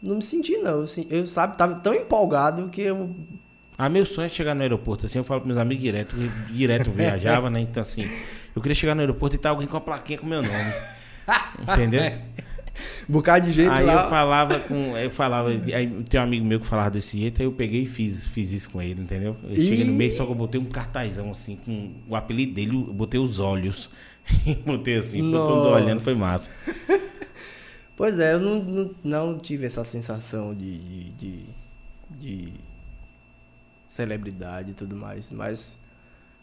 Não 0.03 0.17
me 0.17 0.22
senti, 0.22 0.55
não. 0.57 0.82
Eu, 0.82 0.86
eu 1.09 1.26
sabe, 1.26 1.57
tava 1.57 1.74
tão 1.78 1.95
empolgado 1.95 2.69
que 2.69 2.82
eu. 2.84 3.09
Ah, 3.76 3.89
meu 3.89 4.05
sonho 4.05 4.28
é 4.28 4.30
chegar 4.30 4.53
no 4.53 4.61
aeroporto, 4.61 5.07
assim, 5.07 5.17
eu 5.17 5.24
falo 5.24 5.41
pros 5.41 5.47
meus 5.47 5.59
amigos 5.59 5.84
direto, 5.84 6.15
direto 6.53 6.91
eu 6.91 6.93
viajava, 6.93 7.49
né? 7.49 7.59
Então, 7.59 7.82
assim, 7.82 8.07
eu 8.55 8.61
queria 8.61 8.76
chegar 8.76 8.93
no 8.93 9.01
aeroporto 9.01 9.36
e 9.36 9.39
tá 9.39 9.49
alguém 9.49 9.67
com 9.67 9.78
a 9.78 9.82
plaquinha 9.82 10.19
com 10.19 10.28
meu 10.28 10.43
nome. 10.43 10.74
Entendeu? 11.59 12.03
Um 13.07 13.13
bocado 13.13 13.45
de 13.45 13.51
gente 13.51 13.72
aí 13.72 13.86
lá. 13.86 14.03
eu 14.03 14.09
falava 14.09 14.59
com. 14.59 14.97
Eu 14.97 15.11
falava. 15.11 15.49
Aí 15.49 16.03
tem 16.09 16.19
um 16.19 16.24
amigo 16.24 16.45
meu 16.45 16.59
que 16.59 16.65
falava 16.65 16.91
desse 16.91 17.17
jeito, 17.19 17.41
aí 17.41 17.47
eu 17.47 17.51
peguei 17.51 17.84
e 17.84 17.86
fiz, 17.86 18.26
fiz 18.26 18.51
isso 18.51 18.69
com 18.69 18.82
ele, 18.82 19.01
entendeu? 19.01 19.36
Eu 19.43 19.55
cheguei 19.55 19.84
no 19.84 19.93
meio, 19.93 20.11
só 20.11 20.26
que 20.26 20.32
eu 20.32 20.36
botei 20.36 20.59
um 20.59 20.65
cartazão 20.65 21.30
assim, 21.32 21.57
com 21.57 21.93
o 22.07 22.15
apelido 22.15 22.53
dele, 22.53 22.76
eu 22.76 22.93
botei 22.93 23.19
os 23.19 23.39
olhos. 23.39 23.89
E 24.45 24.55
botei 24.65 24.97
assim, 24.97 25.24
ficou 25.24 25.47
todo 25.47 25.63
Nossa. 25.63 25.84
olhando, 25.84 25.99
foi 25.99 26.15
massa. 26.15 26.51
Pois 27.97 28.19
é, 28.19 28.34
eu 28.34 28.39
não, 28.39 28.63
não, 28.63 28.95
não 29.03 29.38
tive 29.38 29.65
essa 29.65 29.84
sensação 29.84 30.55
de, 30.55 30.80
de, 30.80 31.11
de, 31.11 31.45
de 32.09 32.53
celebridade 33.88 34.72
e 34.72 34.74
tudo 34.74 34.95
mais, 34.95 35.30
mas 35.32 35.78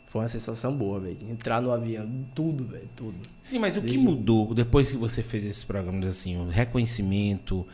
foi 0.08 0.22
uma 0.22 0.28
sensação 0.28 0.74
boa, 0.76 0.98
velho. 1.00 1.18
Entrar 1.28 1.60
no 1.60 1.70
avião, 1.70 2.08
tudo, 2.34 2.64
velho, 2.64 2.88
tudo. 2.96 3.14
Sim, 3.42 3.58
mas 3.58 3.76
o 3.76 3.80
que 3.80 3.88
Desde- 3.88 4.04
mudou 4.06 4.54
depois 4.54 4.90
que 4.90 4.96
você 4.96 5.22
fez 5.22 5.44
esses 5.44 5.62
programas 5.64 6.06
assim, 6.06 6.36
o 6.38 6.48
reconhecimento? 6.48 7.66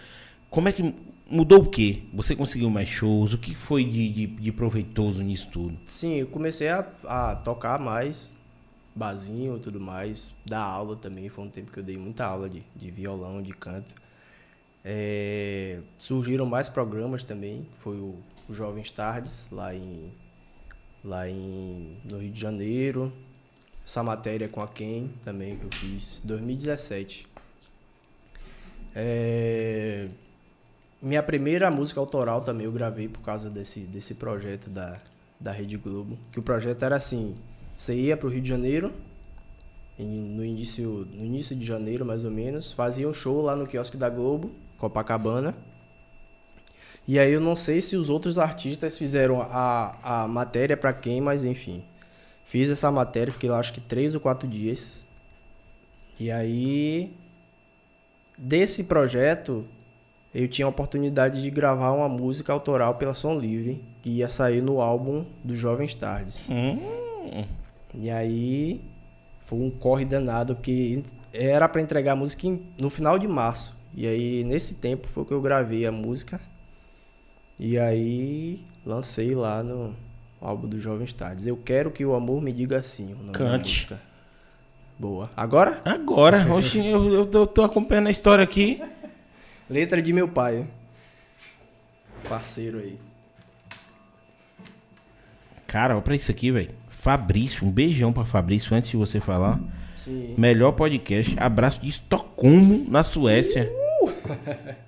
Como 0.50 0.68
é 0.68 0.72
que. 0.72 0.94
Mudou 1.30 1.62
o 1.62 1.70
quê? 1.70 2.02
Você 2.12 2.36
conseguiu 2.36 2.68
mais 2.68 2.88
shows? 2.88 3.32
O 3.32 3.38
que 3.38 3.54
foi 3.54 3.82
de, 3.84 4.10
de, 4.10 4.26
de 4.26 4.52
proveitoso 4.52 5.22
nisso 5.22 5.48
tudo? 5.50 5.78
Sim, 5.86 6.14
eu 6.16 6.26
comecei 6.26 6.68
a, 6.68 6.86
a 7.04 7.34
tocar 7.36 7.78
mais 7.78 8.34
barzinho 8.94 9.56
e 9.56 9.60
tudo 9.60 9.80
mais. 9.80 10.30
Dar 10.44 10.60
aula 10.62 10.96
também, 10.96 11.28
foi 11.30 11.44
um 11.44 11.48
tempo 11.48 11.72
que 11.72 11.78
eu 11.78 11.82
dei 11.82 11.96
muita 11.96 12.26
aula 12.26 12.48
de, 12.50 12.62
de 12.76 12.90
violão, 12.90 13.40
de 13.42 13.52
canto. 13.52 13.94
É, 14.84 15.78
surgiram 15.98 16.44
mais 16.44 16.68
programas 16.68 17.24
também, 17.24 17.66
foi 17.76 17.96
o, 17.96 18.16
o 18.48 18.52
Jovens 18.52 18.90
Tardes, 18.90 19.48
lá 19.50 19.74
em 19.74 20.12
lá 21.04 21.28
em, 21.28 21.98
no 22.10 22.18
Rio 22.18 22.30
de 22.30 22.40
Janeiro. 22.40 23.12
Essa 23.86 24.02
matéria 24.02 24.48
com 24.48 24.62
a 24.62 24.68
Ken 24.68 25.08
também 25.22 25.56
que 25.56 25.64
eu 25.64 25.70
fiz 25.70 26.22
em 26.24 26.26
2017. 26.26 27.26
É, 28.96 30.08
minha 31.02 31.22
primeira 31.22 31.70
música 31.70 32.00
autoral 32.00 32.40
também 32.40 32.64
eu 32.64 32.72
gravei 32.72 33.08
por 33.08 33.20
causa 33.20 33.50
desse, 33.50 33.80
desse 33.80 34.14
projeto 34.14 34.70
da, 34.70 34.98
da 35.38 35.52
Rede 35.52 35.76
Globo. 35.76 36.18
Que 36.32 36.38
o 36.38 36.42
projeto 36.42 36.82
era 36.82 36.96
assim, 36.96 37.34
você 37.76 37.94
ia 37.94 38.16
para 38.16 38.26
o 38.26 38.30
Rio 38.30 38.40
de 38.40 38.48
Janeiro, 38.48 38.90
no 39.98 40.44
início, 40.44 41.06
no 41.12 41.24
início 41.24 41.54
de 41.54 41.64
janeiro 41.64 42.04
mais 42.04 42.24
ou 42.24 42.30
menos, 42.30 42.72
fazia 42.72 43.08
um 43.08 43.12
show 43.12 43.42
lá 43.42 43.54
no 43.54 43.66
quiosque 43.66 43.96
da 43.96 44.08
Globo, 44.08 44.50
Copacabana. 44.78 45.54
E 47.06 47.18
aí 47.18 47.32
eu 47.32 47.40
não 47.40 47.54
sei 47.54 47.80
se 47.80 47.96
os 47.96 48.08
outros 48.08 48.38
artistas 48.38 48.96
fizeram 48.96 49.42
a, 49.42 49.96
a 50.02 50.28
matéria 50.28 50.76
para 50.76 50.92
quem, 50.92 51.20
mas 51.20 51.44
enfim. 51.44 51.82
Fiz 52.44 52.70
essa 52.70 52.90
matéria, 52.90 53.32
fiquei 53.32 53.48
lá 53.48 53.58
acho 53.58 53.72
que 53.72 53.80
três 53.80 54.14
ou 54.14 54.20
quatro 54.20 54.48
dias. 54.48 55.04
E 56.18 56.30
aí, 56.30 57.12
desse 58.38 58.84
projeto, 58.84 59.64
eu 60.34 60.46
tinha 60.48 60.66
a 60.66 60.68
oportunidade 60.68 61.42
de 61.42 61.50
gravar 61.50 61.92
uma 61.92 62.08
música 62.08 62.52
autoral 62.52 62.94
pela 62.94 63.14
Som 63.14 63.38
Livre, 63.38 63.82
que 64.02 64.10
ia 64.10 64.28
sair 64.28 64.62
no 64.62 64.80
álbum 64.80 65.24
do 65.42 65.56
Jovens 65.56 65.94
Tardes. 65.94 66.48
Hum. 66.50 67.44
E 67.94 68.10
aí, 68.10 68.80
foi 69.42 69.58
um 69.58 69.70
corre 69.70 70.04
danado, 70.04 70.54
porque 70.54 71.02
era 71.32 71.68
para 71.68 71.80
entregar 71.80 72.12
a 72.12 72.16
música 72.16 72.48
no 72.78 72.88
final 72.88 73.18
de 73.18 73.28
março. 73.28 73.76
E 73.94 74.06
aí, 74.06 74.44
nesse 74.44 74.74
tempo, 74.74 75.08
foi 75.08 75.24
que 75.24 75.32
eu 75.32 75.40
gravei 75.40 75.86
a 75.86 75.92
música. 75.92 76.40
E 77.58 77.78
aí, 77.78 78.60
lancei 78.84 79.34
lá 79.34 79.62
no 79.62 79.94
álbum 80.40 80.68
do 80.68 80.78
Jovens 80.78 81.12
Tardes. 81.12 81.46
Eu 81.46 81.56
quero 81.56 81.90
que 81.90 82.04
o 82.04 82.14
amor 82.14 82.42
me 82.42 82.52
diga 82.52 82.82
sim. 82.82 83.14
Cante. 83.32 83.88
Boa. 84.98 85.30
Agora? 85.36 85.80
Agora. 85.84 86.46
Oxi, 86.54 86.84
eu, 86.86 87.12
eu, 87.12 87.30
eu 87.30 87.46
tô 87.46 87.62
acompanhando 87.62 88.08
a 88.08 88.10
história 88.10 88.42
aqui. 88.44 88.82
Letra 89.68 90.02
de 90.02 90.12
meu 90.12 90.28
pai. 90.28 90.66
Parceiro 92.28 92.78
aí. 92.78 92.98
Cara, 95.66 95.94
olha 95.94 96.02
pra 96.02 96.14
isso 96.14 96.30
aqui, 96.30 96.50
velho. 96.50 96.70
Fabrício, 96.88 97.66
um 97.66 97.70
beijão 97.70 98.12
pra 98.12 98.24
Fabrício 98.24 98.74
antes 98.76 98.90
de 98.90 98.96
você 98.96 99.20
falar. 99.20 99.60
Sim. 99.96 100.34
Melhor 100.38 100.72
podcast. 100.72 101.34
Abraço 101.38 101.80
de 101.80 101.88
Estocolmo, 101.88 102.84
na 102.88 103.02
Suécia. 103.02 103.70
Uh! 104.02 104.74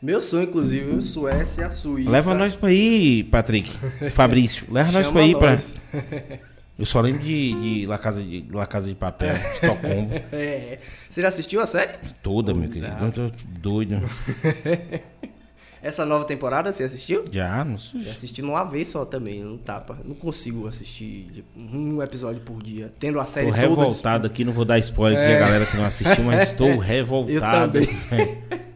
Meu 0.00 0.22
sonho, 0.22 0.44
inclusive, 0.44 1.02
Suécia, 1.02 1.70
Suíça. 1.70 2.10
Leva 2.10 2.34
nós 2.34 2.54
pra 2.54 2.72
ir, 2.72 3.24
Patrick. 3.24 3.70
Fabrício, 4.14 4.66
leva 4.70 4.92
nós 4.92 5.08
pra 5.08 5.22
ir 5.22 5.32
nós. 5.32 5.76
pra. 5.90 6.38
Eu 6.78 6.86
só 6.86 7.00
lembro 7.00 7.20
de, 7.20 7.80
de 7.80 7.86
La, 7.86 7.98
Casa 7.98 8.22
de 8.22 8.46
La 8.52 8.64
Casa 8.64 8.86
de 8.86 8.94
Papel, 8.94 9.34
Estocolmo. 9.52 10.10
É. 10.32 10.78
Você 11.10 11.20
já 11.20 11.26
assistiu 11.28 11.60
a 11.60 11.66
série? 11.66 11.94
Toda, 12.22 12.54
meu 12.54 12.70
querido. 12.70 12.94
Eu 13.04 13.10
tô 13.12 13.36
doido. 13.60 14.00
Essa 15.82 16.04
nova 16.04 16.24
temporada 16.24 16.72
você 16.72 16.84
assistiu? 16.84 17.24
Já, 17.30 17.64
não 17.64 17.78
sei. 17.78 18.02
Já 18.02 18.10
assisti 18.10 18.42
numa 18.42 18.64
vez 18.64 18.88
só 18.88 19.04
também, 19.04 19.42
não 19.42 19.56
tapa. 19.56 19.98
Não 20.04 20.14
consigo 20.14 20.66
assistir 20.66 21.28
tipo, 21.32 21.48
um 21.60 22.02
episódio 22.02 22.40
por 22.42 22.62
dia, 22.62 22.92
tendo 22.98 23.18
a 23.20 23.24
série 23.24 23.46
Tô 23.46 23.52
toda. 23.54 23.62
revoltado 23.68 24.26
aqui, 24.26 24.44
não 24.44 24.52
vou 24.52 24.64
dar 24.64 24.78
spoiler 24.78 25.18
aqui 25.18 25.34
a 25.34 25.38
galera 25.38 25.66
que 25.66 25.76
não 25.76 25.84
assistiu, 25.84 26.24
mas 26.24 26.48
estou 26.50 26.78
revoltado. 26.78 27.78
Eu 27.78 27.86
também. 27.86 28.67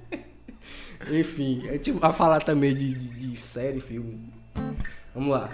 Enfim, 1.11 1.69
a 1.69 1.73
gente 1.73 1.93
vai 1.93 2.13
falar 2.13 2.41
também 2.41 2.75
de, 2.75 2.95
de, 2.95 3.31
de 3.31 3.37
série, 3.41 3.81
filme. 3.81 4.21
Vamos 5.15 5.31
lá. 5.31 5.51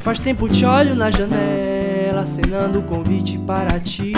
Faz 0.00 0.20
tempo 0.20 0.48
te 0.48 0.64
olho 0.64 0.94
na 0.94 1.10
janela, 1.10 2.22
acenando 2.22 2.80
o 2.80 2.82
convite 2.82 3.38
para 3.38 3.80
ti. 3.80 4.12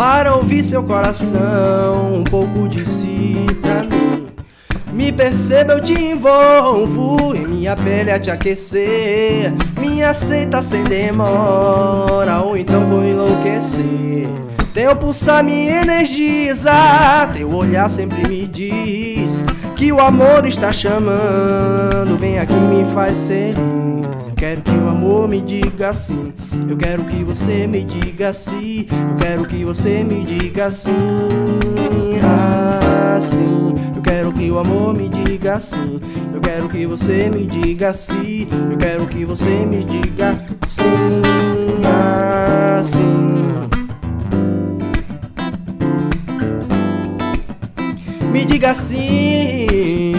Para 0.00 0.34
ouvir 0.34 0.62
seu 0.62 0.82
coração, 0.82 2.14
um 2.14 2.24
pouco 2.24 2.66
de 2.66 2.88
si 2.88 3.36
pra 3.60 3.82
mim. 3.82 4.28
Me 4.94 5.12
perceba, 5.12 5.74
eu 5.74 5.80
te 5.82 5.92
envolvo 5.92 7.36
em 7.36 7.46
minha 7.46 7.76
pele 7.76 8.10
a 8.10 8.18
te 8.18 8.30
aquecer. 8.30 9.52
Me 9.78 10.02
aceita 10.02 10.62
sem 10.62 10.82
demora, 10.84 12.40
ou 12.40 12.56
então 12.56 12.86
vou 12.86 13.04
enlouquecer. 13.04 14.26
Teu 14.72 14.96
pulsar 14.96 15.44
me 15.44 15.68
energiza, 15.68 16.72
teu 17.34 17.54
olhar 17.54 17.90
sempre 17.90 18.26
me 18.26 18.46
diz 18.46 19.44
que 19.76 19.92
o 19.92 20.00
amor 20.00 20.46
está 20.46 20.72
chamando. 20.72 22.16
Vem 22.18 22.38
aqui, 22.38 22.54
me 22.54 22.90
faz 22.94 23.26
feliz. 23.26 24.19
Quero 24.40 24.62
que 24.62 24.70
o 24.70 24.88
amor 24.88 25.28
me 25.28 25.42
diga 25.42 25.92
sim. 25.92 26.32
Eu 26.66 26.74
quero 26.74 27.04
que 27.04 27.22
você 27.22 27.66
me 27.66 27.84
diga 27.84 28.32
sim. 28.32 28.86
Eu 28.88 29.16
quero 29.18 29.44
que 29.44 29.62
você 29.66 30.02
me 30.02 30.24
diga 30.24 30.72
sim. 30.72 30.90
Assim. 33.14 33.74
Eu 33.94 34.00
quero 34.00 34.32
que 34.32 34.50
o 34.50 34.58
amor 34.58 34.94
me 34.94 35.10
diga 35.10 35.60
sim. 35.60 36.00
Eu 36.32 36.40
quero 36.40 36.70
que 36.70 36.86
você 36.86 37.28
me 37.28 37.44
diga 37.44 37.92
sim. 37.92 38.48
Eu 38.70 38.78
quero 38.78 39.06
que 39.06 39.26
você 39.26 39.66
me 39.66 39.84
diga 39.84 40.34
sim. 40.66 41.20
Assim. 42.78 43.68
Me 48.32 48.46
diga 48.46 48.74
sim. 48.74 50.09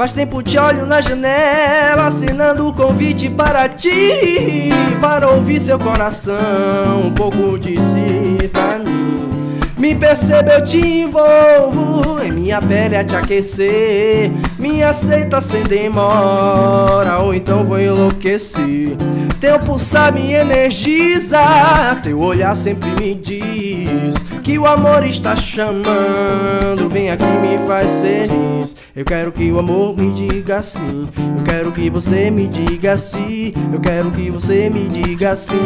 Faz 0.00 0.14
tempo 0.14 0.42
te 0.42 0.56
olho 0.56 0.86
na 0.86 1.02
janela, 1.02 2.06
assinando 2.06 2.66
o 2.66 2.72
convite 2.72 3.28
para 3.28 3.68
ti, 3.68 4.70
para 4.98 5.28
ouvir 5.28 5.60
seu 5.60 5.78
coração, 5.78 7.02
um 7.04 7.12
pouco 7.12 7.58
de 7.58 7.74
si 7.76 8.48
pra 8.48 8.78
mim. 8.78 9.60
Me 9.76 9.94
perceba, 9.94 10.52
eu 10.52 10.64
te 10.64 10.78
envolvo 10.78 12.18
em 12.22 12.32
minha 12.32 12.62
pele 12.62 12.96
a 12.96 13.04
te 13.04 13.14
aquecer. 13.14 14.32
Me 14.58 14.82
aceita 14.82 15.38
sem 15.42 15.64
demora, 15.64 17.18
ou 17.18 17.34
então 17.34 17.66
vou 17.66 17.78
enlouquecer. 17.78 18.96
Teu 19.38 19.58
pulsar 19.58 20.14
me 20.14 20.32
energiza, 20.32 21.40
teu 22.02 22.20
olhar 22.20 22.56
sempre 22.56 22.88
me 22.98 23.14
diz 23.14 24.14
que 24.42 24.58
o 24.58 24.66
amor 24.66 25.04
está 25.04 25.36
chamando. 25.36 26.88
Vem 26.88 27.10
aqui, 27.10 27.24
me 27.24 27.58
faz 27.66 28.00
feliz. 28.00 28.74
Eu 28.94 29.04
quero 29.04 29.30
que 29.30 29.52
o 29.52 29.58
amor 29.60 29.96
me 29.96 30.12
diga 30.12 30.60
sim. 30.62 31.08
Eu 31.38 31.44
quero 31.44 31.70
que 31.70 31.88
você 31.88 32.28
me 32.28 32.48
diga 32.48 32.98
sim. 32.98 33.52
Eu 33.72 33.80
quero 33.80 34.10
que 34.10 34.30
você 34.30 34.68
me 34.68 34.88
diga 34.88 35.36
sim. 35.36 35.56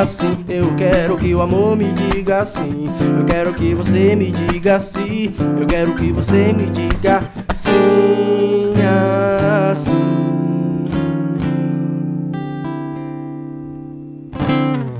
Assim, 0.00 0.44
eu 0.48 0.74
quero 0.76 1.18
que 1.18 1.34
o 1.34 1.42
amor 1.42 1.76
me 1.76 1.92
diga 1.92 2.46
sim. 2.46 2.86
Eu 3.18 3.24
quero 3.26 3.52
que 3.52 3.74
você 3.74 4.16
me 4.16 4.30
diga 4.30 4.80
sim. 4.80 5.30
Eu 5.60 5.66
quero 5.66 5.94
que 5.94 6.10
você 6.10 6.54
me 6.54 6.66
diga 6.70 7.22
sim. 7.54 8.72
Assim. 9.70 9.92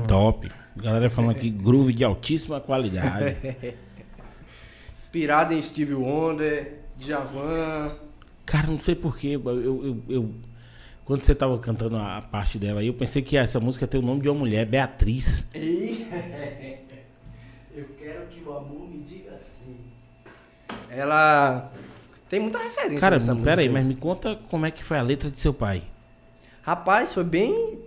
Top. 0.07 0.51
Galera 0.77 1.09
falando 1.09 1.31
aqui, 1.31 1.49
groove 1.49 1.93
de 1.93 2.03
altíssima 2.03 2.59
qualidade. 2.59 3.37
Inspirado 5.11 5.53
em 5.53 5.61
Steve 5.61 5.93
Wonder, 5.93 6.79
Djavan. 6.97 7.97
Cara, 8.45 8.67
não 8.67 8.79
sei 8.79 8.95
porquê. 8.95 9.35
Eu, 9.35 9.61
eu, 9.61 10.01
eu, 10.07 10.29
quando 11.03 11.19
você 11.19 11.35
tava 11.35 11.59
cantando 11.59 11.97
a 11.97 12.21
parte 12.21 12.57
dela 12.57 12.79
aí, 12.79 12.87
eu 12.87 12.93
pensei 12.93 13.21
que 13.21 13.35
essa 13.35 13.59
música 13.59 13.85
tem 13.85 13.99
o 13.99 14.03
nome 14.05 14.21
de 14.21 14.29
uma 14.29 14.39
mulher, 14.39 14.65
Beatriz. 14.65 15.43
Eu 17.73 17.85
quero 17.97 18.25
que 18.27 18.41
o 18.43 18.53
amor 18.57 18.87
me 18.89 18.99
diga 18.99 19.37
sim. 19.37 19.77
Ela 20.89 21.71
tem 22.29 22.37
muita 22.39 22.57
referência 22.59 22.99
Cara, 22.99 23.15
nessa 23.15 23.33
música. 23.33 23.49
pera 23.49 23.61
aí, 23.61 23.69
mas 23.69 23.85
me 23.85 23.95
conta 23.95 24.35
como 24.49 24.65
é 24.65 24.71
que 24.71 24.83
foi 24.83 24.97
a 24.97 25.01
letra 25.01 25.29
de 25.31 25.39
seu 25.39 25.53
pai. 25.53 25.81
Rapaz, 26.61 27.13
foi 27.13 27.23
bem. 27.23 27.79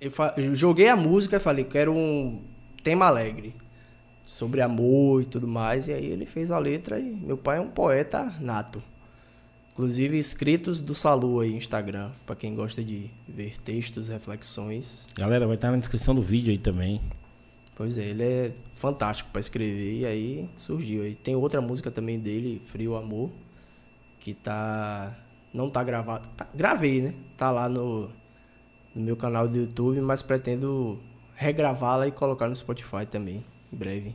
Eu, 0.00 0.10
fa- 0.10 0.34
eu 0.36 0.54
joguei 0.56 0.88
a 0.88 0.96
música 0.96 1.36
e 1.36 1.40
falei, 1.40 1.64
quero 1.64 1.92
um 1.92 2.42
tema 2.82 3.06
alegre. 3.06 3.54
Sobre 4.24 4.60
amor 4.60 5.22
e 5.22 5.26
tudo 5.26 5.46
mais. 5.46 5.88
E 5.88 5.92
aí 5.92 6.06
ele 6.06 6.26
fez 6.26 6.50
a 6.50 6.58
letra 6.58 6.98
e 6.98 7.04
meu 7.04 7.36
pai 7.36 7.58
é 7.58 7.60
um 7.60 7.68
poeta 7.68 8.34
nato. 8.40 8.82
Inclusive 9.72 10.18
escritos 10.18 10.80
do 10.80 10.94
Salu 10.94 11.40
aí, 11.40 11.54
Instagram, 11.54 12.10
para 12.26 12.36
quem 12.36 12.54
gosta 12.54 12.84
de 12.84 13.10
ver 13.26 13.56
textos, 13.58 14.08
reflexões. 14.08 15.06
Galera, 15.16 15.46
vai 15.46 15.56
estar 15.56 15.70
na 15.70 15.78
descrição 15.78 16.14
do 16.14 16.20
vídeo 16.20 16.50
aí 16.50 16.58
também. 16.58 17.00
Pois 17.74 17.96
é, 17.96 18.04
ele 18.04 18.22
é 18.22 18.52
fantástico 18.76 19.30
para 19.30 19.40
escrever 19.40 20.00
e 20.00 20.06
aí 20.06 20.50
surgiu. 20.58 21.06
E 21.06 21.14
tem 21.14 21.34
outra 21.34 21.60
música 21.60 21.90
também 21.90 22.18
dele, 22.18 22.60
Frio 22.60 22.96
Amor, 22.96 23.30
que 24.20 24.34
tá 24.34 25.16
não 25.52 25.68
tá 25.68 25.82
gravado. 25.82 26.28
Tá, 26.36 26.46
gravei, 26.54 27.02
né? 27.02 27.14
Tá 27.36 27.50
lá 27.50 27.68
no, 27.68 28.10
no 28.94 29.02
meu 29.02 29.16
canal 29.16 29.48
do 29.48 29.58
YouTube, 29.58 30.00
mas 30.00 30.22
pretendo 30.22 31.00
regravá-la 31.34 32.06
e 32.06 32.12
colocar 32.12 32.48
no 32.48 32.54
Spotify 32.54 33.06
também, 33.10 33.44
em 33.72 33.76
breve. 33.76 34.14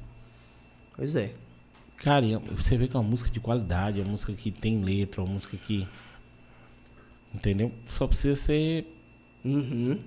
Pois 0.96 1.16
é. 1.16 1.34
Cara, 1.98 2.26
você 2.56 2.78
vê 2.78 2.88
que 2.88 2.96
é 2.96 3.00
uma 3.00 3.10
música 3.10 3.30
de 3.30 3.40
qualidade, 3.40 4.00
é 4.00 4.04
uma 4.04 4.12
música 4.12 4.34
que 4.34 4.52
tem 4.52 4.84
letra, 4.84 5.22
é 5.22 5.24
uma 5.24 5.34
música 5.34 5.58
que. 5.58 5.88
Entendeu? 7.34 7.72
Só 7.88 8.08
precisa 8.08 8.36
ser 8.36 8.86
Uhum. 9.44 10.00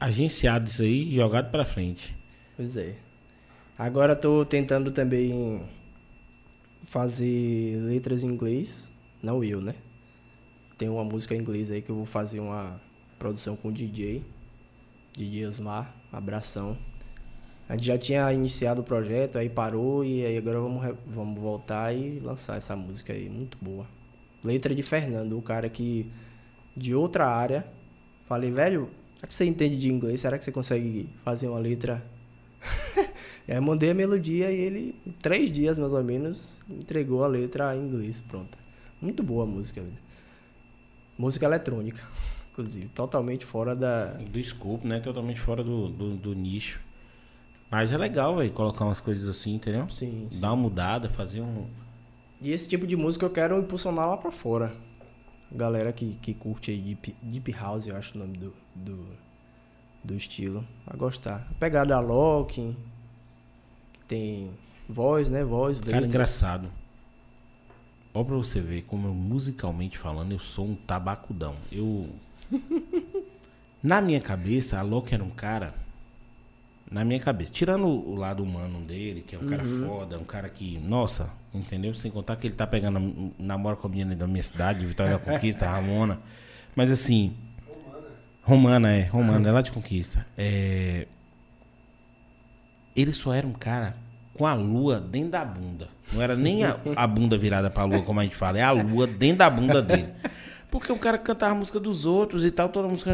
agenciado 0.00 0.68
isso 0.68 0.82
aí 0.82 1.12
jogado 1.14 1.50
pra 1.50 1.64
frente. 1.64 2.16
Pois 2.56 2.76
é. 2.76 2.96
Agora 3.78 4.14
tô 4.14 4.44
tentando 4.44 4.90
também 4.90 5.62
fazer 6.82 7.76
letras 7.82 8.22
em 8.22 8.28
inglês. 8.28 8.90
Não 9.22 9.42
eu, 9.42 9.60
né? 9.60 9.74
Tem 10.76 10.88
uma 10.88 11.04
música 11.04 11.34
em 11.34 11.38
inglês 11.38 11.70
aí 11.70 11.80
que 11.80 11.90
eu 11.90 11.96
vou 11.96 12.06
fazer 12.06 12.40
uma 12.40 12.80
produção 13.18 13.56
com 13.56 13.68
o 13.68 13.72
DJ. 13.72 14.22
DJ 15.16 15.46
Osmar, 15.46 15.94
abração. 16.10 16.76
A 17.68 17.74
gente 17.74 17.86
já 17.86 17.98
tinha 17.98 18.32
iniciado 18.32 18.80
o 18.80 18.84
projeto, 18.84 19.38
aí 19.38 19.48
parou 19.48 20.04
e 20.04 20.24
aí 20.24 20.36
agora 20.36 20.60
vamos, 20.60 20.96
vamos 21.06 21.40
voltar 21.40 21.94
e 21.94 22.20
lançar 22.20 22.56
essa 22.56 22.76
música 22.76 23.12
aí, 23.12 23.28
muito 23.28 23.56
boa. 23.60 23.86
Letra 24.42 24.74
de 24.74 24.82
Fernando, 24.82 25.36
um 25.36 25.40
cara 25.40 25.68
que 25.68 26.10
de 26.76 26.94
outra 26.94 27.26
área. 27.26 27.66
Falei, 28.26 28.50
velho, 28.50 28.90
será 29.14 29.26
que 29.26 29.34
você 29.34 29.44
entende 29.44 29.78
de 29.78 29.90
inglês? 29.90 30.20
Será 30.20 30.38
que 30.38 30.44
você 30.44 30.52
consegue 30.52 31.08
fazer 31.24 31.48
uma 31.48 31.58
letra? 31.58 32.04
aí 33.48 33.60
mandei 33.60 33.90
a 33.90 33.94
melodia 33.94 34.50
e 34.50 34.56
ele, 34.56 35.00
em 35.06 35.12
três 35.12 35.50
dias 35.50 35.78
mais 35.78 35.92
ou 35.92 36.02
menos, 36.02 36.60
entregou 36.68 37.24
a 37.24 37.28
letra 37.28 37.76
em 37.76 37.86
inglês, 37.86 38.20
pronta. 38.20 38.58
Muito 39.00 39.22
boa 39.22 39.44
a 39.44 39.46
música, 39.46 39.80
velho. 39.80 39.98
Música 41.18 41.46
eletrônica, 41.46 42.02
inclusive, 42.52 42.88
totalmente 42.88 43.44
fora 43.44 43.76
da. 43.76 44.06
Do 44.14 44.38
escopo, 44.38 44.86
né? 44.86 45.00
Totalmente 45.00 45.40
fora 45.40 45.62
do, 45.62 45.88
do, 45.88 46.16
do 46.16 46.34
nicho. 46.34 46.80
Mas 47.72 47.90
é 47.90 47.96
legal, 47.96 48.36
velho, 48.36 48.52
colocar 48.52 48.84
umas 48.84 49.00
coisas 49.00 49.26
assim, 49.26 49.54
entendeu? 49.54 49.88
Sim, 49.88 50.28
sim. 50.30 50.40
Dar 50.40 50.50
uma 50.50 50.56
mudada, 50.56 51.08
fazer 51.08 51.40
um. 51.40 51.66
E 52.38 52.50
esse 52.50 52.68
tipo 52.68 52.86
de 52.86 52.94
música 52.94 53.24
eu 53.24 53.30
quero 53.30 53.58
impulsionar 53.58 54.06
lá 54.06 54.16
pra 54.18 54.30
fora. 54.30 54.74
Galera 55.50 55.90
que, 55.90 56.16
que 56.20 56.34
curte 56.34 56.70
aí 56.70 56.78
Deep, 56.78 57.16
Deep 57.22 57.50
House, 57.52 57.86
eu 57.86 57.96
acho 57.96 58.14
o 58.14 58.18
nome 58.18 58.36
do, 58.36 58.52
do, 58.74 59.06
do 60.04 60.14
estilo. 60.14 60.62
Vai 60.86 60.98
gostar. 60.98 61.48
A 61.50 61.54
pegada 61.54 61.98
Locking, 61.98 62.76
que 63.94 64.00
tem 64.06 64.50
voz, 64.86 65.30
né? 65.30 65.42
Voz, 65.42 65.80
Cara, 65.80 65.92
letra. 65.92 66.08
engraçado. 66.08 66.70
Ó 68.12 68.22
pra 68.22 68.36
você 68.36 68.60
ver 68.60 68.82
como 68.82 69.08
eu, 69.08 69.14
musicalmente 69.14 69.96
falando, 69.96 70.32
eu 70.32 70.38
sou 70.38 70.66
um 70.66 70.74
tabacudão. 70.74 71.54
Eu. 71.72 72.14
Na 73.82 74.02
minha 74.02 74.20
cabeça, 74.20 74.78
a 74.78 74.82
Loki 74.82 75.14
era 75.14 75.24
um 75.24 75.30
cara. 75.30 75.81
Na 76.92 77.04
minha 77.04 77.18
cabeça. 77.18 77.50
Tirando 77.50 77.86
o 77.86 78.14
lado 78.14 78.42
humano 78.42 78.80
dele, 78.80 79.22
que 79.22 79.34
é 79.34 79.38
um 79.38 79.48
cara 79.48 79.64
foda, 79.64 80.18
um 80.18 80.24
cara 80.24 80.48
que. 80.48 80.78
Nossa, 80.78 81.30
entendeu? 81.54 81.94
Sem 81.94 82.10
contar 82.10 82.36
que 82.36 82.46
ele 82.46 82.54
tá 82.54 82.66
pegando. 82.66 83.32
Namora 83.38 83.76
com 83.76 83.86
a 83.86 83.90
menina 83.90 84.14
da 84.14 84.26
minha 84.26 84.42
cidade, 84.42 84.84
Vitória 84.84 85.14
da 85.14 85.18
Conquista, 85.18 85.66
Ramona. 85.68 86.20
Mas 86.76 86.90
assim. 86.90 87.34
Romana, 88.42 88.92
é. 88.92 89.04
Romana, 89.04 89.48
é 89.48 89.52
lá 89.52 89.62
de 89.62 89.72
Conquista. 89.72 90.26
É. 90.36 91.06
Ele 92.94 93.14
só 93.14 93.32
era 93.32 93.46
um 93.46 93.52
cara 93.52 93.96
com 94.34 94.46
a 94.46 94.52
lua 94.52 95.00
dentro 95.00 95.30
da 95.30 95.44
bunda. 95.44 95.88
Não 96.12 96.20
era 96.20 96.36
nem 96.36 96.64
a, 96.64 96.76
a 96.94 97.06
bunda 97.06 97.38
virada 97.38 97.70
pra 97.70 97.84
lua, 97.84 98.02
como 98.02 98.20
a 98.20 98.22
gente 98.22 98.36
fala, 98.36 98.58
é 98.58 98.62
a 98.62 98.70
lua 98.70 99.06
dentro 99.06 99.38
da 99.38 99.48
bunda 99.48 99.80
dele. 99.80 100.08
Porque 100.70 100.90
o 100.90 100.98
cara 100.98 101.16
cantava 101.18 101.52
a 101.52 101.54
música 101.54 101.78
dos 101.78 102.04
outros 102.04 102.44
e 102.44 102.50
tal, 102.50 102.68
toda 102.68 102.88
música. 102.88 103.10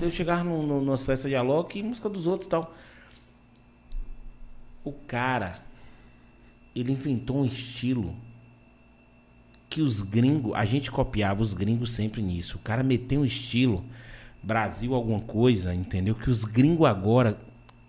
Eu 0.00 0.10
chegava 0.10 0.44
no, 0.44 0.62
no, 0.64 0.84
nas 0.84 1.04
festas 1.04 1.30
de 1.30 1.36
Alok 1.36 1.78
e 1.78 1.82
música 1.82 2.08
dos 2.08 2.26
outros 2.26 2.46
e 2.46 2.50
tal. 2.50 2.74
O 4.88 4.92
cara, 5.06 5.58
ele 6.74 6.92
inventou 6.92 7.42
um 7.42 7.44
estilo 7.44 8.16
que 9.68 9.82
os 9.82 10.00
gringos, 10.00 10.54
a 10.54 10.64
gente 10.64 10.90
copiava 10.90 11.42
os 11.42 11.52
gringos 11.52 11.92
sempre 11.92 12.22
nisso. 12.22 12.56
O 12.56 12.60
cara 12.60 12.82
meteu 12.82 13.20
um 13.20 13.24
estilo, 13.24 13.84
Brasil 14.42 14.94
alguma 14.94 15.20
coisa, 15.20 15.74
entendeu? 15.74 16.14
Que 16.14 16.30
os 16.30 16.42
gringos 16.42 16.88
agora, 16.88 17.36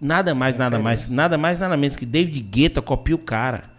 nada 0.01 0.35
mais, 0.35 0.57
nada 0.57 0.77
mais, 0.77 1.09
nada 1.09 1.37
mais, 1.37 1.57
nada 1.57 1.77
menos 1.77 1.95
que 1.95 2.05
David 2.05 2.41
Guetta 2.41 2.81
copia 2.81 3.15
o 3.15 3.19
cara. 3.19 3.69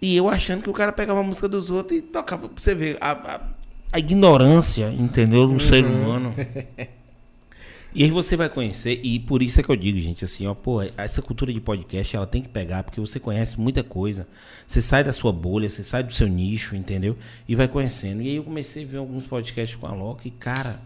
E 0.00 0.16
eu 0.16 0.30
achando 0.30 0.62
que 0.62 0.70
o 0.70 0.72
cara 0.72 0.90
pegava 0.90 1.20
a 1.20 1.22
música 1.22 1.46
dos 1.46 1.68
outros 1.70 1.98
e 1.98 2.00
tocava 2.00 2.48
pra 2.48 2.62
você 2.62 2.74
ver 2.74 2.96
a, 3.02 3.12
a, 3.12 3.40
a 3.92 3.98
ignorância, 3.98 4.90
entendeu? 4.90 5.46
Do 5.46 5.60
ser 5.60 5.84
humano. 5.84 6.34
E 7.98 8.04
aí 8.04 8.10
você 8.12 8.36
vai 8.36 8.48
conhecer, 8.48 9.00
e 9.02 9.18
por 9.18 9.42
isso 9.42 9.58
é 9.58 9.62
que 9.64 9.68
eu 9.68 9.74
digo, 9.74 9.98
gente, 9.98 10.24
assim, 10.24 10.46
ó, 10.46 10.54
pô, 10.54 10.82
essa 10.96 11.20
cultura 11.20 11.52
de 11.52 11.60
podcast, 11.60 12.14
ela 12.14 12.26
tem 12.28 12.40
que 12.40 12.48
pegar, 12.48 12.84
porque 12.84 13.00
você 13.00 13.18
conhece 13.18 13.58
muita 13.58 13.82
coisa. 13.82 14.28
Você 14.68 14.80
sai 14.80 15.02
da 15.02 15.12
sua 15.12 15.32
bolha, 15.32 15.68
você 15.68 15.82
sai 15.82 16.04
do 16.04 16.12
seu 16.14 16.28
nicho, 16.28 16.76
entendeu? 16.76 17.16
E 17.48 17.56
vai 17.56 17.66
conhecendo. 17.66 18.22
E 18.22 18.28
aí 18.28 18.36
eu 18.36 18.44
comecei 18.44 18.84
a 18.84 18.86
ver 18.86 18.98
alguns 18.98 19.26
podcasts 19.26 19.76
com 19.76 19.88
a 19.88 19.92
Loki, 19.92 20.28
e, 20.28 20.30
cara, 20.30 20.80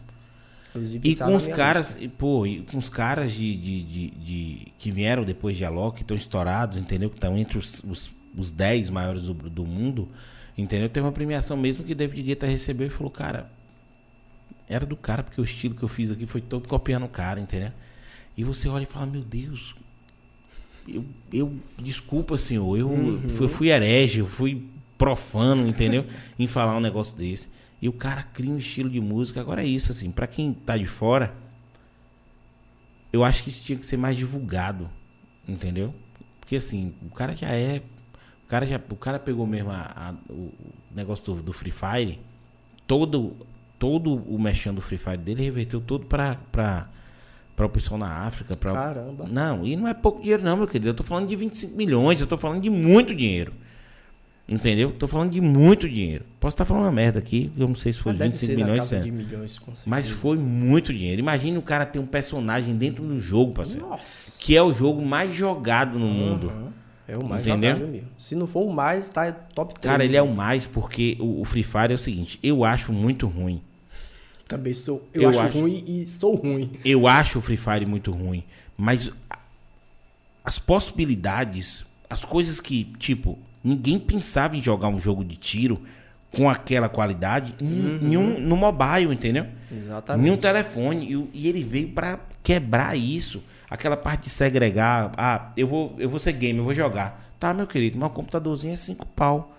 Inclusive, 0.70 1.06
e 1.06 1.14
tá 1.14 1.26
com 1.26 1.36
os 1.36 1.46
caras, 1.48 1.98
e, 2.00 2.08
pô, 2.08 2.46
e 2.46 2.60
com 2.62 2.78
os 2.78 2.88
caras 2.88 3.30
de, 3.32 3.54
de, 3.56 3.82
de, 3.82 4.10
de- 4.12 4.68
que 4.78 4.90
vieram 4.90 5.22
depois 5.22 5.54
de 5.54 5.66
Alok, 5.66 5.96
que 5.96 6.02
estão 6.02 6.16
estourados, 6.16 6.78
entendeu? 6.78 7.10
Que 7.10 7.16
estão 7.16 7.36
entre 7.36 7.58
os, 7.58 7.84
os, 7.84 8.10
os 8.34 8.50
10 8.50 8.88
maiores 8.88 9.26
do, 9.26 9.34
do 9.34 9.66
mundo, 9.66 10.08
entendeu? 10.56 10.88
Teve 10.88 11.04
uma 11.04 11.12
premiação 11.12 11.59
mesmo 11.59 11.84
que 11.84 11.94
David 11.94 12.22
Guetta 12.22 12.47
recebeu 12.47 12.86
e 12.86 12.90
falou, 12.90 13.10
cara, 13.10 13.51
era 14.73 14.86
do 14.86 14.97
cara, 14.97 15.23
porque 15.23 15.40
o 15.40 15.44
estilo 15.44 15.74
que 15.74 15.82
eu 15.82 15.89
fiz 15.89 16.11
aqui 16.11 16.27
foi 16.27 16.40
todo 16.40 16.69
copiando 16.69 17.05
o 17.05 17.09
cara, 17.09 17.39
entendeu? 17.40 17.73
E 18.36 18.43
você 18.44 18.69
olha 18.69 18.82
e 18.85 18.86
fala, 18.86 19.07
meu 19.07 19.23
Deus, 19.23 19.74
eu, 20.89 21.05
eu 21.32 21.55
desculpa, 21.81 22.36
senhor, 22.39 22.77
eu, 22.78 22.90
eu 23.40 23.49
fui 23.49 23.69
herege, 23.69 24.20
eu 24.20 24.27
fui 24.27 24.66
profano, 24.97 25.66
entendeu? 25.69 26.07
em 26.39 26.47
falar 26.47 26.77
um 26.77 26.81
negócio 26.81 27.16
desse. 27.16 27.49
E 27.81 27.89
o 27.89 27.93
cara 27.93 28.23
cria 28.23 28.51
um 28.51 28.59
estilo 28.59 28.89
de 28.89 29.01
música. 29.01 29.40
Agora 29.40 29.62
é 29.62 29.66
isso, 29.66 29.90
assim, 29.93 30.11
pra 30.11 30.27
quem 30.27 30.53
tá 30.55 30.77
de 30.77 30.86
fora, 30.86 31.35
eu 33.12 33.23
acho 33.24 33.43
que 33.43 33.51
isso 33.51 33.65
tinha 33.65 33.78
que 33.78 33.86
ser 33.86 33.97
mais 33.97 34.16
divulgado, 34.16 34.89
entendeu? 35.47 35.94
Porque 36.40 36.57
assim, 36.57 36.94
o 37.03 37.11
cara 37.11 37.36
já 37.36 37.49
é. 37.49 37.82
O 38.44 38.47
cara, 38.49 38.66
já, 38.66 38.81
o 38.90 38.97
cara 38.97 39.19
pegou 39.19 39.47
mesmo 39.47 39.70
a- 39.70 39.93
a- 39.94 40.15
o 40.32 40.53
o 40.93 40.94
negócio 40.94 41.24
do, 41.35 41.43
do 41.43 41.53
Free 41.55 41.70
Fire, 41.73 42.20
todo, 42.86 43.35
todo 43.82 44.22
o 44.28 44.38
mexendo 44.38 44.76
do 44.76 44.80
Free 44.80 44.96
Fire 44.96 45.16
dele 45.16 45.42
reverteu 45.42 45.80
todo 45.80 46.06
pra, 46.06 46.36
pra, 46.52 46.88
pra 47.56 47.66
o 47.66 47.68
pessoal 47.68 47.98
na 47.98 48.06
África. 48.06 48.56
Pra, 48.56 48.72
Caramba. 48.72 49.26
não, 49.28 49.66
e 49.66 49.74
não 49.74 49.88
é 49.88 49.92
pouco 49.92 50.22
dinheiro, 50.22 50.40
não, 50.40 50.56
meu 50.56 50.68
querido. 50.68 50.90
Eu 50.90 50.94
tô 50.94 51.02
falando 51.02 51.26
de 51.26 51.34
25 51.34 51.76
milhões, 51.76 52.20
eu 52.20 52.28
tô 52.28 52.36
falando 52.36 52.62
de 52.62 52.70
muito 52.70 53.12
dinheiro. 53.12 53.52
Entendeu? 54.48 54.92
Tô 54.92 55.09
falando 55.09 55.32
de 55.32 55.40
muito 55.40 55.88
dinheiro. 55.88 56.24
Posso 56.38 56.54
estar 56.54 56.64
falando 56.64 56.84
uma 56.84 56.92
merda 56.92 57.18
aqui, 57.18 57.50
eu 57.59 57.66
não 57.66 57.74
sei 57.74 57.92
se 57.92 57.98
foi 57.98 58.12
Mas 58.12 58.18
deve 58.20 58.30
25 58.30 58.52
ser 58.52 58.60
na 58.60 58.70
milhões. 58.70 58.88
de 58.88 59.10
milhões, 59.10 59.60
Mas 59.84 60.09
foi 60.09 60.36
muito 60.36 60.94
dinheiro. 60.94 61.18
Imagina 61.18 61.59
o 61.59 61.62
cara 61.62 61.84
ter 61.84 61.98
um 61.98 62.06
personagem 62.06 62.76
dentro 62.76 63.02
do 63.02 63.20
jogo, 63.20 63.50
parceiro. 63.52 63.88
Nossa. 63.88 64.38
Que 64.40 64.56
é 64.56 64.62
o 64.62 64.72
jogo 64.72 65.04
mais 65.04 65.34
jogado 65.34 65.98
no 65.98 66.06
mundo. 66.06 66.50
Uhum. 66.50 66.68
É 67.09 67.18
o 67.18 67.24
mais 67.24 67.44
Entendeu? 67.44 67.72
jogado 67.72 67.90
mesmo. 67.90 68.09
Se 68.16 68.36
não 68.36 68.46
for 68.46 68.64
o 68.64 68.72
mais, 68.72 69.09
tá 69.09 69.32
top 69.32 69.74
3. 69.74 69.90
Cara, 69.92 70.04
ele 70.04 70.16
é 70.16 70.22
o 70.22 70.32
mais 70.32 70.68
porque 70.68 71.16
o, 71.18 71.40
o 71.40 71.44
Free 71.44 71.64
Fire 71.64 71.90
é 71.90 71.94
o 71.94 71.98
seguinte, 71.98 72.38
eu 72.44 72.64
acho 72.64 72.92
muito 72.92 73.26
ruim. 73.26 73.60
Também 74.57 74.74
sou. 74.74 75.07
Eu, 75.12 75.23
Eu 75.23 75.29
acho, 75.31 75.41
acho- 75.41 75.59
ruim 75.61 75.85
e 75.87 76.07
sou 76.07 76.35
ruim. 76.37 76.73
Eu 76.85 77.07
acho 77.07 77.39
o 77.39 77.43
Free 77.43 77.57
Fire 77.57 77.87
muito 77.87 78.11
ruim, 78.11 78.43
mas 78.77 79.11
as 80.45 80.59
possibilidades, 80.59 81.85
as 82.11 82.24
coisas 82.24 82.61
que, 82.61 82.85
tipo, 82.99 83.39
ninguém 83.62 83.99
pensava 83.99 84.57
em 84.57 84.62
jogar 84.62 84.89
um 84.89 84.99
jogo 84.99 85.24
de 85.24 85.37
tiro 85.37 85.81
com 86.35 86.49
aquela 86.49 86.89
qualidade 86.89 87.55
em, 87.61 88.12
em 88.12 88.16
um- 88.16 88.41
no 88.41 88.57
mobile, 88.57 89.12
entendeu? 89.12 89.47
Exatamente. 89.70 90.27
Em 90.29 90.31
um 90.33 90.37
telefone. 90.37 91.12
E, 91.12 91.29
e 91.45 91.49
ele 91.49 91.62
veio 91.62 91.89
pra 91.91 92.19
quebrar 92.43 92.97
isso. 92.97 93.43
Aquela 93.70 93.97
parte 93.97 94.24
de 94.24 94.31
segregar. 94.31 95.12
Ah, 95.16 95.51
eu 95.57 95.66
vou, 95.66 95.95
eu 95.99 96.09
vou 96.09 96.19
ser 96.19 96.33
game, 96.33 96.59
eu 96.59 96.65
vou 96.65 96.74
jogar. 96.74 97.33
Tá, 97.39 97.53
meu 97.55 97.66
querido, 97.66 97.99
mas 97.99 98.11
o 98.11 98.12
computadorzinho 98.12 98.73
é 98.73 98.77
cinco 98.77 99.07
pau. 99.07 99.57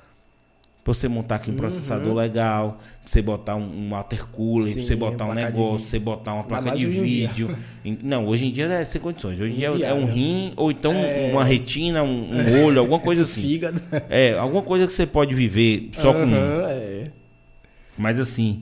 Pra 0.84 0.94
você 0.94 1.08
montar 1.08 1.36
aqui 1.36 1.50
um 1.50 1.56
processador 1.56 2.14
legal, 2.14 2.78
pra 2.78 2.88
você 3.06 3.22
botar 3.22 3.56
um, 3.56 3.62
um 3.86 3.90
water 3.92 4.26
cooler, 4.28 4.66
pra 4.74 4.82
Sim, 4.82 4.86
você 4.86 4.96
botar 4.98 5.26
um 5.30 5.34
negócio, 5.34 5.88
você 5.88 5.98
botar 5.98 6.34
uma 6.34 6.44
placa 6.44 6.72
de 6.76 6.86
vídeo. 6.86 7.58
Não, 8.04 8.28
hoje 8.28 8.48
em 8.48 8.52
dia 8.52 8.66
é 8.66 8.84
sem 8.84 9.00
condições. 9.00 9.40
Hoje 9.40 9.54
em 9.54 9.56
dia 9.56 9.68
é 9.70 9.94
um 9.94 10.04
rim, 10.04 10.52
ou 10.58 10.70
então 10.72 10.92
É. 10.94 11.30
uma 11.32 11.44
retina, 11.46 12.04
um, 12.04 12.34
um 12.36 12.66
olho, 12.66 12.80
alguma 12.82 13.00
coisa 13.00 13.24
assim. 13.24 13.42
Fígado. 13.42 13.82
É, 14.10 14.38
alguma 14.38 14.62
coisa 14.62 14.86
que 14.86 14.92
você 14.92 15.08
pode 15.08 15.34
viver 15.34 15.90
só 15.94 16.12
com 16.12 16.20
um. 16.20 16.34
Aham, 16.36 16.66
é. 16.70 17.12
Mas 17.98 18.20
assim. 18.20 18.62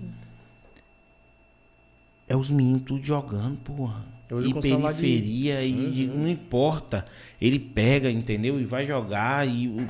É 2.27 2.35
os 2.35 2.49
meninos 2.49 2.83
tudo 2.83 3.03
jogando, 3.03 3.57
porra. 3.59 4.05
Hoje 4.31 4.49
e 4.49 4.53
com 4.53 4.61
celular 4.61 4.93
de- 4.93 4.97
Uhum. 4.97 5.01
periferia, 5.11 5.63
e 5.65 6.11
não 6.15 6.29
importa. 6.29 7.05
Ele 7.41 7.59
pega, 7.59 8.09
entendeu? 8.09 8.59
E 8.61 8.63
vai 8.63 8.87
jogar 8.87 9.45
e, 9.47 9.85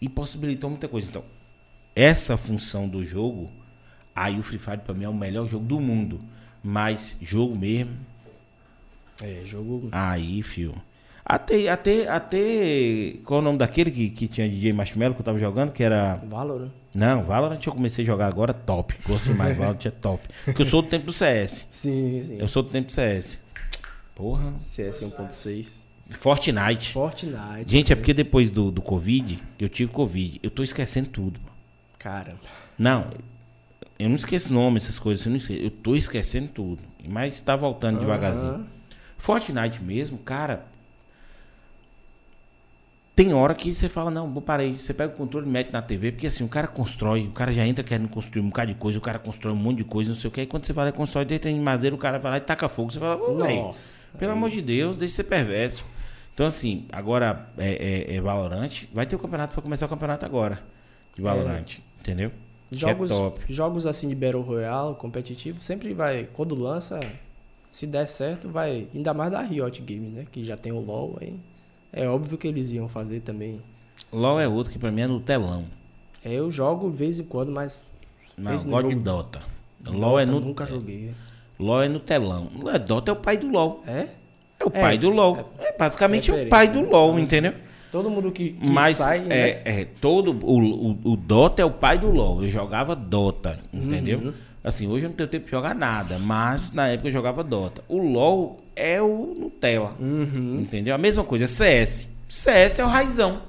e 0.00 0.08
possibilitou 0.08 0.68
muita 0.68 0.86
coisa. 0.88 1.08
Então, 1.08 1.22
essa 2.00 2.36
função 2.36 2.88
do 2.88 3.04
jogo, 3.04 3.50
aí 4.14 4.38
o 4.38 4.42
Free 4.42 4.58
Fire 4.58 4.78
pra 4.78 4.94
mim 4.94 5.04
é 5.04 5.08
o 5.08 5.14
melhor 5.14 5.46
jogo 5.48 5.64
do 5.66 5.78
mundo. 5.80 6.20
Mas 6.62 7.16
jogo 7.20 7.56
mesmo, 7.58 7.92
É, 9.22 9.42
jogo. 9.44 9.88
aí, 9.92 10.42
fio. 10.42 10.74
Até, 11.24 11.68
até, 11.68 12.08
até. 12.08 13.14
Qual 13.24 13.38
é 13.38 13.42
o 13.42 13.44
nome 13.44 13.58
daquele 13.58 13.90
que, 13.90 14.10
que 14.10 14.26
tinha 14.26 14.48
DJ 14.48 14.72
Marshmallow 14.72 15.14
que 15.14 15.20
eu 15.20 15.24
tava 15.24 15.38
jogando? 15.38 15.70
Que 15.72 15.82
era. 15.82 16.16
Valorant. 16.26 16.70
Não, 16.92 17.22
Valorant 17.22 17.60
eu 17.64 17.72
comecei 17.72 18.02
a 18.04 18.06
jogar 18.06 18.26
agora 18.26 18.52
top. 18.52 18.96
Gosto 19.06 19.26
demais, 19.28 19.56
Valorant 19.56 19.78
é 19.86 19.90
top. 19.90 20.26
Porque 20.44 20.62
eu 20.62 20.66
sou 20.66 20.82
do 20.82 20.88
tempo 20.88 21.06
do 21.06 21.12
CS. 21.12 21.66
Sim, 21.70 22.20
sim. 22.22 22.36
Eu 22.38 22.48
sou 22.48 22.62
do 22.62 22.70
tempo 22.70 22.86
do 22.88 22.92
CS. 22.92 23.38
Porra. 24.14 24.52
CS 24.56 25.02
1.6. 25.02 25.80
Fortnite. 26.10 26.92
Fortnite. 26.92 27.70
Gente, 27.70 27.92
é 27.92 27.94
sim. 27.94 28.00
porque 28.00 28.12
depois 28.12 28.50
do, 28.50 28.70
do 28.72 28.82
Covid, 28.82 29.40
eu 29.58 29.68
tive 29.68 29.92
Covid, 29.92 30.40
eu 30.42 30.50
tô 30.50 30.64
esquecendo 30.64 31.08
tudo. 31.10 31.38
Caramba. 32.00 32.40
Não, 32.78 33.10
eu 33.98 34.08
não 34.08 34.16
esqueço 34.16 34.50
nome, 34.52 34.78
essas 34.78 34.98
coisas, 34.98 35.24
eu, 35.26 35.30
não 35.30 35.36
esqueço, 35.36 35.60
eu 35.60 35.70
tô 35.70 35.94
esquecendo 35.94 36.48
tudo. 36.48 36.82
Mas 37.06 37.40
tá 37.42 37.54
voltando 37.54 38.00
devagarzinho. 38.00 38.54
Aham. 38.54 38.66
Fortnite 39.18 39.82
mesmo, 39.82 40.16
cara. 40.16 40.64
Tem 43.14 43.34
hora 43.34 43.54
que 43.54 43.74
você 43.74 43.86
fala, 43.86 44.10
não, 44.10 44.32
vou 44.32 44.40
parar 44.40 44.62
aí. 44.62 44.80
Você 44.80 44.94
pega 44.94 45.12
o 45.12 45.16
controle 45.16 45.46
e 45.46 45.50
mete 45.50 45.70
na 45.70 45.82
TV, 45.82 46.12
porque 46.12 46.26
assim, 46.26 46.42
o 46.42 46.48
cara 46.48 46.66
constrói, 46.66 47.26
o 47.26 47.32
cara 47.32 47.52
já 47.52 47.66
entra 47.66 47.84
querendo 47.84 48.08
construir 48.08 48.40
um 48.40 48.48
bocado 48.48 48.72
de 48.72 48.78
coisa, 48.78 48.98
o 48.98 49.02
cara 49.02 49.18
constrói 49.18 49.52
um 49.52 49.56
monte 49.56 49.78
de 49.78 49.84
coisa, 49.84 50.08
não 50.08 50.16
sei 50.16 50.28
o 50.28 50.30
que. 50.30 50.40
Aí 50.40 50.46
quando 50.46 50.64
você 50.64 50.72
vai 50.72 50.86
lá 50.86 50.88
e 50.88 50.94
constrói 50.94 51.26
dentro 51.26 51.52
de 51.52 51.60
madeira, 51.60 51.94
o 51.94 51.98
cara 51.98 52.18
vai 52.18 52.32
lá 52.32 52.38
e 52.38 52.40
taca 52.40 52.66
fogo. 52.66 52.90
Você 52.90 52.98
fala, 52.98 53.18
Nossa. 53.34 54.06
pelo 54.18 54.32
amor 54.32 54.48
de 54.48 54.62
Deus, 54.62 54.96
deixa 54.96 55.12
de 55.12 55.16
ser 55.16 55.24
perverso. 55.24 55.84
Então, 56.32 56.46
assim, 56.46 56.86
agora 56.90 57.50
é, 57.58 58.06
é, 58.08 58.16
é 58.16 58.20
Valorant. 58.22 58.84
Vai 58.94 59.04
ter 59.04 59.16
o 59.16 59.18
campeonato, 59.18 59.54
vai 59.54 59.62
começar 59.62 59.84
o 59.84 59.88
campeonato 59.90 60.24
agora. 60.24 60.62
De 61.14 61.20
Valorant. 61.20 61.80
Entendeu? 62.00 62.30
Que 62.70 62.78
Jogos, 62.78 63.10
é 63.10 63.32
jogos 63.48 63.86
assim 63.86 64.08
de 64.08 64.14
Battle 64.14 64.42
Royale, 64.42 64.94
competitivo, 64.94 65.60
sempre 65.60 65.92
vai. 65.92 66.28
Quando 66.32 66.54
lança, 66.54 67.00
se 67.70 67.86
der 67.86 68.06
certo, 68.08 68.48
vai. 68.48 68.86
Ainda 68.94 69.12
mais 69.12 69.30
da 69.30 69.40
Riot 69.40 69.82
Games, 69.82 70.12
né? 70.12 70.24
Que 70.30 70.44
já 70.44 70.56
tem 70.56 70.72
o 70.72 70.80
LoL 70.80 71.18
aí. 71.20 71.34
É 71.92 72.08
óbvio 72.08 72.38
que 72.38 72.46
eles 72.46 72.70
iam 72.72 72.88
fazer 72.88 73.20
também. 73.20 73.60
LOL 74.12 74.38
é 74.38 74.46
outro 74.46 74.72
que 74.72 74.78
pra 74.78 74.92
mim 74.92 75.02
é 75.02 75.06
no 75.06 75.20
telão. 75.20 75.64
É, 76.24 76.32
eu 76.32 76.50
jogo 76.50 76.90
de 76.90 76.96
vez 76.96 77.18
em 77.18 77.24
quando, 77.24 77.50
mas. 77.50 77.78
Não, 78.36 78.52
no 78.52 78.64
gosto 78.64 78.88
de. 78.88 78.94
Dota. 78.94 79.42
LOL 79.86 80.20
é 80.20 80.26
Dota 80.26 80.40
no. 80.40 80.46
Nunca 80.46 80.66
joguei. 80.66 81.14
LOL 81.58 81.82
é 81.82 81.88
no 81.88 81.98
telão. 82.00 82.50
É, 82.72 82.78
Dota 82.78 83.10
é 83.10 83.14
o 83.14 83.16
pai 83.16 83.36
do 83.36 83.50
LOL. 83.50 83.82
É? 83.86 84.08
É 84.58 84.64
o 84.64 84.70
pai 84.70 84.96
do 84.96 85.10
LOL. 85.10 85.52
É, 85.58 85.76
basicamente 85.76 86.30
é 86.30 86.34
o 86.34 86.36
referência, 86.36 86.50
pai 86.50 86.68
do 86.68 86.82
né? 86.82 86.88
LOL, 86.88 87.18
entendeu? 87.18 87.54
Todo 87.92 88.08
mundo 88.10 88.30
que, 88.30 88.50
que 88.50 88.70
Mas 88.70 88.98
sai, 88.98 89.18
é, 89.18 89.22
né? 89.22 89.48
é, 89.64 89.86
todo 90.00 90.32
o, 90.32 90.58
o, 90.60 91.12
o 91.12 91.16
Dota 91.16 91.60
é 91.62 91.64
o 91.64 91.70
pai 91.70 91.98
do 91.98 92.10
LoL. 92.10 92.42
Eu 92.44 92.48
jogava 92.48 92.94
Dota, 92.94 93.58
entendeu? 93.72 94.18
Uhum. 94.20 94.32
Assim, 94.62 94.86
hoje 94.86 95.06
eu 95.06 95.08
não 95.08 95.16
tenho 95.16 95.28
tempo 95.28 95.46
de 95.46 95.50
jogar 95.50 95.74
nada, 95.74 96.18
mas 96.18 96.70
na 96.72 96.88
época 96.88 97.08
eu 97.08 97.12
jogava 97.12 97.42
Dota. 97.42 97.82
O 97.88 97.98
LoL 97.98 98.60
é 98.76 99.00
o 99.02 99.34
Nutella, 99.38 99.94
Uhum. 99.98 100.58
entendeu? 100.60 100.94
A 100.94 100.98
mesma 100.98 101.24
coisa, 101.24 101.46
CS. 101.46 102.08
CS 102.28 102.78
é 102.78 102.84
o 102.84 102.88
raizão. 102.88 103.42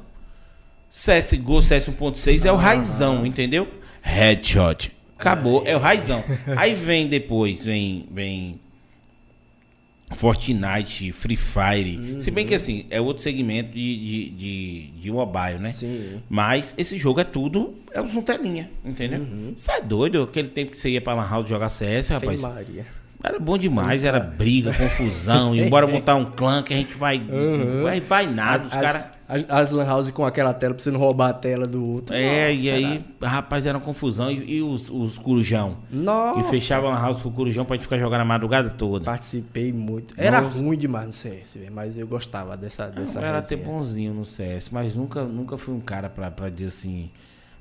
CSGO, 0.90 1.62
CS 1.62 1.88
1.6 1.90 2.46
é 2.46 2.52
o 2.52 2.56
raizão, 2.56 3.26
entendeu? 3.26 3.68
Headshot. 4.02 4.92
Acabou, 5.18 5.64
é 5.66 5.76
o 5.76 5.80
raizão. 5.80 6.24
Aí 6.58 6.74
vem 6.74 7.08
depois, 7.08 7.64
vem, 7.64 8.06
vem 8.12 8.60
Fortnite, 10.16 11.12
Free 11.12 11.38
Fire. 11.38 12.22
Se 12.22 12.32
bem 12.32 12.46
que 12.46 12.54
assim, 12.54 12.86
é 12.90 13.00
outro 13.00 13.24
segmento 13.24 13.74
de, 13.74 13.98
de, 13.98 14.30
de, 14.30 14.88
de 15.02 15.12
mobile, 15.12 15.60
né? 15.60 15.72
Sim. 15.72 16.22
Mas 16.30 16.74
esse 16.78 16.98
jogo 16.98 17.20
é 17.20 17.24
tudo, 17.24 17.76
é 17.92 18.02
os 18.02 18.14
Nutelinha, 18.14 18.70
entendeu? 18.84 19.26
Isso 19.56 19.72
é 19.72 19.82
doido, 19.82 20.24
aquele 20.24 20.50
tempo 20.50 20.72
que 20.72 20.80
você 20.80 20.90
ia 20.90 21.02
pra 21.02 21.14
Lan 21.14 21.28
House 21.30 21.50
jogar 21.50 21.70
CS, 21.70 22.10
rapaz. 22.10 22.42
Maria. 22.42 22.86
Era 23.24 23.40
bom 23.40 23.58
demais, 23.58 24.04
era 24.04 24.20
briga, 24.20 24.74
confusão, 24.74 25.56
e 25.56 25.70
bora 25.70 25.86
montar 25.88 26.16
um 26.16 26.26
clã 26.26 26.64
que 26.64 26.74
a 26.74 26.78
gente 26.78 26.96
vai. 26.96 27.22
Vai, 27.84 28.00
vai 28.00 28.28
nada, 28.28 28.68
os 28.68 28.74
as, 28.74 28.82
caras. 28.82 29.12
As, 29.50 29.72
Lan 29.72 29.86
House 29.86 30.12
com 30.12 30.26
aquela 30.26 30.54
tela 30.54 30.74
pra 30.74 30.84
você 30.84 30.92
não 30.92 31.00
roubar 31.00 31.30
a 31.30 31.34
tela 31.34 31.66
do 31.66 31.86
outro. 31.86 32.16
É, 32.16 32.52
Nossa, 32.52 32.62
e 32.64 32.70
aí, 32.70 33.06
rapaz, 33.22 33.66
era 33.66 33.78
uma 33.78 33.84
confusão. 33.84 34.30
E, 34.30 34.58
e 34.58 34.62
os, 34.62 34.90
os 34.90 35.18
corujão? 35.18 35.78
Nossa. 35.90 36.42
Que 36.42 36.50
fechavam 36.50 36.92
a 36.92 37.00
house 37.00 37.20
pro 37.20 37.32
corujão 37.32 37.64
pra 37.64 37.76
gente 37.76 37.84
ficar 37.84 37.98
jogando 37.98 38.22
a 38.22 38.26
madrugada 38.26 38.70
toda. 38.70 39.06
Participei 39.06 39.72
muito. 39.72 40.14
Era 40.18 40.42
Nossa. 40.42 40.62
ruim 40.62 40.78
demais 40.78 41.06
no 41.08 41.14
CS, 41.14 41.58
mas 41.72 41.98
eu 41.98 42.08
gostava 42.08 42.58
dessa 42.58 42.88
dessa 42.88 43.20
Eu 43.20 43.26
era 43.26 43.38
até 43.40 43.56
resenha. 43.56 43.72
bonzinho 43.72 44.14
no 44.14 44.26
CS, 44.26 44.70
mas 44.70 44.96
nunca, 44.96 45.24
nunca 45.24 45.58
fui 45.58 45.74
um 45.74 45.80
cara 45.80 46.10
pra, 46.10 46.30
pra 46.30 46.50
dizer 46.50 46.68
assim. 46.68 47.10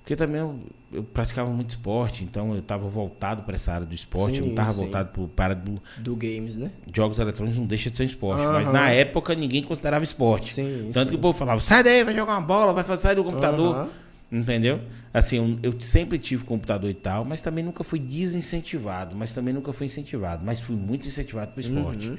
Porque 0.02 0.16
também 0.16 0.40
eu, 0.40 0.58
eu 0.92 1.02
praticava 1.04 1.50
muito 1.52 1.70
esporte, 1.70 2.24
então 2.24 2.54
eu 2.54 2.62
tava 2.62 2.88
voltado 2.88 3.42
pra 3.42 3.54
essa 3.54 3.72
área 3.74 3.86
do 3.86 3.94
esporte, 3.94 4.38
eu 4.38 4.42
não 4.44 4.50
Sim, 4.50 4.54
tava 4.56 4.72
sim. 4.72 4.78
voltado 4.78 5.28
para 5.36 5.54
do 5.54 5.80
do 5.98 6.16
games, 6.16 6.56
né? 6.56 6.70
jogos 6.92 7.18
eletrônicos, 7.18 7.58
não 7.58 7.66
deixa 7.66 7.90
de 7.90 7.96
ser 7.96 8.02
um 8.02 8.06
esporte. 8.06 8.42
Aham. 8.44 8.52
Mas 8.54 8.70
na 8.72 8.90
época 8.90 9.34
ninguém 9.34 9.62
considerava 9.62 10.02
esporte. 10.02 10.54
Sim, 10.54 10.90
Tanto 10.92 11.04
sim. 11.04 11.10
que 11.10 11.16
o 11.16 11.18
povo 11.20 11.38
falava, 11.38 11.60
sai 11.60 11.84
daí, 11.84 12.02
vai 12.02 12.14
jogar 12.14 12.32
uma 12.32 12.40
bola, 12.40 12.72
vai 12.72 12.82
fazer- 12.82 13.02
sair 13.02 13.14
do 13.14 13.22
computador. 13.24 13.76
Aham. 13.76 13.88
Entendeu? 14.32 14.80
Assim, 15.12 15.58
eu, 15.62 15.72
eu 15.72 15.80
sempre 15.80 16.16
tive 16.18 16.44
computador 16.44 16.88
e 16.88 16.94
tal, 16.94 17.24
mas 17.24 17.40
também 17.40 17.64
nunca 17.64 17.82
fui 17.82 17.98
desincentivado, 17.98 19.16
mas 19.16 19.32
também 19.32 19.52
nunca 19.52 19.72
fui 19.72 19.86
incentivado, 19.86 20.44
mas 20.44 20.60
fui 20.60 20.76
muito 20.76 21.06
incentivado 21.06 21.50
pro 21.52 21.60
esporte. 21.60 22.10
Uhum. 22.10 22.18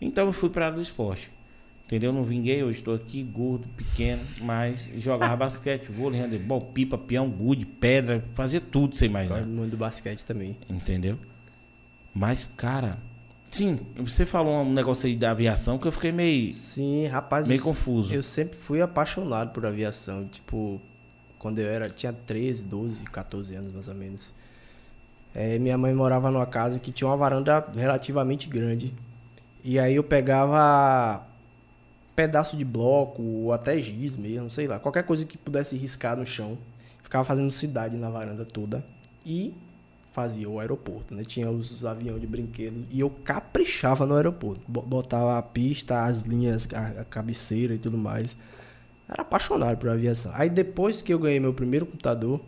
Então 0.00 0.26
eu 0.26 0.32
fui 0.32 0.48
pra 0.48 0.66
área 0.66 0.76
do 0.76 0.82
esporte. 0.82 1.30
Entendeu? 1.90 2.12
Não 2.12 2.22
vinguei, 2.22 2.62
hoje 2.62 2.78
estou 2.78 2.94
aqui, 2.94 3.20
gordo, 3.20 3.66
pequeno, 3.76 4.22
mas 4.42 4.88
jogava 4.98 5.34
basquete, 5.34 5.90
vôlei, 5.90 6.20
handebol, 6.20 6.60
pipa, 6.60 6.96
peão, 6.96 7.28
gude, 7.28 7.66
pedra, 7.66 8.24
fazia 8.32 8.60
tudo 8.60 8.94
sem 8.94 9.08
mais 9.08 9.28
Gosto 9.28 9.40
nada. 9.40 9.52
muito 9.52 9.72
do 9.72 9.76
basquete 9.76 10.24
também. 10.24 10.56
Entendeu? 10.68 11.18
Mas, 12.14 12.44
cara, 12.56 12.96
sim, 13.50 13.80
você 13.96 14.24
falou 14.24 14.62
um 14.62 14.72
negócio 14.72 15.08
aí 15.08 15.16
da 15.16 15.32
aviação 15.32 15.78
que 15.78 15.88
eu 15.88 15.90
fiquei 15.90 16.12
meio, 16.12 16.52
Sim, 16.52 17.08
rapaz, 17.08 17.48
meio 17.48 17.58
eu, 17.58 17.64
confuso. 17.64 18.14
eu 18.14 18.22
sempre 18.22 18.56
fui 18.56 18.80
apaixonado 18.80 19.50
por 19.50 19.66
aviação, 19.66 20.24
tipo, 20.28 20.80
quando 21.40 21.58
eu 21.58 21.66
era 21.66 21.90
tinha 21.90 22.12
13, 22.12 22.62
12, 22.62 23.02
14 23.06 23.52
anos 23.56 23.72
mais 23.72 23.88
ou 23.88 23.96
menos. 23.96 24.32
É, 25.34 25.58
minha 25.58 25.76
mãe 25.76 25.92
morava 25.92 26.30
numa 26.30 26.46
casa 26.46 26.78
que 26.78 26.92
tinha 26.92 27.08
uma 27.08 27.16
varanda 27.16 27.66
relativamente 27.74 28.48
grande. 28.48 28.94
E 29.64 29.76
aí 29.76 29.96
eu 29.96 30.04
pegava 30.04 31.26
pedaço 32.20 32.54
de 32.54 32.66
bloco 32.66 33.22
ou 33.22 33.52
até 33.52 33.78
giz 33.80 34.14
mesmo, 34.14 34.50
sei 34.50 34.66
lá, 34.66 34.78
qualquer 34.78 35.04
coisa 35.04 35.24
que 35.24 35.38
pudesse 35.38 35.74
riscar 35.74 36.18
no 36.18 36.26
chão. 36.26 36.58
Ficava 37.02 37.24
fazendo 37.24 37.50
cidade 37.50 37.96
na 37.96 38.10
varanda 38.10 38.44
toda 38.44 38.84
e 39.24 39.54
fazia 40.10 40.48
o 40.48 40.60
aeroporto, 40.60 41.14
né? 41.14 41.24
Tinha 41.24 41.50
os 41.50 41.82
aviões 41.86 42.20
de 42.20 42.26
brinquedo 42.26 42.84
e 42.90 43.00
eu 43.00 43.08
caprichava 43.08 44.04
no 44.04 44.14
aeroporto. 44.16 44.60
Bo- 44.68 44.82
Botava 44.82 45.38
a 45.38 45.42
pista, 45.42 46.04
as 46.04 46.20
linhas, 46.22 46.68
a, 46.74 47.00
a 47.00 47.04
cabeceira 47.04 47.74
e 47.74 47.78
tudo 47.78 47.96
mais. 47.96 48.36
Era 49.08 49.22
apaixonado 49.22 49.78
por 49.78 49.88
aviação. 49.88 50.30
Aí 50.34 50.50
depois 50.50 51.00
que 51.00 51.12
eu 51.14 51.18
ganhei 51.18 51.40
meu 51.40 51.54
primeiro 51.54 51.86
computador, 51.86 52.38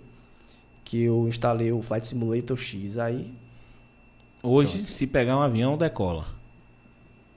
que 0.85 1.03
eu 1.03 1.27
instalei 1.27 1.73
o 1.73 1.81
Flight 1.81 2.07
Simulator 2.07 2.59
X, 2.59 2.99
aí 2.99 3.33
Hoje, 4.43 4.87
se 4.87 5.07
pegar 5.07 5.37
um 5.39 5.41
avião, 5.41 5.79
decola. 5.79 6.27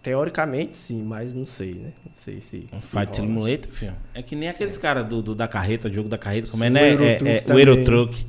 Teoricamente 0.06 0.78
sim, 0.78 1.02
mas 1.04 1.34
não 1.34 1.46
sei, 1.48 1.74
né? 1.74 1.92
Não 2.06 2.12
sei 2.14 2.40
se. 2.40 2.68
Um 2.72 2.80
Fight. 2.80 3.16
Simulator, 3.16 3.72
filho. 3.72 3.96
É 4.14 4.22
que 4.22 4.36
nem 4.36 4.48
aqueles 4.50 4.78
caras 4.78 5.04
do, 5.08 5.20
do- 5.22 5.34
da 5.36 5.48
carreta, 5.48 5.92
jogo 5.92 6.08
da 6.08 6.18
carreta, 6.18 6.48
como 6.52 6.64
é, 6.64 6.68
Sim, 6.68 6.74
né? 6.74 6.82
o 6.82 6.86
É, 6.86 6.92
Eurotruck 6.94 7.28
é, 7.32 7.36
o 7.38 7.42
também. 7.44 7.66
Eurotruck. 7.68 8.26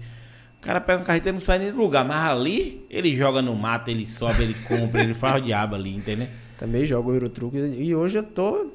O 0.56 0.60
cara 0.62 0.80
pega 0.80 0.98
uma 1.00 1.04
carreta 1.04 1.28
e 1.28 1.32
não 1.32 1.40
sai 1.40 1.58
nem 1.58 1.70
do 1.70 1.76
lugar, 1.76 2.02
mas 2.04 2.30
ali 2.32 2.84
ele 2.90 3.14
joga 3.14 3.42
no 3.42 3.54
mato, 3.54 3.90
ele 3.90 4.06
sobe, 4.06 4.42
ele 4.42 4.54
compra, 4.66 5.02
ele 5.02 5.12
faz 5.14 5.40
o 5.42 5.44
diabo 5.44 5.74
ali, 5.74 5.94
entendeu? 5.94 6.26
Também 6.58 6.84
jogo 6.86 7.12
Eurotruck 7.12 7.54
e 7.56 7.94
hoje 7.94 8.18
eu 8.18 8.22
tô 8.24 8.70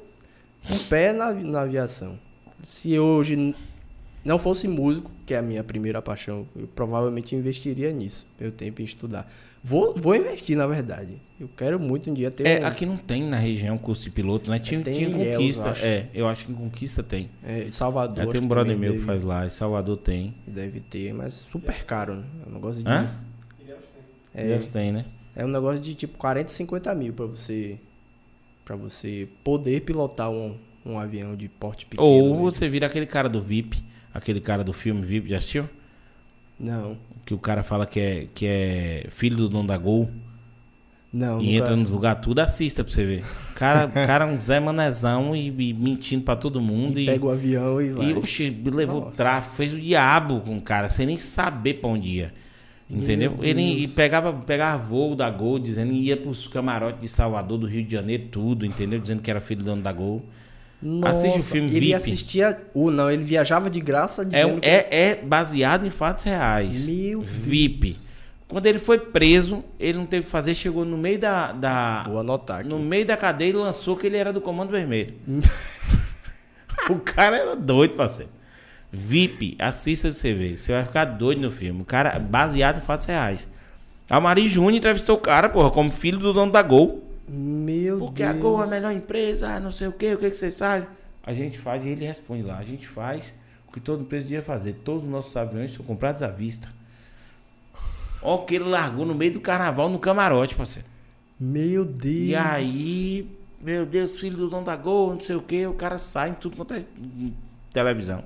com 0.66 0.74
o 0.74 0.78
pé 0.88 1.12
na, 1.12 1.32
na 1.34 1.62
aviação. 1.62 2.16
Se 2.62 2.96
hoje 2.98 3.54
não 4.24 4.38
fosse 4.38 4.68
músico, 4.68 5.10
que 5.26 5.34
é 5.34 5.38
a 5.38 5.42
minha 5.42 5.64
primeira 5.64 6.00
paixão, 6.00 6.46
eu 6.54 6.68
provavelmente 6.68 7.34
investiria 7.34 7.90
nisso, 7.92 8.26
meu 8.40 8.52
tempo 8.52 8.80
em 8.80 8.84
estudar. 8.84 9.28
Vou, 9.64 9.94
vou 9.94 10.16
investir, 10.16 10.56
na 10.56 10.66
verdade. 10.66 11.20
Eu 11.38 11.48
quero 11.56 11.78
muito 11.78 12.10
um 12.10 12.14
dia 12.14 12.30
ter 12.30 12.44
É, 12.46 12.60
um... 12.60 12.66
aqui 12.66 12.84
não 12.84 12.96
tem 12.96 13.22
na 13.22 13.36
região 13.36 13.78
curso 13.78 14.04
de 14.04 14.10
piloto, 14.10 14.50
né? 14.50 14.58
Tinha, 14.58 14.80
Tem 14.80 14.94
tinha 14.94 15.08
em 15.08 15.12
Ilhéus, 15.12 15.36
Conquista. 15.36 15.64
eu 15.66 15.70
acho. 15.70 15.86
é, 15.86 16.08
eu 16.12 16.28
acho 16.28 16.46
que 16.46 16.52
em 16.52 16.54
Conquista 16.54 17.02
tem. 17.02 17.30
É, 17.44 17.68
Salvador. 17.70 18.16
Já 18.16 18.26
tem 18.26 18.40
um 18.40 18.42
que 18.42 18.48
brother 18.48 18.76
meu 18.76 18.92
que 18.92 18.98
deve, 18.98 19.06
faz 19.06 19.22
lá, 19.22 19.46
em 19.46 19.50
Salvador 19.50 19.96
tem. 19.98 20.34
Deve 20.46 20.80
ter, 20.80 21.14
mas 21.14 21.34
super 21.34 21.84
caro, 21.84 22.16
né? 22.16 22.24
É 22.44 22.48
um 22.48 22.52
negócio 22.54 22.82
de... 22.82 22.90
Hã? 22.90 23.14
É, 24.34 24.56
Deus 24.56 24.68
tem, 24.68 24.90
né? 24.92 25.04
é 25.36 25.44
um 25.44 25.48
negócio 25.48 25.80
de 25.80 25.94
tipo 25.94 26.18
40, 26.18 26.50
50 26.50 26.94
mil 26.94 27.12
pra 27.12 27.26
você... 27.26 27.78
Pra 28.64 28.76
você 28.76 29.28
poder 29.44 29.82
pilotar 29.82 30.30
um, 30.30 30.56
um 30.84 30.98
avião 30.98 31.36
de 31.36 31.48
porte 31.48 31.86
pequeno. 31.86 32.08
Ou 32.08 32.34
né? 32.34 32.40
você 32.42 32.68
vira 32.68 32.86
aquele 32.86 33.06
cara 33.06 33.28
do 33.28 33.42
VIP, 33.42 33.82
aquele 34.14 34.40
cara 34.40 34.62
do 34.64 34.72
filme 34.72 35.02
VIP, 35.02 35.28
já 35.28 35.38
assistiu? 35.38 35.68
Não, 36.58 36.96
Que 37.24 37.34
o 37.34 37.38
cara 37.38 37.62
fala 37.62 37.86
que 37.86 37.98
é, 38.00 38.26
que 38.34 38.46
é 38.46 39.06
filho 39.10 39.36
do 39.36 39.48
dono 39.48 39.66
da 39.68 39.76
Gol 39.76 40.10
não. 41.12 41.40
e 41.40 41.44
nunca- 41.46 41.56
entra 41.58 41.76
nos 41.76 41.90
lugares 41.90 42.22
tudo, 42.22 42.38
assista 42.40 42.82
pra 42.84 42.92
você 42.92 43.04
ver. 43.04 43.24
Cara, 43.54 43.86
cara 43.88 44.26
um 44.26 44.40
Zé 44.40 44.58
Manezão 44.60 45.34
e, 45.36 45.48
e 45.48 45.72
mentindo 45.74 46.24
pra 46.24 46.34
todo 46.36 46.60
mundo. 46.60 46.98
E, 46.98 47.06
Pega 47.06 47.24
o 47.26 47.30
avião 47.30 47.80
e 47.80 47.90
vai. 47.90 48.06
e 48.10 48.14
oxe, 48.14 48.50
levou 48.64 49.02
Nossa. 49.02 49.16
tráfego, 49.16 49.54
fez 49.56 49.72
o 49.74 49.80
diabo 49.80 50.40
com 50.40 50.56
o 50.56 50.60
cara, 50.60 50.88
sem 50.90 51.06
nem 51.06 51.18
saber 51.18 51.74
pra 51.74 51.90
onde 51.90 52.08
ia. 52.08 52.34
Entendeu? 52.90 53.32
Meu 53.38 53.44
Ele 53.44 53.76
Deus. 53.76 53.90
e 53.92 53.94
pegava, 53.94 54.32
pegava 54.34 54.82
voo 54.82 55.14
da 55.16 55.30
Gol, 55.30 55.58
dizendo 55.58 55.92
ia 55.92 56.16
pros 56.16 56.46
camarotes 56.46 57.00
de 57.00 57.08
Salvador, 57.08 57.56
do 57.58 57.66
Rio 57.66 57.82
de 57.84 57.92
Janeiro, 57.92 58.24
tudo, 58.30 58.66
entendeu? 58.66 59.00
Dizendo 59.00 59.22
que 59.22 59.30
era 59.30 59.40
filho 59.40 59.60
do 59.60 59.66
dono 59.66 59.80
da 59.82 59.92
Gol. 59.92 60.22
Assiste 61.04 61.38
o 61.38 61.42
filme 61.42 61.70
ele 61.70 61.80
VIP. 61.80 61.94
assistia. 61.94 62.60
Ou 62.74 62.90
não, 62.90 63.10
ele 63.10 63.22
viajava 63.22 63.70
de 63.70 63.80
graça 63.80 64.22
É, 64.22 64.24
dizendo 64.24 64.54
um- 64.56 64.60
que- 64.60 64.68
é, 64.68 64.88
é 64.90 65.14
baseado 65.16 65.86
em 65.86 65.90
fatos 65.90 66.24
reais. 66.24 66.84
Meu 66.86 67.20
VIP. 67.22 67.96
Quando 68.48 68.66
ele 68.66 68.78
foi 68.78 68.98
preso, 68.98 69.64
ele 69.80 69.96
não 69.96 70.04
teve 70.06 70.24
que 70.26 70.30
fazer, 70.30 70.54
chegou 70.54 70.84
no 70.84 70.98
meio 70.98 71.18
da. 71.18 71.52
da 71.52 72.02
Vou 72.06 72.18
anotar 72.20 72.60
aqui. 72.60 72.68
no 72.68 72.78
meio 72.78 73.06
da 73.06 73.16
cadeia 73.16 73.50
e 73.50 73.52
lançou 73.52 73.96
que 73.96 74.06
ele 74.06 74.16
era 74.18 74.32
do 74.32 74.40
Comando 74.42 74.70
Vermelho. 74.70 75.14
o 76.90 76.96
cara 76.96 77.36
era 77.36 77.56
doido, 77.56 77.94
parceiro. 77.96 78.30
VIP, 78.90 79.56
assista 79.58 80.08
pra 80.08 80.18
você 80.18 80.34
ver. 80.34 80.58
Você 80.58 80.72
vai 80.72 80.84
ficar 80.84 81.04
doido 81.06 81.40
no 81.40 81.50
filme. 81.50 81.80
O 81.80 81.84
cara, 81.84 82.18
baseado 82.18 82.76
em 82.76 82.80
fatos 82.82 83.06
reais. 83.06 83.48
A 84.10 84.20
Mari 84.20 84.46
Júnior 84.48 84.74
entrevistou 84.74 85.16
o 85.16 85.20
cara, 85.20 85.48
porra, 85.48 85.70
como 85.70 85.90
filho 85.90 86.18
do 86.18 86.32
dono 86.34 86.52
da 86.52 86.60
Gol. 86.60 87.02
Meu 87.28 87.98
Porque 87.98 88.22
Deus. 88.22 88.36
a 88.36 88.38
Gol 88.38 88.60
é 88.60 88.64
a 88.64 88.66
melhor 88.66 88.92
empresa, 88.92 89.48
ah, 89.54 89.60
não 89.60 89.72
sei 89.72 89.88
o 89.88 89.92
quê, 89.92 90.14
o 90.14 90.18
que, 90.18 90.30
que 90.30 90.36
vocês 90.36 90.56
fazem? 90.56 90.88
A 91.22 91.32
gente 91.32 91.58
faz 91.58 91.84
e 91.84 91.90
ele 91.90 92.04
responde 92.04 92.42
lá. 92.42 92.58
A 92.58 92.64
gente 92.64 92.86
faz 92.86 93.32
o 93.68 93.72
que 93.72 93.80
toda 93.80 94.02
empresa 94.02 94.24
devia 94.26 94.42
fazer. 94.42 94.74
Todos 94.84 95.04
os 95.04 95.08
nossos 95.08 95.36
aviões 95.36 95.72
são 95.72 95.84
comprados 95.84 96.22
à 96.22 96.28
vista. 96.28 96.68
Ó, 98.20 98.38
que 98.38 98.56
ele 98.56 98.64
largou 98.64 99.04
no 99.04 99.14
meio 99.14 99.32
do 99.32 99.40
carnaval 99.40 99.88
no 99.88 99.98
camarote, 99.98 100.54
parceiro. 100.54 100.88
Meu 101.38 101.84
Deus. 101.84 102.04
E 102.04 102.34
aí, 102.34 103.38
meu 103.60 103.86
Deus, 103.86 104.18
filho 104.18 104.36
do 104.36 104.48
dono 104.48 104.64
da 104.64 104.76
Gol, 104.76 105.14
não 105.14 105.20
sei 105.20 105.36
o 105.36 105.42
que, 105.42 105.66
o 105.66 105.74
cara 105.74 105.98
sai 105.98 106.30
em 106.30 106.34
tudo 106.34 106.56
quanto 106.56 106.74
é 106.74 106.84
televisão. 107.72 108.24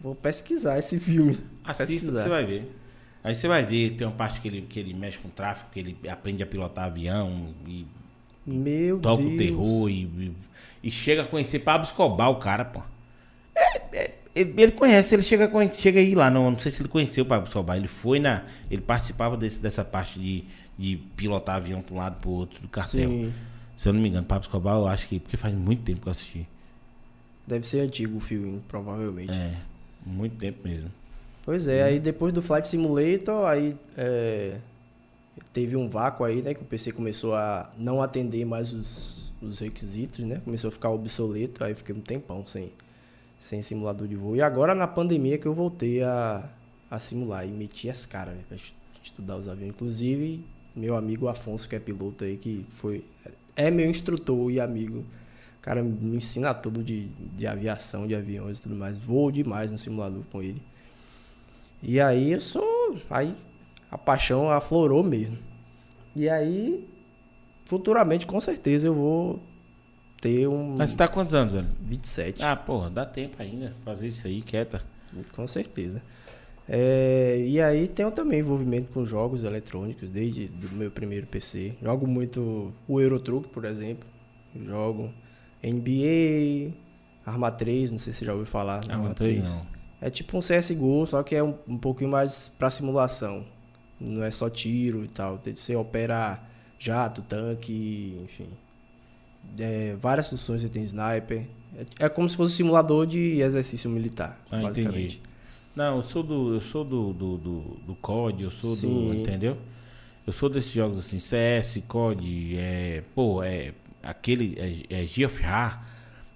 Vou 0.00 0.14
pesquisar 0.14 0.78
esse 0.78 1.00
filme. 1.00 1.38
Assista 1.64 2.12
que 2.12 2.18
você 2.18 2.28
vai 2.28 2.44
ver. 2.44 2.76
Aí 3.24 3.34
você 3.34 3.48
vai 3.48 3.64
ver, 3.64 3.96
tem 3.96 4.06
uma 4.06 4.14
parte 4.14 4.40
que 4.40 4.46
ele, 4.46 4.62
que 4.62 4.78
ele 4.78 4.94
mexe 4.94 5.18
com 5.18 5.28
tráfico, 5.28 5.70
que 5.72 5.80
ele 5.80 5.98
aprende 6.08 6.42
a 6.44 6.46
pilotar 6.46 6.84
avião 6.84 7.52
e 7.66 7.84
Meu 8.46 9.00
toca 9.00 9.22
Deus. 9.22 9.34
o 9.34 9.36
terror 9.36 9.90
e, 9.90 10.32
e, 10.82 10.90
chega 10.90 11.22
a 11.22 11.26
conhecer 11.26 11.58
Pablo 11.60 11.86
Escobar, 11.86 12.30
o 12.30 12.36
cara, 12.36 12.64
pô. 12.64 12.80
É, 13.54 13.82
é, 13.92 14.14
ele, 14.34 14.54
ele 14.56 14.72
conhece, 14.72 15.14
ele 15.14 15.22
chega, 15.22 15.50
chega 15.74 15.98
aí 15.98 16.14
lá, 16.14 16.30
não, 16.30 16.50
não 16.50 16.58
sei 16.58 16.70
se 16.70 16.80
ele 16.80 16.88
conheceu 16.88 17.24
o 17.24 17.26
Pablo 17.26 17.46
Escobar, 17.46 17.76
ele 17.76 17.88
foi 17.88 18.20
na. 18.20 18.44
Ele 18.70 18.82
participava 18.82 19.36
desse, 19.36 19.60
dessa 19.60 19.84
parte 19.84 20.20
de, 20.20 20.44
de 20.78 20.96
pilotar 21.16 21.56
avião 21.56 21.80
para 21.80 21.94
um 21.94 21.98
lado 21.98 22.20
pro 22.20 22.30
outro 22.30 22.60
do 22.60 22.68
cartel. 22.68 23.08
Sim. 23.08 23.32
Se 23.76 23.88
eu 23.88 23.92
não 23.92 24.00
me 24.00 24.08
engano, 24.08 24.26
Pablo 24.26 24.44
Escobar, 24.44 24.76
eu 24.76 24.86
acho 24.86 25.08
que. 25.08 25.18
Porque 25.18 25.36
faz 25.36 25.54
muito 25.54 25.82
tempo 25.82 26.02
que 26.02 26.08
eu 26.08 26.12
assisti. 26.12 26.46
Deve 27.46 27.66
ser 27.66 27.80
antigo 27.80 28.16
o 28.16 28.20
filme, 28.20 28.60
provavelmente. 28.68 29.32
É, 29.32 29.56
muito 30.04 30.36
tempo 30.36 30.66
mesmo. 30.66 30.90
Pois 31.44 31.68
é, 31.68 31.84
aí 31.84 32.00
depois 32.00 32.32
do 32.32 32.42
Flight 32.42 32.66
Simulator, 32.66 33.48
aí 33.48 33.72
é, 33.96 34.56
teve 35.52 35.76
um 35.76 35.88
vácuo 35.88 36.24
aí, 36.24 36.42
né? 36.42 36.54
Que 36.54 36.62
o 36.62 36.64
PC 36.64 36.92
começou 36.92 37.34
a 37.34 37.70
não 37.78 38.02
atender 38.02 38.44
mais 38.44 38.72
os, 38.72 39.32
os 39.42 39.58
requisitos, 39.60 40.20
né? 40.24 40.40
Começou 40.44 40.68
a 40.68 40.72
ficar 40.72 40.90
obsoleto, 40.90 41.64
aí 41.64 41.74
fiquei 41.74 41.94
um 41.94 42.00
tempão 42.00 42.46
sem, 42.46 42.72
sem 43.40 43.62
simulador 43.62 44.08
de 44.08 44.16
voo. 44.16 44.36
E 44.36 44.42
agora 44.42 44.74
na 44.74 44.86
pandemia 44.86 45.38
que 45.38 45.46
eu 45.46 45.54
voltei 45.54 46.02
a, 46.02 46.48
a 46.90 47.00
simular 47.00 47.46
e 47.46 47.50
meti 47.50 47.90
as 47.90 48.06
caras 48.06 48.34
né, 48.34 48.42
pra 48.48 48.56
es- 48.56 48.72
estudar 49.02 49.36
os 49.36 49.48
aviões. 49.48 49.70
Inclusive, 49.74 50.44
meu 50.74 50.96
amigo 50.96 51.28
Afonso, 51.28 51.68
que 51.68 51.76
é 51.76 51.80
piloto 51.80 52.24
aí, 52.24 52.36
que 52.36 52.64
foi. 52.70 53.04
É 53.54 53.70
meu 53.70 53.88
instrutor 53.88 54.50
e 54.50 54.60
amigo. 54.60 55.04
Cara 55.62 55.82
me 55.82 56.16
ensina 56.16 56.54
tudo 56.54 56.82
de, 56.82 57.08
de 57.36 57.46
aviação, 57.46 58.06
de 58.06 58.14
aviões 58.14 58.58
e 58.58 58.62
tudo 58.62 58.76
mais. 58.76 58.96
Voo 58.98 59.30
demais 59.32 59.72
no 59.72 59.78
simulador 59.78 60.22
com 60.30 60.42
ele. 60.42 60.62
E 61.82 62.00
aí 62.00 62.32
eu 62.32 62.40
sou. 62.40 62.96
Aí 63.10 63.34
a 63.90 63.98
paixão 63.98 64.50
aflorou 64.50 65.02
mesmo. 65.02 65.38
E 66.14 66.28
aí, 66.28 66.88
futuramente, 67.66 68.26
com 68.26 68.40
certeza, 68.40 68.86
eu 68.86 68.94
vou 68.94 69.40
ter 70.20 70.46
um 70.46 70.76
Mas 70.76 70.92
você 70.92 70.96
tá 70.96 71.08
quantos 71.08 71.34
anos, 71.34 71.52
velho? 71.52 71.68
27. 71.80 72.42
Ah, 72.42 72.56
porra, 72.56 72.90
dá 72.90 73.04
tempo 73.04 73.36
ainda 73.40 73.74
fazer 73.84 74.08
isso 74.08 74.26
aí, 74.26 74.42
quieta. 74.42 74.82
Com 75.34 75.46
certeza. 75.46 76.02
É, 76.68 77.44
e 77.46 77.60
aí 77.60 77.86
tenho 77.86 78.10
também 78.10 78.40
envolvimento 78.40 78.92
com 78.92 79.04
jogos 79.04 79.44
eletrônicos 79.44 80.08
desde 80.08 80.48
do 80.48 80.70
meu 80.72 80.90
primeiro 80.90 81.26
PC. 81.26 81.74
Jogo 81.80 82.06
muito 82.06 82.74
o 82.88 83.00
Eurotruck, 83.00 83.48
por 83.48 83.64
exemplo. 83.64 84.08
Jogo 84.54 85.12
NBA, 85.62 86.74
Arma 87.24 87.50
3, 87.52 87.92
não 87.92 87.98
sei 87.98 88.12
se 88.12 88.20
você 88.20 88.24
já 88.24 88.32
ouviu 88.32 88.46
falar. 88.46 88.80
Ah, 88.88 88.96
não 88.96 89.14
tem 89.14 89.40
não. 89.40 89.66
É 90.00 90.10
tipo 90.10 90.36
um 90.36 90.40
CSGO, 90.40 91.06
só 91.06 91.22
que 91.22 91.34
é 91.34 91.42
um, 91.42 91.54
um 91.66 91.78
pouquinho 91.78 92.10
mais 92.10 92.48
pra 92.48 92.68
simulação. 92.68 93.44
Não 94.00 94.22
é 94.22 94.30
só 94.30 94.48
tiro 94.50 95.04
e 95.04 95.08
tal. 95.08 95.40
Você 95.54 95.74
opera 95.74 96.42
jato, 96.78 97.22
tanque, 97.22 98.18
enfim. 98.22 98.48
É, 99.58 99.96
várias 100.00 100.28
funções, 100.28 100.62
você 100.62 100.68
tem 100.68 100.82
sniper. 100.82 101.46
É, 101.98 102.06
é 102.06 102.08
como 102.08 102.28
se 102.28 102.36
fosse 102.36 102.54
um 102.54 102.56
simulador 102.56 103.06
de 103.06 103.40
exercício 103.40 103.88
militar, 103.88 104.38
Ah, 104.50 104.62
basicamente. 104.62 105.16
entendi. 105.18 105.20
Não, 105.74 105.96
eu 105.96 106.02
sou 106.02 106.22
do. 106.22 106.54
Eu 106.54 106.60
sou 106.60 106.84
do, 106.84 107.12
do, 107.12 107.36
do, 107.36 107.60
do 107.86 107.94
COD, 107.96 108.44
eu 108.44 108.50
sou 108.50 108.70
do. 108.70 108.76
Sim. 108.76 109.20
Entendeu? 109.20 109.58
Eu 110.26 110.32
sou 110.32 110.48
desses 110.48 110.72
jogos 110.72 110.98
assim, 110.98 111.18
CS, 111.18 111.82
COD, 111.86 112.56
é. 112.56 113.02
Pô, 113.14 113.42
é. 113.42 113.72
Aquele. 114.02 114.56
É, 114.88 115.02
é 115.02 115.06
War, 115.46 115.86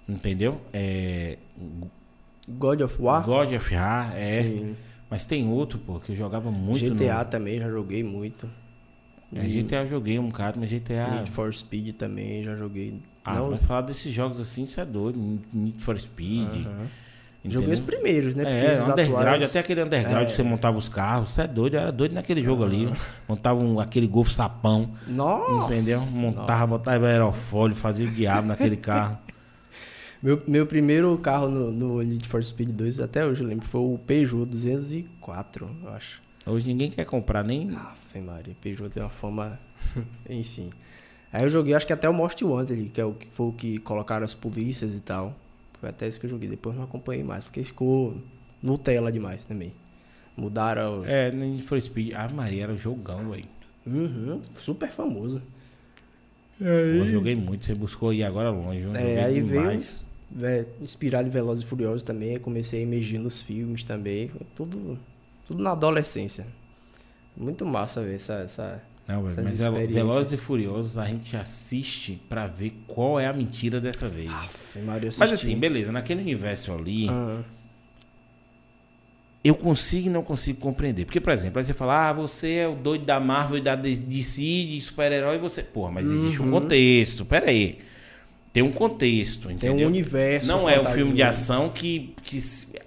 entendeu? 0.07 0.61
É. 0.71 1.37
God 2.47 2.81
of 2.81 3.01
War? 3.01 3.23
God 3.25 3.53
of 3.53 3.73
War, 3.73 4.15
é. 4.15 4.43
Sim. 4.43 4.75
Mas 5.11 5.25
tem 5.25 5.47
outro, 5.47 5.77
pô, 5.77 5.99
que 5.99 6.13
eu 6.13 6.15
jogava 6.15 6.49
muito 6.49 6.79
GTA 6.95 7.19
no. 7.25 7.25
também, 7.29 7.59
já 7.59 7.69
joguei 7.69 8.01
muito. 8.01 8.49
É, 9.35 9.47
GTA 9.47 9.81
eu 9.81 9.87
joguei 9.87 10.17
um 10.17 10.31
cara, 10.31 10.55
mas 10.57 10.69
GTA. 10.69 11.09
Need 11.17 11.29
for 11.31 11.53
Speed 11.53 11.95
também, 11.95 12.41
já 12.43 12.55
joguei. 12.55 12.95
Ah, 13.23 13.35
Não, 13.35 13.51
mas 13.51 13.61
falar 13.65 13.81
desses 13.81 14.13
jogos 14.13 14.39
assim, 14.39 14.63
isso 14.63 14.79
é 14.79 14.85
doido. 14.85 15.19
Need 15.53 15.81
for 15.81 15.99
Speed. 15.99 16.65
Aham. 16.65 16.87
entendeu? 17.39 17.61
Joguei 17.61 17.73
os 17.73 17.79
primeiros, 17.81 18.35
né? 18.35 18.43
Porque 18.45 18.65
É, 18.65 18.81
underground, 18.83 19.25
atuais- 19.27 19.43
até 19.49 19.59
aquele 19.59 19.83
underground 19.83 20.25
que 20.27 20.31
você 20.33 20.43
montava 20.43 20.77
os 20.77 20.87
carros, 20.87 21.29
você 21.31 21.41
é 21.41 21.47
doido, 21.47 21.73
eu 21.75 21.81
era 21.81 21.91
doido 21.91 22.13
naquele 22.13 22.41
jogo 22.43 22.63
ali. 22.63 22.89
Montava 23.27 23.61
um, 23.61 23.79
aquele 23.79 24.07
Golf 24.07 24.31
sapão, 24.31 24.91
Nossa! 25.07 25.73
entendeu? 25.73 26.01
Montava, 26.13 26.67
botava 26.67 27.07
aerofólio, 27.07 27.75
fazia 27.75 28.07
o 28.07 28.09
diabo 28.11 28.47
naquele 28.47 28.77
carro. 28.77 29.17
Meu, 30.21 30.41
meu 30.47 30.65
primeiro 30.67 31.17
carro 31.17 31.49
no, 31.49 31.71
no 31.71 32.01
Need 32.01 32.27
for 32.27 32.43
Speed 32.43 32.69
2, 32.71 32.99
até 32.99 33.25
hoje 33.25 33.41
eu 33.43 33.47
lembro, 33.47 33.67
foi 33.67 33.81
o 33.81 33.97
Peugeot 33.97 34.45
204, 34.45 35.69
eu 35.83 35.89
acho. 35.89 36.21
Hoje 36.45 36.67
ninguém 36.67 36.91
quer 36.91 37.05
comprar 37.05 37.43
nem. 37.43 37.75
Aff, 37.75 38.19
Maria, 38.19 38.55
Peugeot 38.61 38.89
tem 38.89 39.01
uma 39.01 39.09
fama. 39.09 39.59
Enfim. 40.29 40.69
Aí 41.33 41.43
eu 41.43 41.49
joguei, 41.49 41.73
acho 41.73 41.87
que 41.87 41.93
até 41.93 42.07
o 42.09 42.13
Most 42.13 42.43
Wanted, 42.43 42.89
que 42.89 42.99
é 43.01 43.05
o 43.05 43.13
que 43.13 43.27
foi 43.31 43.47
o 43.47 43.51
que 43.53 43.77
colocaram 43.79 44.25
as 44.25 44.33
polícias 44.33 44.93
e 44.95 44.99
tal. 44.99 45.35
Foi 45.79 45.89
até 45.89 46.07
isso 46.07 46.19
que 46.19 46.25
eu 46.25 46.29
joguei. 46.29 46.49
Depois 46.49 46.75
não 46.75 46.83
acompanhei 46.83 47.23
mais, 47.23 47.43
porque 47.43 47.63
ficou 47.63 48.17
Nutella 48.61 49.11
demais 49.11 49.43
também. 49.45 49.73
Mudaram. 50.37 51.03
É, 51.05 51.31
Need 51.31 51.63
for 51.63 51.81
Speed. 51.81 52.13
Ah, 52.15 52.29
Maria, 52.31 52.63
era 52.63 52.73
um 52.73 52.77
jogão, 52.77 53.29
velho. 53.31 53.45
Uhum, 53.87 54.41
super 54.55 54.89
famoso. 54.91 55.41
Eu 56.59 57.07
joguei 57.07 57.35
muito, 57.35 57.65
você 57.65 57.73
buscou 57.73 58.13
ir 58.13 58.23
agora 58.23 58.51
longe, 58.51 58.81
eu 58.81 58.95
É, 58.95 58.99
joguei 58.99 59.17
aí 59.17 59.41
veio- 59.41 59.61
demais. 59.63 59.99
É, 60.41 60.65
inspirado 60.81 61.27
em 61.27 61.31
Velozes 61.31 61.63
e 61.63 61.67
Furiosos 61.67 62.03
também, 62.03 62.39
comecei 62.39 62.79
a 62.79 62.83
emergir 62.83 63.19
nos 63.19 63.41
filmes 63.41 63.83
também. 63.83 64.31
Tudo, 64.55 64.97
tudo 65.45 65.61
na 65.61 65.71
adolescência. 65.71 66.45
Muito 67.35 67.65
massa 67.65 68.01
ver 68.01 68.15
essa. 68.15 68.33
essa... 68.35 68.83
Não, 69.07 69.23
velho, 69.23 69.35
mas. 69.43 69.89
Velozes 69.89 70.31
e 70.31 70.37
Furiosos 70.37 70.97
a 70.97 71.05
gente 71.05 71.35
assiste 71.35 72.21
pra 72.29 72.47
ver 72.47 72.73
qual 72.87 73.19
é 73.19 73.27
a 73.27 73.33
mentira 73.33 73.81
dessa 73.81 74.07
vez. 74.07 74.31
Aff, 74.31 74.79
Maria, 74.79 75.09
mas 75.17 75.31
assim, 75.31 75.57
beleza, 75.57 75.91
naquele 75.91 76.21
universo 76.21 76.71
ali, 76.71 77.09
Ah, 77.09 77.41
eu 79.43 79.55
consigo 79.55 80.07
e 80.07 80.09
não 80.09 80.23
consigo 80.23 80.59
compreender. 80.59 81.05
Porque, 81.05 81.19
por 81.19 81.33
exemplo, 81.33 81.57
aí 81.57 81.65
você 81.65 81.73
fala, 81.73 82.09
ah, 82.09 82.13
você 82.13 82.53
é 82.53 82.67
o 82.67 82.75
doido 82.75 83.05
da 83.05 83.19
Marvel 83.19 83.57
e 83.57 83.61
da 83.61 83.75
DC, 83.75 84.41
de 84.41 84.79
super-herói, 84.81 85.39
você. 85.39 85.63
Porra, 85.63 85.91
mas 85.91 86.11
existe 86.11 86.41
um 86.41 86.51
contexto. 86.51 87.25
Pera 87.25 87.49
aí. 87.49 87.79
Tem 88.53 88.61
um 88.61 88.71
contexto, 88.71 89.49
entendeu? 89.49 89.75
Tem 89.77 89.85
um 89.85 89.87
universo. 89.89 90.47
Não 90.47 90.69
é 90.69 90.79
um 90.79 90.85
filme 90.85 91.13
de 91.13 91.23
ação 91.23 91.69
que, 91.69 92.13
que 92.21 92.37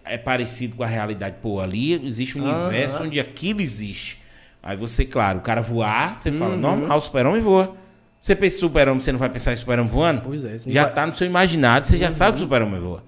é 0.04 0.18
parecido 0.18 0.76
com 0.76 0.82
a 0.82 0.86
realidade. 0.86 1.36
Pô, 1.40 1.58
ali 1.60 1.94
existe 2.04 2.38
um 2.38 2.42
universo 2.44 3.02
onde 3.02 3.18
aquilo 3.18 3.60
existe. 3.62 4.20
Aí 4.62 4.76
você, 4.76 5.04
claro, 5.06 5.38
o 5.38 5.42
cara 5.42 5.60
voar, 5.62 6.18
você 6.20 6.30
Uhum. 6.30 6.38
fala, 6.38 6.56
normal, 6.56 6.98
o 6.98 7.00
super-homem 7.00 7.40
voa. 7.40 7.74
Você 8.20 8.34
pensa 8.34 8.56
em 8.56 8.60
super-homem, 8.60 9.00
você 9.00 9.12
não 9.12 9.18
vai 9.18 9.28
pensar 9.30 9.52
em 9.52 9.56
super-homem 9.56 9.90
voando? 9.90 10.22
Pois 10.22 10.44
é, 10.44 10.56
Já 10.66 10.84
vai- 10.84 10.94
tá 10.94 11.06
no 11.06 11.14
seu 11.14 11.26
imaginário, 11.26 11.86
você 11.86 11.96
já 11.98 12.10
sabe 12.10 12.36
que 12.36 12.42
o 12.42 12.46
super-homem 12.46 12.80
voa. 12.80 13.02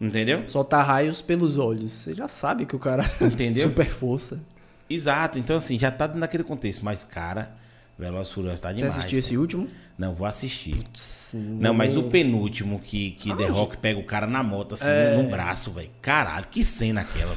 Entendeu? 0.00 0.46
Soltar 0.46 0.86
raios 0.86 1.20
pelos 1.20 1.58
olhos. 1.58 1.90
Você 1.92 2.14
já 2.14 2.28
sabe 2.28 2.64
que 2.64 2.76
o 2.76 2.78
cara. 2.78 3.04
Entendeu? 3.20 3.68
Super 3.68 3.86
força. 3.88 4.40
Exato, 4.88 5.38
então 5.38 5.56
assim, 5.56 5.76
já 5.78 5.90
tá 5.90 6.06
naquele 6.08 6.44
contexto. 6.44 6.84
Mas, 6.84 7.02
cara, 7.04 7.50
Veloz 7.98 8.30
Furioso 8.30 8.62
tá 8.62 8.68
Você 8.70 8.74
demais. 8.76 8.96
assistiu 8.96 9.16
pô. 9.16 9.18
esse 9.18 9.36
último? 9.36 9.68
Não, 9.98 10.14
vou 10.14 10.26
assistir. 10.26 10.76
Sim. 10.94 11.58
Não, 11.60 11.74
mas 11.74 11.96
o 11.96 12.04
penúltimo 12.04 12.78
que, 12.78 13.10
que 13.12 13.34
The 13.36 13.46
Rock 13.46 13.76
pega 13.78 13.98
o 13.98 14.04
cara 14.04 14.26
na 14.26 14.42
moto, 14.42 14.74
assim, 14.74 14.86
no 15.16 15.24
braço, 15.28 15.72
velho. 15.72 15.90
Caralho, 16.00 16.46
que 16.50 16.62
cena 16.62 17.00
aquela. 17.00 17.36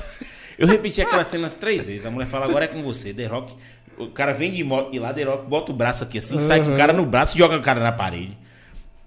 Eu 0.59 0.67
repeti 0.67 1.01
aquelas 1.01 1.25
cenas 1.27 1.55
três 1.55 1.87
vezes. 1.87 2.05
A 2.05 2.11
mulher 2.11 2.27
fala, 2.27 2.45
agora 2.45 2.65
é 2.65 2.67
com 2.67 2.83
você. 2.83 3.11
The 3.11 3.25
Rock, 3.25 3.53
o 3.97 4.07
cara 4.07 4.33
vem 4.33 4.51
de 4.53 4.63
moto 4.63 4.93
e 4.93 4.99
lá, 4.99 5.11
The 5.11 5.23
Rock 5.23 5.49
bota 5.49 5.71
o 5.71 5.75
braço 5.75 6.03
aqui 6.03 6.19
assim, 6.19 6.39
sai 6.39 6.63
com 6.63 6.73
o 6.73 6.77
cara 6.77 6.93
no 6.93 7.05
braço 7.05 7.35
e 7.35 7.39
joga 7.39 7.57
o 7.57 7.61
cara 7.61 7.79
na 7.81 7.91
parede. 7.91 8.37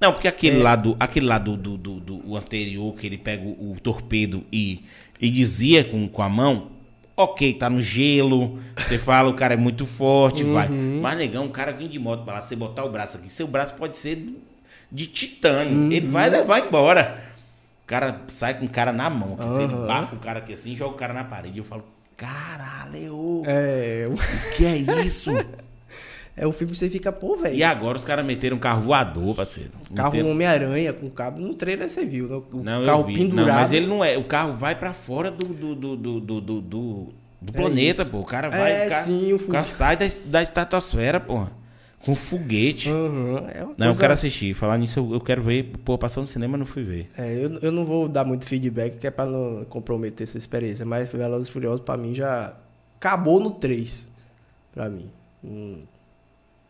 Não, 0.01 0.13
porque 0.13 0.27
aquele 0.27 0.59
lado, 0.59 0.97
aquele 0.99 1.25
lado 1.27 1.57
do, 1.57 1.79
do, 1.79 2.01
do- 2.01 2.29
o 2.29 2.37
anterior, 2.37 2.93
que 2.97 3.07
ele 3.07 3.17
pega 3.17 3.45
o, 3.45 3.73
o 3.73 3.81
torpedo 3.81 4.45
e, 4.53 4.85
e 5.21 5.31
dizia 5.31 5.85
com, 5.85 6.09
com 6.09 6.21
a 6.21 6.29
mão, 6.29 6.73
ok, 7.17 7.55
tá 7.55 7.71
no 7.71 7.81
gelo, 7.83 8.59
você 8.77 8.99
fala, 8.99 9.29
o 9.29 9.35
cara 9.35 9.55
é 9.55 9.57
muito 9.57 9.87
forte, 9.87 10.43
vai. 10.43 10.69
Mas, 10.69 11.19
negão, 11.19 11.47
o 11.47 11.51
cara 11.51 11.73
vem 11.73 11.89
de 11.89 11.99
moto 11.99 12.25
pra 12.25 12.35
lá, 12.35 12.41
você 12.41 12.57
botar 12.57 12.85
o 12.85 12.91
braço 12.91 13.17
aqui, 13.17 13.31
seu 13.31 13.47
braço 13.47 13.75
pode 13.75 13.97
ser 13.99 14.27
de 14.91 15.07
titânio, 15.07 15.93
ele 15.93 16.07
vai 16.07 16.29
levar 16.31 16.61
embora. 16.67 17.23
O 17.83 17.87
cara 17.87 18.23
sai 18.29 18.55
com 18.59 18.65
o 18.65 18.69
cara 18.69 18.93
na 18.93 19.11
mão, 19.11 19.35
aqui, 19.35 19.45
você 19.45 19.67
bafa 19.67 20.17
o 20.17 20.19
cara 20.19 20.39
aqui 20.39 20.53
assim, 20.53 20.77
joga 20.77 20.95
o 20.95 20.99
cara 20.99 21.13
na 21.13 21.25
parede. 21.25 21.59
Eu 21.59 21.65
falo, 21.65 21.85
caralho, 22.17 23.43
É, 23.47 24.09
o 24.09 24.57
que 24.57 24.65
é 24.65 24.77
isso? 25.05 25.31
É 26.37 26.47
o 26.47 26.53
filme 26.53 26.73
que 26.73 26.79
você 26.79 26.91
fica, 26.91 27.13
pô, 27.13 27.37
velho. 27.37 27.55
e 27.55 27.63
agora 27.63 27.97
os 27.97 28.05
caras 28.05 28.25
meteram 28.27 28.57
um 28.57 28.61
carro 28.61 28.81
voador, 28.81 29.35
parceiro. 29.35 29.71
Carro 29.95 30.11
Meteram- 30.13 30.31
Homem-Aranha 30.31 30.93
com 30.93 31.09
cabo. 31.11 31.41
No 31.41 31.55
trailer 31.55 31.89
você 31.89 32.05
viu, 32.05 32.27
né? 32.29 32.37
O 32.53 32.63
Não, 32.63 32.85
carro 32.85 33.01
eu 33.03 33.07
vi. 33.07 33.19
pendurado. 33.19 33.47
Não, 33.47 33.55
mas 33.55 33.73
ele 33.73 33.87
não 33.87 34.05
é. 34.05 34.19
O 34.19 34.25
carro 34.25 34.53
vai 34.53 34.75
pra 34.75 34.93
fora 34.93 35.31
do, 35.31 35.47
do, 35.47 35.75
do, 35.75 35.97
do, 35.97 36.21
do, 36.21 36.41
do, 36.41 36.61
do- 36.61 37.09
do 37.41 37.53
planeta, 37.53 38.03
isso. 38.03 38.11
pô. 38.11 38.19
O 38.21 38.25
cara 38.25 38.49
vai. 38.49 38.73
É, 38.73 38.87
o 38.89 39.05
sim, 39.05 39.33
o 39.33 39.37
o 39.37 39.49
cara 39.49 39.65
sai 39.65 39.97
da, 39.97 40.07
da 40.27 40.43
estratosfera, 40.43 41.21
porra. 41.21 41.53
Com 42.01 42.15
foguete. 42.15 42.91
Aham, 42.91 43.47
é 43.49 43.61
Não, 43.61 43.69
eu 43.69 43.77
coisa- 43.77 44.01
quero 44.01 44.13
assistir. 44.13 44.55
Falar 44.55 44.77
nisso, 44.77 44.99
eu, 45.01 45.15
eu 45.15 45.21
quero 45.21 45.43
ver. 45.43 45.73
Pô, 45.85 45.97
passou 45.97 46.23
no 46.23 46.27
cinema, 46.27 46.55
eu 46.55 46.59
não 46.59 46.67
fui 46.67 46.83
ver. 46.83 47.11
É, 47.17 47.33
eu, 47.35 47.59
eu 47.63 47.73
não 47.73 47.85
vou 47.87 48.09
dar 48.09 48.25
muito 48.25 48.45
feedback, 48.47 48.99
que 48.99 49.07
é 49.07 49.11
pra 49.11 49.25
não 49.25 49.65
comprometer 49.71 50.27
essa 50.27 50.37
experiência, 50.37 50.85
mas 50.85 51.11
Velozes 51.11 51.49
e 51.49 51.53
Furiosos 51.53 51.81
pra 51.81 51.97
mim 51.97 52.13
já 52.13 52.55
acabou 52.99 53.41
no 53.41 53.51
3, 53.53 54.11
pra 54.73 54.89
mim. 54.91 55.11
Hum, 55.43 55.79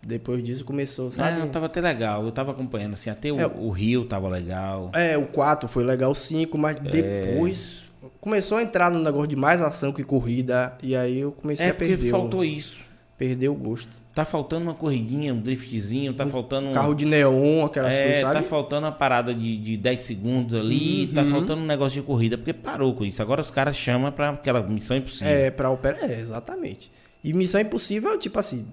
depois 0.06 0.43
disso 0.43 0.64
começou, 0.64 1.10
sabe? 1.10 1.39
Não, 1.39 1.48
tava 1.48 1.66
até 1.66 1.81
legal. 1.81 2.24
Eu 2.24 2.32
tava 2.32 2.52
acompanhando, 2.52 2.93
assim. 2.94 3.10
Até 3.10 3.32
o, 3.32 3.40
É. 3.40 3.47
o 3.47 3.70
Rio 3.70 4.05
tava 4.05 4.28
legal. 4.28 4.90
É, 4.94 5.16
o 5.16 5.26
4 5.26 5.68
foi 5.68 5.85
legal, 5.85 6.10
o 6.10 6.14
5, 6.14 6.56
mas 6.59 6.76
depois 6.76 7.85
começou 8.20 8.59
a 8.59 8.62
entrar 8.62 8.90
no 8.90 9.01
negócio 9.02 9.28
de 9.28 9.36
mais 9.36 9.60
ação 9.62 9.93
que 9.93 10.02
corrida, 10.05 10.76
e 10.82 10.94
aí 10.97 11.18
eu 11.20 11.32
comecei 11.32 11.66
É, 11.66 11.70
a 11.70 11.74
porque 11.74 11.89
perder, 11.89 12.10
faltou 12.10 12.40
o, 12.40 12.44
isso. 12.44 12.78
perder 13.18 13.48
o 13.48 13.55
gosto. 13.55 13.89
Tá 14.14 14.24
faltando 14.24 14.62
uma 14.62 14.74
corridinha, 14.74 15.35
um 15.35 15.40
driftzinho, 15.40 16.14
tá 16.14 16.24
faltando 16.24 16.68
um. 16.68 16.72
Carro 16.72 16.94
de 16.94 17.05
neon, 17.05 17.64
aquelas 17.64 17.93
É, 17.94 18.05
coisas, 18.05 18.20
sabe? 18.22 18.35
tá 18.35 18.43
faltando 18.44 18.86
uma 18.86 18.93
parada 18.93 19.35
de, 19.35 19.56
de 19.56 19.76
10 19.76 20.01
segundos 20.01 20.55
ali, 20.55 21.06
Uhum. 21.06 21.14
tá 21.14 21.24
faltando 21.24 21.62
um 21.62 21.66
negócio 21.66 22.01
de 22.01 22.06
corrida, 22.06 22.39
porque 22.39 22.52
parou 22.52 22.94
com 22.94 23.05
isso. 23.05 23.20
Agora 23.20 23.40
os 23.40 23.51
caras 23.51 23.74
chamam 23.76 24.12
pra 24.12 24.31
aquela 24.31 24.62
missão 24.62 24.97
impossível. 24.97 25.32
É, 25.32 25.51
pra 25.51 25.68
operar. 25.68 26.09
É, 26.09 26.20
exatamente. 26.20 26.93
E 27.24 27.32
Missão 27.32 27.60
Impossível, 27.60 28.16
tipo 28.18 28.39
assim, 28.39 28.66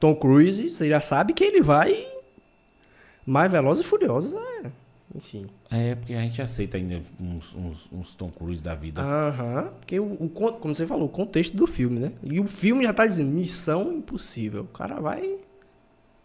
Tom 0.00 0.14
Cruise, 0.16 0.68
você 0.70 0.88
já 0.88 1.00
sabe 1.00 1.32
que 1.34 1.44
ele 1.44 1.60
vai 1.62 2.08
mais 3.26 3.52
Velozes 3.52 3.84
e 3.84 3.88
Furiosos, 3.88 4.34
é. 4.34 4.70
Enfim. 5.14 5.46
É, 5.70 5.94
porque 5.96 6.14
a 6.14 6.20
gente 6.20 6.40
aceita 6.40 6.76
ainda 6.76 7.02
uns, 7.20 7.54
uns, 7.54 7.88
uns 7.92 8.14
Tom 8.14 8.30
Cruise 8.30 8.62
da 8.62 8.74
vida. 8.74 9.02
Aham. 9.02 9.70
Porque, 9.80 9.98
o, 10.00 10.04
o 10.20 10.28
como 10.28 10.74
você 10.74 10.86
falou, 10.86 11.06
o 11.06 11.10
contexto 11.10 11.56
do 11.56 11.66
filme, 11.66 11.98
né? 12.00 12.12
E 12.22 12.40
o 12.40 12.46
filme 12.46 12.84
já 12.84 12.92
tá 12.92 13.06
dizendo 13.06 13.30
Missão 13.30 13.92
Impossível. 13.92 14.62
O 14.62 14.68
cara 14.68 15.00
vai 15.00 15.36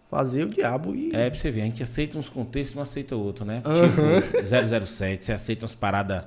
fazer 0.10 0.46
o 0.46 0.50
diabo 0.50 0.96
e. 0.96 1.10
É, 1.16 1.30
pra 1.30 1.38
você 1.38 1.50
ver, 1.52 1.62
a 1.62 1.66
gente 1.66 1.82
aceita 1.84 2.18
uns 2.18 2.30
contextos 2.30 2.74
e 2.74 2.76
não 2.78 2.84
aceita 2.84 3.16
outro, 3.16 3.44
né? 3.44 3.62
Aham. 3.66 4.22
Tipo, 4.22 4.86
007, 4.86 5.26
você 5.26 5.34
aceita 5.34 5.64
umas 5.64 5.74
paradas 5.74 6.24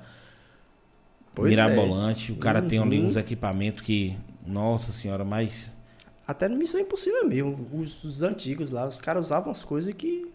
Pois 1.34 1.52
é. 1.52 1.56
mirabolantes, 1.56 2.30
o 2.30 2.36
cara 2.38 2.60
tem 2.60 2.80
ali 2.80 2.98
Uhum. 2.98 3.06
uns 3.06 3.16
equipamentos 3.16 3.82
que, 3.82 4.16
nossa 4.44 4.90
senhora, 4.92 5.24
mas... 5.24 5.70
Até 6.28 6.46
no 6.46 6.56
Missão 6.56 6.78
Impossível 6.78 7.26
mesmo. 7.26 7.66
Os, 7.72 8.04
os 8.04 8.22
antigos 8.22 8.70
lá, 8.70 8.86
os 8.86 9.00
caras 9.00 9.24
usavam 9.26 9.50
as 9.50 9.64
coisas 9.64 9.92
que. 9.94 10.30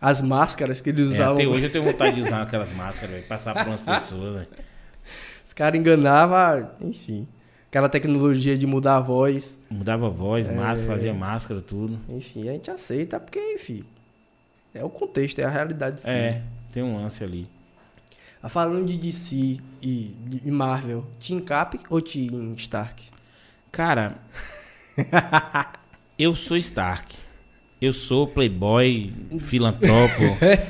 As 0.00 0.20
máscaras 0.20 0.80
que 0.80 0.90
eles 0.90 1.08
É, 1.10 1.12
usavam. 1.12 1.34
até 1.36 1.46
hoje 1.46 1.66
eu 1.66 1.72
tenho 1.72 1.84
vontade 1.90 2.16
de 2.16 2.22
usar 2.22 2.42
aquelas 2.42 2.72
máscaras, 2.72 3.14
velho, 3.14 3.26
passar 3.26 3.54
por 3.54 3.68
umas 3.68 3.80
pessoas. 3.80 4.46
Os 5.44 5.52
caras 5.52 5.78
enganavam, 5.80 6.68
enfim. 6.80 7.26
Aquela 7.70 7.88
tecnologia 7.88 8.58
de 8.58 8.66
mudar 8.66 8.96
a 8.96 9.00
voz. 9.00 9.58
Mudava 9.70 10.06
a 10.06 10.10
voz, 10.10 10.46
É. 10.48 10.52
máscara, 10.52 10.92
fazia 10.92 11.14
máscara, 11.14 11.60
tudo. 11.60 11.98
Enfim, 12.08 12.48
a 12.48 12.52
gente 12.52 12.70
aceita 12.70 13.20
porque, 13.20 13.38
enfim. 13.54 13.84
É 14.74 14.84
o 14.84 14.90
contexto, 14.90 15.38
é 15.38 15.44
a 15.44 15.48
realidade. 15.48 16.00
É, 16.04 16.42
tem 16.72 16.82
um 16.82 16.96
lance 16.96 17.22
ali. 17.24 17.48
Ah, 18.42 18.48
Falando 18.48 18.84
de 18.86 18.96
DC 18.98 19.58
e 19.80 20.14
Marvel, 20.50 21.06
Team 21.20 21.40
Cap 21.40 21.78
ou 21.88 22.00
Team 22.02 22.54
Stark? 22.56 23.04
Cara, 23.72 24.16
eu 26.18 26.34
sou 26.34 26.56
Stark. 26.56 27.14
Eu 27.78 27.92
sou 27.92 28.26
playboy, 28.26 29.12
filantropo. 29.38 30.22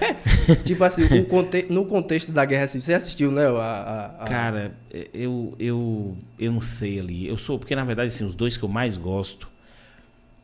tipo 0.64 0.82
assim, 0.82 1.22
conte- 1.24 1.66
no 1.70 1.84
contexto 1.86 2.32
da 2.32 2.44
Guerra 2.44 2.66
Civil, 2.66 2.84
você 2.84 2.94
assistiu, 2.94 3.30
né? 3.30 3.46
A, 3.46 3.50
a- 3.50 4.06
a- 4.22 4.26
Cara, 4.26 4.74
eu, 5.14 5.54
eu, 5.56 6.16
eu 6.36 6.50
não 6.50 6.60
sei 6.60 6.98
ali. 6.98 7.28
Eu 7.28 7.38
sou, 7.38 7.60
porque 7.60 7.76
na 7.76 7.84
verdade, 7.84 8.08
assim, 8.08 8.24
os 8.24 8.34
dois 8.34 8.56
que 8.56 8.64
eu 8.64 8.68
mais 8.68 8.96
gosto 8.96 9.48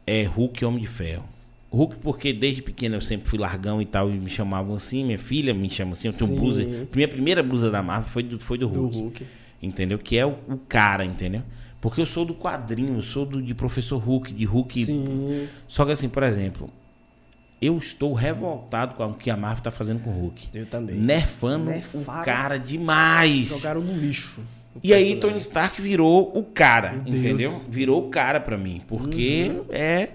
é 0.06 0.22
Hulk 0.22 0.62
e 0.62 0.64
Homem 0.66 0.80
de 0.82 0.86
Ferro. 0.86 1.28
Hulk, 1.68 1.96
porque 1.96 2.32
desde 2.32 2.62
pequeno 2.62 2.94
eu 2.94 3.00
sempre 3.00 3.28
fui 3.28 3.38
largão 3.40 3.82
e 3.82 3.86
tal, 3.86 4.08
e 4.08 4.12
me 4.12 4.28
chamavam 4.30 4.76
assim, 4.76 5.04
minha 5.04 5.18
filha 5.18 5.52
me 5.52 5.68
chama 5.68 5.94
assim, 5.94 6.08
eu 6.08 6.12
tenho 6.14 6.30
Sim. 6.30 6.36
blusa. 6.36 6.64
Minha 6.94 7.08
primeira 7.08 7.42
blusa 7.42 7.70
da 7.72 7.82
Marvel 7.82 8.08
foi 8.08 8.22
do, 8.22 8.38
foi 8.38 8.56
do 8.58 8.68
do 8.68 8.80
Hulk. 8.82 8.96
Hulk. 8.98 9.26
Entendeu? 9.60 9.98
Que 9.98 10.16
é 10.16 10.24
o, 10.24 10.36
o 10.48 10.58
cara, 10.68 11.04
entendeu? 11.04 11.42
Porque 11.82 12.00
eu 12.00 12.06
sou 12.06 12.24
do 12.24 12.32
quadrinho, 12.32 12.96
eu 12.96 13.02
sou 13.02 13.26
do, 13.26 13.42
de 13.42 13.54
professor 13.54 13.98
Hulk, 13.98 14.32
de 14.32 14.44
Hulk. 14.46 14.84
Sim. 14.86 15.48
Só 15.68 15.84
que 15.84 15.90
assim, 15.90 16.08
por 16.08 16.22
exemplo, 16.22 16.70
eu 17.60 17.76
estou 17.76 18.14
revoltado 18.14 18.94
com 18.94 19.04
o 19.04 19.12
que 19.14 19.28
a 19.30 19.36
Marvel 19.36 19.62
tá 19.64 19.70
fazendo 19.70 20.00
com 20.00 20.08
o 20.08 20.12
Hulk. 20.12 20.48
Eu 20.54 20.64
também. 20.64 20.96
Nerfando 20.96 21.70
o 21.92 22.04
cara 22.24 22.56
demais. 22.58 23.48
Jogaram 23.48 23.80
no 23.82 23.92
lixo. 23.94 24.40
E 24.82 24.94
aí. 24.94 25.16
Tony 25.16 25.36
Stark 25.38 25.82
virou 25.82 26.32
o 26.34 26.42
cara, 26.44 26.92
Meu 26.92 27.02
Deus. 27.02 27.16
entendeu? 27.18 27.58
Virou 27.68 28.06
o 28.06 28.08
cara 28.10 28.40
pra 28.40 28.56
mim, 28.56 28.80
porque 28.88 29.50
Uhum. 29.52 29.64
é 29.68 30.08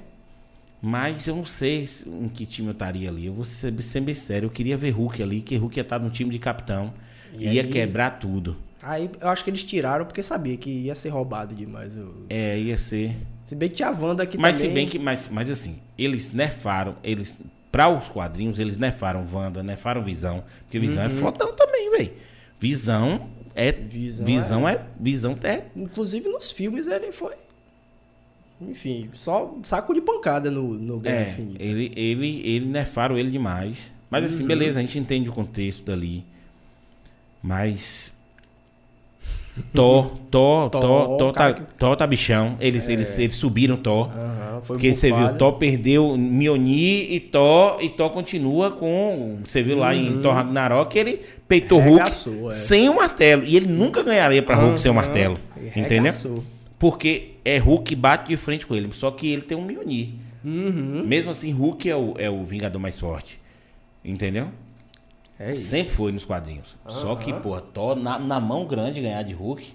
mas 0.81 1.27
eu 1.27 1.35
não 1.35 1.45
sei 1.45 1.85
se- 1.88 2.07
em 2.07 2.27
que 2.30 2.45
time 2.45 2.69
eu 2.69 2.72
estaria 2.72 3.10
ali. 3.10 3.26
Eu 3.26 3.34
vou 3.34 3.44
ser, 3.44 3.73
ser 3.84 3.99
bem 4.02 4.15
sério, 4.15 4.45
eu 4.48 4.49
queria 4.49 4.77
ver 4.77 4.91
Hulk 4.91 5.22
ali, 5.22 5.41
que 5.41 5.56
Hulk 5.57 5.77
ia 5.77 5.81
estar 5.81 5.99
no 5.99 6.10
time 6.10 6.30
de 6.31 6.39
capitão, 6.39 6.94
E 7.38 7.45
ia 7.49 7.61
aí- 7.61 7.68
quebrar 7.68 8.11
tudo. 8.19 8.56
Aí 8.89 9.09
eu 9.19 9.27
acho 9.30 9.43
que 9.43 9.49
eles 9.49 9.64
tiraram 9.64 10.05
porque 10.05 10.23
sabia 10.23 10.55
que 10.57 10.69
ia 10.69 10.95
ser 10.95 11.09
roubado 11.09 11.53
demais. 11.53 11.97
o- 11.97 12.26
É, 12.30 12.57
ia 12.59 12.77
ser. 12.77 13.15
Se 13.43 13.53
bem 13.55 13.69
que 13.69 13.76
tinha 13.76 13.89
a 13.89 13.91
Wanda 13.91 14.23
aqui 14.23 14.38
mas 14.38 14.57
também. 14.57 14.69
se 14.69 14.73
bem 14.76 14.88
que 14.88 14.97
mas, 14.99 15.27
mas 15.31 15.49
assim, 15.49 15.80
eles 15.97 16.31
nerfaram, 16.31 16.95
eles 17.03 17.35
para 17.72 17.89
os 17.89 18.07
quadrinhos 18.07 18.59
eles 18.59 18.77
nerfaram 18.77 19.26
Wanda, 19.31 19.61
nerfaram 19.61 20.01
Visão, 20.03 20.43
porque 20.64 20.80
Visão 20.80 21.03
é 21.03 21.09
fodão 21.09 21.53
também, 21.53 21.91
velho. 21.91 22.14
Visão 22.59 23.30
é 23.55 23.72
Uhum. 23.72 23.85
Visão 23.85 24.26
Visão, 24.26 24.68
é... 24.69 24.85
Visão 24.99 25.38
é 25.43 25.65
Inclusive 25.76 26.30
nos 26.30 26.51
filmes 26.51 26.88
ele 26.88 27.11
foi. 27.11 27.34
Enfim, 28.61 29.09
só 29.14 29.55
saco 29.64 29.93
de 29.93 30.01
pancada 30.01 30.49
no, 30.49 30.73
no 30.73 30.99
Guerra 30.99 31.26
É, 31.27 31.30
Infinita. 31.31 31.64
ele, 31.64 31.91
ele, 31.95 32.41
ele 32.49 32.65
nerfaram 32.65 33.18
ele 33.18 33.30
demais. 33.31 33.91
Mas 34.09 34.23
assim, 34.26 34.41
Uhum. 34.41 34.47
beleza, 34.47 34.80
a 34.80 34.81
gente 34.81 34.97
entende 34.97 35.30
o 35.30 35.34
contexto 35.34 35.84
dali. 35.84 36.23
Mas. 37.41 38.11
Thor, 39.73 40.11
Thor, 40.31 40.69
Thor, 40.69 41.34
cara 41.34 41.53
tá, 41.53 41.61
Thor 41.77 41.95
tá 41.95 42.07
bichão. 42.07 42.57
Eles, 42.59 42.88
eles, 42.89 43.17
eles 43.17 43.35
subiram. 43.35 43.79
Aham, 43.85 44.61
foi 44.61 44.75
Porque 44.75 44.93
você 44.93 45.11
viu. 45.11 45.34
Thor 45.35 45.53
perdeu 45.53 46.17
Mjolnir 46.17 47.11
e 47.11 47.19
Thor, 47.19 47.77
e 47.81 47.89
Thor 47.89 48.09
continua 48.09 48.71
com. 48.71 49.39
Você 49.45 49.61
viu 49.63 49.77
lá 49.77 49.95
em 49.95 50.21
Thor 50.21 50.34
Ragnarok, 50.34 50.97
ele 50.97 51.21
peitou 51.47 51.79
Hulk 51.79 52.03
Regaçou, 52.03 52.51
é. 52.51 52.53
sem 52.53 52.89
o 52.89 52.95
martelo. 52.95 53.43
E 53.43 53.55
ele 53.55 53.67
nunca 53.67 54.03
ganharia 54.03 54.41
pra 54.41 54.55
Hulk 54.55 54.79
sem 54.79 54.91
o 54.91 54.93
martelo. 54.93 55.38
Entendeu? 55.75 56.13
Porque 56.79 57.31
é 57.43 57.57
Hulk 57.57 57.84
que 57.84 57.95
bate 57.95 58.29
de 58.29 58.38
frente 58.38 58.65
com 58.65 58.75
ele. 58.75 58.89
Só 58.93 59.09
que 59.11 59.31
ele 59.31 59.41
tem 59.41 59.57
um 59.57 59.63
Mjolnir. 59.63 60.09
Uhum. 60.43 61.03
Mesmo 61.05 61.31
assim, 61.31 61.51
Hulk 61.51 61.89
é 61.89 61.95
o, 61.95 62.13
é 62.17 62.29
o 62.29 62.43
Vingador 62.43 62.81
mais 62.81 62.99
forte. 62.99 63.39
Entendeu? 64.03 64.47
É 65.39 65.53
isso. 65.53 65.68
Sempre 65.69 65.93
foi 65.93 66.11
nos 66.11 66.26
quadrinhos. 66.26 66.76
Só 66.88 67.15
que, 67.15 67.31
pô, 67.34 67.59
Thor 67.61 67.95
na, 67.95 68.18
na 68.18 68.39
mão 68.39 68.65
grande 68.65 68.99
ganhar 69.01 69.22
de 69.23 69.34
Hulk. 69.34 69.73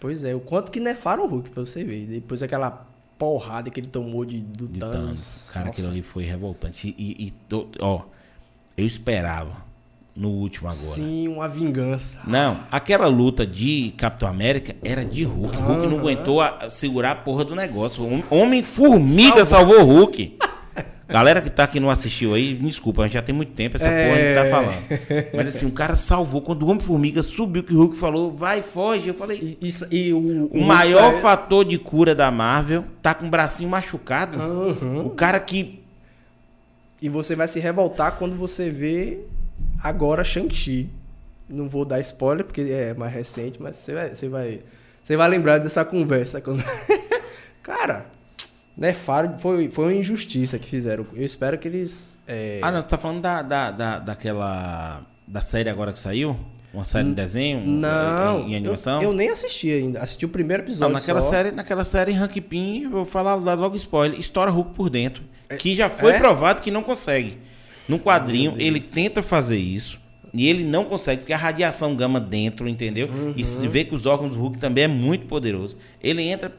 Pois 0.00 0.24
é, 0.24 0.34
o 0.34 0.40
quanto 0.40 0.70
que 0.70 0.80
nefaram 0.80 1.24
o 1.24 1.28
Hulk 1.28 1.50
pra 1.50 1.64
você 1.64 1.82
ver. 1.84 2.06
Depois 2.06 2.42
aquela 2.42 2.86
porrada 3.18 3.70
que 3.70 3.80
ele 3.80 3.88
tomou 3.88 4.24
de, 4.24 4.40
do 4.40 4.68
de 4.68 4.78
Thanos. 4.80 4.94
Thanos. 4.96 5.50
Cara, 5.52 5.66
Nossa. 5.66 5.78
aquilo 5.78 5.88
ali 5.92 6.02
foi 6.02 6.24
revoltante. 6.24 6.94
E, 6.98 7.26
e 7.28 7.34
ó, 7.80 8.02
eu 8.76 8.86
esperava 8.86 9.64
no 10.14 10.30
último 10.30 10.68
agora. 10.68 10.82
Sim, 10.82 11.28
uma 11.28 11.48
vingança. 11.48 12.20
Não, 12.26 12.60
aquela 12.70 13.06
luta 13.06 13.46
de 13.46 13.92
Capitão 13.96 14.28
América 14.28 14.74
era 14.82 15.04
de 15.04 15.24
Hulk. 15.24 15.56
Hulk 15.56 15.86
não 15.86 15.98
aguentou 15.98 16.40
a- 16.40 16.68
segurar 16.68 17.12
a 17.12 17.16
porra 17.16 17.44
do 17.44 17.54
negócio. 17.54 18.04
Hom- 18.04 18.22
Homem-Formiga 18.30 19.44
salvou 19.44 19.80
o 19.80 19.84
Hulk. 19.84 20.36
Galera 21.08 21.40
que 21.40 21.48
tá 21.50 21.62
aqui 21.64 21.78
não 21.78 21.88
assistiu 21.88 22.34
aí, 22.34 22.54
me 22.54 22.68
desculpa, 22.68 23.02
a 23.02 23.04
gente 23.04 23.14
já 23.14 23.22
tem 23.22 23.32
muito 23.34 23.52
tempo 23.52 23.76
essa 23.76 23.86
É. 23.88 24.08
porra 24.08 24.20
que 24.20 24.34
tá 24.34 24.56
falando. 24.56 25.30
Mas 25.36 25.46
assim, 25.54 25.66
o 25.66 25.70
cara 25.70 25.94
salvou. 25.94 26.42
Quando 26.42 26.64
o 26.64 26.68
Homem-Formiga 26.68 27.22
subiu, 27.22 27.62
que 27.62 27.72
o 27.72 27.78
Hulk 27.78 27.96
falou, 27.96 28.32
vai, 28.32 28.60
foge. 28.60 29.08
Eu 29.08 29.14
falei, 29.14 29.56
E, 29.60 29.68
isso- 29.68 29.86
e 29.90 30.12
o, 30.12 30.46
o 30.46 30.60
maior 30.62 31.12
fator 31.20 31.64
de 31.64 31.78
cura 31.78 32.12
da 32.14 32.30
Marvel 32.32 32.84
tá 33.00 33.14
com 33.14 33.26
o 33.26 33.30
bracinho 33.30 33.70
machucado. 33.70 34.40
Aham. 34.40 35.02
O 35.06 35.10
cara 35.10 35.38
que. 35.38 35.80
E 37.00 37.08
você 37.08 37.36
vai 37.36 37.46
se 37.46 37.60
revoltar 37.60 38.12
quando 38.18 38.36
você 38.36 38.68
vê 38.70 39.20
agora 39.84 40.24
Shang-Chi. 40.24 40.88
Não 41.48 41.68
vou 41.68 41.84
dar 41.84 42.00
spoiler 42.00 42.44
porque 42.44 42.62
é 42.62 42.94
mais 42.94 43.12
recente, 43.12 43.62
mas 43.62 43.76
você 43.76 43.94
vai, 43.94 44.08
você 44.12 44.28
vai, 44.28 44.60
você 45.04 45.16
vai 45.16 45.28
lembrar 45.28 45.58
dessa 45.58 45.84
conversa. 45.84 46.40
Quando... 46.40 46.64
Cara, 47.62 48.06
nefaram, 48.76 49.38
foi, 49.38 49.70
foi 49.70 49.84
uma 49.86 49.94
injustiça 49.94 50.58
que 50.58 50.68
fizeram. 50.68 51.06
Eu 51.14 51.24
espero 51.24 51.58
que 51.58 51.66
eles. 51.68 52.18
é, 52.26 52.60
Ah, 52.62 52.70
não, 52.70 52.82
tu 52.82 52.88
tá 52.88 52.98
falando 52.98 53.20
da, 53.22 53.42
da, 53.42 53.70
da, 53.70 53.98
daquela. 53.98 55.02
Da 55.26 55.40
série 55.40 55.68
agora 55.68 55.92
que 55.92 55.98
saiu? 55.98 56.36
Uma 56.72 56.84
série 56.84 57.08
de 57.08 57.14
desenho? 57.14 57.66
Não, 57.66 58.40
Em, 58.46 58.52
em 58.52 58.56
animação? 58.56 59.00
Eu, 59.02 59.08
eu 59.10 59.14
nem 59.14 59.30
assisti 59.30 59.70
ainda. 59.70 60.00
Assisti 60.00 60.24
o 60.26 60.28
primeiro 60.28 60.62
Não, 60.62 60.68
episódio. 60.68 60.92
naquela 60.94 61.22
só. 61.22 61.30
série, 61.30 61.50
naquela 61.50 61.84
série 61.84 62.12
em 62.12 62.14
Rank 62.14 62.36
Pin, 62.42 62.86
vou 62.88 63.04
falar 63.06 63.34
logo 63.34 63.76
spoiler, 63.76 64.18
estoura 64.20 64.50
Hulk 64.50 64.74
por 64.74 64.90
dentro. 64.90 65.24
Que 65.58 65.74
já 65.74 65.88
foi 65.88 66.12
é? 66.12 66.18
provado 66.18 66.60
que 66.60 66.70
não 66.70 66.82
consegue. 66.82 67.38
No 67.88 67.98
quadrinho, 67.98 68.52
Deus. 68.52 68.62
ele 68.62 68.80
tenta 68.80 69.22
fazer 69.22 69.56
isso. 69.58 69.98
E 70.34 70.46
ele 70.48 70.64
não 70.64 70.84
consegue, 70.84 71.20
porque 71.22 71.32
a 71.32 71.36
radiação 71.36 71.94
gama 71.96 72.20
dentro, 72.20 72.68
entendeu? 72.68 73.08
E 73.34 73.38
Uhum. 73.40 73.44
se 73.44 73.66
vê 73.66 73.84
que 73.84 73.94
os 73.94 74.04
órgãos 74.04 74.32
do 74.36 74.38
Hulk 74.40 74.58
também 74.58 74.84
é 74.84 74.88
muito 74.88 75.24
poderoso. 75.26 75.76
Ele 76.02 76.22
entra. 76.22 76.52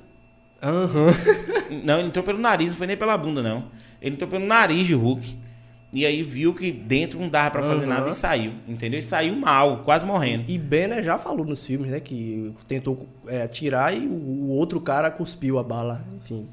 Aham. 0.62 1.08
Não, 1.84 2.00
ele 2.00 2.08
entrou 2.08 2.24
pelo 2.24 2.40
nariz, 2.40 2.70
não 2.70 2.76
foi 2.78 2.88
nem 2.88 2.96
pela 2.96 3.18
bunda, 3.18 3.44
não. 3.44 3.66
Ele 4.02 4.16
entrou 4.16 4.30
pelo 4.30 4.46
nariz 4.46 4.88
de 4.88 4.94
Hulk. 4.94 5.38
E 5.94 6.06
aí 6.06 6.24
viu 6.24 6.54
que 6.54 6.72
dentro 6.72 7.20
não 7.20 7.28
dava 7.30 7.52
pra 7.52 7.62
fazer 7.64 7.84
Aham. 7.86 7.94
nada 7.94 8.10
e 8.10 8.14
saiu. 8.14 8.54
Entendeu? 8.68 9.00
E 9.00 9.04
saiu 9.04 9.36
mal, 9.36 9.80
quase 9.84 10.06
morrendo. 10.06 10.46
E 10.50 10.58
Banner 10.58 11.04
já 11.04 11.18
falou 11.20 11.46
nos 11.46 11.66
filmes, 11.66 11.92
né? 11.92 12.00
Que 12.00 12.54
tentou 12.68 13.06
é, 13.28 13.42
atirar 13.42 13.94
e 13.96 14.08
o, 14.08 14.12
o 14.12 14.50
outro 14.50 14.80
cara 14.80 15.12
cuspiu 15.12 15.60
a 15.60 15.64
bala. 15.64 16.06
Enfim. 16.16 16.48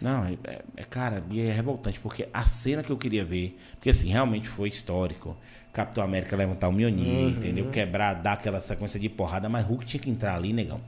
Não, 0.00 0.24
é, 0.24 0.32
é- 0.44 0.62
é, 0.76 0.84
cara, 0.84 1.22
e 1.30 1.40
é 1.40 1.52
revoltante, 1.52 1.98
porque 2.00 2.28
a 2.32 2.44
cena 2.44 2.82
que 2.82 2.90
eu 2.90 2.96
queria 2.96 3.24
ver, 3.24 3.58
porque 3.74 3.90
assim, 3.90 4.08
realmente 4.10 4.48
foi 4.48 4.68
histórico. 4.68 5.36
Capitão 5.72 6.04
América 6.04 6.36
levantar 6.36 6.68
o 6.68 6.72
Mjolnir, 6.72 7.30
entendeu? 7.30 7.70
Quebrar, 7.70 8.12
dar 8.14 8.34
aquela 8.34 8.60
sequência 8.60 9.00
de 9.00 9.08
porrada, 9.08 9.48
mas 9.48 9.64
Hulk 9.66 9.86
tinha 9.86 10.00
que 10.00 10.10
entrar 10.10 10.34
ali, 10.36 10.52
negão. 10.52 10.80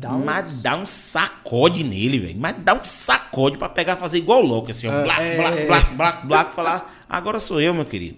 dá 0.00 0.12
um- 0.12 0.24
Mas 0.24 0.60
dá 0.60 0.76
um 0.76 0.84
sacode 0.84 1.84
nele, 1.84 2.18
velho. 2.18 2.38
Mas 2.40 2.56
dá 2.58 2.74
um 2.74 2.84
sacode 2.84 3.56
pra 3.58 3.68
pegar, 3.68 3.94
fazer 3.94 4.18
igual 4.18 4.42
louco, 4.42 4.72
assim, 4.72 4.88
ó. 4.88 5.02
Black, 5.04 5.20
é. 5.22 5.36
black, 5.36 5.66
black, 5.66 5.94
black, 5.94 6.26
black, 6.26 6.52
falar, 6.52 7.04
agora 7.08 7.38
sou 7.38 7.60
eu, 7.60 7.72
meu 7.72 7.84
querido. 7.86 8.16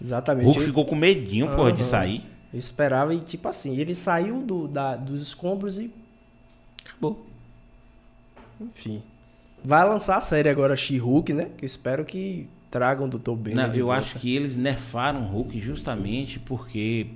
Exatamente. 0.00 0.44
Hulk 0.44 0.60
Eu- 0.60 0.66
ficou 0.66 0.84
com 0.86 0.94
medinho, 0.94 1.48
porra, 1.56 1.72
de 1.72 1.82
sair. 1.82 2.24
Eu 2.52 2.58
esperava 2.60 3.12
e 3.12 3.18
tipo 3.18 3.48
assim, 3.48 3.76
ele 3.76 3.94
saiu 3.94 4.42
do, 4.42 4.68
da, 4.68 4.94
dos 4.94 5.20
escombros 5.20 5.78
e 5.78 5.90
Acabou. 6.88 7.26
enfim. 8.60 9.02
Vai 9.64 9.84
lançar 9.88 10.16
a 10.16 10.20
série 10.20 10.48
agora 10.48 10.76
She-Hulk, 10.76 11.32
né? 11.32 11.48
Que 11.58 11.64
eu 11.64 11.66
espero 11.66 12.04
que 12.04 12.48
tragam 12.70 13.06
o 13.06 13.08
Dr. 13.08 13.32
Banner. 13.32 13.56
Não, 13.68 13.74
eu 13.74 13.86
volta. 13.86 14.00
acho 14.00 14.18
que 14.18 14.34
eles 14.34 14.56
nefaram 14.56 15.22
o 15.22 15.26
Hulk 15.26 15.58
justamente 15.60 16.38
porque 16.38 17.08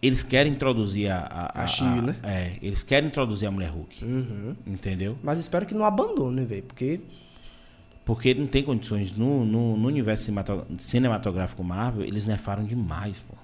eles 0.00 0.22
querem 0.22 0.52
introduzir 0.52 1.10
a... 1.10 1.18
A, 1.54 1.62
A 1.64 1.66
She, 1.66 1.82
né? 1.84 2.16
É, 2.22 2.52
eles 2.62 2.82
querem 2.82 3.08
introduzir 3.08 3.48
a 3.48 3.50
Mulher 3.50 3.70
Hulk, 3.70 4.04
Uhum. 4.04 4.56
entendeu? 4.66 5.18
Mas 5.22 5.38
espero 5.40 5.66
que 5.66 5.74
não 5.74 5.84
abandone, 5.84 6.44
velho. 6.44 6.62
Porque. 6.62 7.00
Porque 8.04 8.32
não 8.32 8.46
tem 8.46 8.62
condições. 8.62 9.12
No, 9.12 9.44
no, 9.44 9.76
no 9.76 9.88
universo 9.88 10.24
cinematog- 10.24 10.64
cinematográfico 10.78 11.62
Marvel, 11.64 12.04
eles 12.06 12.24
nefaram 12.26 12.64
demais, 12.64 13.20
pô. 13.20 13.34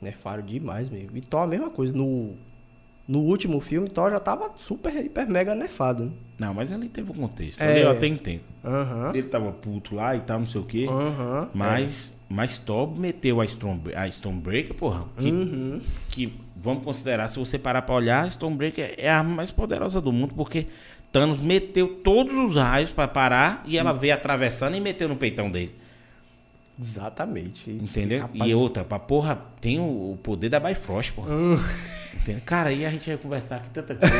Nefaram 0.00 0.44
demais 0.44 0.88
mesmo. 0.88 1.16
E 1.16 1.20
Thor 1.22 1.42
a 1.42 1.46
mesma 1.46 1.70
coisa. 1.70 1.92
No, 1.92 2.34
no 3.06 3.20
último 3.20 3.60
filme, 3.60 3.88
Thor 3.88 4.10
já 4.10 4.18
tava 4.20 4.50
super, 4.56 4.94
hiper, 5.04 5.28
mega 5.28 5.54
nefado. 5.54 6.06
Né? 6.06 6.10
Não, 6.38 6.54
mas 6.54 6.72
ali 6.72 6.88
teve 6.88 7.10
um 7.10 7.14
contexto. 7.14 7.60
É. 7.60 7.70
Ali 7.70 7.80
eu 7.82 7.90
até 7.90 8.06
entendo. 8.06 8.40
Aham. 8.64 9.10
Ele 9.14 9.22
tava 9.28 9.52
puto 9.52 9.94
lá 9.94 10.16
e 10.16 10.20
tal, 10.20 10.38
não 10.40 10.46
sei 10.46 10.60
o 10.60 10.64
quê. 10.64 10.86
Aham. 10.88 11.50
Mas, 11.54 12.12
mas 12.28 12.58
Thor 12.58 12.98
meteu 12.98 13.40
a, 13.40 13.44
Storm, 13.44 13.80
a 13.94 14.08
Stormbreaker, 14.08 14.74
porra. 14.74 15.04
Que, 15.18 15.30
Uhum. 15.30 15.80
que 16.10 16.32
vamos 16.56 16.82
considerar, 16.82 17.28
se 17.28 17.38
você 17.38 17.58
parar 17.58 17.82
pra 17.82 17.94
olhar, 17.94 18.24
a 18.24 18.28
Stormbreaker 18.28 18.94
é 18.98 19.08
a 19.10 19.18
arma 19.18 19.34
mais 19.36 19.50
poderosa 19.50 20.00
do 20.00 20.10
mundo, 20.10 20.34
porque 20.34 20.66
Thanos 21.12 21.38
meteu 21.40 21.86
todos 22.02 22.34
os 22.34 22.56
raios 22.56 22.90
pra 22.90 23.06
parar 23.06 23.62
e 23.66 23.78
ela 23.78 23.92
veio 23.92 24.14
atravessando 24.14 24.76
e 24.76 24.80
meteu 24.80 25.08
no 25.08 25.14
peitão 25.16 25.48
dele. 25.50 25.74
Exatamente. 26.80 27.70
Entendeu? 27.70 28.22
Rapaz, 28.22 28.50
E 28.50 28.54
outra, 28.54 28.84
pra 28.84 28.98
porra, 28.98 29.36
tem 29.60 29.78
o, 29.78 30.12
o 30.12 30.18
poder 30.22 30.48
da 30.48 30.58
Bifrost, 30.60 31.12
porra. 31.12 31.28
Entendeu? 32.14 32.42
Cara, 32.46 32.70
aí 32.70 32.86
a 32.86 32.90
gente 32.90 33.06
vai 33.08 33.16
conversar 33.18 33.56
aqui 33.56 33.70
tanta 33.70 33.94
coisa. 33.94 34.14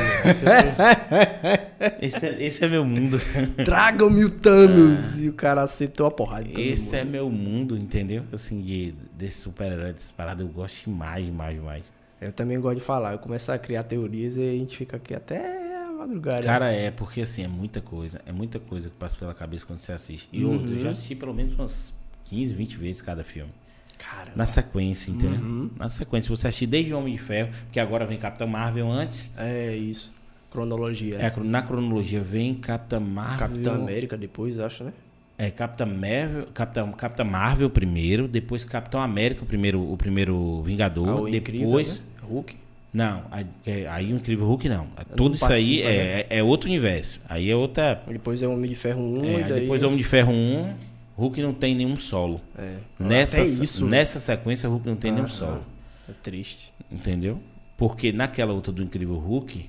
esse, 2.00 2.26
é, 2.26 2.42
esse 2.44 2.64
é 2.64 2.68
meu 2.68 2.84
mundo. 2.84 3.18
Tragam-me 3.64 4.24
o 4.24 4.30
Thanos! 4.30 5.18
E 5.18 5.28
o 5.28 5.32
cara 5.32 5.62
aceitou 5.62 6.06
a 6.06 6.10
porrada. 6.10 6.48
Esse 6.60 6.96
é 6.96 7.04
meu 7.04 7.30
mundo, 7.30 7.76
entendeu? 7.76 8.24
Assim, 8.32 8.60
de, 8.62 8.94
desse 9.16 9.38
super-herói, 9.38 9.92
desse 9.92 10.12
parada, 10.12 10.42
eu 10.42 10.48
gosto 10.48 10.84
demais, 10.84 11.24
demais, 11.24 11.54
demais. 11.56 11.92
Eu 12.20 12.32
também 12.32 12.58
gosto 12.60 12.78
de 12.78 12.84
falar. 12.84 13.12
Eu 13.12 13.18
começo 13.18 13.50
a 13.52 13.58
criar 13.58 13.82
teorias 13.82 14.36
e 14.36 14.40
a 14.42 14.52
gente 14.52 14.76
fica 14.76 14.96
aqui 14.96 15.14
até 15.14 15.76
a 15.76 15.92
madrugada. 15.92 16.42
Cara, 16.42 16.72
é 16.72 16.90
porque 16.90 17.20
assim, 17.20 17.44
é 17.44 17.48
muita 17.48 17.80
coisa. 17.80 18.20
É 18.26 18.32
muita 18.32 18.58
coisa 18.58 18.88
que 18.88 18.96
passa 18.96 19.16
pela 19.16 19.34
cabeça 19.34 19.66
quando 19.66 19.78
você 19.78 19.92
assiste. 19.92 20.28
E 20.32 20.44
outra, 20.44 20.70
eu 20.70 20.78
já 20.78 20.90
assisti 20.90 21.14
pelo 21.14 21.34
menos 21.34 21.54
umas 21.54 21.92
15, 22.24 22.54
20 22.54 22.76
vezes 22.78 23.02
cada 23.02 23.22
filme. 23.24 23.50
Cara, 23.98 24.32
Na 24.34 24.44
sequência, 24.46 25.10
entendeu? 25.10 25.70
Na 25.78 25.88
sequência. 25.88 26.28
Você 26.34 26.48
assistir 26.48 26.66
desde 26.66 26.92
Homem 26.92 27.12
de 27.14 27.20
Ferro, 27.20 27.50
que 27.70 27.78
agora 27.80 28.04
vem 28.04 28.18
Capitão 28.18 28.46
Marvel 28.46 28.90
antes. 28.90 29.30
é 29.36 29.74
isso. 29.76 30.12
Cronologia. 30.50 31.16
É, 31.16 31.32
na 31.40 31.62
cronologia 31.62 32.20
vem 32.20 32.54
Capitã 32.54 33.00
Marvel. 33.00 33.38
Capitão 33.48 33.74
América 33.74 34.16
depois, 34.16 34.58
acho, 34.60 34.84
né? 34.84 34.92
É, 35.36 35.50
Capitã 35.50 35.84
Marvel, 35.84 36.46
Capitã, 36.54 36.92
Capitã 36.92 37.24
Marvel 37.24 37.68
primeiro, 37.68 38.28
depois 38.28 38.64
Capitão 38.64 39.00
América, 39.00 39.42
o 39.42 39.46
primeiro, 39.46 39.80
o 39.92 39.96
primeiro 39.96 40.62
Vingador, 40.62 41.08
Ah, 41.08 41.20
o 41.22 41.28
Incrível, 41.28 41.66
depois. 41.66 41.98
né? 41.98 42.04
Hulk. 42.28 42.56
Não, 42.92 43.24
aí, 43.32 43.46
é, 43.66 43.88
aí 43.88 44.12
o 44.12 44.16
Incrível 44.16 44.46
Hulk 44.46 44.68
não. 44.68 44.86
Tudo 45.16 45.30
não 45.30 45.34
isso 45.34 45.52
aí 45.52 45.82
é, 45.82 46.26
é, 46.30 46.38
é 46.38 46.42
outro 46.44 46.68
universo. 46.68 47.20
Aí 47.28 47.50
é 47.50 47.56
outra. 47.56 48.00
Depois 48.06 48.40
é 48.40 48.46
o 48.46 48.52
Homem 48.52 48.70
de 48.70 48.76
Ferro 48.76 49.02
1 49.02 49.24
é, 49.24 49.26
e 49.26 49.34
aí 49.34 49.44
daí... 49.50 49.60
depois 49.62 49.82
Homem 49.82 49.96
de 49.98 50.04
Ferro 50.04 50.30
1, 50.32 50.74
Hulk 51.16 51.40
não 51.42 51.52
tem 51.54 51.74
nenhum 51.74 51.96
solo. 51.96 52.40
É. 52.58 52.78
Nessa, 52.98 53.40
isso. 53.42 53.86
nessa 53.86 54.18
sequência, 54.18 54.68
Hulk 54.68 54.86
não 54.86 54.96
tem 54.96 55.12
nenhum 55.12 55.26
Ah, 55.26 55.28
solo. 55.28 55.64
É 56.08 56.12
triste. 56.12 56.72
Entendeu? 56.90 57.40
Porque 57.76 58.12
naquela 58.12 58.52
outra 58.52 58.72
do 58.72 58.82
Incrível 58.82 59.16
Hulk, 59.16 59.68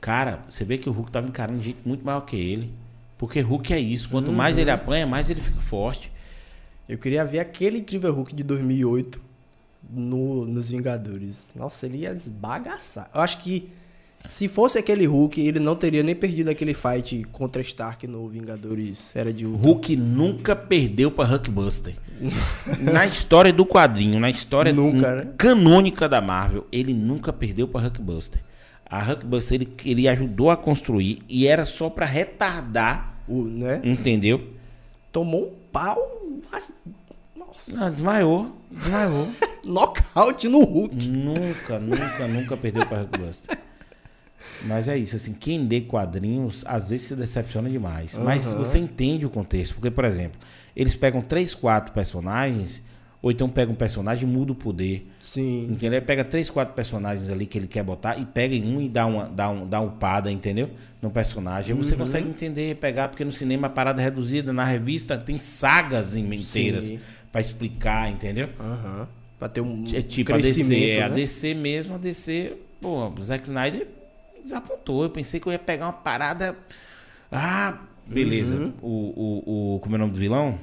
cara, 0.00 0.40
você 0.48 0.64
vê 0.64 0.78
que 0.78 0.88
o 0.88 0.92
Hulk 0.92 1.10
tava 1.10 1.26
encarando 1.28 1.62
gente 1.62 1.78
muito 1.84 2.04
maior 2.04 2.20
que 2.22 2.36
ele. 2.36 2.72
Porque 3.18 3.40
Hulk 3.40 3.72
é 3.72 3.78
isso. 3.78 4.08
Quanto 4.08 4.32
mais 4.32 4.54
Uhum. 4.56 4.62
ele 4.62 4.70
apanha, 4.70 5.06
mais 5.06 5.28
ele 5.30 5.40
fica 5.40 5.60
forte. 5.60 6.10
Eu 6.88 6.96
queria 6.98 7.24
ver 7.24 7.38
aquele 7.40 7.78
Incrível 7.78 8.12
Hulk 8.14 8.34
de 8.34 8.42
2008 8.42 9.20
no, 9.90 10.46
nos 10.46 10.70
Vingadores. 10.70 11.50
Nossa, 11.54 11.86
ele 11.86 11.98
ia 11.98 12.10
esbagaçar. 12.12 13.10
Eu 13.14 13.20
acho 13.20 13.38
que 13.38 13.68
Se 14.24 14.46
fosse 14.48 14.78
aquele 14.78 15.06
Hulk, 15.06 15.40
ele 15.40 15.58
não 15.58 15.74
teria 15.74 16.02
nem 16.02 16.14
perdido 16.14 16.48
aquele 16.50 16.74
fight 16.74 17.24
contra 17.32 17.62
Stark 17.62 18.06
no 18.06 18.28
Vingadores 18.28 19.10
Era 19.16 19.32
de 19.32 19.46
Ultron. 19.46 19.62
Hulk 19.62 19.96
nunca 19.96 20.54
perdeu 20.54 21.10
pra 21.10 21.24
Hulkbuster. 21.24 21.96
na 22.80 23.06
história 23.06 23.52
do 23.52 23.64
quadrinho, 23.64 24.20
na 24.20 24.28
história 24.28 24.72
Nunca, 24.74 25.14
né? 25.16 25.32
canônica 25.38 26.06
da 26.08 26.20
Marvel, 26.20 26.66
ele 26.70 26.92
nunca 26.92 27.32
perdeu 27.32 27.66
pra 27.66 27.80
Hulkbuster. 27.80 28.42
A 28.84 29.02
Hulkbuster 29.02 29.54
ele, 29.62 29.72
ele 29.84 30.06
ajudou 30.08 30.50
a 30.50 30.56
construir 30.56 31.22
e 31.28 31.46
era 31.46 31.64
só 31.64 31.88
pra 31.88 32.04
retardar, 32.04 33.14
O, 33.26 33.44
né? 33.44 33.80
entendeu? 33.82 34.48
Tomou 35.10 35.46
um 35.46 35.52
pau. 35.72 35.98
mas- 36.52 36.70
Nossa. 37.34 37.84
Ah, 37.86 37.88
desmaiou, 37.88 38.54
desmaiou. 38.70 39.28
Nocaute 39.64 40.46
no 40.48 40.60
Hulk. 40.62 41.08
nunca, 41.08 41.78
nunca, 41.78 42.28
nunca 42.28 42.56
perdeu 42.56 42.84
pra 42.86 42.98
Hulkbuster. 43.00 43.58
Mas 44.66 44.88
é 44.88 44.96
isso, 44.96 45.16
assim, 45.16 45.32
quem 45.32 45.66
lê 45.66 45.80
quadrinhos 45.80 46.62
às 46.66 46.90
vezes 46.90 47.06
se 47.08 47.16
decepciona 47.16 47.68
demais. 47.70 48.16
Mas 48.16 48.42
se 48.42 48.48
Aham. 48.54 48.58
você 48.64 48.78
entende 48.78 49.24
o 49.24 49.30
contexto, 49.30 49.74
porque, 49.74 49.90
por 49.90 50.04
exemplo, 50.04 50.38
eles 50.76 50.94
pegam 50.94 51.22
três, 51.22 51.54
quatro 51.54 51.92
personagens, 51.92 52.82
ou 53.22 53.30
então 53.30 53.48
pegam 53.50 53.74
um 53.74 53.76
personagem 53.76 54.26
e 54.28 54.32
muda 54.32 54.52
o 54.52 54.54
poder. 54.54 55.06
Sim. 55.20 55.64
Entendeu? 55.70 55.98
Ele 55.98 56.06
pega 56.06 56.24
três, 56.24 56.48
quatro 56.48 56.74
personagens 56.74 57.28
ali 57.28 57.44
que 57.46 57.58
ele 57.58 57.66
quer 57.66 57.82
botar 57.82 58.16
e 58.18 58.24
pega 58.24 58.54
em 58.54 58.64
um 58.76 58.80
e 58.80 58.88
dá 58.88 59.04
uma, 59.06 59.24
dá 59.28 59.50
um, 59.50 59.66
dá 59.68 59.80
uma 59.80 59.90
upada, 59.92 60.30
entendeu? 60.32 60.70
No 61.02 61.10
personagem. 61.10 61.72
Aí 61.74 61.78
você 61.82 61.92
Uhum. 61.92 61.98
consegue 62.00 62.28
entender, 62.28 62.76
pegar, 62.76 63.08
porque 63.08 63.24
no 63.24 63.32
cinema 63.32 63.66
a 63.66 63.70
parada 63.70 64.00
é 64.00 64.04
reduzida, 64.04 64.52
na 64.52 64.64
revista 64.64 65.18
tem 65.18 65.38
sagas 65.38 66.16
inteiras 66.16 66.92
pra 67.30 67.40
explicar, 67.40 68.10
entendeu? 68.10 68.48
Aham. 68.58 69.06
Pra 69.38 69.48
ter 69.48 69.60
um 69.62 69.84
É 69.92 70.02
tipo 70.02 70.32
a 70.32 70.36
DC, 70.36 70.52
crescimento, 70.54 70.98
é, 70.98 71.02
a 71.02 71.08
né? 71.08 71.14
DC 71.14 71.54
mesmo, 71.54 71.94
a 71.94 71.98
DC, 71.98 72.56
pô, 72.80 73.06
o 73.08 73.22
Zack 73.22 73.44
Snyder 73.44 73.86
desapontou. 74.40 75.02
Eu 75.02 75.10
pensei 75.10 75.38
que 75.40 75.46
eu 75.46 75.52
ia 75.52 75.58
pegar 75.58 75.86
uma 75.86 75.92
parada. 75.92 76.56
Ah, 77.30 77.78
beleza. 78.06 78.54
Uhum. 78.56 78.72
O, 78.82 78.88
o, 78.88 79.74
o. 79.76 79.80
Como 79.80 79.94
é 79.94 79.98
o 79.98 80.00
nome 80.00 80.12
do 80.12 80.18
vilão? 80.18 80.58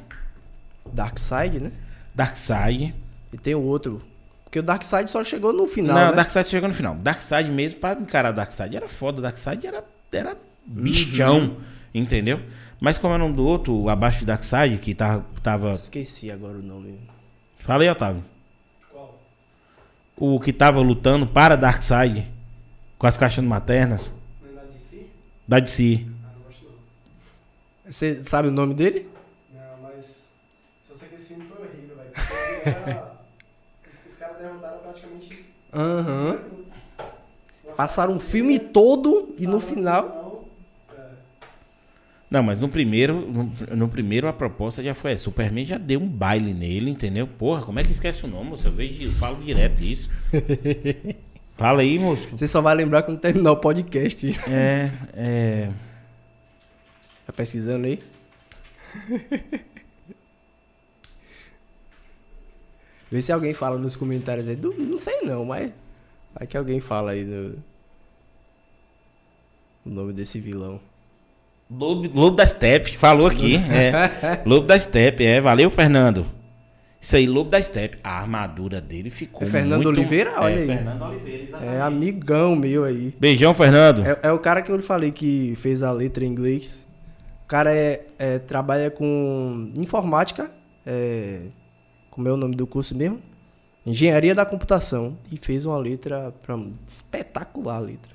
Darkseid, 0.92 1.60
né? 1.60 1.72
Darkseid. 2.16 2.94
E 3.32 3.38
tem 3.38 3.56
o 3.56 3.62
outro. 3.62 4.02
Porque 4.44 4.60
o 4.60 4.64
Darkseid 4.64 5.10
só 5.12 5.24
chegou 5.24 5.52
no 5.52 5.68
final, 5.68 5.96
Não, 5.98 6.10
né? 6.10 6.16
Darkseid 6.16 6.48
chegou 6.48 6.70
no 6.70 6.76
final. 6.76 6.96
Darkseid 6.96 7.50
mesmo, 7.52 7.80
pra 7.80 7.94
encarar 7.94 8.32
Darkseid 8.32 8.76
era 8.76 8.88
foda. 8.88 9.22
Darkseid 9.22 9.68
era, 9.68 9.84
era 10.12 10.38
bichão, 10.66 11.40
Uhum. 11.40 11.58
entendeu? 11.94 12.42
Mas 12.80 12.98
como 12.98 13.14
era 13.14 13.24
um 13.26 13.32
do 13.34 13.46
outro, 13.46 13.74
o 13.76 13.90
abaixo 13.90 14.20
de 14.20 14.26
Darkseid, 14.26 14.78
que 14.78 14.96
tava. 14.96 15.26
tava... 15.44 15.72
Esqueci 15.74 16.32
agora 16.32 16.58
o 16.58 16.62
nome. 16.62 16.98
Fala 17.60 17.84
aí, 17.84 17.90
Otávio. 17.90 18.24
O 20.16 20.40
que 20.40 20.52
tava 20.52 20.80
lutando 20.80 21.28
para 21.28 21.56
Darkseid 21.56 22.26
com 22.98 23.08
as 23.08 23.18
caixas 23.18 23.44
maternas. 23.44 24.12
Da 25.48 25.60
DC. 25.60 26.06
Você 27.90 28.22
sabe 28.26 28.50
o 28.50 28.52
nome 28.52 28.74
dele? 28.74 29.10
Não, 29.54 29.82
mas 29.82 30.24
só 30.88 30.94
sei 30.94 31.08
que 31.08 31.16
esse 31.16 31.28
filme 31.28 31.46
foi 31.46 31.66
horrível, 31.66 31.96
velho. 31.96 32.12
Os 34.12 34.18
caras 34.20 34.38
derrotaram 34.40 34.80
praticamente. 34.80 35.46
Aham. 35.74 36.40
Passaram 37.78 38.14
um 38.14 38.20
filme 38.20 38.60
todo 38.60 39.34
e 39.38 39.48
no 39.48 39.62
final. 39.62 40.46
É. 40.94 41.02
Não, 42.30 42.44
mas 42.44 42.60
no 42.60 42.68
primeiro, 42.68 43.22
no, 43.22 43.54
no 43.74 43.88
primeiro 43.88 44.28
a 44.28 44.34
proposta 44.34 44.84
já 44.84 44.94
foi 44.94 45.14
essa. 45.14 45.24
Superman 45.24 45.64
já 45.64 45.78
deu 45.78 46.02
um 46.02 46.10
baile 46.10 46.54
nele, 46.54 46.92
entendeu? 46.92 47.26
Porra, 47.26 47.62
como 47.62 47.80
é 47.80 47.84
que 47.86 47.92
esquece 47.92 48.26
o 48.26 48.28
nome? 48.28 48.52
Eu 48.62 48.72
vejo, 48.74 49.04
eu 49.04 49.12
falo 49.12 49.42
direto 49.42 49.82
isso. 49.82 50.10
Fala 51.58 51.82
aí, 51.82 51.98
moço. 51.98 52.28
Você 52.32 52.48
só 52.48 52.62
vai 52.62 52.76
lembrar 52.76 53.02
quando 53.04 53.20
terminar 53.20 53.52
o 53.52 53.58
podcast. 53.58 54.28
É, 54.50 54.92
é. 55.16 55.70
Tá 57.26 57.34
pesquisando 57.34 57.88
aí? 57.88 58.00
Vê 63.10 63.22
se 63.22 63.32
alguém 63.32 63.54
fala 63.54 63.78
nos 63.78 63.96
comentários 63.96 64.48
aí. 64.48 64.56
Do- 64.56 64.74
Não 64.74 64.98
sei 64.98 65.22
não, 65.22 65.46
mas. 65.46 65.72
Vai 66.38 66.46
que 66.46 66.58
alguém 66.58 66.80
fala 66.80 67.12
aí 67.12 67.24
no... 67.24 67.56
o 69.86 69.90
nome 69.90 70.14
desse 70.14 70.40
vilão. 70.40 70.80
Lobo, 71.70 72.08
Lobo 72.14 72.36
da 72.36 72.46
Steppe, 72.46 72.98
falou 72.98 73.28
aqui. 73.28 73.56
É. 73.72 74.42
Lobo 74.46 74.68
da 74.68 74.78
Steppe, 74.78 75.24
é. 75.26 75.42
Valeu, 75.42 75.70
Fernando. 75.70 76.26
Isso 77.08 77.16
aí, 77.16 77.26
Lobo 77.26 77.50
da 77.50 77.62
Steppe. 77.62 77.98
A 78.04 78.20
armadura 78.20 78.82
dele 78.82 79.10
ficou 79.10 79.48
É 79.48 79.50
Fernando 79.50 79.84
muito... 79.84 79.98
Oliveira? 79.98 80.34
Olha 80.42 80.56
é, 80.56 80.60
aí. 80.60 80.68
Fernando 80.68 81.02
Oliveira, 81.04 81.44
exatamente. 81.44 81.76
É 81.78 81.82
amigão 81.82 82.54
meu 82.54 82.84
aí. 82.84 83.14
Beijão, 83.18 83.54
Fernando. 83.54 84.06
É, 84.06 84.20
é 84.24 84.32
o 84.34 84.40
cara 84.40 84.62
que 84.62 84.70
eu 84.70 84.76
lhe 84.76 84.82
falei 84.82 85.10
que 85.12 85.54
fez 85.56 85.84
a 85.84 85.92
letra 85.94 86.26
em 86.26 86.28
inglês. 86.28 86.86
O 87.46 87.48
cara 87.48 87.74
é, 87.74 88.06
é- 88.20 88.40
trabalha 88.40 88.92
com 88.92 89.72
informática. 89.80 90.52
É, 90.86 91.44
como 92.12 92.28
é 92.28 92.32
o 92.34 92.36
nome 92.36 92.58
do 92.58 92.68
curso 92.68 92.94
mesmo? 92.94 93.22
Engenharia 93.86 94.36
da 94.36 94.46
computação. 94.46 95.18
E 95.32 95.38
fez 95.38 95.66
uma 95.66 95.78
letra 95.78 96.34
pra, 96.46 96.60
espetacular 96.86 97.78
a 97.78 97.80
letra. 97.80 98.12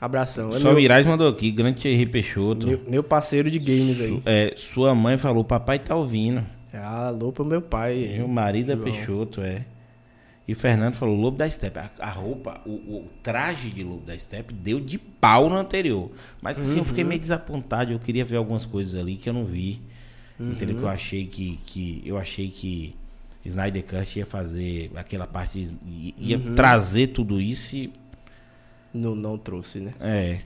Abração. 0.00 0.48
É 0.48 0.52
Só 0.54 0.68
meu, 0.68 0.76
Virais 0.76 1.06
mandou 1.06 1.28
aqui, 1.28 1.50
grande 1.50 1.78
Thierry 1.78 2.06
Peixoto. 2.06 2.66
meu, 2.66 2.80
meu 2.88 3.02
parceiro 3.02 3.50
de 3.50 3.58
games 3.58 4.00
aí. 4.00 4.08
Su- 4.08 4.22
é, 4.24 4.54
sua 4.56 4.94
mãe 4.94 5.18
falou, 5.18 5.44
papai 5.44 5.78
tá 5.78 5.94
ouvindo. 5.94 6.55
Alô 6.78 7.32
pro 7.32 7.44
meu 7.44 7.60
pai. 7.62 8.14
Meu 8.16 8.28
marido 8.28 8.72
é 8.72 8.76
João. 8.76 8.84
Peixoto, 8.84 9.40
é. 9.42 9.64
E 10.48 10.52
o 10.52 10.56
Fernando 10.56 10.94
falou, 10.94 11.16
Lobo 11.16 11.36
da 11.36 11.48
Steppe. 11.50 11.78
A, 11.80 11.90
a 11.98 12.10
roupa, 12.10 12.60
o, 12.64 12.70
o 12.70 13.08
traje 13.22 13.70
de 13.70 13.82
Lobo 13.82 14.06
da 14.06 14.16
Steppe 14.16 14.54
deu 14.54 14.78
de 14.78 14.96
pau 14.98 15.48
no 15.50 15.56
anterior. 15.56 16.10
Mas 16.40 16.60
assim, 16.60 16.78
eu 16.78 16.84
fiquei 16.84 17.02
Uhum. 17.02 17.08
meio 17.08 17.20
desapontado. 17.20 17.92
Eu 17.92 17.98
queria 17.98 18.24
ver 18.24 18.36
algumas 18.36 18.64
coisas 18.64 18.98
ali 19.00 19.16
que 19.16 19.28
eu 19.28 19.32
não 19.32 19.44
vi. 19.44 19.80
Uhum. 20.38 20.52
Entendeu? 20.52 20.76
Que 20.76 20.82
eu 20.82 20.88
achei 20.88 21.26
que, 21.26 21.58
que. 21.64 22.02
Eu 22.04 22.16
achei 22.16 22.48
que 22.48 22.94
Snyder 23.44 23.84
Cut 23.84 24.18
ia 24.18 24.26
fazer 24.26 24.90
aquela 24.94 25.26
parte. 25.26 25.76
Ia 26.18 26.38
Uhum. 26.38 26.54
trazer 26.54 27.08
tudo 27.08 27.40
isso 27.40 27.74
e. 27.74 27.92
Não, 28.94 29.14
não 29.16 29.36
trouxe, 29.36 29.80
né? 29.80 29.94
É. 30.00 30.38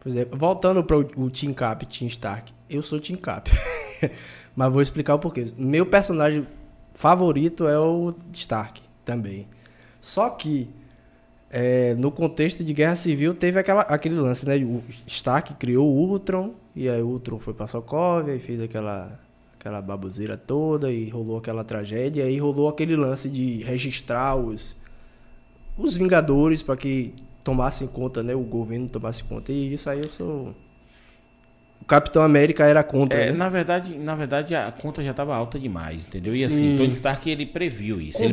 Por 0.00 0.08
exemplo, 0.08 0.36
voltando 0.38 0.82
para 0.82 0.96
o 0.96 1.30
Team 1.30 1.52
Cap, 1.52 1.84
Team 1.86 2.08
Stark. 2.08 2.52
Eu 2.70 2.82
sou 2.82 2.98
Team 2.98 3.18
Cap. 3.18 3.50
Mas 4.54 4.72
vou 4.72 4.82
explicar 4.82 5.14
o 5.14 5.18
porquê. 5.18 5.52
Meu 5.56 5.86
personagem 5.86 6.46
favorito 6.94 7.66
é 7.66 7.78
o 7.78 8.14
Stark 8.32 8.80
também. 9.04 9.46
Só 10.00 10.28
que 10.30 10.68
é, 11.50 11.94
no 11.94 12.10
contexto 12.10 12.64
de 12.64 12.72
Guerra 12.72 12.96
Civil 12.96 13.34
teve 13.34 13.58
aquela, 13.58 13.82
aquele 13.82 14.16
lance, 14.16 14.46
né? 14.46 14.56
O 14.56 14.82
Stark 15.06 15.54
criou 15.54 15.88
o 15.88 16.10
Ultron 16.10 16.54
e 16.74 16.88
aí 16.88 17.02
o 17.02 17.08
Ultron 17.08 17.38
foi 17.38 17.54
pra 17.54 17.66
Sokovia 17.66 18.34
e 18.34 18.38
fez 18.38 18.60
aquela 18.60 19.20
aquela 19.58 19.80
baboseira 19.80 20.36
toda 20.36 20.90
e 20.90 21.08
rolou 21.08 21.38
aquela 21.38 21.62
tragédia 21.62 22.24
e 22.24 22.26
aí 22.26 22.38
rolou 22.38 22.68
aquele 22.68 22.96
lance 22.96 23.28
de 23.30 23.62
registrar 23.62 24.34
os 24.34 24.76
os 25.76 25.96
Vingadores 25.96 26.62
para 26.62 26.76
que 26.76 27.14
tomassem 27.42 27.86
conta, 27.86 28.22
né? 28.22 28.34
O 28.34 28.42
governo 28.42 28.88
tomasse 28.88 29.24
conta. 29.24 29.52
E 29.52 29.72
isso 29.72 29.88
aí 29.88 30.00
eu 30.00 30.08
sou. 30.08 30.54
Capitão 31.92 32.22
América 32.22 32.64
era 32.64 32.82
contra. 32.82 33.20
É, 33.20 33.26
né? 33.26 33.36
na 33.36 33.50
verdade, 33.50 33.98
na 33.98 34.14
verdade, 34.14 34.54
a 34.54 34.72
conta 34.72 35.04
já 35.04 35.10
estava 35.10 35.36
alta 35.36 35.58
demais, 35.58 36.06
entendeu? 36.06 36.34
E 36.34 36.42
assim, 36.42 36.70
Sim. 36.70 36.76
Tony 36.78 36.92
Stark 36.92 37.28
ele 37.28 37.44
previu 37.44 38.00
isso. 38.00 38.24
Ele 38.24 38.32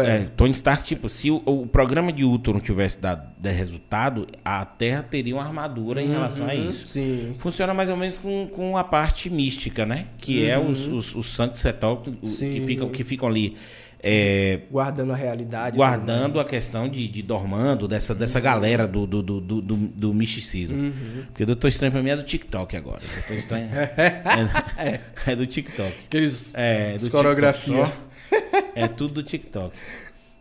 é. 0.00 0.08
É, 0.08 0.28
Tony 0.36 0.50
Stark, 0.50 0.82
tipo, 0.82 1.08
se 1.08 1.30
o, 1.30 1.40
o 1.46 1.68
programa 1.68 2.12
de 2.12 2.24
Ultron 2.24 2.58
tivesse 2.58 3.00
dado, 3.00 3.28
dado 3.38 3.52
resultado, 3.52 4.26
a 4.44 4.64
Terra 4.64 5.04
teria 5.08 5.36
uma 5.36 5.44
armadura 5.44 6.02
em 6.02 6.08
relação 6.08 6.50
a 6.50 6.54
Uhum, 6.54 6.68
isso. 6.68 6.84
Sim. 6.84 7.36
Funciona 7.38 7.72
mais 7.72 7.88
ou 7.88 7.96
menos 7.96 8.18
com, 8.18 8.48
com 8.48 8.76
a 8.76 8.82
parte 8.82 9.30
mística, 9.30 9.86
né? 9.86 10.06
Que 10.18 10.44
é 10.44 10.58
os, 10.58 10.88
os, 10.88 11.14
os 11.14 11.32
santos 11.32 11.60
cetólicos 11.60 12.40
que 12.40 12.58
Uhum. 12.58 12.66
Ficam, 12.66 12.88
que 12.88 13.04
ficam 13.04 13.28
ali 13.28 13.56
é, 14.06 14.60
Guardando 14.70 15.12
a 15.12 15.16
realidade. 15.16 15.76
guardando 15.76 16.38
a 16.38 16.44
questão 16.44 16.88
de, 16.88 17.08
de 17.08 17.22
Dormando, 17.22 17.88
dessa, 17.88 18.14
dessa 18.14 18.38
galera 18.38 18.86
do, 18.86 19.06
do, 19.06 19.22
do, 19.22 19.40
do, 19.40 19.60
do- 19.62 19.76
do 19.76 20.14
misticismo. 20.14 20.76
Uhum. 20.78 21.24
Porque 21.28 21.42
o 21.42 21.46
Doutor 21.46 21.68
Estranho 21.68 21.90
pra 21.92 22.02
mim 22.02 22.10
é 22.10 22.16
do 22.16 22.22
TikTok 22.22 22.76
agora. 22.76 23.00
O 23.02 23.14
Doutor 23.14 23.36
Estranho 23.36 23.68
é, 24.76 25.00
é 25.26 25.34
do 25.36 25.46
TikTok. 25.46 25.94
Aqueles. 26.06 26.52
É, 26.54 26.96
do 26.98 27.10
coreografia. 27.10 27.84
TikTok. 28.30 28.72
É 28.74 28.86
tudo 28.88 29.14
do 29.14 29.22
TikTok. 29.22 29.74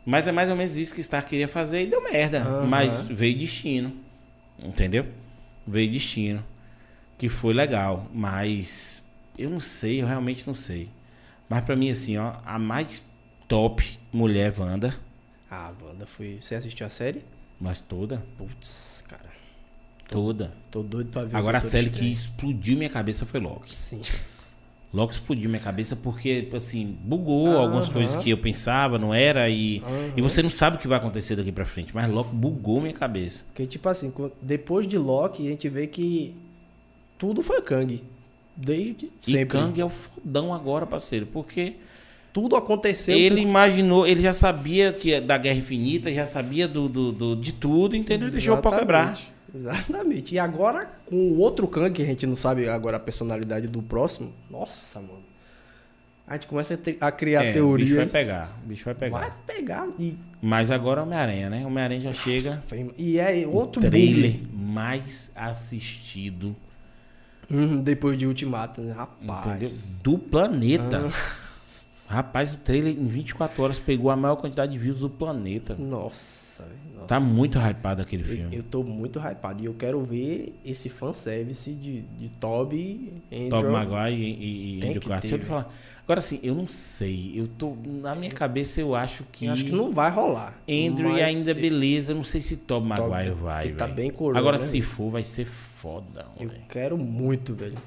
Mas 0.05 0.27
é 0.27 0.31
mais 0.33 0.49
ou 0.49 0.55
menos 0.55 0.75
isso 0.75 0.93
que 0.93 0.99
Stark 1.01 1.29
queria 1.29 1.47
fazer 1.47 1.83
e 1.83 1.87
deu 1.87 2.03
merda. 2.03 2.39
Aham. 2.41 2.65
Mas 2.67 3.03
veio 3.03 3.37
destino. 3.37 3.93
Entendeu? 4.61 5.05
Veio 5.65 5.89
destino. 5.89 6.43
Que 7.17 7.29
foi 7.29 7.53
legal. 7.53 8.07
Mas 8.13 9.01
eu 9.37 9.49
não 9.49 9.59
sei, 9.61 10.01
eu 10.01 10.05
realmente 10.07 10.45
não 10.45 10.53
sei. 10.53 10.89
Mas 11.47 11.63
pra 11.63 11.75
mim, 11.75 11.89
assim, 11.89 12.17
ó, 12.17 12.33
a 12.45 12.59
mais 12.59 13.01
top 13.47 13.99
mulher 14.11 14.53
Wanda. 14.57 14.95
Ah, 15.49 15.71
Wanda 15.81 16.05
foi. 16.05 16.37
Você 16.41 16.55
assistiu 16.55 16.85
a 16.85 16.89
série? 16.89 17.23
Mas 17.59 17.79
toda, 17.79 18.25
Putz, 18.37 19.03
cara. 19.07 19.29
toda. 20.09 20.53
Tô 20.71 20.81
doido 20.83 21.11
pra 21.11 21.23
ver. 21.23 21.35
o 21.35 21.37
Agora 21.37 21.59
a 21.59 21.61
série 21.61 21.89
que 21.89 22.11
explodiu 22.11 22.77
minha 22.77 22.89
cabeça 22.89 23.25
foi 23.25 23.39
Loki. 23.39 23.73
Sim. 23.73 24.01
Logo 24.91 25.11
explodiu 25.11 25.49
minha 25.49 25.61
cabeça 25.61 25.95
porque, 25.95 26.47
assim, 26.53 26.97
bugou 27.03 27.47
Aham. 27.47 27.61
algumas 27.61 27.89
coisas 27.89 28.15
que 28.15 28.29
eu 28.29 28.37
pensava, 28.37 28.99
não 28.99 29.11
era, 29.11 29.49
e, 29.49 29.81
e 30.15 30.21
você 30.21 30.43
não 30.43 30.51
sabe 30.51 30.77
o 30.77 30.79
que 30.79 30.87
vai 30.87 30.99
acontecer 30.99 31.35
daqui 31.35 31.51
pra 31.51 31.65
frente. 31.65 31.95
Mas 31.95 32.07
logo 32.11 32.29
bugou 32.31 32.79
minha 32.79 32.93
cabeça. 32.93 33.43
Porque, 33.45 33.65
tipo 33.65 33.89
assim, 33.89 34.13
depois 34.39 34.87
de 34.87 34.95
Loki, 34.99 35.47
a 35.47 35.49
gente 35.49 35.67
vê 35.67 35.87
que 35.87 36.35
tudo 37.17 37.41
foi 37.41 37.59
Kang. 37.63 38.03
Desde 38.55 39.11
E 39.25 39.31
sempre. 39.31 39.57
Kang 39.57 39.81
é 39.81 39.85
o 39.85 39.89
fodão 39.89 40.53
agora, 40.53 40.85
parceiro, 40.85 41.25
porque 41.25 41.77
Tudo 42.33 42.55
aconteceu. 42.55 43.15
ele 43.15 43.35
por- 43.41 43.47
imaginou, 43.47 44.07
ele 44.07 44.21
já 44.23 44.33
sabia 44.33 44.91
que 44.91 45.21
da 45.21 45.37
Guerra 45.37 45.59
Infinita, 45.59 46.11
já 46.11 46.25
sabia 46.25 46.67
do, 46.67 46.89
do, 46.89 47.11
do- 47.11 47.35
de 47.35 47.53
tudo, 47.53 47.95
entendeu? 47.95 48.29
Deixou 48.31 48.57
o 48.57 48.61
pau 48.61 48.75
quebrar. 48.77 49.15
Exatamente. 49.55 50.33
E 50.33 50.39
agora, 50.39 50.89
com 51.05 51.15
o 51.15 51.37
outro 51.37 51.67
Kang, 51.67 51.91
que 51.93 52.01
a 52.01 52.05
gente 52.05 52.25
não 52.25 52.35
sabe 52.35 52.67
agora 52.67 52.97
a 52.97 52.99
personalidade 52.99 53.67
do 53.67 53.83
próximo, 53.83 54.33
nossa, 54.49 54.99
mano. 54.99 55.21
A 56.25 56.33
gente 56.33 56.47
começa 56.47 56.73
a, 56.73 56.77
te- 56.77 56.97
a 56.99 57.11
criar 57.11 57.43
É, 57.43 57.49
o 57.51 57.53
teorias. 57.53 57.89
bicho 57.89 57.99
vai 57.99 58.07
pegar, 58.09 58.57
o 58.63 58.67
bicho 58.67 58.85
vai 58.85 58.95
pegar. 58.95 59.19
Vai 59.19 59.33
pegar. 59.45 59.87
E, 59.99 60.15
Mas 60.41 60.71
agora 60.71 61.01
é 61.01 61.03
Homem-Aranha, 61.03 61.49
né? 61.51 61.63
Homem-Aranha 61.67 62.01
já 62.01 62.13
chega. 62.13 62.63
e 62.97 63.19
é 63.19 63.45
outro 63.45 63.79
trailer 63.81 64.31
bug. 64.31 64.47
mais 64.57 65.31
assistido 65.35 66.55
Uhum, 67.51 67.81
depois 67.81 68.17
de 68.17 68.25
Ultimato, 68.25 68.81
né? 68.81 68.87
entendeu? 68.87 69.05
Rapaz. 69.35 69.99
do 70.01 70.17
planeta. 70.17 71.03
Ah. 71.13 71.42
Rapaz, 72.07 72.53
o 72.53 72.57
trailer 72.57 72.93
em 72.93 73.07
24 73.07 73.61
horas 73.63 73.79
pegou 73.79 74.11
a 74.11 74.15
maior 74.15 74.35
quantidade 74.35 74.71
de 74.71 74.77
views 74.77 74.99
do 74.99 75.09
planeta. 75.09 75.75
Nossa, 75.75 76.63
velho, 76.63 76.95
nossa. 76.95 77.07
Tá 77.07 77.19
muito 77.19 77.57
hypado 77.57 78.01
aquele 78.01 78.23
Eu, 78.23 78.27
filme. 78.27 78.55
eu 78.57 78.63
tô 78.63 78.83
muito 78.83 79.19
hypado. 79.19 79.61
E 79.61 79.65
eu 79.65 79.73
quero 79.73 80.03
ver 80.03 80.53
esse 80.63 80.89
fanservice 80.89 81.73
de, 81.73 82.01
de 82.01 82.29
Toby, 82.29 83.13
Andrew. 83.31 83.49
Tob 83.49 83.67
Maguire 83.69 84.21
e, 84.21 84.79
e 84.79 84.85
Andrew 84.85 85.01
ter, 85.01 85.19
Deixa 85.21 85.35
eu 85.35 85.39
te 85.39 85.45
falar. 85.45 85.73
Agora 86.03 86.19
assim, 86.19 86.39
eu 86.43 86.53
não 86.53 86.67
sei. 86.67 87.31
Eu 87.35 87.47
tô. 87.47 87.75
Na 87.85 88.13
minha 88.15 88.31
cabeça 88.31 88.81
eu 88.81 88.93
acho 88.93 89.23
que. 89.31 89.45
Eu 89.45 89.53
acho 89.53 89.65
que 89.65 89.71
não 89.71 89.91
vai 89.91 90.11
rolar. 90.11 90.53
Andrew 90.69 91.09
Mas 91.09 91.19
e 91.19 91.23
ainda 91.23 91.51
é 91.51 91.53
beleza. 91.53 92.11
Eu 92.11 92.17
não 92.17 92.23
sei 92.23 92.41
se 92.41 92.57
Tob 92.57 92.85
Maguire 92.85 93.31
vai. 93.33 93.63
que 93.69 93.73
tá 93.73 93.87
bem 93.87 94.11
coroa, 94.11 94.37
Agora, 94.39 94.57
né, 94.57 94.63
se 94.63 94.79
velho? 94.79 94.91
for, 94.91 95.09
vai 95.09 95.23
ser 95.23 95.45
foda. 95.45 96.25
Eu 96.39 96.49
velho. 96.49 96.61
quero 96.69 96.97
muito, 96.97 97.53
velho. 97.55 97.77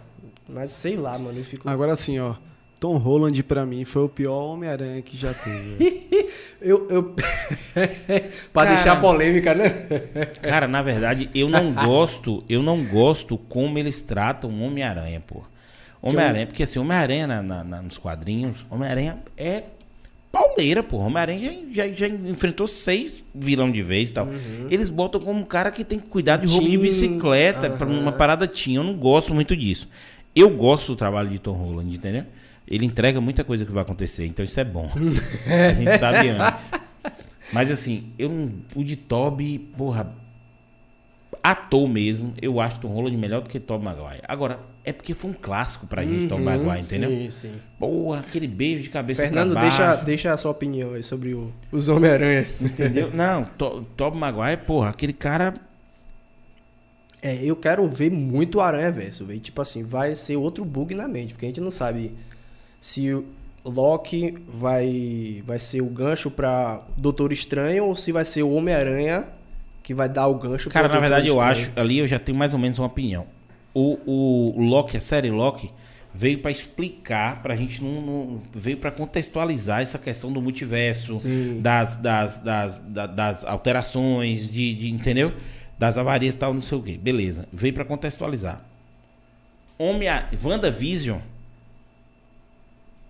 Mas 0.48 0.72
sei 0.72 0.96
lá, 0.96 1.18
mano. 1.18 1.38
Eu 1.38 1.44
fico. 1.44 1.68
Agora 1.68 1.92
assim, 1.92 2.18
ó. 2.18 2.34
Tom 2.78 2.96
Holland 2.98 3.42
pra 3.42 3.64
mim 3.64 3.84
foi 3.84 4.02
o 4.04 4.08
pior 4.08 4.52
Homem-Aranha 4.52 5.00
que 5.02 5.16
já 5.16 5.32
teve. 5.32 6.06
Eu. 6.60 6.88
eu... 6.90 7.02
pra 8.52 8.64
Cara. 8.64 8.74
deixar 8.74 9.00
polêmica, 9.00 9.54
né? 9.54 9.68
Cara, 10.42 10.66
na 10.66 10.82
verdade, 10.82 11.28
eu 11.34 11.48
não 11.48 11.72
gosto, 11.84 12.38
eu 12.48 12.62
não 12.62 12.82
gosto 12.84 13.36
como 13.38 13.78
eles 13.78 14.00
tratam 14.02 14.50
o 14.50 14.62
Homem-Aranha, 14.62 15.20
pô. 15.26 15.42
Homem-Aranha, 16.00 16.46
porque 16.46 16.62
assim, 16.62 16.78
Homem-Aranha 16.78 17.26
na- 17.26 17.42
na- 17.42 17.64
na- 17.64 17.82
nos 17.82 17.98
quadrinhos, 17.98 18.64
Homem-Aranha 18.70 19.18
é 19.36 19.64
pauleira, 20.32 20.82
pô. 20.82 20.98
Homem-Aranha 20.98 21.58
já, 21.72 21.86
já- 21.88 21.94
já 21.94 22.08
enfrentou 22.08 22.66
seis 22.66 23.22
vilão 23.34 23.70
de 23.70 23.82
vez 23.82 24.10
e 24.10 24.12
tal. 24.14 24.28
Eles 24.70 24.88
botam 24.88 25.20
como 25.20 25.38
um 25.40 25.44
cara 25.44 25.70
que 25.70 25.84
tem 25.84 25.98
que 25.98 26.08
cuidar 26.08 26.36
de 26.38 26.46
roubo 26.46 26.68
de 26.68 26.76
Uhum. 26.76 26.82
Bicicleta, 26.82 27.70
pra 27.70 27.86
uma 27.86 28.12
parada 28.12 28.46
tinha. 28.46 28.78
Eu 28.78 28.84
não 28.84 28.94
gosto 28.94 29.32
muito 29.34 29.54
disso. 29.56 29.88
Eu 30.34 30.50
gosto 30.50 30.88
do 30.92 30.96
trabalho 30.96 31.28
de 31.30 31.38
Tom 31.38 31.52
Holland, 31.52 31.94
entendeu? 31.94 32.24
Ele 32.68 32.84
entrega 32.84 33.20
muita 33.20 33.44
coisa 33.44 33.64
que 33.64 33.70
vai 33.72 33.82
acontecer, 33.82 34.26
então 34.26 34.44
isso 34.44 34.58
é 34.58 34.64
bom. 34.64 34.90
A 35.46 35.72
gente 35.72 35.98
sabe 35.98 36.28
antes. 36.30 36.70
Mas 37.52 37.70
assim, 37.70 38.12
eu 38.18 38.28
não, 38.28 38.52
o 38.74 38.82
de 38.82 38.96
Toby, 38.96 39.58
porra, 39.76 40.12
ator 41.42 41.88
mesmo, 41.88 42.34
eu 42.42 42.60
acho 42.60 42.80
Tom 42.80 42.88
Holland 42.88 43.16
melhor 43.16 43.40
do 43.42 43.48
que 43.48 43.60
Tom 43.60 43.78
Maguire. 43.78 44.20
Agora, 44.26 44.58
é 44.84 44.92
porque 44.92 45.14
foi 45.14 45.30
um 45.30 45.32
clássico 45.32 45.86
pra 45.86 46.04
gente, 46.04 46.26
Tom 46.26 46.40
Maguire, 46.40 46.80
entendeu? 46.84 47.08
Sim, 47.10 47.30
sim. 47.30 47.52
Porra, 47.78 48.18
aquele 48.20 48.48
beijo 48.48 48.82
de 48.82 48.90
cabeça 48.90 49.22
Fernando, 49.22 49.52
pra 49.52 49.62
baixo. 49.62 49.76
deixa, 49.78 50.04
deixa 50.04 50.32
a 50.32 50.36
sua 50.36 50.50
opinião 50.50 50.94
aí 50.94 51.04
sobre 51.04 51.34
o- 51.34 51.52
os 51.70 51.88
Homem-Aranhas. 51.88 52.60
Entendeu? 52.60 53.10
Não, 53.14 53.44
To- 53.44 53.86
Tom 53.96 54.10
Maguire, 54.12 54.56
porra, 54.66 54.90
aquele 54.90 55.12
cara... 55.12 55.54
É, 57.22 57.44
eu 57.44 57.54
quero 57.56 57.86
ver 57.88 58.10
muito 58.10 58.58
o 58.58 58.60
Aranha 58.60 58.90
Verso, 58.90 59.24
velho. 59.24 59.40
Tipo 59.40 59.60
assim, 59.62 59.82
vai 59.84 60.14
ser 60.16 60.36
outro 60.36 60.64
bug 60.64 60.94
na 60.94 61.08
mente, 61.08 61.32
porque 61.32 61.46
a 61.46 61.48
gente 61.48 61.60
não 61.60 61.70
sabe 61.70 62.12
se 62.80 63.12
o 63.12 63.24
Loki 63.64 64.34
vai, 64.48 65.42
vai 65.44 65.58
ser 65.58 65.80
o 65.82 65.86
gancho 65.86 66.30
pra 66.30 66.82
Doutor 66.96 67.32
Estranho 67.32 67.84
ou 67.86 67.94
se 67.94 68.12
vai 68.12 68.24
ser 68.24 68.42
o 68.42 68.52
Homem-Aranha 68.52 69.24
que 69.82 69.94
vai 69.94 70.08
dar 70.08 70.26
o 70.28 70.34
gancho 70.34 70.68
Cara, 70.70 70.88
na 70.88 70.98
verdade, 71.00 71.28
eu 71.28 71.34
Doutor 71.34 71.50
acho, 71.50 71.70
ali 71.76 71.98
eu 71.98 72.08
já 72.08 72.18
tenho 72.18 72.36
mais 72.36 72.52
ou 72.52 72.58
menos 72.58 72.78
uma 72.78 72.86
opinião. 72.88 73.26
O, 73.74 73.98
o, 74.06 74.54
o 74.58 74.62
Loki, 74.62 74.96
a 74.96 75.00
série 75.00 75.30
Loki, 75.30 75.70
veio 76.14 76.38
pra 76.38 76.50
explicar, 76.50 77.42
pra 77.42 77.54
gente 77.54 77.82
não, 77.84 78.00
não- 78.00 78.42
veio 78.54 78.78
pra 78.78 78.90
contextualizar 78.90 79.82
essa 79.82 79.98
questão 79.98 80.32
do 80.32 80.40
multiverso, 80.40 81.16
das, 81.60 81.96
das, 81.96 82.38
das, 82.38 82.76
da- 82.78 83.06
das 83.06 83.44
alterações, 83.44 84.50
de, 84.50 84.74
de- 84.74 84.90
entendeu? 84.90 85.32
Das 85.78 85.98
avarias 85.98 86.34
e 86.34 86.38
tal, 86.38 86.54
não 86.54 86.62
sei 86.62 86.78
o 86.78 86.82
quê. 86.82 86.96
Beleza, 87.00 87.46
veio 87.52 87.74
pra 87.74 87.84
contextualizar. 87.84 88.64
Homem, 89.78 90.08
WandaVision 90.42 91.18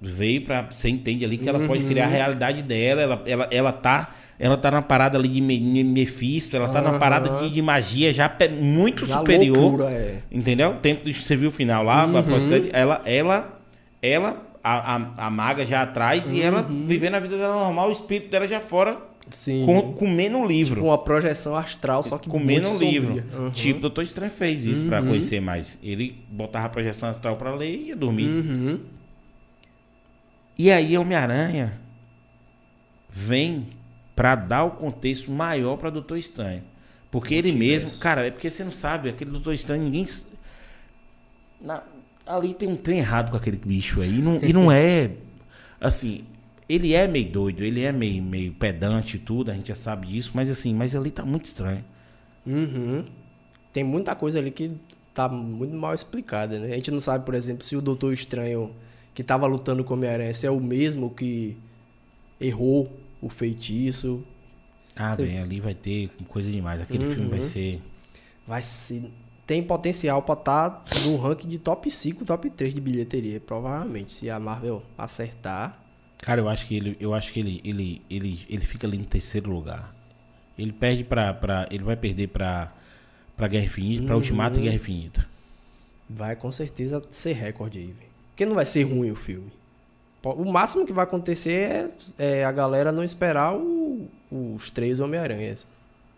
veio 0.00 0.42
pra. 0.42 0.62
Você 0.70 0.88
entende 0.88 1.24
ali 1.24 1.38
que 1.38 1.48
ela 1.48 1.66
pode 1.66 1.82
Uhum. 1.82 1.88
criar 1.88 2.04
a 2.04 2.08
realidade 2.08 2.62
dela, 2.62 3.00
ela, 3.02 3.22
ela, 3.26 3.48
ela 3.50 3.72
tá. 3.72 4.14
Ela 4.38 4.58
tá 4.58 4.70
na 4.70 4.82
parada 4.82 5.16
ali 5.16 5.28
de 5.28 5.40
Me- 5.40 5.58
Me- 5.58 5.82
Mephisto, 5.82 6.54
ela 6.56 6.68
tá 6.68 6.82
na 6.82 6.90
Aham. 6.90 6.98
parada 6.98 7.38
de, 7.38 7.54
de 7.54 7.62
magia 7.62 8.12
já 8.12 8.30
muito 8.60 9.06
Já 9.06 9.18
superior. 9.20 9.56
loucura, 9.56 9.84
é. 9.90 10.18
Entendeu? 10.30 10.74
Tempo 10.74 11.06
de 11.06 11.14
você 11.14 11.34
viu 11.34 11.48
o 11.48 11.50
final 11.50 11.82
lá, 11.82 12.04
Uhum. 12.04 12.18
após 12.18 12.44
ela, 12.74 13.00
ela, 13.06 13.58
ela, 14.02 14.42
a, 14.62 14.96
a, 14.96 15.26
a 15.26 15.30
maga 15.30 15.64
já 15.64 15.80
atrás 15.80 16.30
e 16.30 16.42
ela 16.42 16.60
Uhum. 16.68 16.84
vivendo 16.86 17.14
a 17.14 17.20
vida 17.20 17.38
dela 17.38 17.54
normal, 17.64 17.88
o 17.88 17.92
espírito 17.92 18.30
dela 18.30 18.46
já 18.46 18.60
fora, 18.60 18.98
Sim. 19.30 19.64
com, 19.64 19.94
comendo 19.94 20.36
um 20.36 20.46
livro. 20.46 20.82
Com 20.82 20.88
uma 20.88 20.98
projeção 20.98 21.56
astral, 21.56 22.02
só 22.02 22.18
que 22.18 22.28
comendo 22.28 22.68
um 22.68 22.76
livro. 22.78 23.24
Uhum. 23.38 23.48
Tipo, 23.50 23.78
o 23.78 23.80
Doutor 23.80 24.04
Estranho 24.04 24.30
fez 24.30 24.66
isso 24.66 24.84
pra 24.84 25.00
conhecer 25.00 25.40
mais. 25.40 25.78
Ele 25.82 26.14
botava 26.30 26.66
a 26.66 26.68
projeção 26.68 27.08
astral 27.08 27.36
pra 27.36 27.54
ler 27.54 27.74
e 27.74 27.88
ia 27.88 27.96
dormir. 27.96 28.26
Uhum. 28.28 28.80
E 30.58 30.70
aí 30.70 30.96
Homem-Aranha 30.96 31.78
vem 33.10 33.66
pra 34.14 34.34
dar 34.34 34.64
o 34.64 34.70
contexto 34.72 35.30
maior 35.30 35.76
pra 35.76 35.90
Doutor 35.90 36.16
Estranho. 36.16 36.62
Porque 37.10 37.34
ele 37.34 37.52
mesmo, 37.52 37.90
cara, 37.98 38.26
é 38.26 38.30
porque 38.30 38.50
você 38.50 38.64
não 38.64 38.72
sabe, 38.72 39.08
aquele 39.08 39.30
Doutor 39.30 39.52
Estranho, 39.54 39.82
ninguém. 39.84 40.06
Na- 41.60 41.82
ali 42.26 42.54
tem 42.54 42.68
um 42.68 42.76
trem 42.76 42.98
errado 42.98 43.30
com 43.30 43.36
aquele 43.36 43.56
bicho 43.56 44.00
aí. 44.00 44.18
E 44.18 44.22
não, 44.22 44.38
e 44.42 44.52
não 44.52 44.70
é. 44.72 45.10
Assim, 45.80 46.24
ele 46.68 46.94
é 46.94 47.06
meio 47.06 47.30
doido, 47.30 47.62
ele 47.62 47.82
é 47.82 47.92
meio, 47.92 48.22
meio 48.22 48.52
pedante 48.52 49.16
e 49.16 49.20
tudo, 49.20 49.50
a 49.50 49.54
gente 49.54 49.68
já 49.68 49.74
sabe 49.74 50.06
disso, 50.08 50.32
mas 50.34 50.48
assim, 50.50 50.74
mas 50.74 50.96
ali 50.96 51.10
tá 51.10 51.24
muito 51.24 51.46
estranho. 51.46 51.84
Uhum. 52.46 53.04
Tem 53.72 53.84
muita 53.84 54.14
coisa 54.14 54.38
ali 54.38 54.50
que 54.50 54.72
tá 55.12 55.28
muito 55.28 55.74
mal 55.74 55.94
explicada, 55.94 56.58
né? 56.58 56.68
A 56.72 56.74
gente 56.76 56.90
não 56.90 57.00
sabe, 57.00 57.24
por 57.24 57.34
exemplo, 57.34 57.62
se 57.62 57.76
o 57.76 57.80
Doutor 57.82 58.12
Estranho 58.12 58.70
que 59.16 59.24
tava 59.24 59.46
lutando 59.46 59.82
com 59.82 59.94
o 59.94 59.96
Homem-Aranha 59.96 60.34
se 60.34 60.46
é 60.46 60.50
o 60.50 60.60
mesmo 60.60 61.08
que 61.08 61.56
errou 62.38 63.00
o 63.18 63.30
feitiço. 63.30 64.22
Ah, 64.94 65.16
bem, 65.16 65.40
ali 65.40 65.58
vai 65.58 65.74
ter 65.74 66.10
coisa 66.28 66.50
demais. 66.50 66.82
Aquele 66.82 67.06
filme 67.06 67.30
vai 67.30 67.40
ser. 67.40 67.80
Vai 68.46 68.60
ser... 68.60 69.10
Tem 69.46 69.62
potencial 69.62 70.20
pra 70.20 70.34
estar 70.34 70.84
no 71.06 71.16
ranking 71.16 71.48
de 71.48 71.58
top 71.58 71.90
5, 71.90 72.26
top 72.26 72.50
3 72.50 72.74
de 72.74 72.80
bilheteria, 72.80 73.40
provavelmente. 73.40 74.12
Se 74.12 74.28
a 74.28 74.38
Marvel 74.38 74.82
acertar. 74.98 75.82
Cara, 76.18 76.42
eu 76.42 76.48
acho 76.50 76.66
que 76.66 76.76
ele, 76.76 76.94
eu 77.00 77.14
acho 77.14 77.32
que 77.32 77.40
ele, 77.40 77.62
ele, 77.64 78.02
ele, 78.10 78.44
ele 78.50 78.66
fica 78.66 78.86
ali 78.86 78.98
no 78.98 79.06
terceiro 79.06 79.50
lugar. 79.50 79.96
Ele 80.58 80.72
perde 80.72 81.04
pra, 81.04 81.32
pra 81.32 81.66
ele 81.70 81.84
vai 81.84 81.96
perder 81.96 82.28
pra, 82.28 82.70
pra 83.34 83.48
Guerra 83.48 83.64
Infinita, 83.64 84.04
pra 84.04 84.16
Ultimato 84.16 84.58
e 84.58 84.62
Guerra 84.64 84.76
Infinita. 84.76 85.26
Vai 86.06 86.36
com 86.36 86.52
certeza 86.52 87.02
ser 87.10 87.32
recorde 87.32 87.78
aí, 87.78 87.86
velho. 87.86 88.05
Porque 88.36 88.44
não 88.44 88.54
vai 88.54 88.66
ser 88.66 88.82
ruim 88.82 89.10
o 89.10 89.16
filme. 89.16 89.50
O 90.22 90.44
máximo 90.44 90.84
que 90.84 90.92
vai 90.92 91.04
acontecer 91.04 91.88
é, 92.18 92.40
é 92.40 92.44
a 92.44 92.52
galera 92.52 92.92
não 92.92 93.02
esperar 93.02 93.54
o- 93.56 94.06
os 94.30 94.68
três 94.70 95.00
Homem-Aranhas. 95.00 95.66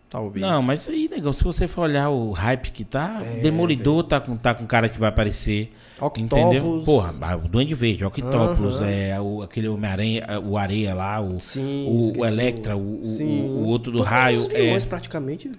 Talvez. 0.09 0.45
Não, 0.45 0.61
mas 0.61 0.89
aí, 0.89 1.07
negão, 1.07 1.31
se 1.31 1.43
você 1.45 1.65
for 1.65 1.83
olhar 1.83 2.09
o 2.09 2.31
hype 2.31 2.71
que 2.71 2.83
tá, 2.83 3.21
É, 3.23 3.39
Demolidor 3.41 4.03
tá 4.03 4.19
com, 4.19 4.35
tá 4.35 4.53
com 4.53 4.65
cara 4.65 4.89
que 4.89 4.99
vai 4.99 5.07
aparecer. 5.07 5.71
Entendeu? 6.17 6.65
Octopus. 6.65 6.85
Porra, 6.85 7.13
ah, 7.21 7.35
o 7.37 7.47
Duende 7.47 7.73
Verde, 7.75 8.03
Octopus, 8.03 8.81
Aham. 8.81 8.89
é, 8.89 9.21
o, 9.21 9.41
aquele 9.43 9.67
Homem-Aranha, 9.69 10.25
o 10.43 10.57
Areia 10.57 10.93
lá, 10.95 11.21
o, 11.21 11.39
Sim, 11.39 11.85
o, 11.87 12.19
o 12.19 12.25
Electra, 12.25 12.75
o, 12.75 12.99
Sim. 13.03 13.43
o, 13.43 13.45
o 13.59 13.65
outro 13.67 13.91
do 13.93 13.99
Todos 13.99 14.11
raio. 14.11 14.39
os 14.39 14.49
É, 14.53 14.77
praticamente. 14.81 15.51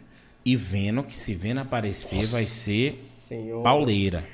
e 0.45 0.57
Venom, 0.57 1.05
que 1.05 1.19
se 1.19 1.35
Venom 1.35 1.62
aparecer, 1.62 2.27
vai 2.27 2.43
ser 2.43 2.93
Senhor. 2.95 3.62
pauleira. 3.62 4.24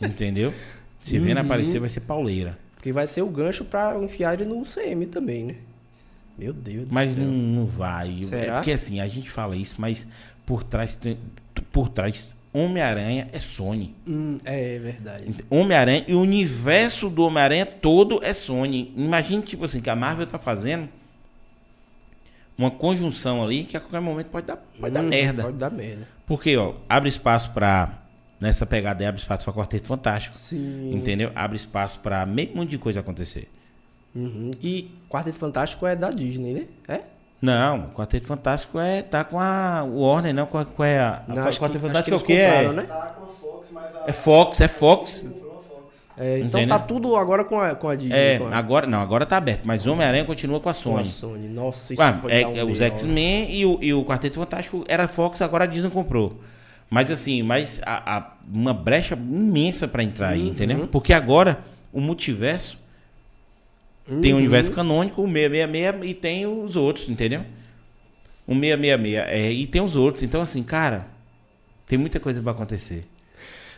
Entendeu? 0.00 0.52
Se 1.02 1.18
Uhum. 1.18 1.38
aparecer, 1.38 1.78
vai 1.80 1.88
ser 1.88 2.00
pauleira. 2.00 2.58
Porque 2.74 2.92
vai 2.92 3.06
ser 3.06 3.22
o 3.22 3.28
gancho 3.28 3.64
pra 3.64 3.96
enfiar 4.02 4.34
ele 4.40 4.48
no 4.48 4.62
CM 4.64 5.06
também, 5.06 5.44
né? 5.44 5.54
Meu 6.38 6.52
Deus 6.52 6.86
do 6.88 6.94
Mas 6.94 7.10
céu. 7.10 7.24
não, 7.24 7.32
não 7.32 7.66
vai. 7.66 8.20
É 8.20 8.24
Será? 8.24 8.54
porque 8.56 8.70
assim, 8.72 9.00
a 9.00 9.08
gente 9.08 9.28
fala 9.30 9.56
isso, 9.56 9.76
mas 9.78 10.06
por 10.46 10.62
trás, 10.62 10.98
por 11.72 11.88
trás 11.88 12.36
Homem-Aranha 12.52 13.28
é 13.32 13.40
Sony. 13.40 13.94
Hum, 14.06 14.38
é 14.44 14.78
verdade. 14.78 15.34
Homem-Aranha 15.50 16.04
e 16.06 16.14
o 16.14 16.20
universo 16.20 17.10
do 17.10 17.24
Homem-Aranha 17.24 17.66
todo 17.66 18.20
é 18.22 18.32
Sony. 18.32 18.92
Imagine, 18.96 19.42
tipo 19.42 19.64
assim, 19.64 19.80
que 19.80 19.90
a 19.90 19.96
Marvel 19.96 20.26
tá 20.26 20.38
fazendo 20.38 20.88
uma 22.56 22.70
conjunção 22.70 23.42
ali 23.42 23.64
que 23.64 23.76
a 23.76 23.80
qualquer 23.80 24.00
momento 24.00 24.26
pode 24.28 24.46
dar, 24.46 24.56
pode 24.56 24.92
dar 24.94 25.02
Hum, 25.04 25.08
merda. 25.08 25.42
Pode 25.44 25.56
dar 25.56 25.70
merda. 25.70 26.06
Porque, 26.26 26.56
ó, 26.56 26.74
abre 26.88 27.08
espaço 27.08 27.50
pra. 27.50 27.98
Nessa 28.40 28.64
pegada 28.64 29.02
aí, 29.02 29.06
abre 29.08 29.20
espaço 29.20 29.44
pra 29.44 29.52
Quarteto 29.52 29.88
Fantástico. 29.88 30.34
Sim. 30.34 30.92
Entendeu? 30.94 31.30
Abre 31.34 31.56
espaço 31.56 31.98
pra 32.00 32.24
meio 32.24 32.50
monte 32.54 32.70
de 32.70 32.78
coisa 32.78 33.00
acontecer. 33.00 33.48
Uhum. 34.14 34.50
E 34.62 34.90
Quarteto 35.08 35.36
Fantástico 35.38 35.86
é 35.86 35.96
da 35.96 36.10
Disney, 36.10 36.54
né? 36.54 36.64
É? 36.86 37.00
Não, 37.40 37.86
o 37.86 37.88
Quarteto 37.90 38.26
Fantástico 38.26 38.78
é. 38.78 39.02
tá 39.02 39.22
com 39.24 39.38
a 39.38 39.82
Warner, 39.84 40.34
não 40.34 40.46
com 40.46 40.58
a. 40.58 40.64
Com 40.64 40.82
a, 40.82 41.22
Não, 41.28 41.42
a 41.42 41.48
acho 41.48 41.58
que- 41.58 41.64
Quarteto 41.64 41.86
acho 41.86 42.04
que 42.04 42.10
Fantástico 42.10 42.10
é 42.10 42.14
o 42.14 42.16
eles 42.16 42.22
quê? 42.26 42.32
É, 42.32 42.72
né? 42.72 42.82
Tá 42.82 42.94
com 43.16 43.24
a 43.24 43.28
Fox, 43.28 43.68
mas 43.72 43.84
a. 43.84 44.04
é 44.06 44.12
Fox, 44.12 44.60
é 44.60 44.68
Fox. 44.68 45.24
É, 46.20 46.38
então 46.40 46.60
Entendeu? 46.60 46.68
tá 46.76 46.84
tudo 46.84 47.14
agora 47.14 47.44
com 47.44 47.60
a, 47.60 47.76
com 47.76 47.88
a 47.88 47.94
Disney. 47.94 48.16
É, 48.16 48.38
com 48.38 48.48
a, 48.48 48.56
agora. 48.56 48.88
Não, 48.88 49.00
agora 49.00 49.24
tá 49.24 49.36
aberto. 49.36 49.62
Mas 49.64 49.86
Homem-Aranha 49.86 50.24
continua 50.24 50.58
com 50.58 50.62
a 50.62 50.62
com 50.62 50.70
a 50.70 50.74
Sony. 50.74 51.06
Sony. 51.06 51.48
Nossa, 51.48 51.92
isso 51.92 52.02
Ué, 52.02 52.12
pode 52.12 52.34
é, 52.34 52.40
dar 52.42 52.48
um 52.48 52.56
é 52.56 52.64
os 52.64 52.78
B.O. 52.80 52.86
X-Men 52.88 53.54
e 53.54 53.64
o, 53.64 53.78
e 53.80 53.94
o 53.94 54.04
Quarteto 54.04 54.40
Fantástico 54.40 54.84
era 54.88 55.06
Fox, 55.06 55.40
agora 55.40 55.62
a 55.62 55.66
Disney 55.68 55.90
comprou. 55.90 56.40
Mas 56.90 57.10
assim, 57.10 57.42
mas 57.42 57.80
a- 57.84 58.16
a- 58.16 58.36
uma 58.50 58.72
brecha 58.72 59.14
imensa 59.14 59.86
pra 59.86 60.02
entrar 60.02 60.28
Uhum. 60.28 60.42
aí, 60.42 60.48
entendeu? 60.48 60.88
Porque 60.88 61.12
agora 61.12 61.62
o 61.92 62.00
multiverso 62.00 62.78
tem 64.22 64.32
o 64.32 64.36
Uhum. 64.36 64.38
universo 64.40 64.72
canônico, 64.72 65.22
o 65.22 65.26
666 65.26 66.02
e 66.10 66.14
tem 66.14 66.46
os 66.46 66.76
outros, 66.76 67.08
entendeu? 67.08 67.44
O 68.46 68.54
666 68.54 69.14
é, 69.28 69.52
e 69.52 69.66
tem 69.66 69.82
os 69.82 69.94
outros. 69.96 70.22
Então 70.22 70.40
assim, 70.40 70.62
cara, 70.62 71.06
tem 71.86 71.98
muita 71.98 72.18
coisa 72.18 72.40
pra 72.42 72.52
acontecer. 72.52 73.06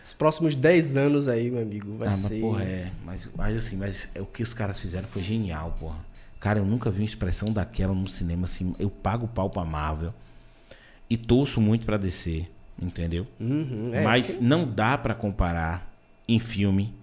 Os 0.04 0.12
próximos 0.12 0.54
10 0.56 0.96
anos 0.96 1.26
aí, 1.28 1.50
meu 1.50 1.62
amigo, 1.62 1.96
vai 1.96 2.08
ah, 2.08 2.10
mas 2.12 2.20
ser... 2.20 2.40
porra, 2.40 2.62
é. 2.62 2.90
Mas, 3.04 3.28
mas 3.36 3.56
assim, 3.56 3.76
mas 3.76 4.08
o 4.18 4.24
que 4.24 4.42
os 4.42 4.54
caras 4.54 4.78
fizeram 4.80 5.06
foi 5.08 5.22
genial, 5.22 5.76
porra. 5.80 5.98
Cara, 6.38 6.58
eu 6.60 6.64
nunca 6.64 6.90
vi 6.90 7.00
uma 7.02 7.06
expressão 7.06 7.52
daquela 7.52 7.92
no 7.92 8.06
cinema 8.08 8.44
assim. 8.44 8.74
Eu 8.78 8.88
pago 8.88 9.26
o 9.26 9.28
pau 9.28 9.50
pra 9.50 9.64
Marvel 9.64 10.14
e 11.08 11.16
torço 11.16 11.60
muito 11.60 11.84
pra 11.84 11.96
descer, 11.98 12.48
entendeu? 12.80 13.26
Uhum, 13.38 13.90
é, 13.92 14.02
mas 14.02 14.40
não 14.40 14.64
dá 14.66 14.96
pra 14.98 15.14
comparar 15.14 15.90
em 16.26 16.38
filme. 16.38 16.94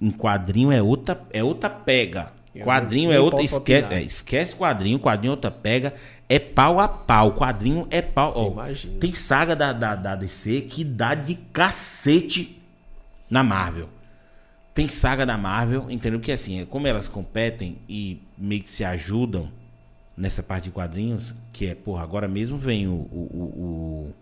Em 0.00 0.10
quadrinho 0.10 0.72
é 0.72 0.80
outra, 0.82 1.20
é 1.32 1.42
outra 1.44 1.68
pega. 1.70 2.32
Eu 2.54 2.66
Quadrinho 2.66 3.12
é 3.12 3.20
outra. 3.20 3.42
Esquece, 3.42 3.94
é, 3.94 4.02
esquece 4.02 4.56
quadrinho, 4.56 4.98
quadrinho 4.98 5.30
é 5.30 5.34
outra 5.34 5.50
pega. 5.50 5.94
É 6.28 6.38
pau 6.38 6.80
a 6.80 6.88
pau. 6.88 7.32
Quadrinho 7.34 7.86
é 7.90 8.02
pau. 8.02 8.32
ó, 8.34 8.64
tem 8.98 9.12
saga 9.12 9.54
da, 9.54 9.72
da, 9.72 9.94
da 9.94 10.16
DC 10.16 10.62
que 10.62 10.82
dá 10.82 11.14
de 11.14 11.36
cacete 11.52 12.60
na 13.28 13.44
Marvel. 13.44 13.88
Tem 14.74 14.88
saga 14.88 15.24
da 15.26 15.36
Marvel, 15.38 15.90
entendeu? 15.90 16.18
Que 16.18 16.32
assim, 16.32 16.60
é 16.62 16.64
como 16.64 16.86
elas 16.86 17.06
competem 17.06 17.78
e 17.88 18.20
meio 18.36 18.62
que 18.62 18.70
se 18.70 18.84
ajudam 18.84 19.48
nessa 20.16 20.42
parte 20.42 20.64
de 20.64 20.70
quadrinhos, 20.70 21.34
que 21.52 21.66
é, 21.66 21.74
porra, 21.74 22.02
agora 22.02 22.26
mesmo 22.26 22.56
vem 22.58 22.86
o, 22.88 22.92
o- 22.92 23.30
o- 23.32 23.60
o- 24.08 24.14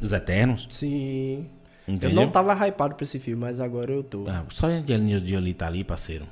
os 0.00 0.12
Eternos, 0.12 0.66
Sim. 0.70 1.46
entendeu? 1.86 2.10
Eu 2.10 2.14
não 2.26 2.30
tava 2.30 2.54
hypado 2.66 2.94
pra 2.94 3.04
esse 3.04 3.18
filme, 3.18 3.40
mas 3.40 3.60
agora 3.60 3.92
eu 3.92 4.02
tô. 4.02 4.28
Ah, 4.28 4.44
só 4.50 4.66
a 4.66 4.70
Angelina 4.70 5.18
Jolie 5.24 5.54
tá 5.54 5.66
ali, 5.66 5.82
parceiro. 5.84 6.26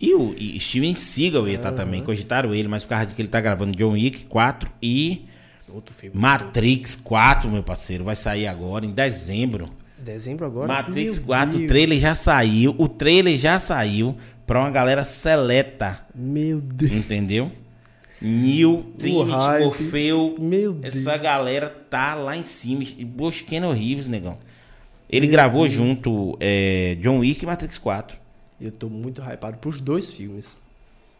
E 0.00 0.14
o 0.14 0.34
e 0.36 0.58
Steven 0.58 0.94
Seagal 0.96 1.46
ia 1.48 1.56
estar 1.56 1.72
também, 1.72 2.02
cogitaram 2.02 2.52
ele, 2.54 2.66
mas 2.66 2.82
por 2.82 2.90
causa 2.90 3.06
de 3.06 3.14
que 3.14 3.22
ele 3.22 3.28
tá 3.28 3.40
gravando 3.40 3.76
John 3.76 3.92
Wick 3.92 4.24
4 4.26 4.68
e 4.82 5.26
Outro 5.72 5.94
filme. 5.94 6.14
Matrix 6.18 6.96
4, 6.96 7.48
meu 7.50 7.62
parceiro, 7.62 8.04
vai 8.04 8.16
sair 8.16 8.46
agora 8.46 8.84
em 8.84 8.90
dezembro. 8.90 9.68
Dezembro 10.02 10.44
agora? 10.44 10.66
Matrix 10.66 11.18
Meu 11.18 11.26
4, 11.28 11.54
o 11.54 11.58
Deus. 11.60 11.68
trailer 11.68 11.98
já 12.00 12.14
saiu, 12.14 12.74
o 12.76 12.88
trailer 12.88 13.38
já 13.38 13.58
saiu 13.58 14.16
pra 14.44 14.60
uma 14.60 14.70
galera 14.70 15.04
seleta, 15.04 16.00
Meu 16.14 16.60
Deus. 16.60 16.90
entendeu? 16.92 17.50
Neil, 18.22 18.86
Trinity. 18.98 19.30
Morfeu, 19.30 20.36
Meu 20.38 20.72
Deus. 20.72 20.94
essa 20.94 21.16
galera 21.16 21.68
tá 21.68 22.14
lá 22.14 22.36
em 22.36 22.44
cima. 22.44 22.82
E 22.82 23.04
Keanu 23.46 23.72
Reeves, 23.72 24.08
negão. 24.08 24.38
Ele 25.10 25.26
gravou 25.26 25.68
junto 25.68 26.36
é, 26.40 26.96
John 27.02 27.18
Wick 27.18 27.42
e 27.42 27.46
Matrix 27.46 27.76
4. 27.76 28.16
Eu 28.60 28.70
tô 28.70 28.88
muito 28.88 29.20
hypado 29.20 29.58
pros 29.58 29.80
dois 29.80 30.10
filmes. 30.10 30.56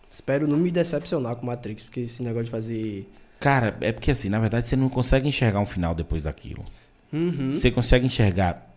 Espero 0.08 0.46
não 0.46 0.56
me 0.56 0.70
decepcionar 0.70 1.36
com 1.36 1.46
Matrix, 1.46 1.82
porque 1.82 2.00
esse 2.00 2.22
negócio 2.22 2.44
de 2.44 2.50
fazer. 2.50 3.10
Cara, 3.40 3.76
é 3.80 3.90
porque 3.90 4.10
assim, 4.10 4.28
na 4.28 4.38
verdade, 4.38 4.66
você 4.66 4.76
não 4.76 4.88
consegue 4.88 5.26
enxergar 5.26 5.58
um 5.58 5.66
final 5.66 5.94
depois 5.94 6.22
daquilo. 6.22 6.64
Uhum. 7.12 7.52
Você 7.52 7.70
consegue 7.70 8.06
enxergar 8.06 8.74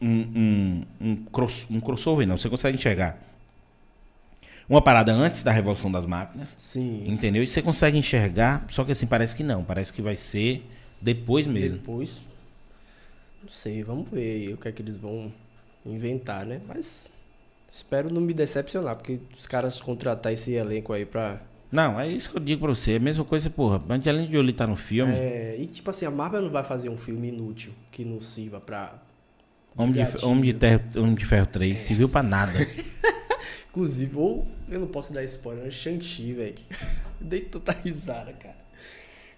um, 0.00 0.08
um, 0.08 0.82
um, 1.00 1.16
cross, 1.32 1.66
um 1.70 1.80
crossover, 1.80 2.26
não. 2.26 2.36
Você 2.36 2.48
consegue 2.48 2.76
enxergar 2.76 3.18
uma 4.68 4.82
parada 4.82 5.12
antes 5.12 5.42
da 5.42 5.50
Revolução 5.50 5.90
das 5.90 6.04
Máquinas. 6.04 6.50
Sim. 6.56 7.04
Entendeu? 7.06 7.42
E 7.42 7.46
você 7.46 7.62
consegue 7.62 7.96
enxergar, 7.96 8.66
só 8.68 8.84
que 8.84 8.92
assim, 8.92 9.06
parece 9.06 9.34
que 9.34 9.42
não. 9.42 9.64
Parece 9.64 9.92
que 9.92 10.02
vai 10.02 10.14
ser 10.14 10.62
depois 11.00 11.46
mesmo. 11.46 11.78
Depois. 11.78 12.22
Não 13.42 13.48
sei, 13.48 13.82
vamos 13.82 14.10
ver 14.10 14.20
aí 14.20 14.52
o 14.52 14.56
que 14.58 14.68
é 14.68 14.72
que 14.72 14.82
eles 14.82 14.96
vão 14.96 15.32
inventar, 15.86 16.44
né? 16.44 16.60
Mas. 16.66 17.10
Espero 17.70 18.10
não 18.12 18.20
me 18.20 18.32
decepcionar, 18.32 18.96
porque 18.96 19.20
os 19.36 19.46
caras 19.46 19.78
contratar 19.78 20.32
esse 20.32 20.52
elenco 20.52 20.92
aí 20.92 21.04
pra. 21.04 21.40
Não, 21.70 22.00
é 22.00 22.08
isso 22.08 22.30
que 22.30 22.36
eu 22.36 22.40
digo 22.40 22.62
pra 22.62 22.74
você. 22.74 22.92
É 22.92 22.96
a 22.96 23.00
mesma 23.00 23.24
coisa, 23.24 23.50
porra. 23.50 23.82
Angelina 23.90 24.30
Jolie 24.30 24.54
tá 24.54 24.66
no 24.66 24.76
filme. 24.76 25.12
É, 25.12 25.54
e 25.58 25.66
tipo 25.66 25.90
assim, 25.90 26.06
a 26.06 26.10
Marvel 26.10 26.40
não 26.40 26.50
vai 26.50 26.64
fazer 26.64 26.88
um 26.88 26.96
filme 26.96 27.28
inútil 27.28 27.72
que 27.90 28.04
não 28.04 28.20
sirva 28.20 28.58
pra. 28.58 28.94
Homem, 29.76 30.02
de. 30.02 30.24
Homem, 30.24 30.44
de 30.44 30.54
Terra, 30.54 30.82
Homem 30.96 31.14
de 31.14 31.24
Ferro 31.26 31.46
3. 31.46 31.78
Se 31.78 31.94
viu 31.94 32.08
pra 32.08 32.22
nada. 32.22 32.52
Inclusive, 33.78 34.16
ou 34.16 34.44
eu 34.68 34.80
não 34.80 34.88
posso 34.88 35.12
dar 35.12 35.22
spoiler, 35.22 35.64
mas 35.64 35.74
Shang-Chi, 35.74 36.32
velho. 36.32 36.54
Dei 37.20 37.42
tanta 37.42 37.70
risada, 37.70 38.32
cara. 38.32 38.56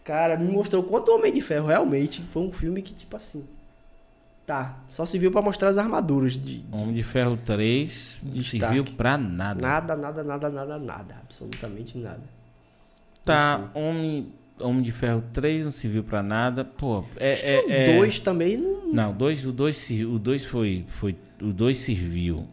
Cara, 0.02 0.38
me 0.38 0.50
mostrou 0.50 0.82
quanto 0.82 1.12
Homem 1.12 1.30
de 1.30 1.42
Ferro 1.42 1.66
realmente 1.66 2.22
foi 2.22 2.42
um 2.42 2.50
filme 2.50 2.80
que, 2.80 2.94
tipo 2.94 3.14
assim. 3.14 3.44
Tá, 4.46 4.78
só 4.88 5.04
se 5.04 5.18
viu 5.18 5.30
pra 5.30 5.42
mostrar 5.42 5.68
as 5.68 5.76
armaduras 5.76 6.32
de. 6.32 6.62
de 6.62 6.64
Homem 6.74 6.94
de 6.94 7.02
Ferro 7.02 7.38
3 7.44 8.20
não 8.22 8.30
Destaque. 8.30 8.58
serviu 8.60 8.84
pra 8.96 9.18
nada. 9.18 9.60
nada, 9.60 9.94
nada, 9.94 10.24
nada, 10.24 10.48
nada, 10.48 10.78
nada. 10.78 11.16
Absolutamente 11.22 11.98
nada. 11.98 12.22
Tá, 13.22 13.70
Homem, 13.74 14.32
Homem 14.58 14.82
de 14.82 14.90
Ferro 14.90 15.22
3 15.34 15.66
não 15.66 15.70
serviu 15.72 16.02
pra 16.02 16.22
nada. 16.22 16.64
Pô, 16.64 17.04
é. 17.18 17.32
É, 17.32 17.90
é- 17.92 17.94
o 17.94 17.98
2 17.98 18.20
também 18.20 18.56
não. 18.56 18.90
Não, 18.90 19.12
dois, 19.12 19.44
o 19.44 19.52
2 19.52 19.90
o 20.06 20.18
dois 20.18 20.44
foi, 20.46 20.86
foi. 20.88 21.14
O 21.42 21.52
2 21.52 21.78
serviu. 21.78 22.48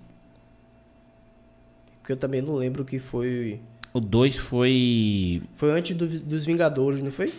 Porque 2.08 2.14
eu 2.14 2.18
também 2.18 2.42
não 2.42 2.56
lembro 2.56 2.86
que 2.86 3.00
foi. 3.00 3.60
O 3.94 4.00
2 4.00 4.38
foi. 4.38 5.42
Foi 5.56 5.72
antes 5.72 5.94
do- 5.94 6.08
dos 6.24 6.46
Vingadores, 6.46 7.02
não 7.04 7.12
foi? 7.12 7.34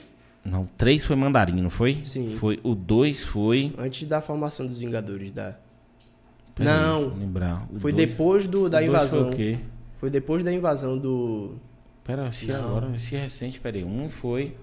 Não, 0.44 0.68
3 0.76 1.06
foi 1.06 1.16
mandarim, 1.16 1.62
não 1.62 1.70
foi? 1.70 2.02
Sim. 2.04 2.36
Foi, 2.38 2.60
o 2.62 2.74
2 2.74 3.22
foi. 3.22 3.72
Antes 3.78 4.06
da 4.06 4.20
formação 4.20 4.66
dos 4.66 4.78
Vingadores. 4.80 5.30
Da... 5.30 5.54
Pera 6.54 6.70
aí, 6.70 6.76
Não. 6.82 7.00
eu 7.00 7.14
lembrar. 7.16 7.66
O 7.72 7.78
Foi 7.80 7.92
dois- 7.94 8.10
depois 8.10 8.46
do, 8.46 8.64
o 8.64 8.68
da 8.68 8.76
dois 8.80 8.90
invasão. 8.90 9.20
Foi 9.24 9.32
o 9.32 9.36
quê? 9.36 9.58
Foi 9.94 10.10
depois 10.10 10.42
da 10.42 10.52
invasão 10.52 10.98
do. 10.98 11.54
Pera, 12.04 12.30
se 12.30 12.44
Não. 12.48 12.68
agora, 12.76 12.98
se 12.98 13.16
recente, 13.16 13.58
peraí. 13.58 13.82
Um 13.84 14.10
foi. 14.10 14.54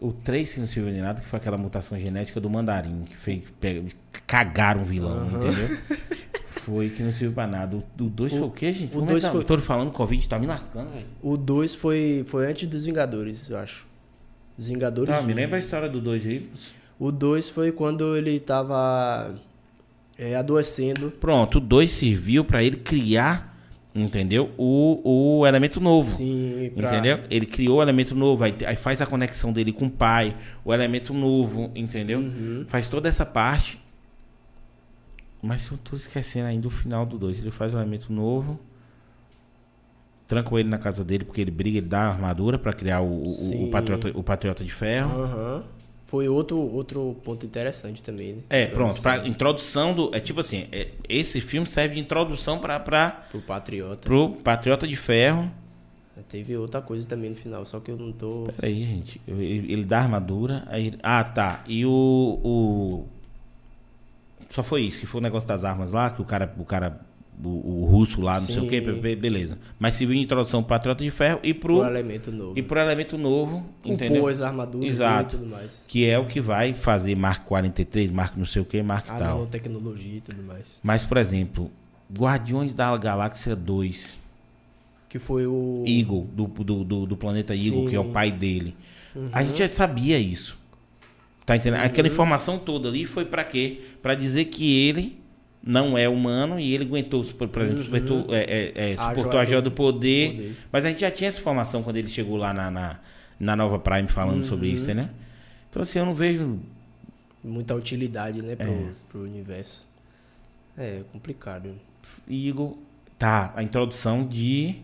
O 0.00 0.12
3 0.12 0.52
que 0.52 0.60
não 0.60 0.68
serviu 0.68 0.92
de 0.94 1.00
nada, 1.00 1.20
que 1.20 1.26
foi 1.26 1.38
aquela 1.40 1.58
mutação 1.58 1.98
genética 1.98 2.40
do 2.40 2.48
mandarim, 2.48 3.02
que 3.02 3.16
fez. 3.16 3.42
Cagaram 4.24 4.82
o 4.82 4.84
vilão, 4.84 5.26
entendeu? 5.26 5.78
Foi 6.66 6.88
que 6.90 7.00
não 7.00 7.12
serviu 7.12 7.32
pra 7.32 7.46
nada. 7.46 7.76
O 7.76 8.02
2 8.04 8.32
foi 8.32 8.40
o 8.42 8.50
quê, 8.50 8.72
gente? 8.72 8.88
o 8.90 8.98
Como 8.98 9.06
dois 9.06 9.22
é 9.22 9.28
que 9.28 9.32
tá? 9.32 9.38
foi- 9.40 9.56
Tô 9.56 9.58
falando, 9.62 9.92
Covid 9.92 10.28
tá 10.28 10.36
me 10.36 10.46
lascando, 10.48 10.90
velho. 10.90 11.06
O 11.22 11.36
2 11.36 11.76
foi, 11.76 12.24
foi 12.26 12.46
antes 12.50 12.66
dos 12.68 12.84
Vingadores, 12.86 13.48
eu 13.48 13.56
acho. 13.58 13.86
Os 14.58 14.68
Vingadores. 14.68 15.14
Tá, 15.14 15.22
me 15.22 15.32
lembra 15.32 15.56
a 15.56 15.60
história 15.60 15.88
do 15.88 16.00
2 16.00 16.26
aí? 16.26 16.50
O 16.98 17.12
2 17.12 17.48
foi 17.50 17.70
quando 17.70 18.16
ele 18.16 18.40
tava 18.40 19.32
é, 20.18 20.34
adoecendo. 20.34 21.12
Pronto, 21.12 21.58
o 21.58 21.60
2 21.60 21.88
serviu 21.92 22.44
pra 22.44 22.64
ele 22.64 22.78
criar, 22.78 23.56
entendeu? 23.94 24.50
O, 24.58 25.38
o 25.40 25.46
elemento 25.46 25.78
novo. 25.80 26.16
Sim, 26.16 26.72
pra- 26.74 26.90
Entendeu? 26.94 27.20
Ele 27.30 27.46
criou 27.46 27.78
o 27.78 27.82
elemento 27.82 28.12
novo, 28.14 28.42
aí, 28.42 28.54
aí 28.66 28.74
faz 28.76 29.00
a 29.00 29.06
conexão 29.06 29.52
dele 29.52 29.70
com 29.72 29.86
o 29.86 29.90
pai, 29.90 30.34
o 30.64 30.74
elemento 30.74 31.14
novo, 31.14 31.70
entendeu? 31.76 32.18
Uhum. 32.18 32.64
Faz 32.66 32.88
toda 32.88 33.08
essa 33.08 33.24
parte. 33.24 33.78
Mas 35.46 35.66
eu 35.70 35.78
tô 35.78 35.94
esquecendo 35.96 36.46
ainda 36.48 36.66
o 36.66 36.70
final 36.70 37.06
do 37.06 37.18
2. 37.18 37.40
Ele 37.40 37.50
faz 37.50 37.72
o 37.72 37.78
elemento 37.78 38.12
novo. 38.12 38.58
Trancam 40.26 40.58
ele 40.58 40.68
na 40.68 40.78
casa 40.78 41.04
dele 41.04 41.24
porque 41.24 41.40
ele 41.40 41.52
briga, 41.52 41.78
ele 41.78 41.86
dá 41.86 42.00
a 42.00 42.08
armadura 42.08 42.58
pra 42.58 42.72
criar 42.72 43.00
o, 43.00 43.22
o- 43.22 43.64
o, 43.66 43.70
patriota, 43.70 44.10
o 44.14 44.22
patriota 44.24 44.64
de 44.64 44.70
ferro. 44.72 45.22
Aham. 45.22 45.64
Foi 46.04 46.28
outro, 46.28 46.56
outro 46.58 47.16
ponto 47.24 47.44
interessante 47.44 48.00
também, 48.00 48.34
né? 48.34 48.42
É, 48.48 48.66
pronto, 48.66 49.00
pra 49.02 49.26
introdução 49.26 49.92
do. 49.92 50.10
É 50.14 50.20
tipo 50.20 50.38
assim, 50.38 50.68
é, 50.70 50.88
esse 51.08 51.40
filme 51.40 51.66
serve 51.66 51.96
de 51.96 52.00
introdução 52.00 52.58
pra, 52.60 52.78
pra, 52.78 53.10
Pro 53.30 53.40
Patriota. 53.40 53.96
pro 54.06 54.30
Patriota 54.30 54.86
de 54.86 54.94
Ferro. 54.94 55.50
Teve 56.28 56.56
outra 56.56 56.80
coisa 56.80 57.06
também 57.06 57.30
no 57.30 57.36
final, 57.36 57.64
só 57.66 57.78
que 57.80 57.90
eu 57.90 57.96
não 57.96 58.10
tô. 58.12 58.44
Peraí, 58.56 58.84
gente. 58.84 59.20
Ele, 59.28 59.72
ele 59.72 59.84
dá 59.84 59.98
armadura. 59.98 60.62
Aí, 60.68 60.94
ah, 61.02 61.22
tá. 61.24 61.62
E 61.66 61.84
o, 61.84 61.90
o. 62.42 63.06
Só 64.56 64.62
foi 64.62 64.80
isso, 64.82 64.98
que 64.98 65.04
foi 65.06 65.20
o 65.20 65.22
negócio 65.22 65.46
das 65.46 65.64
armas 65.64 65.92
lá, 65.92 66.08
que 66.08 66.22
o 66.22 66.24
cara. 66.24 66.52
O 66.58 66.64
cara. 66.64 66.98
O, 67.44 67.82
o 67.82 67.84
russo 67.84 68.22
lá, 68.22 68.32
não 68.32 68.40
sei 68.40 68.58
o 68.60 68.66
quê, 68.66 68.82
Sim. 68.82 68.98
be- 68.98 69.14
beleza. 69.14 69.58
Mas 69.78 69.94
serviu 69.94 70.16
de 70.16 70.22
introdução 70.22 70.62
pro 70.62 70.70
Patriota 70.70 71.04
de 71.04 71.10
Ferro 71.10 71.38
e 71.42 71.52
Pro 71.52 71.80
pro. 71.80 71.86
elemento 71.86 72.32
novo. 72.32 72.58
E 72.58 72.62
pro 72.62 72.80
elemento 72.80 73.18
novo, 73.18 73.62
entendeu? 73.84 74.22
Compôs 74.22 74.40
armaduras 74.40 74.88
Exato. 74.88 75.36
e 75.36 75.38
tudo 75.38 75.50
mais. 75.50 75.84
Que 75.86 76.08
é 76.08 76.18
o 76.18 76.24
que 76.24 76.40
vai 76.40 76.72
fazer 76.72 77.14
Mark 77.14 77.44
43, 77.44 78.10
Mark 78.10 78.34
não 78.38 78.46
sei 78.46 78.62
o 78.62 78.64
que, 78.64 78.82
Mark 78.82 79.04
A 79.10 79.18
tal. 79.18 79.34
nanotecnologia 79.36 80.16
e 80.16 80.20
tudo 80.22 80.42
mais. 80.42 80.80
Mas, 80.82 81.02
por 81.04 81.18
exemplo, 81.18 81.70
Guardiões 82.10 82.72
da 82.72 82.96
Galáxia 82.96 83.54
2, 83.54 84.18
Que 85.10 85.18
foi 85.18 85.46
o. 85.46 85.84
Eagle, 85.86 86.26
do, 86.32 86.46
do, 86.46 86.84
do, 86.84 87.06
do 87.06 87.16
planeta 87.18 87.54
Eagle, 87.54 87.82
Sim. 87.84 87.90
que 87.90 87.96
é 87.96 88.00
o 88.00 88.08
pai 88.12 88.32
dele. 88.32 88.74
A 89.30 89.42
gente 89.44 89.58
já 89.58 89.68
sabia 89.68 90.18
isso. 90.18 90.58
Tá 91.46 91.54
entendendo? 91.54 91.80
Aquela 91.80 92.08
informação 92.08 92.58
toda 92.58 92.88
ali 92.88 93.04
foi 93.04 93.24
pra 93.24 93.44
quê? 93.44 93.80
Pra 94.02 94.16
dizer 94.16 94.46
que 94.46 94.80
ele 94.88 95.16
não 95.62 95.96
é 95.96 96.08
humano 96.08 96.58
e 96.58 96.74
ele 96.74 96.82
aguentou, 96.84 97.24
por 97.24 97.62
exemplo, 97.62 97.82
suportou, 97.82 98.26
é, 98.34 98.42
é, 98.42 98.72
é, 98.74 98.94
A 98.94 99.08
suportou 99.08 99.32
joia 99.32 99.42
a 99.42 99.44
joia 99.44 99.62
do 99.62 99.70
do 99.70 99.74
poder, 99.74 100.32
poder. 100.32 100.56
Mas 100.72 100.84
a 100.84 100.88
gente 100.88 101.00
já 101.00 101.10
tinha 101.10 101.28
essa 101.28 101.38
informação 101.38 101.84
quando 101.84 101.96
ele 101.98 102.08
chegou 102.08 102.36
lá 102.36 102.52
na, 102.52 102.68
na, 102.68 103.00
na 103.38 103.54
Nova 103.54 103.78
Prime 103.78 104.08
falando 104.08 104.44
sobre 104.44 104.68
isso, 104.68 104.92
né? 104.92 105.08
Então, 105.70 105.82
assim, 105.82 105.98
eu 106.00 106.04
não 106.04 106.14
vejo 106.14 106.58
Muita 107.44 107.76
utilidade, 107.76 108.42
né, 108.42 108.56
pro, 108.56 108.66
É. 108.68 108.92
pro 109.08 109.22
universo. 109.22 109.86
É 110.76 111.02
complicado. 111.12 111.78
Igor. 112.26 112.76
Tá, 113.16 113.52
a 113.54 113.62
introdução 113.62 114.26
de. 114.26 114.74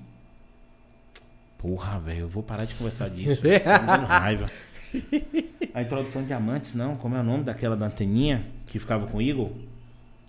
Porra, 1.59 1.99
velho, 1.99 2.21
eu 2.21 2.29
vou 2.29 2.43
parar 2.43 2.65
de 2.65 2.75
conversar 2.75 3.09
disso. 3.11 3.41
tá 3.43 3.81
me 3.81 3.87
dando 3.87 4.07
raiva. 4.07 4.51
A 5.75 5.83
introdução 5.83 6.25
de 6.25 6.33
Amantes, 6.33 6.75
não? 6.75 6.97
Como 6.97 7.17
é 7.17 7.21
o 7.21 7.25
nome 7.25 7.45
daquela 7.45 7.77
da 7.77 7.87
anteninha 7.87 8.45
que 8.67 8.79
ficava 8.79 9.07
com 9.07 9.19
o 9.19 9.23
Igor? 9.23 9.51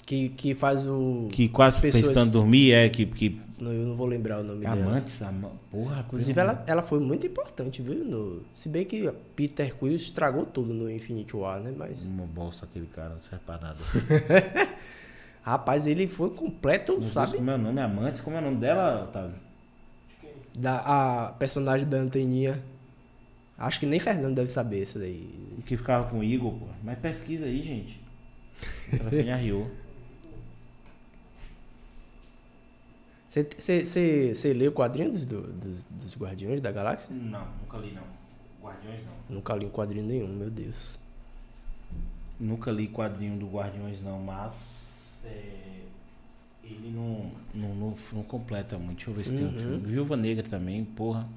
Que, 0.06 0.30
que 0.30 0.54
faz 0.54 0.86
o. 0.88 1.30
Que 1.32 1.48
quase 1.48 1.78
as 1.78 1.82
fez 1.82 1.96
pessoas- 1.96 2.14
tanto 2.14 2.32
dormir, 2.32 2.74
é, 2.74 2.90
que. 2.90 3.06
que... 3.06 3.42
Não, 3.60 3.72
eu 3.72 3.86
não 3.86 3.96
vou 3.96 4.08
lembrar 4.08 4.40
o 4.42 4.44
nome 4.44 4.62
dela. 4.66 4.76
Amantes, 4.76 5.22
ama... 5.22 5.52
porra, 5.72 6.04
Inclusive, 6.06 6.38
ela, 6.38 6.64
ela 6.68 6.82
foi 6.82 7.00
muito 7.00 7.26
importante, 7.26 7.82
viu? 7.82 8.04
No... 8.04 8.42
Se 8.52 8.68
bem 8.68 8.84
que 8.84 9.10
Peter 9.36 9.74
Quill 9.74 9.96
estragou 9.96 10.46
tudo 10.46 10.74
no 10.74 10.92
Infinity 10.92 11.36
War, 11.38 11.62
né? 11.62 11.74
Mas, 11.76 12.04
Uma 12.04 12.26
bosta 12.26 12.66
aquele 12.66 12.88
cara, 12.88 13.18
nada. 13.48 13.78
rapaz, 15.42 15.88
ele 15.88 16.08
foi 16.08 16.30
completo, 16.32 17.00
Não 17.00 17.10
sabe? 17.10 17.38
como 17.38 17.52
é 17.52 17.56
o 17.56 17.58
nome, 17.58 17.80
Amantes, 17.80 18.22
como 18.22 18.36
é 18.36 18.40
o 18.40 18.44
nome 18.44 18.58
dela, 18.58 19.04
Otávio? 19.04 19.36
Da, 20.58 20.80
a 20.80 21.28
personagem 21.34 21.88
da 21.88 21.98
anteninha. 21.98 22.62
Acho 23.58 23.80
que 23.80 23.86
nem 23.86 24.00
Fernando 24.00 24.36
deve 24.36 24.50
saber 24.50 24.82
isso 24.84 24.98
daí. 25.00 25.30
Que 25.66 25.78
ficava 25.78 26.10
com 26.10 26.20
o 26.20 26.24
Igor, 26.24 26.54
pô. 26.54 26.66
Mas 26.84 26.98
pesquisa 27.00 27.46
aí, 27.46 27.62
gente. 27.62 28.02
O 28.88 28.98
telefone 28.98 29.32
arriou. 29.32 29.72
Você 33.28 34.54
leu 34.54 34.72
o 34.72 34.74
quadrinho 34.74 35.12
dos, 35.12 35.26
do- 35.26 35.42
dos, 35.54 35.84
dos 35.90 36.16
Guardiões 36.18 36.62
da 36.62 36.72
Galáxia? 36.72 37.16
Não, 37.16 37.48
nunca 37.62 37.78
li 37.78 37.92
não. 37.92 38.04
Guardiões 38.62 39.00
não. 39.06 39.36
Nunca 39.38 39.56
li 39.56 39.66
um 39.66 39.70
quadrinho 39.70 40.06
nenhum, 40.06 40.28
meu 40.28 40.50
Deus. 40.52 41.00
Nunca 42.40 42.72
li 42.72 42.88
quadrinho 42.88 43.38
do 43.38 43.48
Guardiões 43.48 44.02
não, 44.02 44.20
mas 44.20 45.24
é, 45.26 45.82
ele 46.64 46.92
não, 46.94 47.32
não, 47.54 47.76
não, 47.76 47.96
não 48.14 48.24
completa 48.24 48.78
muito. 48.78 48.98
Deixa 48.98 49.10
eu 49.10 49.14
ver 49.16 49.24
se 49.24 49.34
tem 49.34 49.46
Uhum. 49.46 49.52
outro 49.52 49.62
filme. 49.68 49.88
Viúva 49.88 50.18
Negra 50.18 50.48
também, 50.48 50.84
porra. 50.86 51.28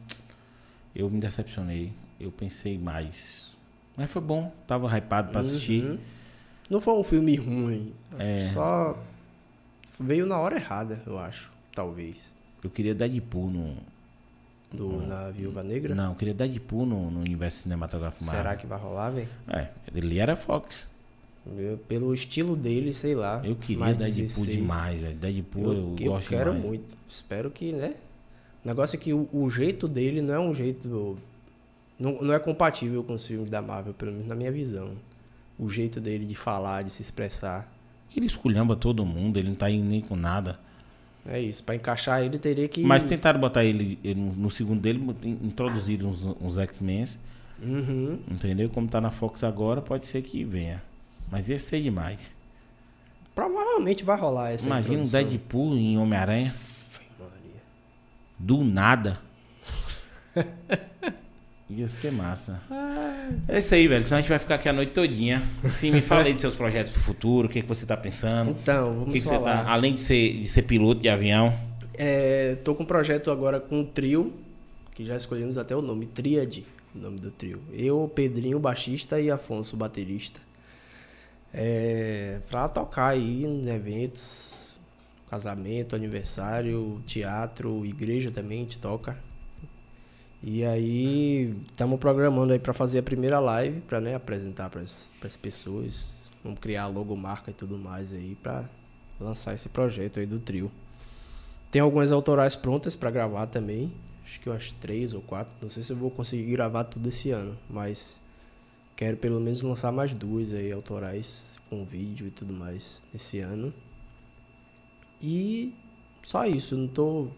Eu 0.94 1.08
me 1.10 1.20
decepcionei. 1.20 1.92
Eu 2.20 2.30
pensei 2.30 2.78
mais. 2.78 3.56
Mas 3.96 4.10
foi 4.10 4.22
bom, 4.22 4.52
tava 4.66 4.86
hypado 4.96 5.32
pra 5.32 5.40
assistir. 5.40 5.82
Uhum. 5.84 5.98
Não 6.68 6.80
foi 6.80 6.94
um 6.94 7.04
filme 7.04 7.36
ruim. 7.36 7.92
É. 8.18 8.50
Só 8.52 8.98
veio 10.00 10.26
na 10.26 10.38
hora 10.38 10.56
errada, 10.56 11.00
eu 11.06 11.18
acho. 11.18 11.50
Talvez. 11.74 12.34
Eu 12.62 12.70
queria 12.70 12.94
Deadpool 12.94 13.50
no. 13.50 13.76
Do, 14.72 15.06
Na 15.06 15.30
Viúva 15.30 15.62
Negra. 15.62 15.94
Não, 15.94 16.10
eu 16.10 16.16
queria 16.16 16.34
Deadpool 16.34 16.84
no, 16.84 17.10
no 17.10 17.20
universo 17.20 17.60
cinematográfico 17.62 18.24
Marvel. 18.24 18.42
Será 18.42 18.56
que 18.56 18.66
vai 18.66 18.78
rolar, 18.78 19.10
velho? 19.10 19.28
É, 19.48 19.68
ele 19.94 20.18
era 20.18 20.34
Fox. 20.34 20.86
Eu- 21.56 21.78
Pelo 21.86 22.12
estilo 22.12 22.56
dele, 22.56 22.92
sei 22.92 23.14
lá. 23.14 23.40
Eu 23.44 23.54
queria 23.54 23.94
Deadpool 23.94 24.10
16. 24.16 24.46
demais, 24.48 25.00
velho. 25.00 25.14
Deadpool 25.16 25.62
eu, 25.64 25.72
Eu, 25.72 25.96
eu 26.00 26.12
gosto 26.12 26.28
quero 26.28 26.50
demais. 26.50 26.64
muito. 26.66 26.96
Espero 27.08 27.50
que, 27.50 27.72
né? 27.72 27.94
O 28.64 28.68
negócio 28.68 28.96
é 28.96 28.98
que 29.00 29.12
o, 29.14 29.28
o 29.32 29.48
jeito 29.48 29.86
dele 29.86 30.20
não 30.20 30.34
é 30.34 30.40
um 30.40 30.52
jeito. 30.52 31.16
Não, 31.98 32.20
não 32.20 32.34
é 32.34 32.38
compatível 32.38 33.02
com 33.02 33.14
os 33.14 33.26
filmes 33.26 33.48
da 33.50 33.62
Marvel, 33.62 33.94
pelo 33.94 34.12
menos 34.12 34.26
na 34.26 34.34
minha 34.34 34.52
visão. 34.52 34.90
O 35.58 35.68
jeito 35.68 36.00
dele 36.00 36.24
de 36.26 36.34
falar, 36.34 36.82
de 36.84 36.90
se 36.90 37.00
expressar. 37.02 37.72
Ele 38.14 38.26
esculhamba 38.26 38.76
todo 38.76 39.04
mundo, 39.04 39.38
ele 39.38 39.48
não 39.48 39.54
tá 39.54 39.66
aí 39.66 39.80
nem 39.80 40.00
com 40.02 40.14
nada. 40.16 40.58
É 41.26 41.40
isso. 41.40 41.62
Pra 41.64 41.74
encaixar 41.74 42.22
ele, 42.22 42.38
teria 42.38 42.68
que. 42.68 42.82
Mas 42.82 43.02
tentaram 43.04 43.40
botar 43.40 43.64
ele, 43.64 43.98
ele 44.04 44.20
no 44.20 44.50
segundo 44.50 44.80
dele, 44.80 44.98
in- 45.22 45.38
introduziram 45.48 46.10
uns, 46.10 46.24
uns 46.40 46.58
X-Men, 46.58 47.06
Uhum. 47.62 48.18
entendeu? 48.30 48.68
Como 48.68 48.86
tá 48.86 49.00
na 49.00 49.10
Fox 49.10 49.42
agora, 49.42 49.80
pode 49.80 50.04
ser 50.06 50.22
que 50.22 50.44
venha. 50.44 50.82
Mas 51.30 51.48
ia 51.48 51.58
ser 51.58 51.82
demais. 51.82 52.34
Provavelmente 53.34 54.04
vai 54.04 54.18
rolar 54.18 54.50
essa 54.52 54.66
Imagina 54.66 55.02
um. 55.02 55.08
Deadpool 55.08 55.74
em 55.76 55.98
Homem-Aranha, 55.98 56.54
do 58.38 58.62
nada. 58.62 59.18
Ia 61.68 61.88
ser 61.88 62.12
massa. 62.12 62.60
É 63.48 63.58
isso 63.58 63.74
aí, 63.74 63.88
velho. 63.88 64.04
Senão 64.04 64.18
a 64.18 64.20
gente 64.20 64.28
vai 64.30 64.38
ficar 64.38 64.54
aqui 64.54 64.68
a 64.68 64.72
noite 64.72 64.92
todinha. 64.92 65.42
Sim, 65.64 65.90
me 65.90 66.00
fala 66.00 66.22
aí 66.22 66.32
dos 66.32 66.40
seus 66.40 66.54
projetos 66.54 66.92
pro 66.92 67.00
futuro, 67.02 67.48
o 67.48 67.50
que, 67.50 67.60
que 67.60 67.66
você 67.68 67.84
tá 67.84 67.96
pensando. 67.96 68.52
Então, 68.52 68.90
O 68.92 68.94
vamos 69.00 69.12
que, 69.12 69.20
que 69.20 69.26
você 69.26 69.34
falar. 69.34 69.64
tá. 69.64 69.72
Além 69.72 69.94
de 69.94 70.00
ser, 70.00 70.36
de 70.40 70.46
ser 70.46 70.62
piloto 70.62 71.00
de 71.00 71.08
avião. 71.08 71.52
É, 71.94 72.54
tô 72.62 72.72
com 72.74 72.84
um 72.84 72.86
projeto 72.86 73.32
agora 73.32 73.58
com 73.58 73.80
um 73.80 73.84
trio, 73.84 74.32
que 74.94 75.04
já 75.04 75.16
escolhemos 75.16 75.58
até 75.58 75.74
o 75.74 75.82
nome, 75.82 76.06
Tríade, 76.06 76.64
o 76.94 76.98
nome 76.98 77.18
do 77.18 77.32
trio. 77.32 77.60
Eu, 77.72 78.10
Pedrinho, 78.14 78.60
baixista 78.60 79.20
e 79.20 79.28
Afonso, 79.28 79.76
baterista. 79.76 80.38
É, 81.52 82.38
pra 82.48 82.68
tocar 82.68 83.08
aí 83.08 83.44
nos 83.46 83.66
eventos, 83.66 84.76
casamento, 85.28 85.96
aniversário, 85.96 87.02
teatro, 87.06 87.84
igreja 87.84 88.30
também 88.30 88.58
a 88.58 88.62
gente 88.62 88.78
toca. 88.78 89.16
E 90.42 90.64
aí, 90.64 91.54
estamos 91.66 91.98
programando 91.98 92.52
aí 92.52 92.58
para 92.58 92.74
fazer 92.74 92.98
a 92.98 93.02
primeira 93.02 93.40
live, 93.40 93.80
para 93.80 94.00
né, 94.00 94.14
apresentar 94.14 94.68
para 94.68 94.82
as 94.82 95.36
pessoas. 95.40 96.30
Vamos 96.44 96.60
criar 96.60 96.84
a 96.84 96.86
logomarca 96.86 97.50
e 97.50 97.54
tudo 97.54 97.78
mais 97.78 98.12
aí 98.12 98.36
para 98.40 98.68
lançar 99.18 99.54
esse 99.54 99.68
projeto 99.68 100.20
aí 100.20 100.26
do 100.26 100.38
trio. 100.38 100.70
Tem 101.70 101.80
algumas 101.80 102.12
autorais 102.12 102.54
prontas 102.54 102.94
para 102.94 103.10
gravar 103.10 103.46
também. 103.46 103.92
Acho 104.24 104.40
que 104.40 104.48
umas 104.48 104.72
três 104.72 105.14
ou 105.14 105.22
quatro. 105.22 105.52
Não 105.60 105.70
sei 105.70 105.82
se 105.82 105.92
eu 105.92 105.96
vou 105.96 106.10
conseguir 106.10 106.50
gravar 106.52 106.84
tudo 106.84 107.08
esse 107.08 107.30
ano, 107.30 107.56
mas 107.68 108.20
quero 108.94 109.16
pelo 109.16 109.40
menos 109.40 109.62
lançar 109.62 109.90
mais 109.90 110.12
duas 110.14 110.52
aí 110.52 110.70
autorais 110.70 111.58
com 111.68 111.84
vídeo 111.84 112.26
e 112.26 112.30
tudo 112.30 112.52
mais 112.52 113.02
esse 113.14 113.40
ano. 113.40 113.72
E 115.20 115.74
só 116.22 116.44
isso, 116.44 116.76
não 116.76 116.88
tô 116.88 117.28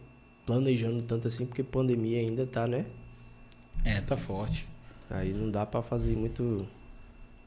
planejando 0.48 1.02
tanto 1.02 1.28
assim 1.28 1.44
porque 1.44 1.62
pandemia 1.62 2.20
ainda 2.20 2.46
tá, 2.46 2.66
né? 2.66 2.86
É, 3.84 4.00
tá 4.00 4.16
forte. 4.16 4.66
Aí 5.10 5.30
não 5.34 5.50
dá 5.50 5.66
pra 5.66 5.82
fazer 5.82 6.16
muito. 6.16 6.66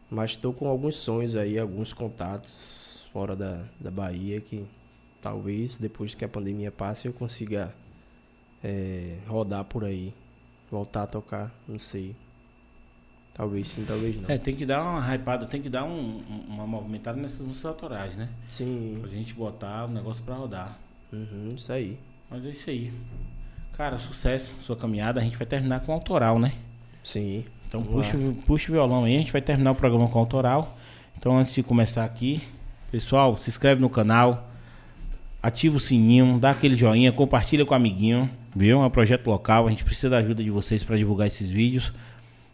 Mas 0.07 0.35
tô 0.35 0.53
com 0.53 0.67
alguns 0.67 0.95
sonhos 0.97 1.35
aí, 1.35 1.57
alguns 1.57 1.93
contatos 1.93 3.07
fora 3.11 3.35
da, 3.35 3.63
da 3.79 3.89
Bahia 3.89 4.39
que 4.39 4.63
talvez 5.19 5.77
depois 5.77 6.13
que 6.13 6.23
a 6.23 6.29
pandemia 6.29 6.71
passe 6.71 7.07
eu 7.07 7.13
consiga 7.13 7.73
é, 8.63 9.17
rodar 9.27 9.63
por 9.65 9.83
aí. 9.83 10.13
Voltar 10.69 11.03
a 11.03 11.07
tocar, 11.07 11.51
não 11.67 11.79
sei. 11.79 12.15
Talvez 13.33 13.67
sim, 13.67 13.83
talvez 13.83 14.15
não. 14.21 14.29
É, 14.29 14.37
tem 14.37 14.55
que 14.55 14.65
dar 14.65 14.83
uma 14.83 15.15
hypada, 15.15 15.47
tem 15.47 15.59
que 15.61 15.69
dar 15.69 15.85
um- 15.85 16.19
um- 16.19 16.45
uma 16.49 16.67
movimentada 16.67 17.19
nessas 17.19 17.41
músicas 17.41 17.65
autorais, 17.65 18.15
né? 18.15 18.29
Sim. 18.47 18.99
Pra 19.01 19.09
gente 19.09 19.33
botar 19.33 19.85
o 19.85 19.87
negócio 19.87 20.23
pra 20.23 20.35
rodar. 20.35 20.79
Uhum, 21.11 21.53
isso 21.55 21.71
aí. 21.73 21.97
Mas 22.31 22.45
é 22.45 22.49
isso 22.49 22.69
aí. 22.69 22.91
Cara, 23.75 23.99
sucesso, 23.99 24.55
sua 24.61 24.75
caminhada. 24.75 25.19
A 25.19 25.23
gente 25.23 25.37
vai 25.37 25.45
terminar 25.45 25.81
com 25.81 25.91
autoral, 25.91 26.39
né? 26.39 26.53
Sim. 27.03 27.43
Então 27.67 27.81
puxa, 27.83 28.17
o- 28.17 28.35
puxa 28.45 28.69
o 28.69 28.73
violão 28.73 29.03
aí, 29.05 29.15
a 29.15 29.19
gente 29.19 29.31
vai 29.31 29.41
terminar 29.41 29.71
o 29.71 29.75
programa 29.75 30.07
com 30.07 30.19
autoral. 30.19 30.77
Então 31.17 31.37
antes 31.37 31.53
de 31.53 31.61
começar 31.63 32.03
aqui, 32.05 32.41
pessoal, 32.91 33.35
se 33.37 33.49
inscreve 33.49 33.81
no 33.81 33.89
canal, 33.89 34.49
ativa 35.41 35.77
o 35.77 35.79
sininho, 35.79 36.39
dá 36.39 36.51
aquele 36.51 36.75
joinha, 36.75 37.11
compartilha 37.11 37.65
com 37.65 37.73
o 37.73 37.75
amiguinho, 37.77 38.29
viu? 38.55 38.81
É 38.81 38.85
um 38.85 38.89
projeto 38.89 39.27
local, 39.27 39.67
a 39.67 39.69
gente 39.69 39.83
precisa 39.83 40.09
da 40.09 40.17
ajuda 40.17 40.43
de 40.43 40.49
vocês 40.49 40.83
para 40.83 40.97
divulgar 40.97 41.27
esses 41.27 41.49
vídeos. 41.49 41.91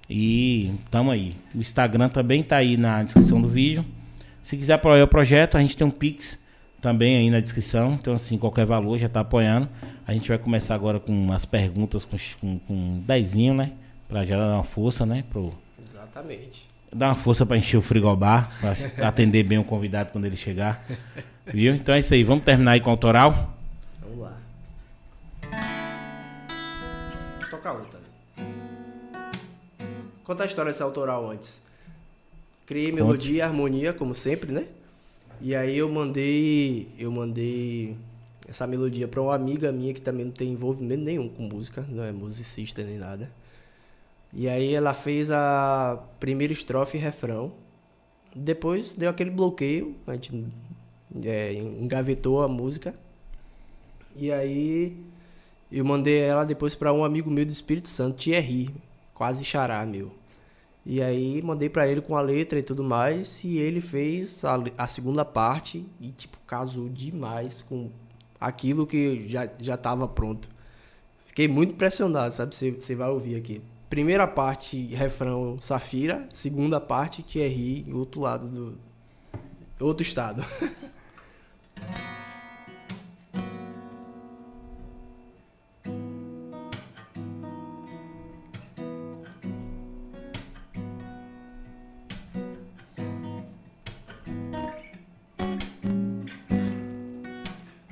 E 0.10 0.72
tamo 0.90 1.12
aí. 1.12 1.36
O 1.54 1.60
Instagram 1.60 2.08
também 2.10 2.42
tá 2.42 2.58
aí 2.58 2.78
na 2.78 3.04
descrição 3.04 3.42
do 3.42 3.50
vídeo. 3.50 3.84
Se 4.42 4.56
quiser 4.56 4.74
apoiar 4.74 5.04
o 5.04 5.08
projeto, 5.08 5.58
a 5.58 5.62
gente 5.62 5.76
tem 5.76 5.86
um 5.86 5.92
Pix 5.92 6.40
também 6.88 7.18
aí 7.18 7.30
na 7.30 7.42
descrição. 7.42 7.96
Então, 7.96 8.14
assim, 8.14 8.38
qualquer 8.38 8.66
valor 8.66 8.98
já 8.98 9.10
tá 9.10 9.20
apoiando. 9.20 9.68
A 10.08 10.14
gente 10.14 10.30
vai 10.30 10.38
começar 10.38 10.74
agora 10.74 11.02
com 11.02 11.34
as 11.34 11.44
perguntas 11.44 12.06
com, 12.06 12.18
com, 12.40 12.60
com 12.60 13.04
dezinho, 13.06 13.54
né? 13.54 13.74
Pra 14.08 14.26
já 14.26 14.38
dar 14.38 14.54
uma 14.54 14.64
força, 14.64 15.06
né? 15.06 15.26
Pro, 15.30 15.54
Exatamente. 15.78 16.66
dar 16.94 17.08
uma 17.08 17.16
força 17.16 17.46
pra 17.46 17.58
encher 17.58 17.76
o 17.76 17.82
frigobar, 17.82 18.50
pra 18.62 18.74
atender 19.06 19.44
bem 19.44 19.58
o 19.58 19.66
convidado 19.66 20.14
quando 20.14 20.24
ele 20.24 20.38
chegar. 20.38 20.82
Viu? 21.46 21.76
Então 21.76 21.94
é 21.94 22.00
isso 22.00 22.14
aí. 22.14 22.24
Vamos 22.24 22.46
terminar 22.46 22.72
aí 22.72 22.80
com 22.80 22.88
o 22.88 22.92
autoral? 22.92 23.54
Vamos 24.02 24.20
lá. 24.20 24.38
Toca 27.52 27.72
outra. 27.74 28.00
Conta 30.24 30.44
a 30.44 30.46
história 30.46 30.72
desse 30.72 30.84
autoral 30.84 31.30
antes. 31.32 31.62
Criei 32.66 32.94
melodia 32.94 33.40
e 33.40 33.42
harmonia, 33.42 33.92
como 33.92 34.16
sempre, 34.16 34.54
né? 34.54 34.64
E 35.40 35.56
aí 35.56 35.78
eu 35.78 35.90
mandei. 35.90 36.90
Eu 36.98 37.12
mandei 37.12 37.96
essa 38.48 38.66
melodia 38.66 39.08
pra 39.08 39.22
uma 39.22 39.36
amiga 39.36 39.72
minha 39.72 39.94
que 39.94 40.02
também 40.02 40.26
não 40.26 40.32
tem 40.32 40.52
envolvimento 40.52 41.04
nenhum 41.04 41.28
com 41.28 41.44
música, 41.44 41.86
não 41.90 42.04
é 42.04 42.12
musicista 42.12 42.84
nem 42.84 42.98
nada. 42.98 43.30
E 44.34 44.48
aí 44.48 44.74
ela 44.74 44.94
fez 44.94 45.30
a 45.32 46.02
primeira 46.20 46.54
estrofe 46.54 46.98
e 46.98 47.02
refrão. 47.02 47.52
Depois 48.36 48.94
deu 48.94 49.10
aquele 49.10 49.32
bloqueio, 49.32 49.96
a 50.06 50.14
gente 50.14 50.46
é, 51.24 51.54
engavetou 51.54 52.42
a 52.42 52.48
música. 52.48 52.94
E 54.16 54.32
aí 54.32 54.98
eu 55.72 55.84
mandei 55.84 56.20
ela 56.20 56.46
depois 56.46 56.76
pra 56.76 56.94
um 56.94 57.04
amigo 57.04 57.30
meu 57.30 57.46
do 57.46 57.52
Espírito 57.52 57.90
Santo, 57.90 58.18
Thierry, 58.18 58.74
quase 59.14 59.44
xará 59.44 59.86
meu. 59.86 60.12
E 60.90 61.02
aí 61.02 61.42
mandei 61.42 61.68
pra 61.68 61.86
ele 61.86 62.00
com 62.00 62.16
a 62.16 62.22
letra 62.22 62.58
e 62.58 62.64
tudo 62.64 62.82
mais, 62.82 63.44
e 63.44 63.58
ele 63.58 63.82
fez 63.82 64.46
a, 64.46 64.58
a 64.78 64.88
segunda 64.88 65.26
parte 65.26 65.86
e 66.00 66.12
tipo 66.12 66.38
casou 66.48 66.88
demais 66.88 67.62
com 67.62 67.92
aquilo 68.40 68.88
que 68.88 69.28
já 69.28 69.50
já 69.60 69.76
tava 69.76 70.08
pronto. 70.08 70.48
Fiquei 71.26 71.46
muito 71.46 71.74
impressionado, 71.74 72.34
sabe? 72.34 72.56
Você 72.56 72.72
você 72.72 72.96
vai 72.96 73.10
ouvir 73.10 73.36
aqui. 73.36 73.62
Primeira 73.90 74.26
parte, 74.26 74.82
refrão 74.96 75.60
Safira, 75.60 76.26
segunda 76.32 76.80
parte 76.80 77.22
Thierry, 77.22 77.86
outro 77.92 78.22
lado 78.22 78.48
do 78.48 78.78
outro 79.86 80.04
estado. 80.04 80.42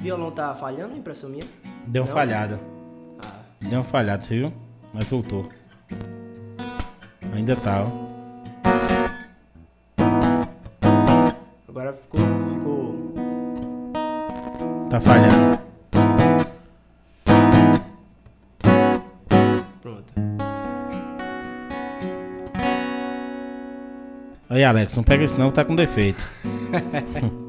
Violão 0.06 0.30
tá 0.30 0.54
falhando, 0.54 0.96
impressão 0.96 1.32
minha? 1.32 1.42
Deu 1.88 2.04
uma 2.04 2.08
Não? 2.08 2.14
falhada. 2.14 2.60
Ah, 3.26 3.40
Deu 3.60 3.80
uma 3.80 3.84
falhada, 3.84 4.22
você 4.24 4.36
viu? 4.38 4.54
Mas 4.94 5.06
voltou. 5.06 5.50
Ainda 7.34 7.56
tá, 7.56 7.86
ó. 7.86 8.06
agora 11.68 11.92
ficou 11.92 12.20
ficou 12.20 13.14
Tá 14.92 15.02
falhando. 15.02 15.60
pronto. 19.82 20.14
Aí, 24.50 24.64
Alex, 24.64 24.96
não 24.96 25.04
pega 25.04 25.24
isso 25.24 25.40
não, 25.40 25.52
tá 25.52 25.66
com 25.66 25.76
defeito. 25.76 26.22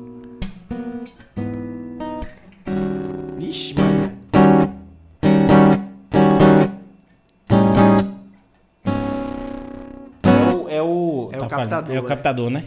captador, 11.57 11.97
É 11.97 12.01
o 12.01 12.05
é. 12.05 12.09
captador, 12.09 12.51
né? 12.51 12.63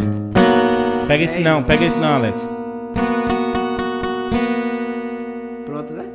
Pega 1.08 1.24
esse 1.24 1.40
É, 1.40 1.42
não, 1.42 1.60
eu- 1.60 1.66
pega 1.66 1.86
esse 1.86 1.98
não, 2.00 2.14
Alex. 2.14 2.48
Pronto, 5.66 5.94
né? 5.94 6.06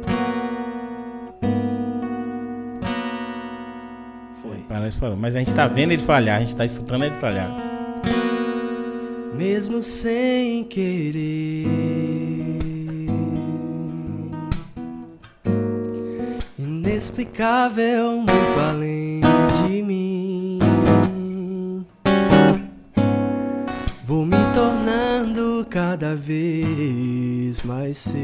Foi. 4.43 4.59
Parece 4.69 4.99
falou. 4.99 5.17
Mas 5.17 5.35
a 5.35 5.39
gente 5.39 5.55
tá 5.55 5.67
vendo 5.67 5.93
ele 5.93 6.03
falhar, 6.03 6.39
a 6.39 6.41
gente 6.41 6.55
tá 6.57 6.65
escutando 6.65 7.05
ele 7.05 7.15
falhar. 7.17 7.51
Mesmo 9.37 9.83
sem 9.83 10.63
querer, 10.65 11.67
inexplicável, 16.59 18.13
muito 18.19 18.61
além 18.71 19.21
Vou 24.15 24.25
me 24.25 24.37
tornando 24.55 25.67
cada 25.69 26.15
vez 26.15 27.65
mais 27.65 27.97
seu. 27.97 28.15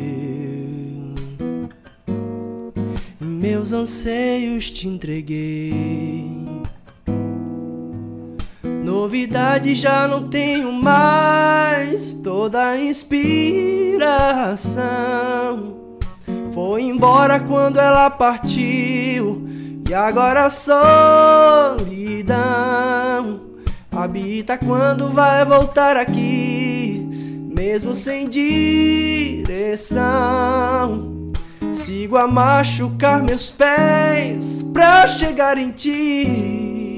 Meus 3.20 3.72
anseios 3.72 4.70
te 4.70 4.86
entreguei. 4.86 6.46
Novidade 8.84 9.74
já 9.74 10.06
não 10.06 10.28
tenho 10.28 10.70
mais 10.70 12.12
toda 12.12 12.68
a 12.68 12.80
inspiração. 12.80 13.98
Foi 16.54 16.82
embora 16.82 17.40
quando 17.40 17.80
ela 17.80 18.08
partiu 18.10 19.44
e 19.88 19.92
agora 19.92 20.50
solidão 20.50 21.90
habita 24.00 24.56
quando 24.56 25.10
vai 25.10 25.44
voltar 25.44 25.96
aqui, 25.96 27.06
mesmo 27.54 27.94
sem 27.94 28.28
direção. 28.28 30.00
Sigo 31.72 32.16
a 32.16 32.26
machucar 32.26 33.22
meus 33.22 33.50
pés 33.50 34.64
pra 34.72 35.06
chegar 35.06 35.58
em 35.58 35.70
ti. 35.70 36.90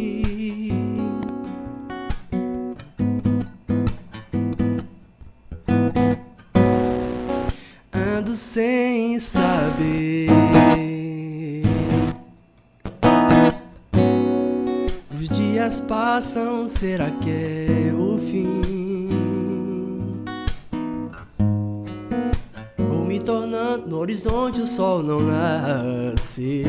Ando 7.93 8.37
sem 8.37 9.19
saber. 9.19 11.02
Passam, 15.81 16.69
será 16.69 17.11
que 17.11 17.31
é 17.31 17.93
o 17.93 18.19
fim? 18.19 18.61
Vou 22.77 23.05
me 23.05 23.19
tornando 23.19 23.89
no 23.89 23.99
horizonte, 23.99 24.61
o 24.61 24.67
sol 24.67 25.03
não 25.03 25.21
nasceu. 25.21 26.67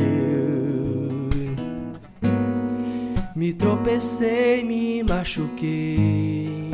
Me 3.36 3.52
tropecei, 3.54 4.64
me 4.64 5.04
machuquei. 5.04 6.70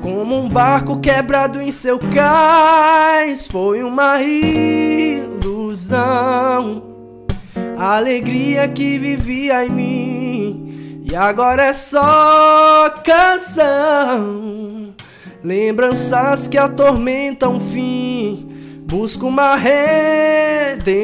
Como 0.00 0.36
um 0.38 0.48
barco 0.48 1.00
quebrado 1.00 1.60
em 1.60 1.72
seu 1.72 1.98
cais, 1.98 3.46
foi 3.46 3.82
uma 3.82 4.22
ilusão. 4.22 5.74
A 7.76 7.96
alegria 7.96 8.68
que 8.68 8.98
vivia 8.98 9.64
em 9.64 9.70
mim, 9.70 11.02
e 11.10 11.14
agora 11.14 11.66
é 11.66 11.72
só 11.72 12.90
canção. 13.04 14.94
Lembranças 15.42 16.48
que 16.48 16.56
atormentam 16.56 17.56
o 17.56 17.60
fim, 17.60 18.48
busco 18.86 19.26
uma 19.26 19.56
redenção. 19.56 20.94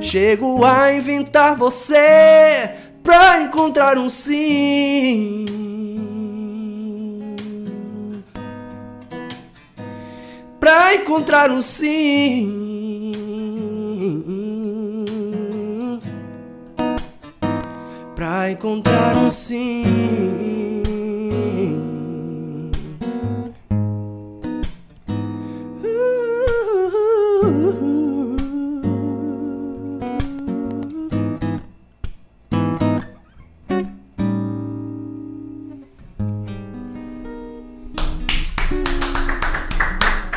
Chego 0.00 0.64
a 0.64 0.94
inventar 0.94 1.56
você 1.56 2.70
pra 3.02 3.42
encontrar 3.42 3.98
um 3.98 4.08
sim. 4.08 5.46
Pra 10.60 10.94
encontrar 10.94 11.50
um 11.50 11.60
sim. 11.60 12.68
Pra 18.20 18.50
encontrar 18.50 19.16
um 19.16 19.30
sim. 19.30 20.79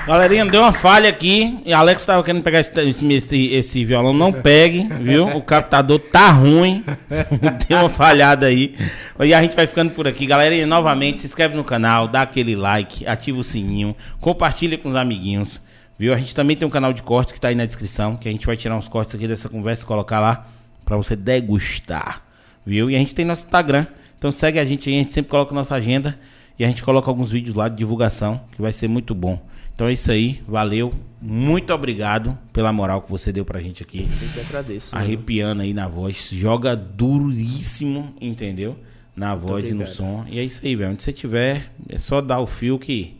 Galerinha, 0.05 0.45
deu 0.45 0.61
uma 0.61 0.73
falha 0.73 1.07
aqui. 1.07 1.59
E 1.65 1.71
Alex 1.71 2.05
tava 2.05 2.21
querendo 2.23 2.43
pegar 2.43 2.59
esse, 2.59 2.73
esse, 3.13 3.47
esse 3.53 3.85
violão. 3.85 4.13
Não 4.13 4.33
pegue, 4.33 4.83
viu? 4.99 5.27
O 5.27 5.41
captador 5.41 5.97
tá 5.97 6.29
ruim. 6.29 6.83
deu 7.69 7.79
uma 7.79 7.89
falhada 7.89 8.47
aí. 8.47 8.75
E 9.21 9.33
a 9.33 9.41
gente 9.41 9.55
vai 9.55 9.65
ficando 9.65 9.91
por 9.91 10.05
aqui. 10.05 10.25
Galerinha, 10.25 10.67
novamente, 10.67 11.21
se 11.21 11.27
inscreve 11.27 11.55
no 11.55 11.63
canal, 11.63 12.09
dá 12.09 12.23
aquele 12.23 12.53
like, 12.53 13.07
ativa 13.07 13.39
o 13.39 13.43
sininho, 13.43 13.95
compartilha 14.19 14.77
com 14.77 14.89
os 14.89 14.95
amiguinhos. 14.95 15.61
Viu? 15.97 16.13
A 16.13 16.17
gente 16.17 16.35
também 16.35 16.57
tem 16.57 16.67
um 16.67 16.71
canal 16.71 16.91
de 16.91 17.01
cortes 17.01 17.31
que 17.31 17.39
tá 17.39 17.47
aí 17.47 17.55
na 17.55 17.65
descrição. 17.65 18.17
Que 18.17 18.27
a 18.27 18.31
gente 18.31 18.45
vai 18.45 18.57
tirar 18.57 18.75
uns 18.75 18.89
cortes 18.89 19.15
aqui 19.15 19.25
dessa 19.25 19.47
conversa 19.47 19.83
e 19.83 19.87
colocar 19.87 20.19
lá. 20.19 20.45
Pra 20.83 20.97
você 20.97 21.15
degustar. 21.15 22.21
Viu? 22.65 22.91
E 22.91 22.95
a 22.95 22.99
gente 22.99 23.15
tem 23.15 23.23
nosso 23.23 23.45
Instagram. 23.45 23.87
Então 24.17 24.33
segue 24.33 24.59
a 24.59 24.65
gente 24.65 24.89
aí. 24.89 24.95
A 24.95 24.97
gente 24.99 25.13
sempre 25.13 25.31
coloca 25.31 25.55
nossa 25.55 25.75
agenda. 25.75 26.19
E 26.59 26.65
a 26.65 26.67
gente 26.67 26.83
coloca 26.83 27.09
alguns 27.09 27.31
vídeos 27.31 27.55
lá 27.55 27.69
de 27.69 27.77
divulgação. 27.77 28.41
Que 28.51 28.61
vai 28.61 28.73
ser 28.73 28.89
muito 28.89 29.15
bom. 29.15 29.52
Então 29.73 29.87
é 29.87 29.93
isso 29.93 30.11
aí, 30.11 30.41
valeu. 30.47 30.93
Muito 31.21 31.73
obrigado 31.73 32.37
pela 32.51 32.71
moral 32.73 33.01
que 33.01 33.09
você 33.09 33.31
deu 33.31 33.45
pra 33.45 33.59
gente 33.61 33.81
aqui. 33.81 34.09
Eu 34.21 34.29
que 34.29 34.39
agradeço. 34.41 34.93
mano. 34.93 35.05
Arrepiando 35.05 35.61
aí 35.61 35.73
na 35.73 35.87
voz. 35.87 36.29
Joga 36.31 36.75
duríssimo, 36.75 38.13
entendeu? 38.19 38.77
Na 39.15 39.33
voz 39.35 39.69
e 39.69 39.73
no 39.73 39.87
som. 39.87 40.25
E 40.27 40.37
é 40.37 40.43
isso 40.43 40.65
aí, 40.65 40.75
velho. 40.75 40.91
Onde 40.91 41.03
você 41.03 41.13
tiver, 41.13 41.71
é 41.87 41.97
só 41.97 42.19
dar 42.19 42.39
o 42.39 42.47
fio 42.47 42.77
que 42.77 43.17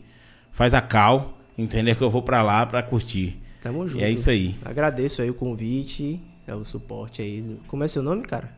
faz 0.52 0.74
a 0.74 0.80
cal, 0.80 1.38
entendeu? 1.56 1.94
Que 1.96 2.02
eu 2.02 2.10
vou 2.10 2.22
pra 2.22 2.42
lá 2.42 2.66
pra 2.66 2.82
curtir. 2.82 3.40
Tamo 3.62 3.88
junto. 3.88 4.00
E 4.00 4.04
é 4.04 4.10
isso 4.10 4.28
aí. 4.28 4.54
Agradeço 4.64 5.22
aí 5.22 5.30
o 5.30 5.34
convite, 5.34 6.20
é 6.46 6.54
o 6.54 6.64
suporte 6.64 7.22
aí. 7.22 7.58
Como 7.66 7.82
é 7.82 7.88
seu 7.88 8.02
nome, 8.02 8.22
cara? 8.22 8.50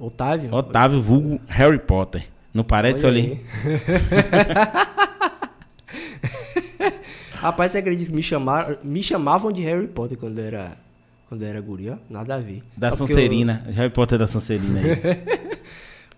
Otávio. 0.00 0.54
Otávio 0.54 1.02
Vulgo 1.02 1.40
Harry 1.48 1.78
Potter. 1.78 2.26
Não 2.54 2.64
parece, 2.64 3.04
Olha 3.04 3.20
Olha 3.20 3.32
aí. 3.32 4.88
Rapaz, 7.40 7.72
você 7.72 7.78
acredita 7.78 8.10
que 8.10 8.16
me, 8.16 8.22
chamaram, 8.22 8.76
me 8.82 9.02
chamavam 9.02 9.50
de 9.52 9.62
Harry 9.62 9.86
Potter 9.88 10.16
quando 10.18 10.38
eu 10.38 10.44
era, 10.44 10.76
quando 11.28 11.42
eu 11.42 11.48
era 11.48 11.60
guri, 11.60 11.90
ó? 11.90 11.96
Nada 12.10 12.34
a 12.34 12.38
ver. 12.38 12.62
Da 12.76 12.90
Só 12.90 13.04
eu- 13.04 13.08
Sonserina. 13.08 13.64
Harry 13.74 13.90
Potter 13.92 14.18
da 14.18 14.26
Sonserina 14.26 14.80
aí. 14.80 15.58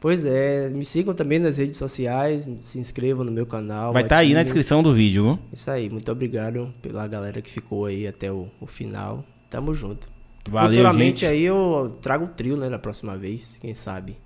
Pois 0.01 0.24
é, 0.24 0.70
me 0.70 0.82
sigam 0.82 1.12
também 1.12 1.38
nas 1.38 1.59
redes 1.59 1.76
sociais, 1.76 2.48
se 2.62 2.78
inscrevam 2.78 3.22
no 3.22 3.30
meu 3.30 3.44
canal. 3.44 3.92
Vai 3.92 4.02
estar 4.02 4.16
aí 4.16 4.32
na 4.32 4.42
descrição 4.42 4.82
do 4.82 4.94
vídeo, 4.94 5.24
viu? 5.24 5.38
Isso 5.52 5.70
aí, 5.70 5.90
muito 5.90 6.10
obrigado 6.10 6.72
pela 6.80 7.06
galera 7.06 7.42
que 7.42 7.51
ficou 7.51 7.84
aí 7.84 8.06
até 8.09 8.32
o, 8.32 8.48
o 8.59 8.66
final. 8.66 9.22
Tamo 9.51 9.74
junto. 9.74 10.09
Valeu, 10.48 10.70
Futuramente 10.70 11.20
gente. 11.20 11.26
aí 11.26 11.42
eu 11.42 11.98
trago 12.01 12.24
o 12.24 12.28
trio, 12.28 12.56
né, 12.56 12.70
na 12.70 12.78
próxima 12.78 13.14
vez, 13.18 13.59
quem 13.60 13.74
sabe, 13.74 14.16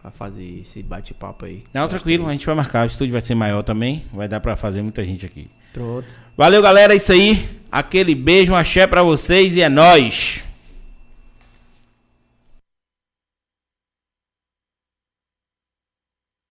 pra 0.00 0.10
fazer 0.10 0.58
esse 0.62 0.82
bate-papo 0.82 1.44
aí. 1.44 1.62
Não, 1.72 1.86
tranquilo, 1.86 2.26
a 2.26 2.32
gente 2.32 2.44
vai 2.44 2.56
marcar. 2.56 2.82
O 2.82 2.88
estúdio 2.88 3.12
vai 3.12 3.22
ser 3.22 3.36
maior 3.36 3.62
também. 3.62 4.04
Vai 4.12 4.26
dar 4.26 4.40
pra 4.40 4.56
fazer 4.56 4.82
muita 4.82 5.04
gente 5.04 5.24
aqui. 5.24 5.48
Pronto. 5.72 6.06
Valeu, 6.36 6.62
galera. 6.62 6.92
É 6.92 6.96
isso 6.96 7.12
aí. 7.12 7.48
Aquele 7.70 8.14
beijo, 8.14 8.52
um 8.52 8.56
axé 8.56 8.86
pra 8.86 9.02
vocês 9.02 9.56
e 9.56 9.62
é 9.62 9.68
nóis. 9.68 10.44